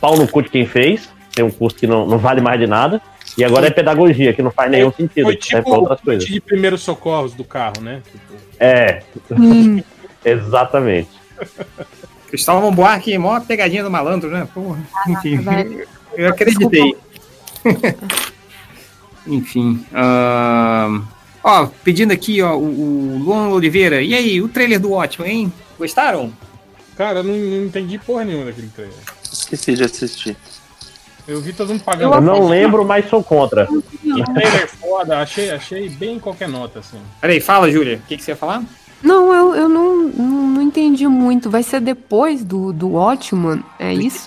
[0.00, 2.66] Pau no cu de quem fez, tem um curso que não, não vale mais de
[2.66, 3.00] nada.
[3.36, 6.24] E agora é pedagogia, que não faz nenhum sentido, Foi serve tipo o outras coisas.
[6.24, 8.00] de primeiros socorros do carro, né?
[8.10, 9.82] Tipo, É, Hum,
[10.24, 11.08] exatamente.
[12.28, 14.46] Cristóvão Buarque, maior pegadinha do malandro, né?
[14.52, 14.78] Porra.
[15.08, 15.86] Enfim, velho.
[16.16, 16.96] eu acreditei.
[19.26, 19.84] Enfim.
[19.94, 21.02] ahn,
[21.48, 24.02] Ó, pedindo aqui, ó, o, o Luan Oliveira.
[24.02, 25.52] E aí, o trailer do Watchmen, hein?
[25.78, 26.30] Gostaram?
[26.94, 28.98] cara, eu não, não entendi porra nenhuma daquele trailer.
[29.32, 30.36] Esqueci de assistir.
[31.26, 32.14] Eu vi todo mundo pagando.
[32.14, 33.66] Eu não lembro, mas sou contra.
[33.66, 36.98] Que trailer foda, achei, achei bem qualquer nota, assim.
[37.20, 37.96] Peraí, fala, Júlia.
[38.04, 38.62] O que, que você ia falar?
[39.02, 41.48] Não, eu, eu não, não, não entendi muito.
[41.48, 43.62] Vai ser depois do, do Watchman?
[43.78, 44.24] É isso?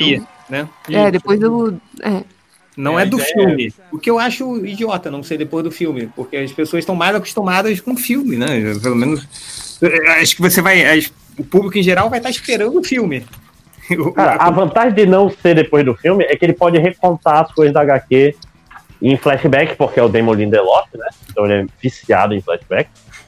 [0.50, 0.68] Né?
[0.90, 1.80] É, depois do.
[2.02, 2.24] É.
[2.82, 3.74] Não É, é, do ideia filme.
[3.92, 7.16] O que eu acho idiota não ser depois do filme, porque as pessoas estão mais
[7.16, 8.48] acostumadas com o filme, né?
[8.82, 9.78] Pelo menos.
[9.82, 11.00] eh, Acho que você vai.
[11.38, 13.24] O público em geral vai estar esperando o filme.
[14.16, 17.52] Cara, a vantagem de não ser depois do filme é que ele pode recontar as
[17.52, 18.36] coisas da HQ
[19.02, 21.08] em flashback, porque é o Damon Lindelof, né?
[21.30, 22.90] Então ele é viciado em flashback.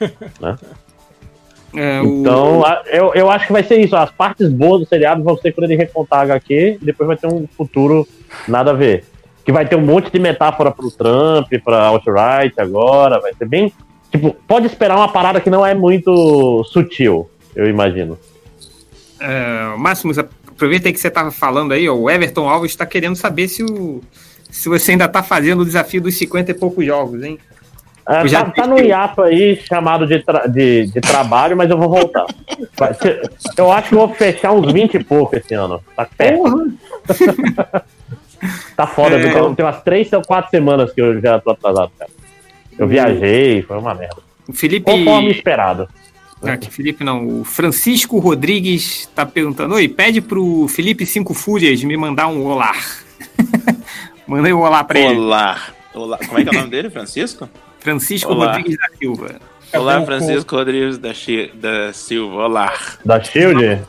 [1.74, 3.96] é, o- Então, eu, eu acho que vai ser isso.
[3.96, 7.16] As partes boas do seriado vão ser quando ele recontar a HQ e depois vai
[7.16, 8.06] ter um futuro
[8.48, 9.04] nada a ver.
[9.44, 13.20] Que vai ter um monte de metáfora pro Trump, pra alt-right agora.
[13.20, 13.72] Vai ser bem.
[14.10, 18.16] Tipo, pode esperar uma parada que não é muito sutil, eu imagino.
[19.20, 23.16] É, Máximos, aproveita aí que você estava falando aí, ó, o Everton Alves está querendo
[23.16, 24.00] saber se, o,
[24.50, 27.38] se você ainda está fazendo o desafio dos 50 e poucos jogos, hein?
[28.06, 31.78] É, já tá, tá no hiato aí, chamado de, tra- de, de trabalho, mas eu
[31.78, 32.26] vou voltar.
[33.56, 35.80] Eu acho que vou fechar uns 20 e pouco esse ano.
[35.96, 36.72] Tá perto.
[38.76, 39.22] Tá foda, É.
[39.30, 42.10] porque tem umas 3 ou 4 semanas que eu já tô atrasado, cara.
[42.78, 44.16] Eu viajei, foi uma merda.
[44.48, 44.90] O Felipe.
[44.90, 45.88] Conforme esperado.
[46.42, 47.40] Ah, que Felipe não.
[47.40, 52.72] O Francisco Rodrigues está perguntando: Oi, pede pro Felipe Cinco Fúrias me mandar um olá.
[54.26, 55.18] Mandei um olá para ele.
[55.18, 55.60] Olá.
[55.94, 56.18] Olá.
[56.18, 57.48] Como é que é o nome dele, Francisco?
[57.80, 58.46] Francisco Olá.
[58.46, 59.40] Rodrigues da Silva.
[59.72, 61.10] Olá, o Francisco Rodrigues da,
[61.54, 62.34] da Silva.
[62.44, 62.72] Olá.
[63.04, 63.80] Da Shield?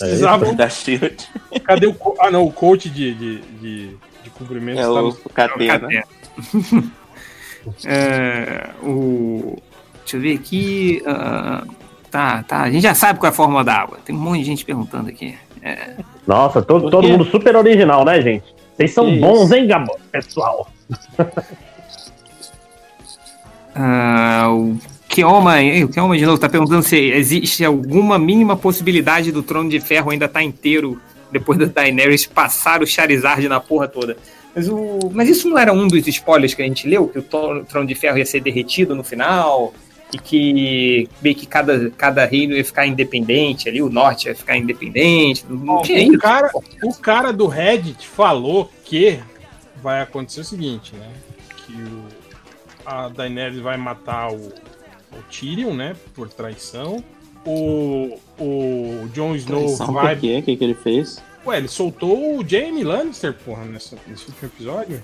[0.00, 0.26] É isso?
[0.26, 0.52] Precisava.
[0.54, 1.28] Da Shield.
[1.64, 1.94] Cadê o.
[1.94, 3.86] co- Ah, não, o coach de, de, de,
[4.24, 5.88] de cumprimento É tá o no- Catena.
[7.84, 9.58] É, o,
[10.00, 11.02] deixa eu ver aqui.
[11.06, 11.64] ah,
[12.10, 12.62] tá, tá.
[12.62, 13.98] A gente já sabe qual é a fórmula da água.
[14.04, 15.36] Tem um monte de gente perguntando aqui.
[16.26, 18.44] Nossa, todo, todo mundo super original, né, gente?
[18.74, 19.98] Vocês são Que bons, hein, Gabo?
[20.10, 20.70] Pessoal.
[23.74, 24.76] Ah, o
[25.18, 29.68] Keoma, eh, o Keoma de novo tá perguntando se existe alguma mínima possibilidade do Trono
[29.68, 31.00] de Ferro ainda estar inteiro
[31.32, 34.16] depois da Daenerys passar o Charizard na porra toda.
[34.54, 37.08] Mas, o, mas isso não era um dos spoilers que a gente leu?
[37.08, 39.74] Que o Tro- Trono de Ferro ia ser derretido no final?
[40.12, 44.56] E que meio que cada, cada reino ia ficar independente ali, o norte ia ficar
[44.56, 45.44] independente.
[45.50, 46.50] Não tinha o, cara,
[46.82, 49.18] o cara do Reddit falou que
[49.82, 51.08] vai acontecer o seguinte, né?
[51.56, 52.04] Que o,
[52.86, 54.50] a Daenerys vai matar o,
[55.18, 55.94] o Tyrion, né?
[56.14, 57.02] Por traição.
[57.46, 60.14] O, o Jon Snow Traição vai.
[60.14, 60.38] por quê?
[60.38, 61.22] O que, que ele fez?
[61.46, 65.02] Ué, ele soltou o Jamie Lannister, porra, nessa, nesse último episódio.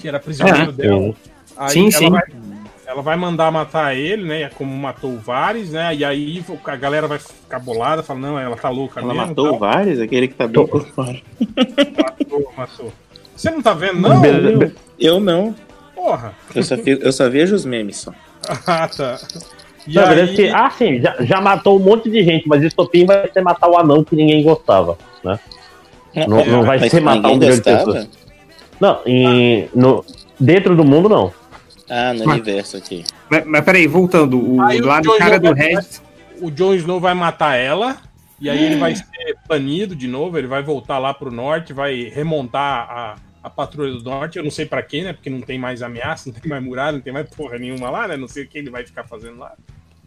[0.00, 1.14] Que era prisioneiro É, dela.
[1.56, 2.10] Aí Sim, ela sim.
[2.10, 2.22] Vai,
[2.86, 4.48] ela vai mandar matar ele, né?
[4.50, 5.94] Como matou o Varys, né?
[5.94, 9.28] E aí a galera vai ficar bolada, fala, não, ela tá louca Ela mesmo.
[9.28, 9.58] matou o tal.
[9.58, 11.20] Varys, aquele que tá bem por fora.
[12.02, 12.92] Matou, matou.
[13.36, 14.22] Você não tá vendo, não?
[14.98, 15.54] Eu não.
[15.98, 16.32] Porra.
[16.54, 18.12] Eu só, fi- eu só vejo os memes só.
[18.66, 19.18] Ah, tá.
[19.86, 23.04] E Não, aí, que, ah, sim, já, já matou um monte de gente, mas Estopim
[23.06, 25.38] vai ser matar o anão que ninguém gostava, né?
[26.26, 27.92] Não, não vai Mas ser matar um ninguém milhão de gostava?
[27.92, 28.08] pessoas.
[28.80, 30.04] Não, em, no,
[30.38, 31.32] dentro do mundo não.
[31.88, 33.04] Ah, no Mas- universo aqui.
[33.30, 34.38] Mas, mas peraí, voltando.
[34.38, 36.00] O, Aí o lá do Jon cara do Reddit.
[36.40, 37.96] o Jon Snow vai matar ela,
[38.40, 39.04] e aí ele vai ser
[39.48, 43.14] banido de novo, ele vai voltar lá pro norte, vai remontar a,
[43.48, 45.12] a patrulha do norte, eu não sei pra quê, né?
[45.12, 48.06] Porque não tem mais ameaça, não tem mais muralha, não tem mais porra nenhuma lá,
[48.06, 48.16] né?
[48.16, 49.52] Não sei o que ele vai ficar fazendo lá.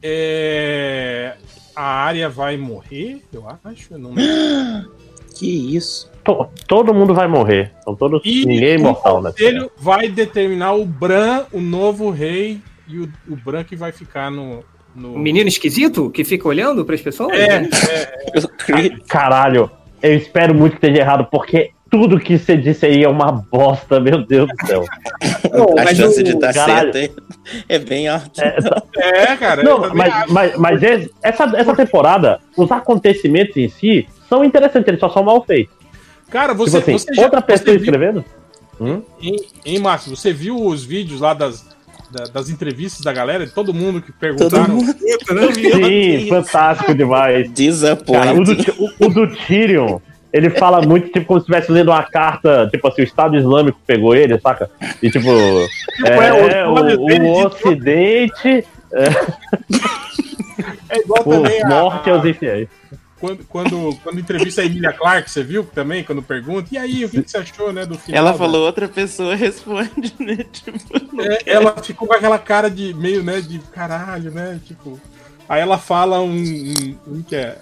[0.03, 1.35] É,
[1.75, 3.93] A área vai morrer, eu acho.
[3.93, 4.13] eu Não.
[5.37, 6.11] Que isso?
[6.23, 7.71] To- todo mundo vai morrer.
[7.83, 9.31] São todos, E ninguém é o imortal, né?
[9.31, 14.29] conselho vai determinar o Bran, o novo rei, e o, o Bran que vai ficar
[14.29, 14.63] no.
[14.93, 15.13] no...
[15.15, 17.31] O menino esquisito que fica olhando para as pessoas?
[17.31, 19.71] É, é, O Creed, Caralho,
[20.03, 23.99] eu espero muito que esteja errado, porque tudo que você disse aí é uma bosta,
[23.99, 24.85] meu Deus do céu.
[25.51, 26.93] Não, a chance o- de dar caralho.
[26.93, 27.13] certo
[27.67, 28.41] é, é bem alta.
[28.43, 29.61] É, tá- É, cara.
[29.61, 30.33] eu Não, mas, acho.
[30.33, 35.21] mas, mas esse- essa, essa temporada, os acontecimentos em si são interessantes, eles só são
[35.23, 35.75] mal feitos.
[36.29, 38.25] Cara, você, tipo assim, você já- outra pessoa você viu- escrevendo?
[38.79, 39.01] Hum?
[39.21, 41.65] Hein, hein, Márcio, você viu os vídeos lá das,
[42.09, 43.45] da- das entrevistas da galera?
[43.45, 44.65] De todo mundo que perguntaram.
[44.65, 44.95] Todo mundo.
[45.53, 47.51] Sim, fantástico demais.
[48.11, 49.99] Cara, o, do, o, o do Tyrion,
[50.33, 53.79] ele fala muito, tipo, como se estivesse lendo uma carta, tipo assim, o Estado Islâmico
[53.85, 54.69] pegou ele, saca?
[55.01, 55.29] E tipo,
[56.05, 58.65] é, é, o- o, o Ocidente,
[60.89, 62.67] É igual por também a, morte aos infiéis.
[63.19, 66.03] quando, quando, quando entrevista a Emilia Clarke, você viu também?
[66.03, 68.17] Quando pergunta, e aí, o que, que você achou, né, do final?
[68.19, 70.37] Ela falou, outra pessoa responde, né?
[70.51, 70.77] Tipo,
[71.21, 74.59] É, ela ficou com aquela cara de meio, né, de caralho, né?
[74.65, 74.99] Tipo.
[75.47, 77.57] Aí ela fala um, um, um que é.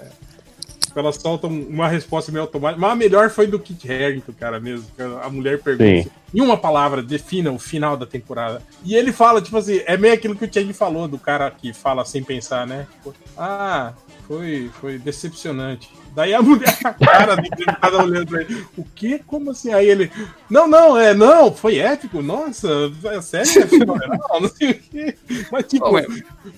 [0.95, 2.79] Ela solta um- uma resposta meio automática.
[2.81, 4.85] Mas a melhor foi do Kit Harington, cara, mesmo.
[5.23, 5.85] A mulher pergunta.
[5.89, 5.99] Sim.
[5.99, 8.61] assim, Em uma palavra, defina o final da temporada.
[8.85, 11.73] E ele fala, tipo assim, é meio aquilo que o Chang falou, do cara que
[11.73, 12.85] fala sem pensar, né?
[12.93, 13.93] Tipo, ah,
[14.27, 15.89] foi, foi decepcionante.
[16.15, 19.21] Daí a mulher, a cara do entrevistado olhando pra ele, o quê?
[19.25, 19.71] Como assim?
[19.73, 20.11] Aí ele,
[20.49, 22.67] não, não, é, não, foi épico, nossa,
[23.05, 25.15] é sério, é fenomenal, não sei o quê.
[25.51, 26.05] Mas, tipo, Bom, é-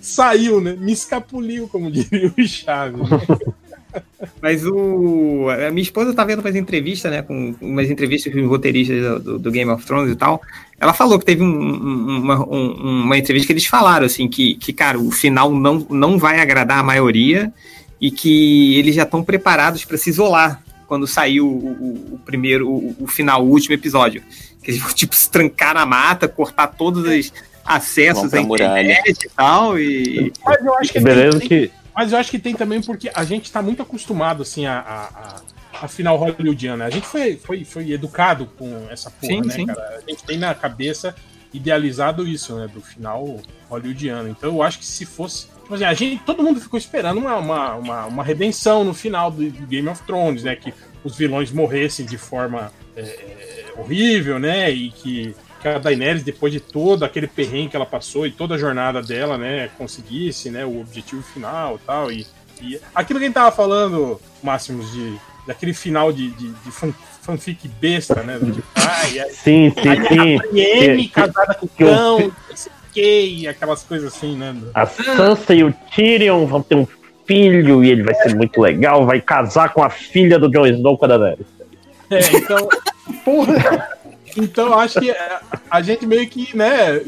[0.02, 0.76] saiu, né?
[0.78, 3.00] Me escapuliu, como diria o Chaves.
[3.10, 3.18] né?
[4.42, 5.48] Mas o.
[5.50, 7.22] A minha esposa tá vendo umas entrevistas, né?
[7.22, 10.42] Com umas entrevistas com os roteiristas do, do- Game of Thrones e tal.
[10.80, 14.56] Ela falou que teve um- um- uma, um- uma entrevista que eles falaram, assim, que,
[14.56, 17.54] que, cara, o final não, não vai agradar a maioria
[18.00, 22.68] e que eles já estão preparados para se isolar quando sair o, o- o primeiro,
[22.68, 24.24] o, o final, o último episódio.
[24.64, 27.32] Que eles vão, tipo, se trancar na mata, cortar todos os
[27.64, 28.82] acessos à muralha.
[28.82, 29.78] internet e tal.
[29.80, 30.34] E.
[30.44, 31.72] Mas eu acho que Beleza tem- que.
[31.96, 35.04] Mas eu acho que tem também porque a gente tá muito acostumado, assim, a, a,
[35.06, 35.42] a-
[35.84, 36.86] a final hollywoodiana.
[36.86, 39.66] A gente foi, foi, foi educado com essa porra, Sim, né, sim.
[39.66, 39.98] cara?
[40.06, 41.16] A gente tem na cabeça
[41.54, 43.40] idealizado isso, né, do final
[43.70, 44.30] hollywoodiano.
[44.30, 45.48] Então eu acho que se fosse...
[45.48, 49.32] Tipo assim, a gente, todo mundo ficou esperando uma, uma, uma, uma redenção no final
[49.32, 50.56] do, Game of Thrones, né?
[50.56, 54.70] Que os vilões morressem de forma é, é, horrível, né?
[54.70, 58.56] E que, que a Daenerys, depois de todo aquele perrengue que ela passou e toda
[58.56, 62.12] a jornada dela, né, conseguisse, né, o objetivo final e tal.
[62.12, 62.26] E,
[62.62, 65.16] e aquilo que a gente tava falando, Máximos, de,
[65.48, 68.40] daquele final de, de, de fan- fanfic besta, né?
[68.40, 70.38] Tipo, ai, ai, Sim, sim, sim.
[70.52, 74.56] Brienne Que- casada com o cão, não sei o quê, e aquelas coisas assim, né?
[74.74, 76.88] A Sansa e o Tyrion vão ter um
[77.26, 80.98] filho e ele vai ser muito legal, vai casar com a filha do Jon Snow
[80.98, 81.46] com a Daenerys.
[82.10, 82.68] É, então.
[84.38, 87.02] Então, acho que a, a gente meio que, né,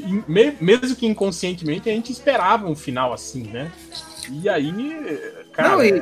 [0.60, 3.72] mesmo que inconscientemente, a gente esperava um final assim, né?
[4.32, 4.72] E aí,
[5.52, 6.00] cara, Não, e- é,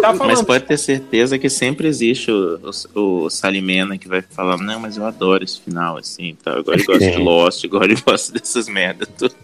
[0.00, 0.36] tá falando.
[0.38, 2.58] Mas pode ter certeza que sempre existe o,
[2.94, 6.52] o, o Salimena que vai falar, não, mas eu adoro esse final, assim, tá?
[6.58, 7.16] Agora eu gosto de.
[7.18, 9.08] Lost, agora eu gosto dessas merdas.
[9.18, 9.34] tudo.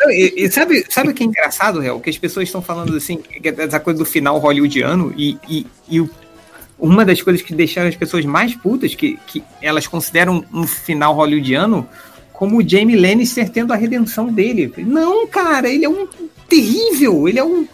[0.00, 2.00] Não, E, e sabe, sabe o que é engraçado, Réu?
[2.00, 6.00] Que as pessoas estão falando assim, é essa coisa do final hollywoodiano e, e, e
[6.00, 6.10] o-
[6.80, 11.14] uma das coisas que deixaram as pessoas mais putas, que, que elas consideram um final
[11.14, 11.86] hollywoodiano,
[12.32, 14.72] como o Jamie Lannister tendo a redenção dele.
[14.78, 16.08] Não, cara, ele é um
[16.48, 17.66] terrível, ele é um,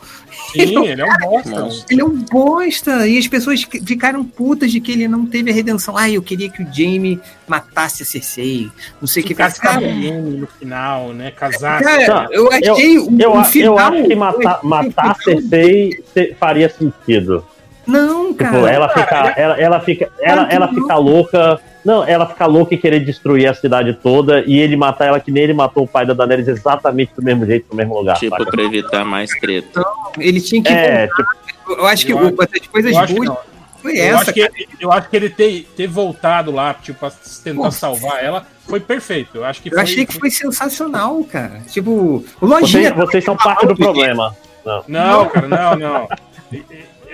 [0.52, 1.50] Sim, ele é um bosta.
[1.50, 1.68] Não.
[1.90, 3.08] ele é um bosta.
[3.08, 5.96] E as pessoas ficaram putas de que ele não teve a redenção.
[5.96, 8.70] Ah, eu queria que o Jamie matasse a Cersei.
[9.00, 9.34] Não sei o que.
[9.34, 11.30] Ficasse com a Brienne no final, né?
[11.30, 11.84] Casasse.
[11.84, 13.72] cara, eu achei um, Eu, um final...
[13.72, 17.44] eu acho que matar, matar a Cersei se- faria sentido.
[17.86, 18.70] Não, Tipo, cara.
[18.72, 21.60] ela fica, ela, ela fica, ela, ela fica louca.
[21.84, 25.30] Não, ela fica louca e querer destruir a cidade toda e ele matar ela que
[25.30, 28.18] nem ele matou o pai da Daenerys exatamente do mesmo jeito, no mesmo lugar.
[28.18, 28.50] tipo, saca?
[28.50, 29.84] pra evitar mais treta.
[30.18, 30.68] Ele tinha que.
[30.68, 33.38] É, tipo, eu acho que Eu o- acho- as coisas boas
[33.80, 34.16] foi Eu essa.
[34.22, 37.12] acho, que, ele- eu acho que ele ter, ter voltado lá, tipo, pra
[37.44, 39.36] tentar salvar ela, foi perfeito.
[39.36, 39.82] Eu acho que Eu foi.
[39.84, 41.60] achei que foi sensacional, cara.
[41.70, 42.94] Tipo, o vocês, Lojinha.
[42.94, 44.34] vocês são parte do problema.
[44.64, 44.82] Não.
[44.88, 46.08] Não, cara, não, não.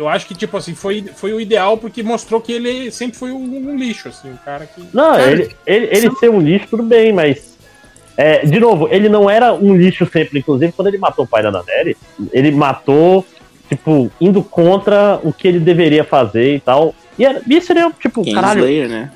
[0.02, 3.30] Eu acho que, tipo assim, foi, foi o ideal porque mostrou que ele sempre foi
[3.30, 4.82] um, um lixo, assim, um cara que.
[4.92, 7.56] Não, Cara, ele, ele, ele ser um lixo, tudo bem, mas.
[8.16, 10.40] é, de novo, ele não era um lixo sempre.
[10.40, 11.96] Inclusive, quando ele matou o pai da Daenerys,
[12.32, 13.24] ele matou,
[13.68, 16.94] tipo, indo contra o que ele deveria fazer e tal.
[17.18, 19.10] E era, isso seria, tipo, caralho, Kingslayer, né?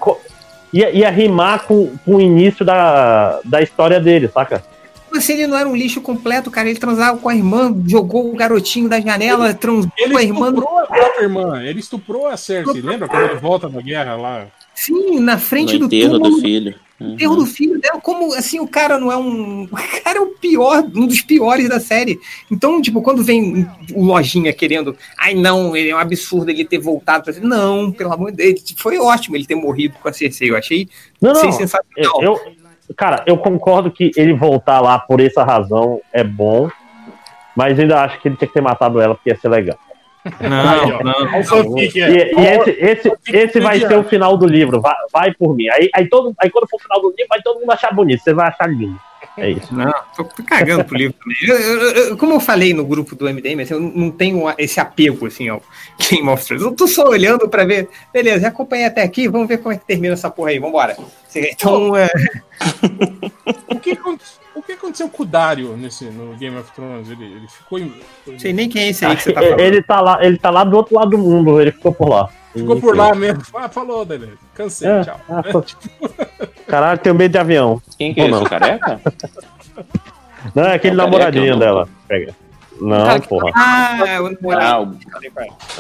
[0.73, 4.63] ia, ia rimar com, com o início da, da história dele, saca?
[5.21, 8.37] Se ele não era um lixo completo, cara, ele transava com a irmã, jogou o
[8.37, 10.49] garotinho da janela, transou Ele com a irmã.
[10.49, 14.47] estuprou a própria irmã, ele estuprou a Cersei, lembra quando ele volta da guerra lá?
[14.75, 16.37] Sim, na frente No do enterro túmulo.
[16.37, 16.75] do filho.
[17.01, 17.13] Uhum.
[17.13, 19.65] Enterro do filho dela, como assim o cara não é um.
[19.73, 22.19] O cara é o pior, um dos piores da série.
[22.51, 24.97] Então, tipo, quando vem o Lojinha querendo.
[25.19, 27.35] Ai, não, ele é um absurdo ele ter voltado pra.
[27.41, 28.75] Não, pelo amor de Deus.
[28.79, 30.51] Foi ótimo ele ter morrido com a Cersei.
[30.51, 30.89] Eu achei
[31.21, 31.53] Não, não.
[31.53, 32.23] Sensacional.
[32.23, 32.41] Eu,
[32.95, 36.71] cara, eu concordo que ele voltar lá por essa razão é bom,
[37.57, 39.79] mas ainda acho que ele tinha que ter matado ela porque ia ser legal.
[40.41, 41.29] Não, não.
[41.33, 42.33] Olha o fanfic, E, é.
[42.35, 45.69] e esse, esse, esse vai ser o final do livro, vai, vai por mim.
[45.69, 48.23] Aí, aí, todo, aí quando for o final do livro, vai todo mundo achar bonito,
[48.23, 48.99] você vai achar lindo.
[49.39, 49.75] É isso.
[49.75, 51.37] Não, tô, tô cagando pro livro também.
[51.47, 54.81] Eu- eu- eu- como eu falei no grupo do MDM, assim, eu não tenho esse
[54.81, 55.63] apego assim ao
[56.11, 56.65] Game of Thrones.
[56.65, 59.79] Eu tô só olhando pra ver, beleza, já acompanhei até aqui, vamos ver como é
[59.79, 60.97] que termina essa porra aí, vambora.
[61.35, 62.09] Então, é,
[63.69, 63.99] O que,
[64.55, 67.11] o que aconteceu com o Dario nesse, no Game of Thrones?
[67.11, 67.93] Ele, ele ficou em.
[68.27, 69.61] não sei nem quem é esse aí que você tá falando.
[69.61, 72.29] Ele tá, lá, ele tá lá do outro lado do mundo, ele ficou por lá.
[72.57, 73.43] Ficou por lá mesmo.
[73.55, 74.33] Ah, falou, beleza.
[74.55, 75.21] Cansei, É, tchau.
[75.29, 75.43] ah,
[76.67, 77.81] Caralho, tenho medo de avião.
[77.99, 78.39] Quem que é Ou esse?
[78.39, 78.47] não.
[78.47, 79.01] O careca?
[80.55, 81.89] Não, é aquele É o namoradinho careca, dela.
[82.09, 82.35] Pega.
[82.81, 83.51] Não, que- porra.
[83.55, 84.91] Ah, o Ah, namorado.
[84.93, 84.99] o...
[85.19, 85.33] que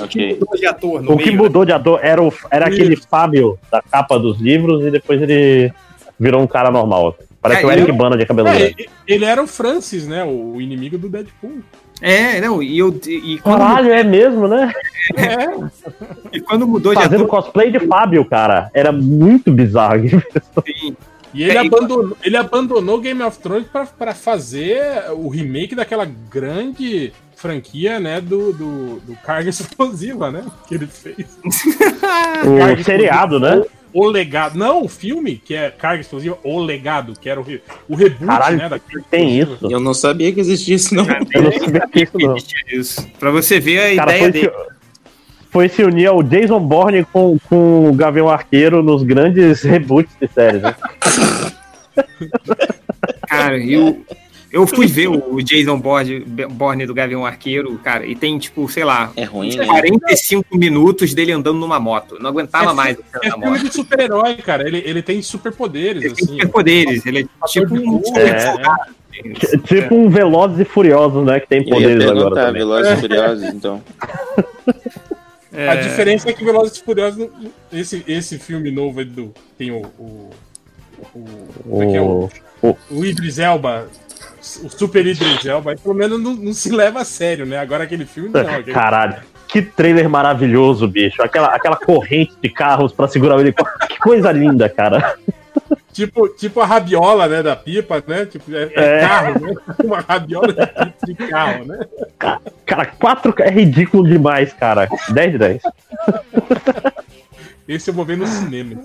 [0.03, 0.35] ok.
[0.41, 1.43] mudou de ator no O que meio, né?
[1.43, 5.73] mudou de ator era, o, era aquele Fábio da capa dos livros e depois ele
[6.19, 7.15] virou um cara normal.
[7.41, 8.89] Parece É, o Eric eu- Bana de cabelo É, grande.
[9.07, 10.25] ele era o Francis, né?
[10.25, 11.59] O inimigo do Deadpool.
[12.01, 14.73] É, não, e eu e quando, Caralho, é mesmo, né?
[15.17, 16.37] É.
[16.37, 18.71] e quando mudou de Fazendo cosplay de Fábio, cara.
[18.75, 20.03] Era muito bizarro.
[20.09, 20.97] sim,
[21.33, 24.81] E ele, É, e- abandonou, ele abandonou Game of Thrones pra, pra fazer
[25.15, 28.21] o remake daquela grande franquia, né?
[28.21, 30.45] Do, do, do Carga Explosiva, né?
[30.69, 31.39] Que ele fez.
[32.79, 33.63] O seriado, né?
[33.97, 34.59] O, o Legado.
[34.59, 38.27] Não, o filme, que é Carga Explosiva, O Legado, que era o, re- o reboot,
[38.27, 38.69] Caralho, né?
[38.69, 38.79] Da
[39.11, 39.59] tem isso.
[39.63, 41.05] Eu não sabia que existia isso, não.
[41.33, 42.37] Eu não sabia não.
[42.37, 43.09] existia isso.
[43.19, 44.51] Pra você ver a Cara, ideia foi dele.
[44.51, 50.15] se, foi se unir ao Jason Bourne com, com o Gavião Arqueiro nos grandes reboots
[50.21, 50.63] de séries.
[50.63, 50.75] Né?
[53.29, 54.05] Cara, eu,
[54.53, 58.85] eu fui ver o Jason Bourne, Bourne do Gavião Arqueiro, cara, e tem, tipo, sei
[58.85, 59.67] lá, É ruim, né?
[59.67, 62.17] 45 minutos dele andando numa moto.
[62.21, 63.65] Não aguentava mais andar É na filme moto.
[63.69, 64.67] de super-herói, cara.
[64.67, 66.33] Ele, ele tem superpoderes, Ele tem assim.
[66.35, 68.39] superpoderes, ele é tipo um super é.
[68.39, 68.97] soldado.
[69.41, 71.41] T- Tipo um Velozes e Furiosos, né?
[71.41, 72.53] Que tem poderes agora também.
[72.61, 73.83] Velozes e Furiosos, então.
[75.53, 77.29] É, A diferença é que Velozes e Furiosos,
[77.73, 79.33] esse, esse filme novo aí do.
[79.57, 79.87] Tem o.
[79.99, 80.31] o,
[81.15, 81.25] o
[81.65, 82.29] como é que é o,
[82.63, 83.89] O- o Idris Elba.
[84.63, 87.59] O Super Idris Elba, pelo menos não, não se leva a sério, né?
[87.59, 88.41] Agora aquele filme não.
[88.49, 89.17] Aquele, Caralho.
[89.49, 91.23] Que trailer maravilhoso, bicho.
[91.23, 93.89] Aquela, aquela corrente de carros pra segurar o helicóptero.
[93.89, 95.17] Que coisa linda, cara.
[95.93, 97.43] tipo, tipo a rabiola, né?
[97.43, 98.27] Da pipa, né?
[98.27, 99.01] Tipo, é, é É.
[99.01, 99.55] carro, né?
[99.85, 101.81] Uma rabiola de, pipa de carro, né?
[102.65, 104.89] Cara, 4 é ridículo demais, cara.
[105.11, 105.63] 10 de 10.
[107.69, 108.85] Esse eu vou ver no cinema.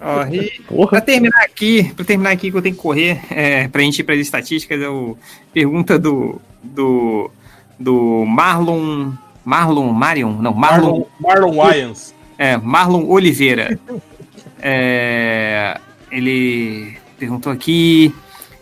[0.00, 3.82] Ó, e pra terminar aqui, pra terminar aqui que eu tenho que correr, é, pra
[3.82, 5.16] gente ir pras estatísticas, é o
[5.52, 7.30] pergunta do, do,
[7.78, 9.12] do Marlon,
[9.44, 12.14] Marlon Marion, não, Marlon, Marlon, Marlon Wayans.
[12.38, 13.78] É, Marlon Oliveira.
[14.60, 15.78] É,
[16.10, 18.14] ele perguntou aqui.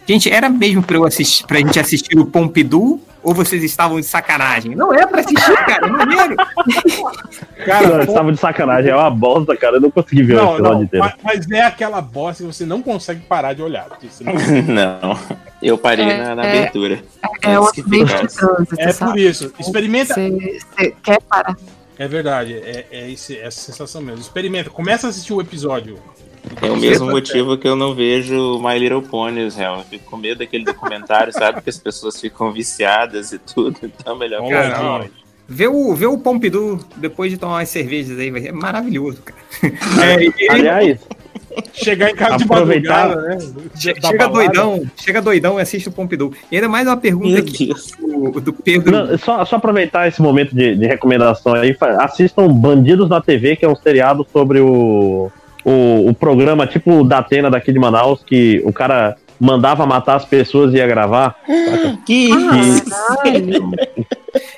[0.07, 4.07] Gente, era mesmo pra, eu assistir, pra gente assistir o Pompidou ou vocês estavam de
[4.07, 4.75] sacanagem?
[4.75, 6.35] Não é pra assistir, cara, é maneiro.
[6.37, 7.13] Não,
[7.65, 8.91] Cara, eles estavam de sacanagem.
[8.91, 9.77] É uma bosta, cara.
[9.77, 11.05] Eu não consegui ver o não, episódio não, inteiro.
[11.07, 11.15] mas,
[11.47, 13.87] mas é aquela bosta que você não consegue parar de olhar.
[14.21, 14.33] não-
[14.75, 15.19] Não.
[15.63, 16.59] Eu parei É, na, na é.
[16.59, 17.01] abertura.
[17.41, 18.37] É ficasse.
[18.37, 19.53] trânsito, É por isso.
[19.61, 20.15] Experimenta.
[20.15, 21.57] Você, quer parar.
[21.97, 24.21] É verdade, é, é esse, essa sensação mesmo.
[24.21, 25.99] Experimenta, começa a assistir o episódio.
[26.61, 29.79] É o mesmo motivo que eu não vejo My Little Ponies, real.
[29.79, 31.61] Eu fico com medo daquele documentário, sabe?
[31.63, 33.79] Que as pessoas ficam viciadas e tudo.
[33.83, 34.89] Então é melhor ficar Ladinho.
[34.89, 35.11] longe.
[35.49, 39.41] Vê o, vê o Pompidou depois de tomar umas cervejas aí, vai ser maravilhoso, cara.
[40.03, 40.99] É, e- Aliás,
[41.73, 43.09] Chegar em casa de Aproveitar.
[43.09, 43.53] madrugada, né?
[43.77, 44.29] chega balada.
[44.29, 46.33] doidão, chega doidão e assiste o Pompidou.
[46.51, 48.91] E ainda mais uma pergunta Meu aqui do, do Pedro.
[49.07, 51.77] não, só, só aproveitar esse momento de, de recomendação aí.
[52.01, 55.31] Assistam Bandidos na TV, que é um seriado sobre o,
[55.65, 60.25] o, o programa tipo da Atena daqui de Manaus, que o cara mandava matar as
[60.25, 61.35] pessoas e ia gravar.
[62.07, 62.31] Que.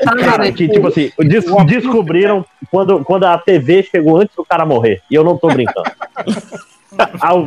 [0.04, 4.64] Tá, Cara, que tipo assim, des- descobriram quando, quando a TV chegou antes do cara
[4.64, 5.00] morrer.
[5.10, 5.90] E eu não tô brincando.
[7.20, 7.44] Ao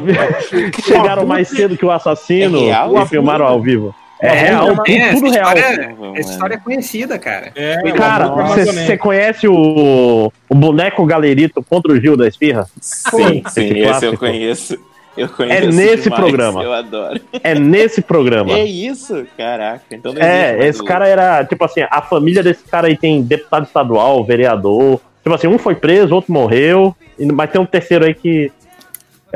[0.84, 3.02] Chegaram mais cedo que o assassino É real?
[3.02, 3.96] e filmaram ao vivo.
[4.20, 5.58] É real, tudo, É, tudo essa real.
[5.58, 7.52] história- Vamos, Essa história é conhecida, cara.
[7.56, 12.66] É, Cara, você conhece o, o boneco galerito contra o Gil da Espirra?
[12.82, 14.18] Sim, sim, esse eu clássico.
[14.18, 14.78] conheço.
[15.16, 16.64] Eu conheço É nesse demais, programa.
[16.64, 17.20] Eu adoro.
[17.44, 18.52] É nesse programa.
[18.54, 19.26] É isso?
[19.36, 19.82] Caraca.
[19.92, 24.24] Então É, esse cara era, tipo assim, a família desse cara aí tem deputado estadual,
[24.24, 25.00] vereador.
[25.24, 26.96] Tipo assim, um foi preso, outro morreu,
[27.34, 28.52] mas tem um terceiro aí que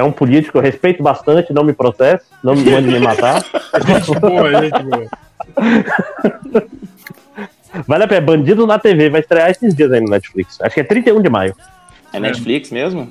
[0.01, 3.43] é um político, eu respeito bastante, não me processe, não me mande me matar.
[3.85, 5.07] Gente boa, gente boa.
[7.87, 10.59] Vale a pena, Bandido na TV, vai estrear esses dias aí no Netflix.
[10.59, 11.55] Acho que é 31 de maio.
[12.11, 13.09] É Netflix mesmo?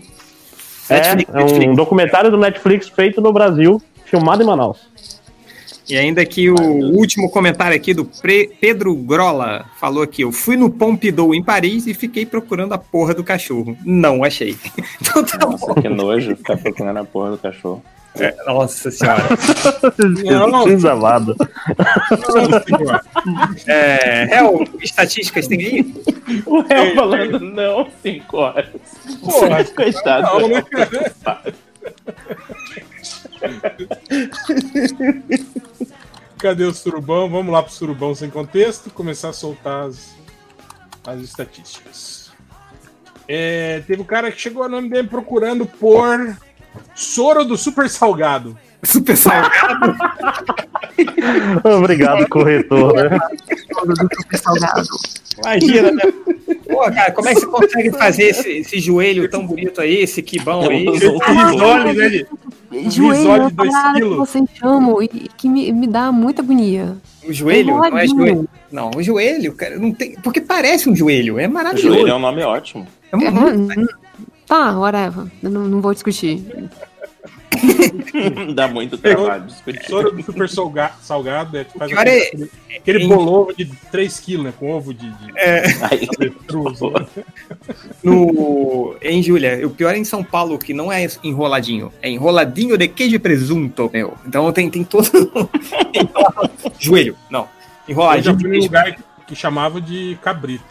[0.88, 1.76] É, Netflix, é um Netflix.
[1.76, 4.90] documentário do Netflix feito no Brasil, filmado em Manaus.
[5.90, 6.54] E ainda que o
[6.96, 11.86] último comentário aqui do Pre- Pedro Grola falou aqui: eu fui no Pompidou em Paris
[11.86, 13.76] e fiquei procurando a porra do cachorro.
[13.84, 14.56] Não achei.
[15.02, 15.50] Então tá bom.
[15.52, 17.82] Nossa, que nojo ficar procurando a porra do cachorro.
[18.18, 19.22] É, nossa senhora.
[20.90, 21.36] Amado.
[23.66, 25.94] É, Hel, estatísticas tem aí?
[26.46, 28.66] O réu falando não, cinco horas.
[29.20, 30.40] Porra, Coitado.
[30.40, 30.64] não, né?
[36.38, 37.28] Cadê o surubão?
[37.28, 40.14] Vamos lá pro surubão sem contexto, começar a soltar as,
[41.06, 42.32] as estatísticas.
[43.28, 46.36] É, teve um cara que chegou no MDM procurando por
[46.94, 48.58] soro do super salgado.
[48.82, 49.94] Super salgado?
[51.78, 53.18] Obrigado, corretor, né?
[55.42, 56.02] Imagina, né?
[56.68, 60.22] Pô, cara, como é que você consegue fazer esse, esse joelho tão bonito aí, esse
[60.22, 60.86] quibão aí?
[60.86, 62.26] Esse risole, né?
[62.88, 64.16] Joelho é uma de dois parada que quilos.
[64.18, 66.96] vocês chamam e que me, me dá muita agonia.
[67.24, 67.76] O joelho?
[67.76, 68.48] Não é joelho.
[68.70, 70.14] Não, o joelho, cara, não tem.
[70.22, 71.88] Porque parece um joelho, é maravilhoso.
[71.96, 72.86] Joelho é um nome ótimo.
[73.10, 73.86] É uma- Uhum.
[74.46, 75.26] Tá, whatever.
[75.42, 76.44] Eu não, não vou discutir.
[78.54, 79.44] Dá muito trabalho.
[79.88, 84.20] Soro do super salga- salgado é, faz pior é- aquele, aquele em- bolovo de 3
[84.20, 84.52] kg, né?
[84.58, 87.06] Com ovo de, de Aí, avestruz, né?
[88.02, 88.96] No...
[89.02, 92.88] Em Júlia, o pior é em São Paulo, que não é enroladinho, é enroladinho de
[92.88, 94.14] queijo e presunto, meu.
[94.26, 95.08] Então tem, tem todo.
[96.78, 97.42] Joelho, não.
[97.88, 98.66] Eu já Enroladinho fui num queijo.
[98.66, 100.64] lugar que, que chamava de cabrito.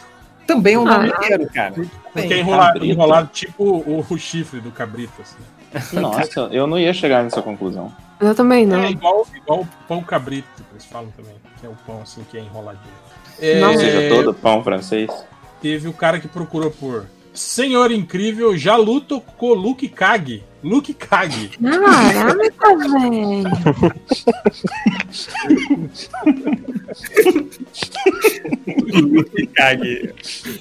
[0.46, 1.20] Também é um nome Ah.
[1.20, 1.74] maneiro, cara.
[2.12, 5.36] Porque é enrolado, enrolado tipo o, o chifre do cabrito, assim.
[5.92, 7.92] nossa, eu não ia chegar nessa conclusão.
[8.20, 8.82] Eu também não.
[8.82, 11.34] É igual, igual o pão cabrito, que eles falam também.
[11.58, 12.94] Que é o pão assim que é enroladinho.
[13.60, 13.70] Não.
[13.72, 15.10] É, seja, todo pão francês.
[15.62, 20.42] Teve o cara que procurou por Senhor Incrível, já luto com Luke Kag.
[20.62, 21.50] Luke Kag.
[21.58, 23.44] Caraca, velho.
[29.30, 30.14] Que cague.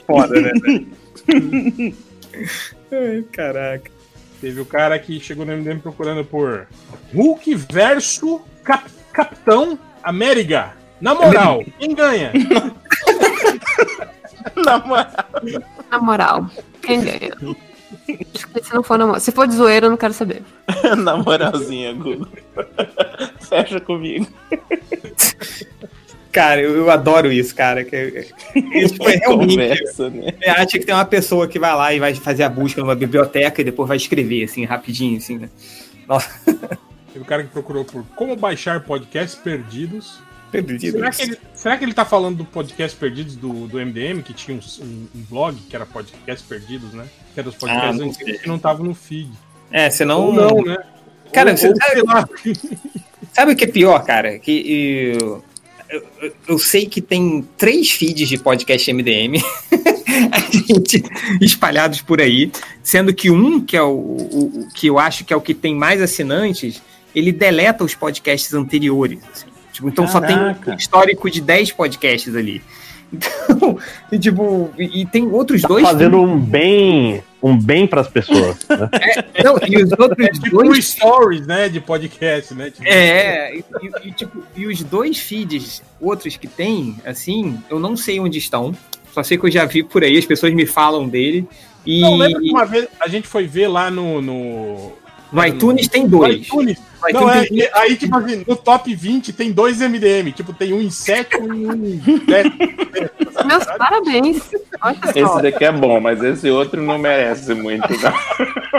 [0.07, 0.51] Foda, né?
[0.53, 1.95] velho?
[2.91, 3.98] Ai, caraca.
[4.42, 6.68] Teve o cara que chegou no MDM procurando por
[7.14, 10.74] Hulk versus Cap- Capitão América.
[11.01, 12.32] Na moral, quem ganha?
[14.56, 15.08] Na moral.
[15.92, 16.50] Na moral,
[16.82, 17.32] quem ganha?
[18.64, 19.19] Se não for na moral.
[19.19, 20.42] Se for de zoeira, eu não quero saber.
[20.98, 22.27] Na moralzinha, Google.
[23.40, 24.27] Fecha comigo.
[26.32, 27.83] Cara, eu, eu adoro isso, cara.
[27.83, 28.27] que-
[28.74, 29.53] Isso foi realmente.
[29.58, 30.32] Conversa, né?
[30.38, 32.95] Você acha que tem uma pessoa que vai lá e vai fazer a busca numa
[32.95, 35.49] biblioteca e depois vai escrever, assim, rapidinho, assim, né?
[37.14, 40.19] Teve o cara que procurou por como baixar podcasts perdidos.
[40.51, 40.98] Perdido.
[40.98, 44.33] Será que, ele, será que ele tá falando do podcast perdidos do, do MDM, que
[44.33, 47.06] tinha um, um- um blog que era podcast perdidos, né?
[47.33, 48.38] Que era os podcasts Ah, não antigos sei.
[48.40, 49.30] que não estavam no feed.
[49.72, 50.25] É, senão.
[50.27, 50.77] Ou não, né?
[51.32, 52.30] Cara, ou, você ou, sabe- sei lá.
[53.32, 54.40] Sabe o que é pior, cara?
[54.40, 55.43] Que eu,
[55.90, 56.03] eu,
[56.48, 59.35] eu sei que tem três feeds de podcast MDM
[60.51, 61.03] gente,
[61.42, 62.51] espalhados por aí,
[62.84, 65.76] sendo que um, que é o, o- que eu acho que é o que tem
[65.76, 66.82] mais assinantes,
[67.16, 69.19] ele deleta os podcasts anteriores.
[69.32, 69.45] assim.
[69.74, 70.72] Tipo, então só tem Caraca.
[70.72, 72.61] um histórico de 10 podcasts ali.
[73.11, 73.77] Então,
[74.11, 75.83] e, tipo, e, e tem outros dois.
[75.83, 78.57] Fazendo um bem, um bem para as pessoas.
[78.69, 78.89] Né?
[79.43, 81.69] Não, e os outros É tipo dois stories, né?
[81.69, 82.69] De podcast, né?
[82.69, 87.79] Tipo, É, e, e- e, tipo, e os dois feeds, outros que tem, assim, eu
[87.79, 88.75] não sei onde estão.
[89.11, 91.47] Só sei que eu já vi por aí, as pessoas me falam dele.
[91.85, 94.21] E Não, lembra que uma vez a gente foi ver lá no.
[94.21, 94.91] No,
[95.31, 96.35] no iTunes tem no dois.
[96.45, 96.77] iTunes.
[97.13, 100.31] No Não, é, tem- e aí, tipo assim, no top 20 tem dois MDM.
[100.31, 102.45] Tipo, tem um em 7 e um em 10.
[103.45, 104.37] Meus parabéns.
[105.15, 108.13] Esse daqui é bom, mas esse outro não merece muito, não.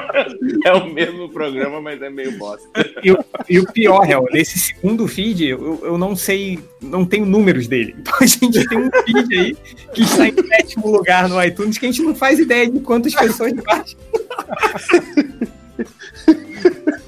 [0.64, 2.68] É o mesmo programa, mas é meio bosta.
[3.02, 7.24] E, o- e o pior, Hel, nesse segundo feed, eu, eu não sei, não tenho
[7.24, 7.94] números dele.
[7.98, 9.56] Então a gente tem um feed aí
[9.94, 13.14] que está em sétimo lugar no iTunes que a gente não faz ideia de quantas
[13.14, 13.98] pessoas baixam.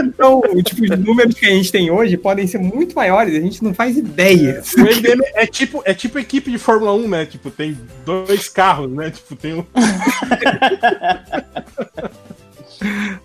[0.00, 3.62] Então, tipo, os números que a gente tem hoje podem ser muito maiores, a gente
[3.62, 4.62] não faz ideia.
[4.76, 7.26] O MDM é tipo, é tipo equipe de Fórmula 1, né?
[7.26, 9.10] Tipo, tem dois carros, né?
[9.10, 9.64] Tipo, tem um.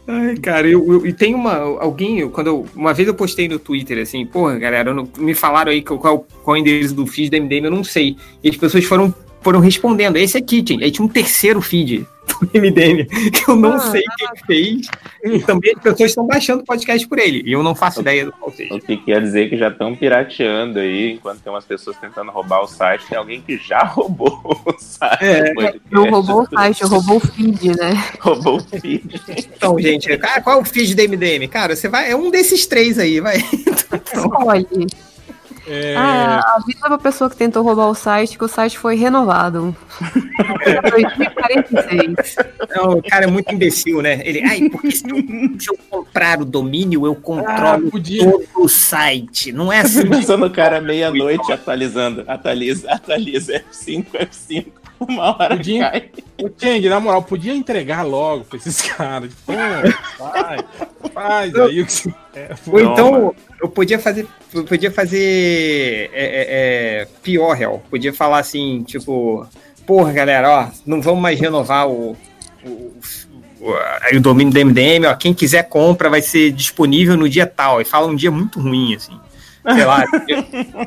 [0.07, 1.53] Ai, cara, eu, eu- e tem uma.
[1.57, 5.71] Alguém, quando eu, uma vez eu postei no Twitter assim, porra, galera, não- me falaram
[5.71, 8.17] aí qual, qual, qual é o endereço do feed da MDM, eu não sei.
[8.43, 10.83] E as pessoas foram, foram respondendo, esse aqui, tinha.
[10.83, 12.05] Aí tinha um terceiro feed
[12.53, 14.87] MDM, que eu não Ah, sei quem fez.
[15.23, 17.41] E também as pessoas estão baixando podcast por ele.
[17.45, 18.73] E eu não faço ideia do qual seja.
[18.73, 22.61] O que quer dizer que já estão pirateando aí, enquanto tem umas pessoas tentando roubar
[22.61, 25.23] o site, tem alguém que já roubou o site.
[25.23, 25.81] É, do.
[25.91, 28.03] Não roubou o site, roubou o feed, né?
[28.19, 29.21] Roubou o feed.
[29.55, 31.47] Então, gente, cara, qual é o feed do MDM?
[31.47, 32.11] Cara, você vai.
[32.11, 33.37] É um desses três aí, vai.
[33.37, 34.87] Escolhe.
[35.66, 39.75] É, Ah, avisa pra pessoa que tentou roubar o site que o site foi renovado.
[40.90, 42.35] 2046.
[42.75, 44.22] Não, o cara é muito imbecil, né?
[44.24, 45.17] Ele, ai, porque se eu,
[45.59, 48.30] se eu comprar o domínio, eu ah, controlo podia.
[48.30, 49.51] todo o site.
[49.51, 50.08] Não é assim.
[50.08, 52.24] Pensando o cara meia-noite atualizando.
[52.27, 54.66] Atualiza, atualiza F5, F5.
[55.07, 56.09] Uma hora Podia- cai.
[56.41, 59.32] Ô, Chang, na moral, podia entregar logo pra esses caras.
[59.45, 60.57] Pô, vai,
[61.14, 62.56] faz aí o que você quer.
[62.67, 64.27] Ou então, eu podia fazer.
[64.53, 66.09] Eu podia fazer.
[66.14, 67.83] é, é, é, pior, real.
[67.90, 69.45] Podia falar assim, tipo.
[69.85, 72.15] Porra, galera, ó, não vamos mais renovar o.
[72.65, 72.69] o,
[73.61, 73.73] o,
[74.15, 75.14] o domínio do MDM, ó.
[75.15, 77.82] Quem quiser compra, vai ser disponível no dia tal.
[77.82, 79.19] E fala um dia muito ruim, assim.
[79.66, 80.03] Sei lá,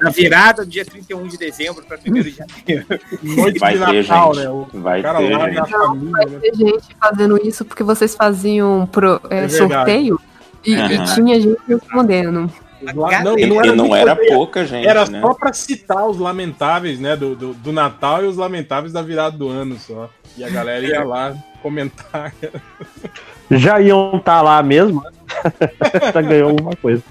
[0.03, 2.87] na virada do dia 31 de dezembro para 1 de janeiro.
[3.23, 4.45] Noite Vai de Natal, gente.
[4.45, 4.51] né?
[4.51, 5.55] O Vai cara ter, lá gente.
[5.57, 6.39] na família, Vai né?
[6.41, 10.21] ter gente fazendo isso porque vocês faziam pro, é, É sorteio
[10.65, 11.05] e, e Aham.
[11.15, 12.51] tinha gente respondendo.
[12.95, 15.21] Lá- não, E, e não e era, não era pouca gente, Era né?
[15.23, 17.17] só pra citar os lamentáveis, né?
[17.17, 20.11] Do, do, do Natal e os lamentáveis da virada do ano só.
[20.37, 22.35] E a galera ia lá comentar.
[23.51, 25.03] Já iam estar lá mesmo,
[26.13, 27.03] já ganhou alguma coisa.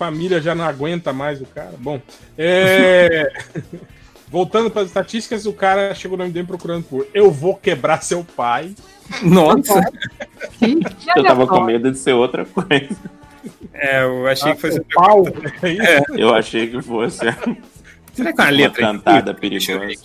[0.00, 1.74] Família já não aguenta mais o cara.
[1.78, 2.00] Bom,
[2.38, 3.30] é...
[4.28, 8.24] voltando para as estatísticas, o cara chegou no MDM procurando por Eu vou quebrar seu
[8.24, 8.74] pai.
[9.22, 9.78] Nossa,
[11.14, 12.96] Eu tava com medo de ser outra coisa.
[13.74, 14.80] é, eu achei que fosse.
[14.80, 15.24] o pau.
[15.62, 16.02] É?
[16.16, 18.80] Eu achei que fosse Será que é uma uma letra?
[18.80, 20.00] cantada eu ver perigosa.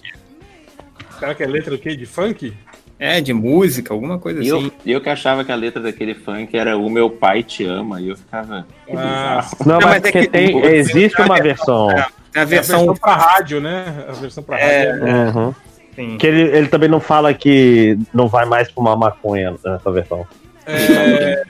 [1.17, 1.95] Será que é letra o quê?
[1.95, 2.53] De funk?
[2.97, 4.65] É, de música, alguma coisa E assim.
[4.65, 7.65] eu, e eu que achava que a letra daquele funk era O Meu Pai Te
[7.65, 7.99] Ama.
[7.99, 8.65] E eu ficava.
[8.95, 9.45] Ah.
[9.65, 11.91] Não, Não, mas mas é porque que tem, tem- existe uma versão.
[11.91, 12.77] É a É a versão.
[12.85, 14.05] versão pra rádio, né?
[14.07, 14.91] A versão pra É.
[14.91, 15.05] rádio.
[15.37, 15.53] Uhum.
[15.95, 16.17] Sim.
[16.17, 20.25] Que ele, ele também não fala que não vai mais fumar maconha nessa versão.
[20.65, 21.43] É,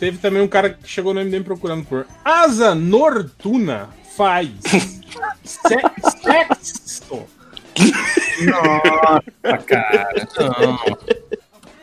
[0.00, 4.48] teve também um cara que chegou no MDM procurando por Asa Nortuna faz
[5.44, 5.80] se-
[6.22, 7.24] sexo.
[8.44, 10.28] Nossa, cara.
[10.38, 10.78] Não.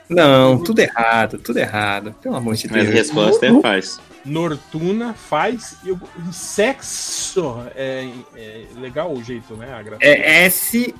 [0.09, 2.13] Não, tudo errado, tudo errado.
[2.21, 2.93] Pelo amor de Mas a Deus.
[2.95, 3.99] resposta é faz.
[4.25, 5.99] Nortuna faz e eu-
[6.31, 7.63] sexo.
[7.75, 9.73] É, é legal o jeito, né?
[9.73, 10.95] A gra- É S-E-X-S-O.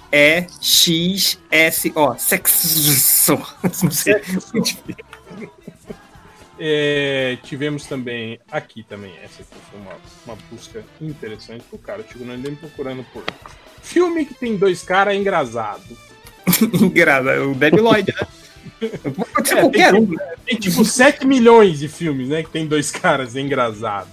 [2.18, 3.38] Sexo.
[3.84, 4.16] Não sei.
[6.60, 9.94] É, tivemos também aqui também, essa aqui foi uma,
[10.26, 12.04] uma busca interessante pro cara.
[12.10, 13.24] Chegou MDM procurando por
[13.84, 15.82] filme que tem dois caras engraçado.
[16.82, 17.52] Engraçado.
[17.52, 18.28] O Debi Lloyd, né?
[19.34, 20.16] Pode ser É, qualquer tem, um.
[20.46, 22.44] tem tipo 7 milhões de filmes, né?
[22.44, 24.12] Que tem dois caras engraçados.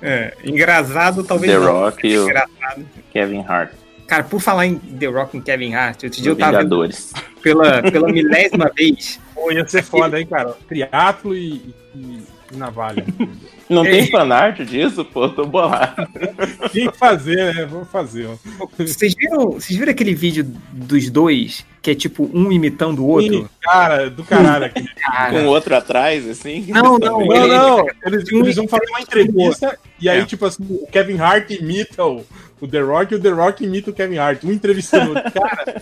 [0.00, 1.72] É, engraçado talvez The não.
[1.72, 2.86] Rock e o Engraçado.
[3.12, 3.72] Kevin Hart.
[4.06, 7.12] Cara, por falar em The Rock e Kevin Hart, outro dia eu tava vendo Vingadores.
[7.42, 9.20] pela, pela milésima vez.
[9.34, 10.56] Pô, ia ser foda, hein, cara?
[10.68, 13.04] Triatlo e, e- e navalha.
[13.70, 15.28] Não tem fanart disso, pô?
[15.30, 16.06] Tô bolado.
[16.72, 17.64] Tem que fazer, né?
[17.64, 18.26] Vamos fazer.
[18.28, 18.66] ó.
[18.76, 23.34] Vocês viram, vocês viram aquele vídeo dos dois, que é tipo um imitando o outro?
[23.34, 24.84] Ih, Cara, do caralho aqui.
[25.30, 26.66] Com outro atrás, assim?
[26.68, 27.24] Não, não.
[27.24, 30.24] Não, ele- não, eles, eles vão fazer uma entrevista e aí, É.
[30.26, 32.26] tipo assim, o Kevin Hart imita o,
[32.60, 34.44] o The Rock e o The Rock imita o Kevin Hart.
[34.44, 35.32] Um entrevistando o outro.
[35.32, 35.80] Cara,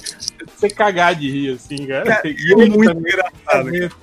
[0.56, 2.04] você cagar de rir, assim, cara.
[2.04, 3.32] Cara, E é muito engraçado.
[3.44, 3.94] fazendo.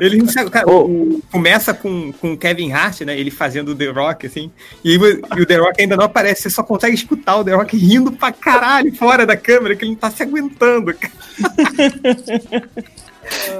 [0.00, 0.86] Ele não sabe, cara, Ô.
[0.86, 3.18] o- começa com, com o Kevin Hart, né?
[3.18, 4.50] Ele fazendo o The Rock, assim,
[4.82, 7.52] e, o- e o The Rock ainda não aparece, você só consegue escutar o The
[7.54, 11.12] Rock rindo pra caralho fora da câmera, que ele não tá se aguentando, cara.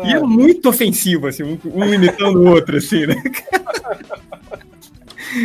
[0.04, 3.22] E é muito ofensivo, assim, um, um imitando o outro, assim, né?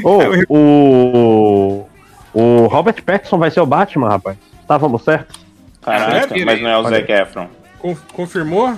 [0.04, 1.86] Ô, o,
[2.34, 4.38] o Robert Pattinson vai ser o Batman, rapaz.
[4.62, 5.40] Estávamos certos?
[5.82, 7.00] Caraca, É, mas não é o olha.
[7.00, 7.48] Zac Efron.
[7.80, 8.74] Con- Confirmou?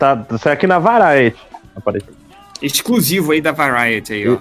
[0.00, 1.38] Tá, isso é aqui na Variety.
[1.76, 2.14] Apareceu.
[2.62, 4.38] Exclusivo aí da Variety aí, ó.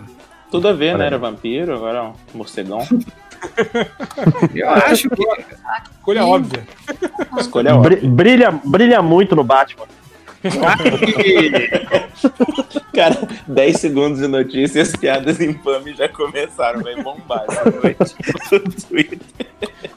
[0.49, 1.05] Tudo a ver, né?
[1.07, 2.79] Era vampiro, agora é um morcegão.
[4.55, 5.23] Eu acho que
[5.97, 6.67] Escolha óbvia.
[7.37, 7.97] Escolha óbvia.
[7.97, 9.85] Bri- brilha, brilha muito no Batman.
[12.93, 18.15] Cara, 10 segundos de notícia e as piadas infames já começaram, vai bombar essa noite
[18.51, 19.19] no Twitter.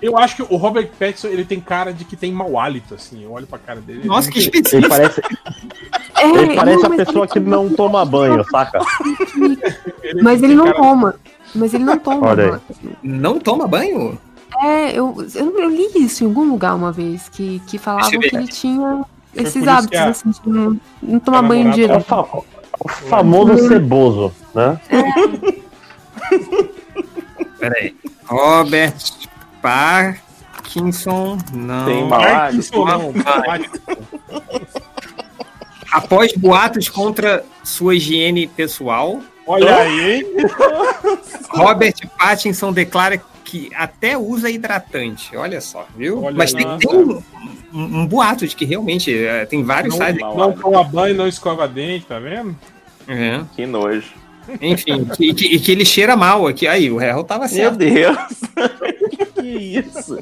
[0.01, 3.23] Eu acho que o Robert Pattinson, ele tem cara de que tem mau hálito, assim.
[3.25, 4.03] Eu olho pra cara dele.
[4.05, 4.89] Nossa, que ele Ele específico.
[4.89, 5.21] parece,
[6.19, 8.81] É, ele parece não, a pessoa ele- que não toma banho, saca?
[10.03, 11.15] ele Mas ele não cara- toma.
[11.55, 12.27] Mas ele não toma.
[12.29, 12.61] Olha aí.
[13.03, 14.19] Não toma banho?
[14.63, 18.37] É, eu, eu, eu li isso em algum lugar uma vez, que, que falavam que
[18.37, 19.05] ele tinha.
[19.35, 22.39] Esses hábitos, a- assim, de não, não tomar banho namorada- É o, fa-
[22.81, 24.81] o famoso ceboso, né?
[27.59, 27.95] Peraí.
[28.27, 28.95] Robert
[29.61, 31.85] Parkinson, não.
[31.85, 32.09] Tem?
[32.09, 33.71] Parkinson não, Vai.
[35.93, 40.27] Após boatos contra sua higiene pessoal, Olha aí, hein?
[41.51, 45.37] Robert Pattinson declara que até usa hidratante.
[45.37, 46.23] Olha só, viu?
[46.23, 47.25] Olha Mas tem, tem
[47.73, 50.21] um, um- boato de que realmente é, tem vários Não, sites.
[50.21, 52.57] não toma banho, não escova dente, tá vendo?
[53.09, 53.41] É.
[53.55, 54.13] Que nojo.
[54.61, 56.67] Enfim, e que, que ele cheira mal aqui.
[56.67, 57.77] Aí, o Harold tava Meu certo.
[57.77, 58.17] Deus.
[59.35, 60.19] que isso?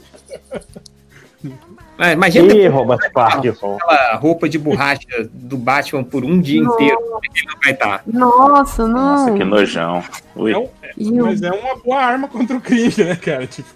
[1.98, 3.76] É, imagina Ih, Robert Parkinson.
[3.76, 6.74] aquela roupa de borracha do Batman por um dia Nossa.
[6.82, 6.98] inteiro.
[7.00, 8.02] É ele não vai estar?
[8.06, 8.94] Nossa, não.
[8.94, 10.02] Nossa, que nojão.
[10.36, 10.52] Ui.
[10.52, 13.46] É um- o- mas é uma boa arma contra o crime, né, cara?
[13.46, 13.68] Tipo,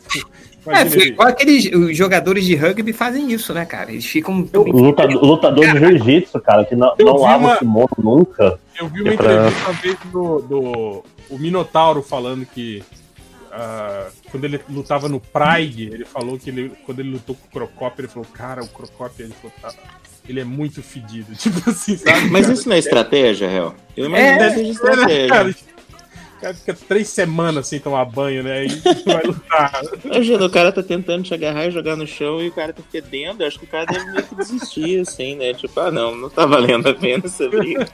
[0.67, 3.91] É, foi igual aqueles os jogadores de rugby fazem isso, né, cara?
[3.93, 4.49] Eles ficam.
[4.55, 8.59] Luta- lutador de jiu-jitsu, cara, que não, Eu não lava uma- o kimono nunca.
[8.79, 12.83] Eu vi uma É pra- entrevista uma vez do, do o Minotauro falando que
[13.53, 17.51] ah, quando ele lutava no Pride, ele falou que ele, quando ele lutou com o
[17.51, 19.73] Crocop, ele falou, cara, o Crocop, ele falou, tá,
[20.29, 21.35] ele é muito fedido.
[21.39, 22.31] Tipo assim, sabe?
[22.31, 22.55] Mas cara?
[22.55, 23.75] isso não é estratégia, Hel?
[23.97, 25.29] Eu imagino É, que É, estratégia.
[25.29, 25.55] cara?
[26.45, 28.67] O cara fica três semanas sem tomar banho, né?
[28.67, 28.69] E
[29.07, 29.81] vai lutar.
[30.05, 32.83] Imagina, o cara tá tentando te agarrar e jogar no chão e o cara tá
[32.93, 33.43] fedendo.
[33.43, 35.55] Eu acho que o cara deve meio que desistir, assim, né?
[35.55, 37.89] Tipo, ah, não, não tá valendo a pena essa briga.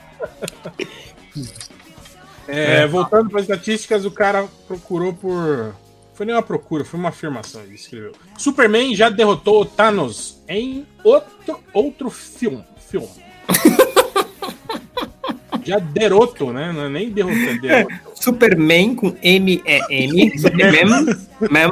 [2.45, 5.73] É, voltando para as estatísticas, o cara procurou por.
[6.13, 8.11] Foi nem uma procura, foi uma afirmação, ele escreveu.
[8.37, 12.65] Superman já derrotou o Thanos em outro, outro filme.
[12.89, 13.07] filme.
[15.63, 16.73] já derrotou, né?
[16.73, 18.10] Não é nem derrotou, é derrotou.
[18.21, 21.05] Superman com M-E-M, Superman,
[21.49, 21.71] mem,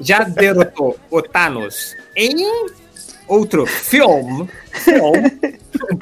[0.00, 2.36] já derrotou o Thanos em
[3.28, 4.48] outro filme.
[4.72, 5.30] filme.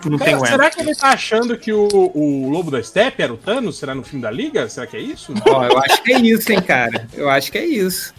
[0.09, 0.70] Não tem será M.
[0.70, 3.78] que ele tá achando que o, o Lobo da Steppe era o Thanos?
[3.78, 4.69] Será no filme da Liga?
[4.69, 5.33] Será que é isso?
[5.49, 7.09] Ó, eu acho que é isso, hein, cara.
[7.15, 8.15] Eu acho que é isso.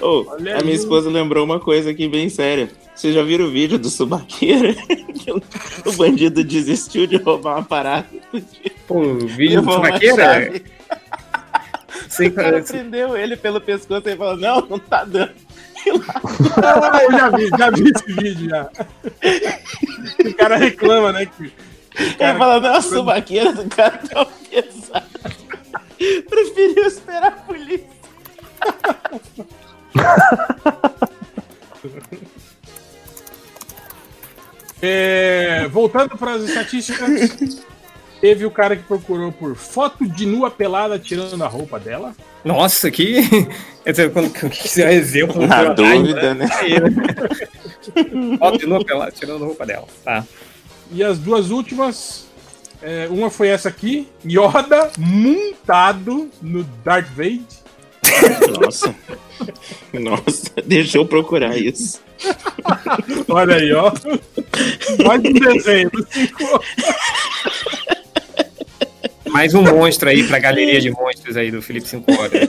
[0.00, 0.64] Olha a aí.
[0.64, 2.70] minha esposa lembrou uma coisa aqui bem séria.
[2.94, 4.74] Vocês já viram o vídeo do Subaqueira?
[5.24, 8.06] Que o, bandido desistiu de roubar uma parada.
[8.86, 10.52] Pô, o vídeo do Subaqueira.
[12.08, 15.32] Sei, O cara cara, prendeu ele pelo pescoço e falou: Não, não tá dando.
[16.62, 18.70] Ah, eu já vi, já vi esse vídeo já.
[20.24, 21.26] O cara reclama, né?
[21.26, 21.52] Que,
[21.94, 25.06] Ele fala: Não, a subaqueira do cara tá pesada.
[26.28, 27.86] Preferiu esperar a polícia.
[34.82, 37.64] É, voltando para as estatísticas,
[38.24, 42.14] teve o cara que procurou por foto de nua pelada tirando a roupa dela.
[42.42, 43.20] Nossa, que.
[43.84, 45.46] Quer dizer, quando quiser exemplo.
[45.46, 46.48] Na dúvida, né?
[46.54, 46.90] Aí, né?
[48.40, 49.86] Ó, de novo pela- tirando a roupa dela.
[50.02, 50.24] Tá.
[50.90, 52.26] E as duas últimas,
[52.80, 57.42] é, uma foi essa aqui, Yoda montado no Darth Vader.
[58.58, 58.94] Nossa.
[59.92, 62.00] Nossa, deixa eu procurar isso.
[63.28, 63.92] Olha aí, ó.
[65.04, 65.90] Mais um desenho.
[69.34, 72.48] Mais um monstro aí pra galeria de monstros aí do Felipe 5 horas.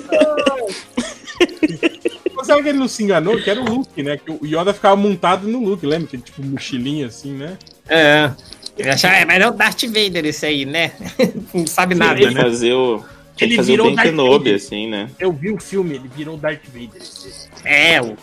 [2.36, 3.42] Mas Será que ele não se enganou?
[3.42, 4.18] Que era o Luke, né?
[4.18, 6.10] Que o Yoda ficava montado no Luke, lembra?
[6.10, 7.58] Que tipo mochilinha assim, né?
[7.90, 8.30] É.
[8.78, 10.92] Ele achava, é, mas é o Darth Vader esse aí, né?
[11.52, 12.40] Não sabe nada, que né?
[12.40, 13.04] fazer o.
[13.42, 14.56] Ele fazer virou o Darth Kenobi, Vader.
[14.56, 15.10] assim, né?
[15.20, 17.02] Eu vi o filme, ele virou Darth Vader.
[17.64, 18.16] É, o.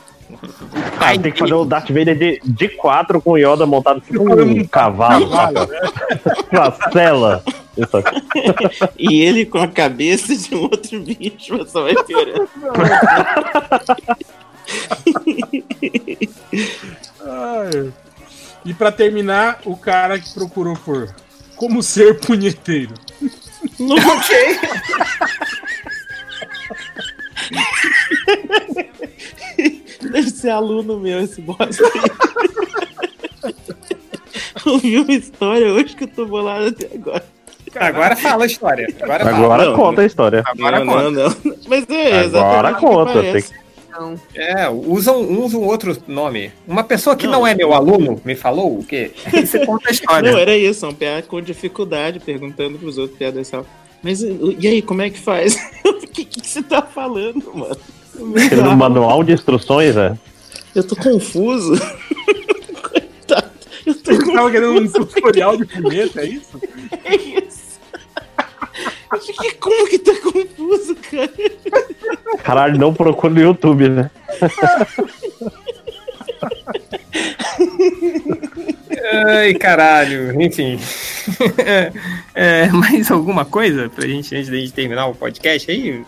[1.01, 4.23] Ah, tem que fazer o Darth Vader de, de quatro com o Yoda montado tipo
[4.23, 5.81] um cavalo, né?
[6.53, 7.45] Uma cela.
[8.99, 12.49] E ele com a cabeça de um outro bicho, só vai piorando.
[17.25, 17.93] Ai.
[18.65, 21.13] E pra terminar, o cara que procurou por
[21.57, 22.95] como ser punheteiro.
[23.81, 24.59] Ok.
[30.11, 31.85] Deve ser aluno meu esse bosta.
[34.67, 37.25] Ouvi uma história hoje que eu tô bolado até agora.
[37.75, 38.87] Agora fala a história.
[39.01, 39.37] Agora, fala.
[39.37, 40.43] Agora Não, conta a história.
[40.47, 41.11] Agora não, conta.
[41.11, 41.13] não,
[41.45, 41.57] não.
[41.67, 43.13] Mas é Agora que conta.
[43.13, 43.33] parece.
[43.33, 43.63] Tem que...
[44.35, 46.51] É, usam, usam outro nome.
[46.67, 49.11] Uma pessoa que não, é meu aluno me falou o quê?
[49.33, 50.33] Aí você conta a história.
[50.33, 53.65] Não, era isso, um PA com dificuldade, perguntando pros outros PA dessa
[54.03, 55.57] Mas e aí, como é que faz?
[56.03, 57.77] O que, que você tá falando, mano?
[58.37, 60.15] Aquele do manual de instruções, é.
[60.75, 61.73] Eu tô confuso.
[62.83, 63.51] Coitado.
[63.87, 66.61] Eu tô Você tava querendo um tutorial de punheta, é isso?
[67.05, 67.42] É isso.
[69.21, 71.31] Que- Como que tá confuso, cara?
[72.43, 74.11] Caralho, não procura no YouTube, né?
[79.27, 80.41] Ai, caralho.
[80.41, 80.79] Enfim.
[82.35, 86.05] É, mais alguma coisa pra gente, antes da gente terminar o podcast aí?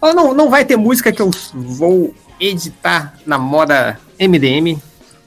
[0.00, 4.78] Oh, não, não vai ter música que eu vou editar na moda MDM.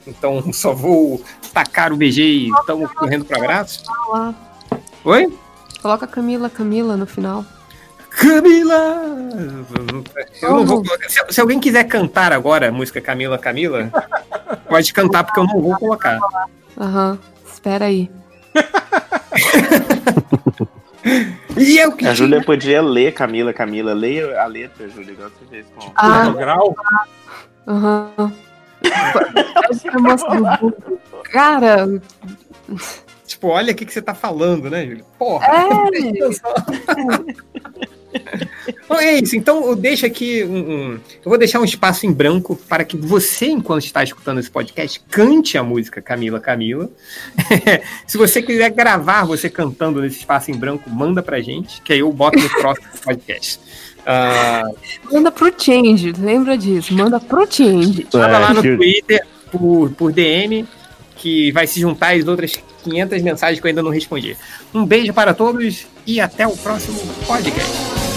[0.06, 1.22] Então só vou
[1.52, 3.82] tacar o BG e estamos correndo para abraço.
[5.04, 5.32] Oi?
[5.84, 7.44] Coloca Camila, Camila no final.
[8.08, 9.04] Camila!
[10.40, 11.10] Eu não vou colocar.
[11.10, 13.92] Se, se, alguém quiser cantar agora a música Camila, Camila,
[14.66, 16.18] pode cantar porque eu não vou colocar.
[16.80, 17.18] Aham, uhum.
[17.52, 18.10] espera aí.
[21.54, 22.06] e eu que...
[22.06, 23.92] A Júlia podia ler Camila, Camila.
[23.92, 26.74] Leia a letra, Júlia, igual você fez com ah, o grau.
[27.68, 28.10] Aham.
[29.94, 30.72] Uhum.
[31.32, 31.86] Cara.
[33.44, 35.04] Tipo, olha o que, que você tá falando, né, Júlia?
[35.18, 35.46] Porra!
[35.46, 36.14] É.
[38.68, 39.34] Então é isso.
[39.34, 42.96] Então eu deixo aqui um, um, Eu vou deixar um espaço em branco para que
[42.96, 46.88] você, enquanto está escutando esse podcast, cante a música Camila Camila.
[48.06, 51.98] Se você quiser gravar você cantando nesse espaço em branco, manda pra gente, que aí
[51.98, 53.58] eu boto no próximo podcast.
[54.06, 55.12] Uh...
[55.12, 56.94] Manda pro Change, lembra disso?
[56.94, 58.06] Manda pro Change.
[58.12, 60.64] Manda lá no Twitter por, por DM,
[61.24, 64.36] que vai se juntar às outras 500 mensagens que eu ainda não respondi.
[64.74, 68.13] Um beijo para todos e até o próximo podcast.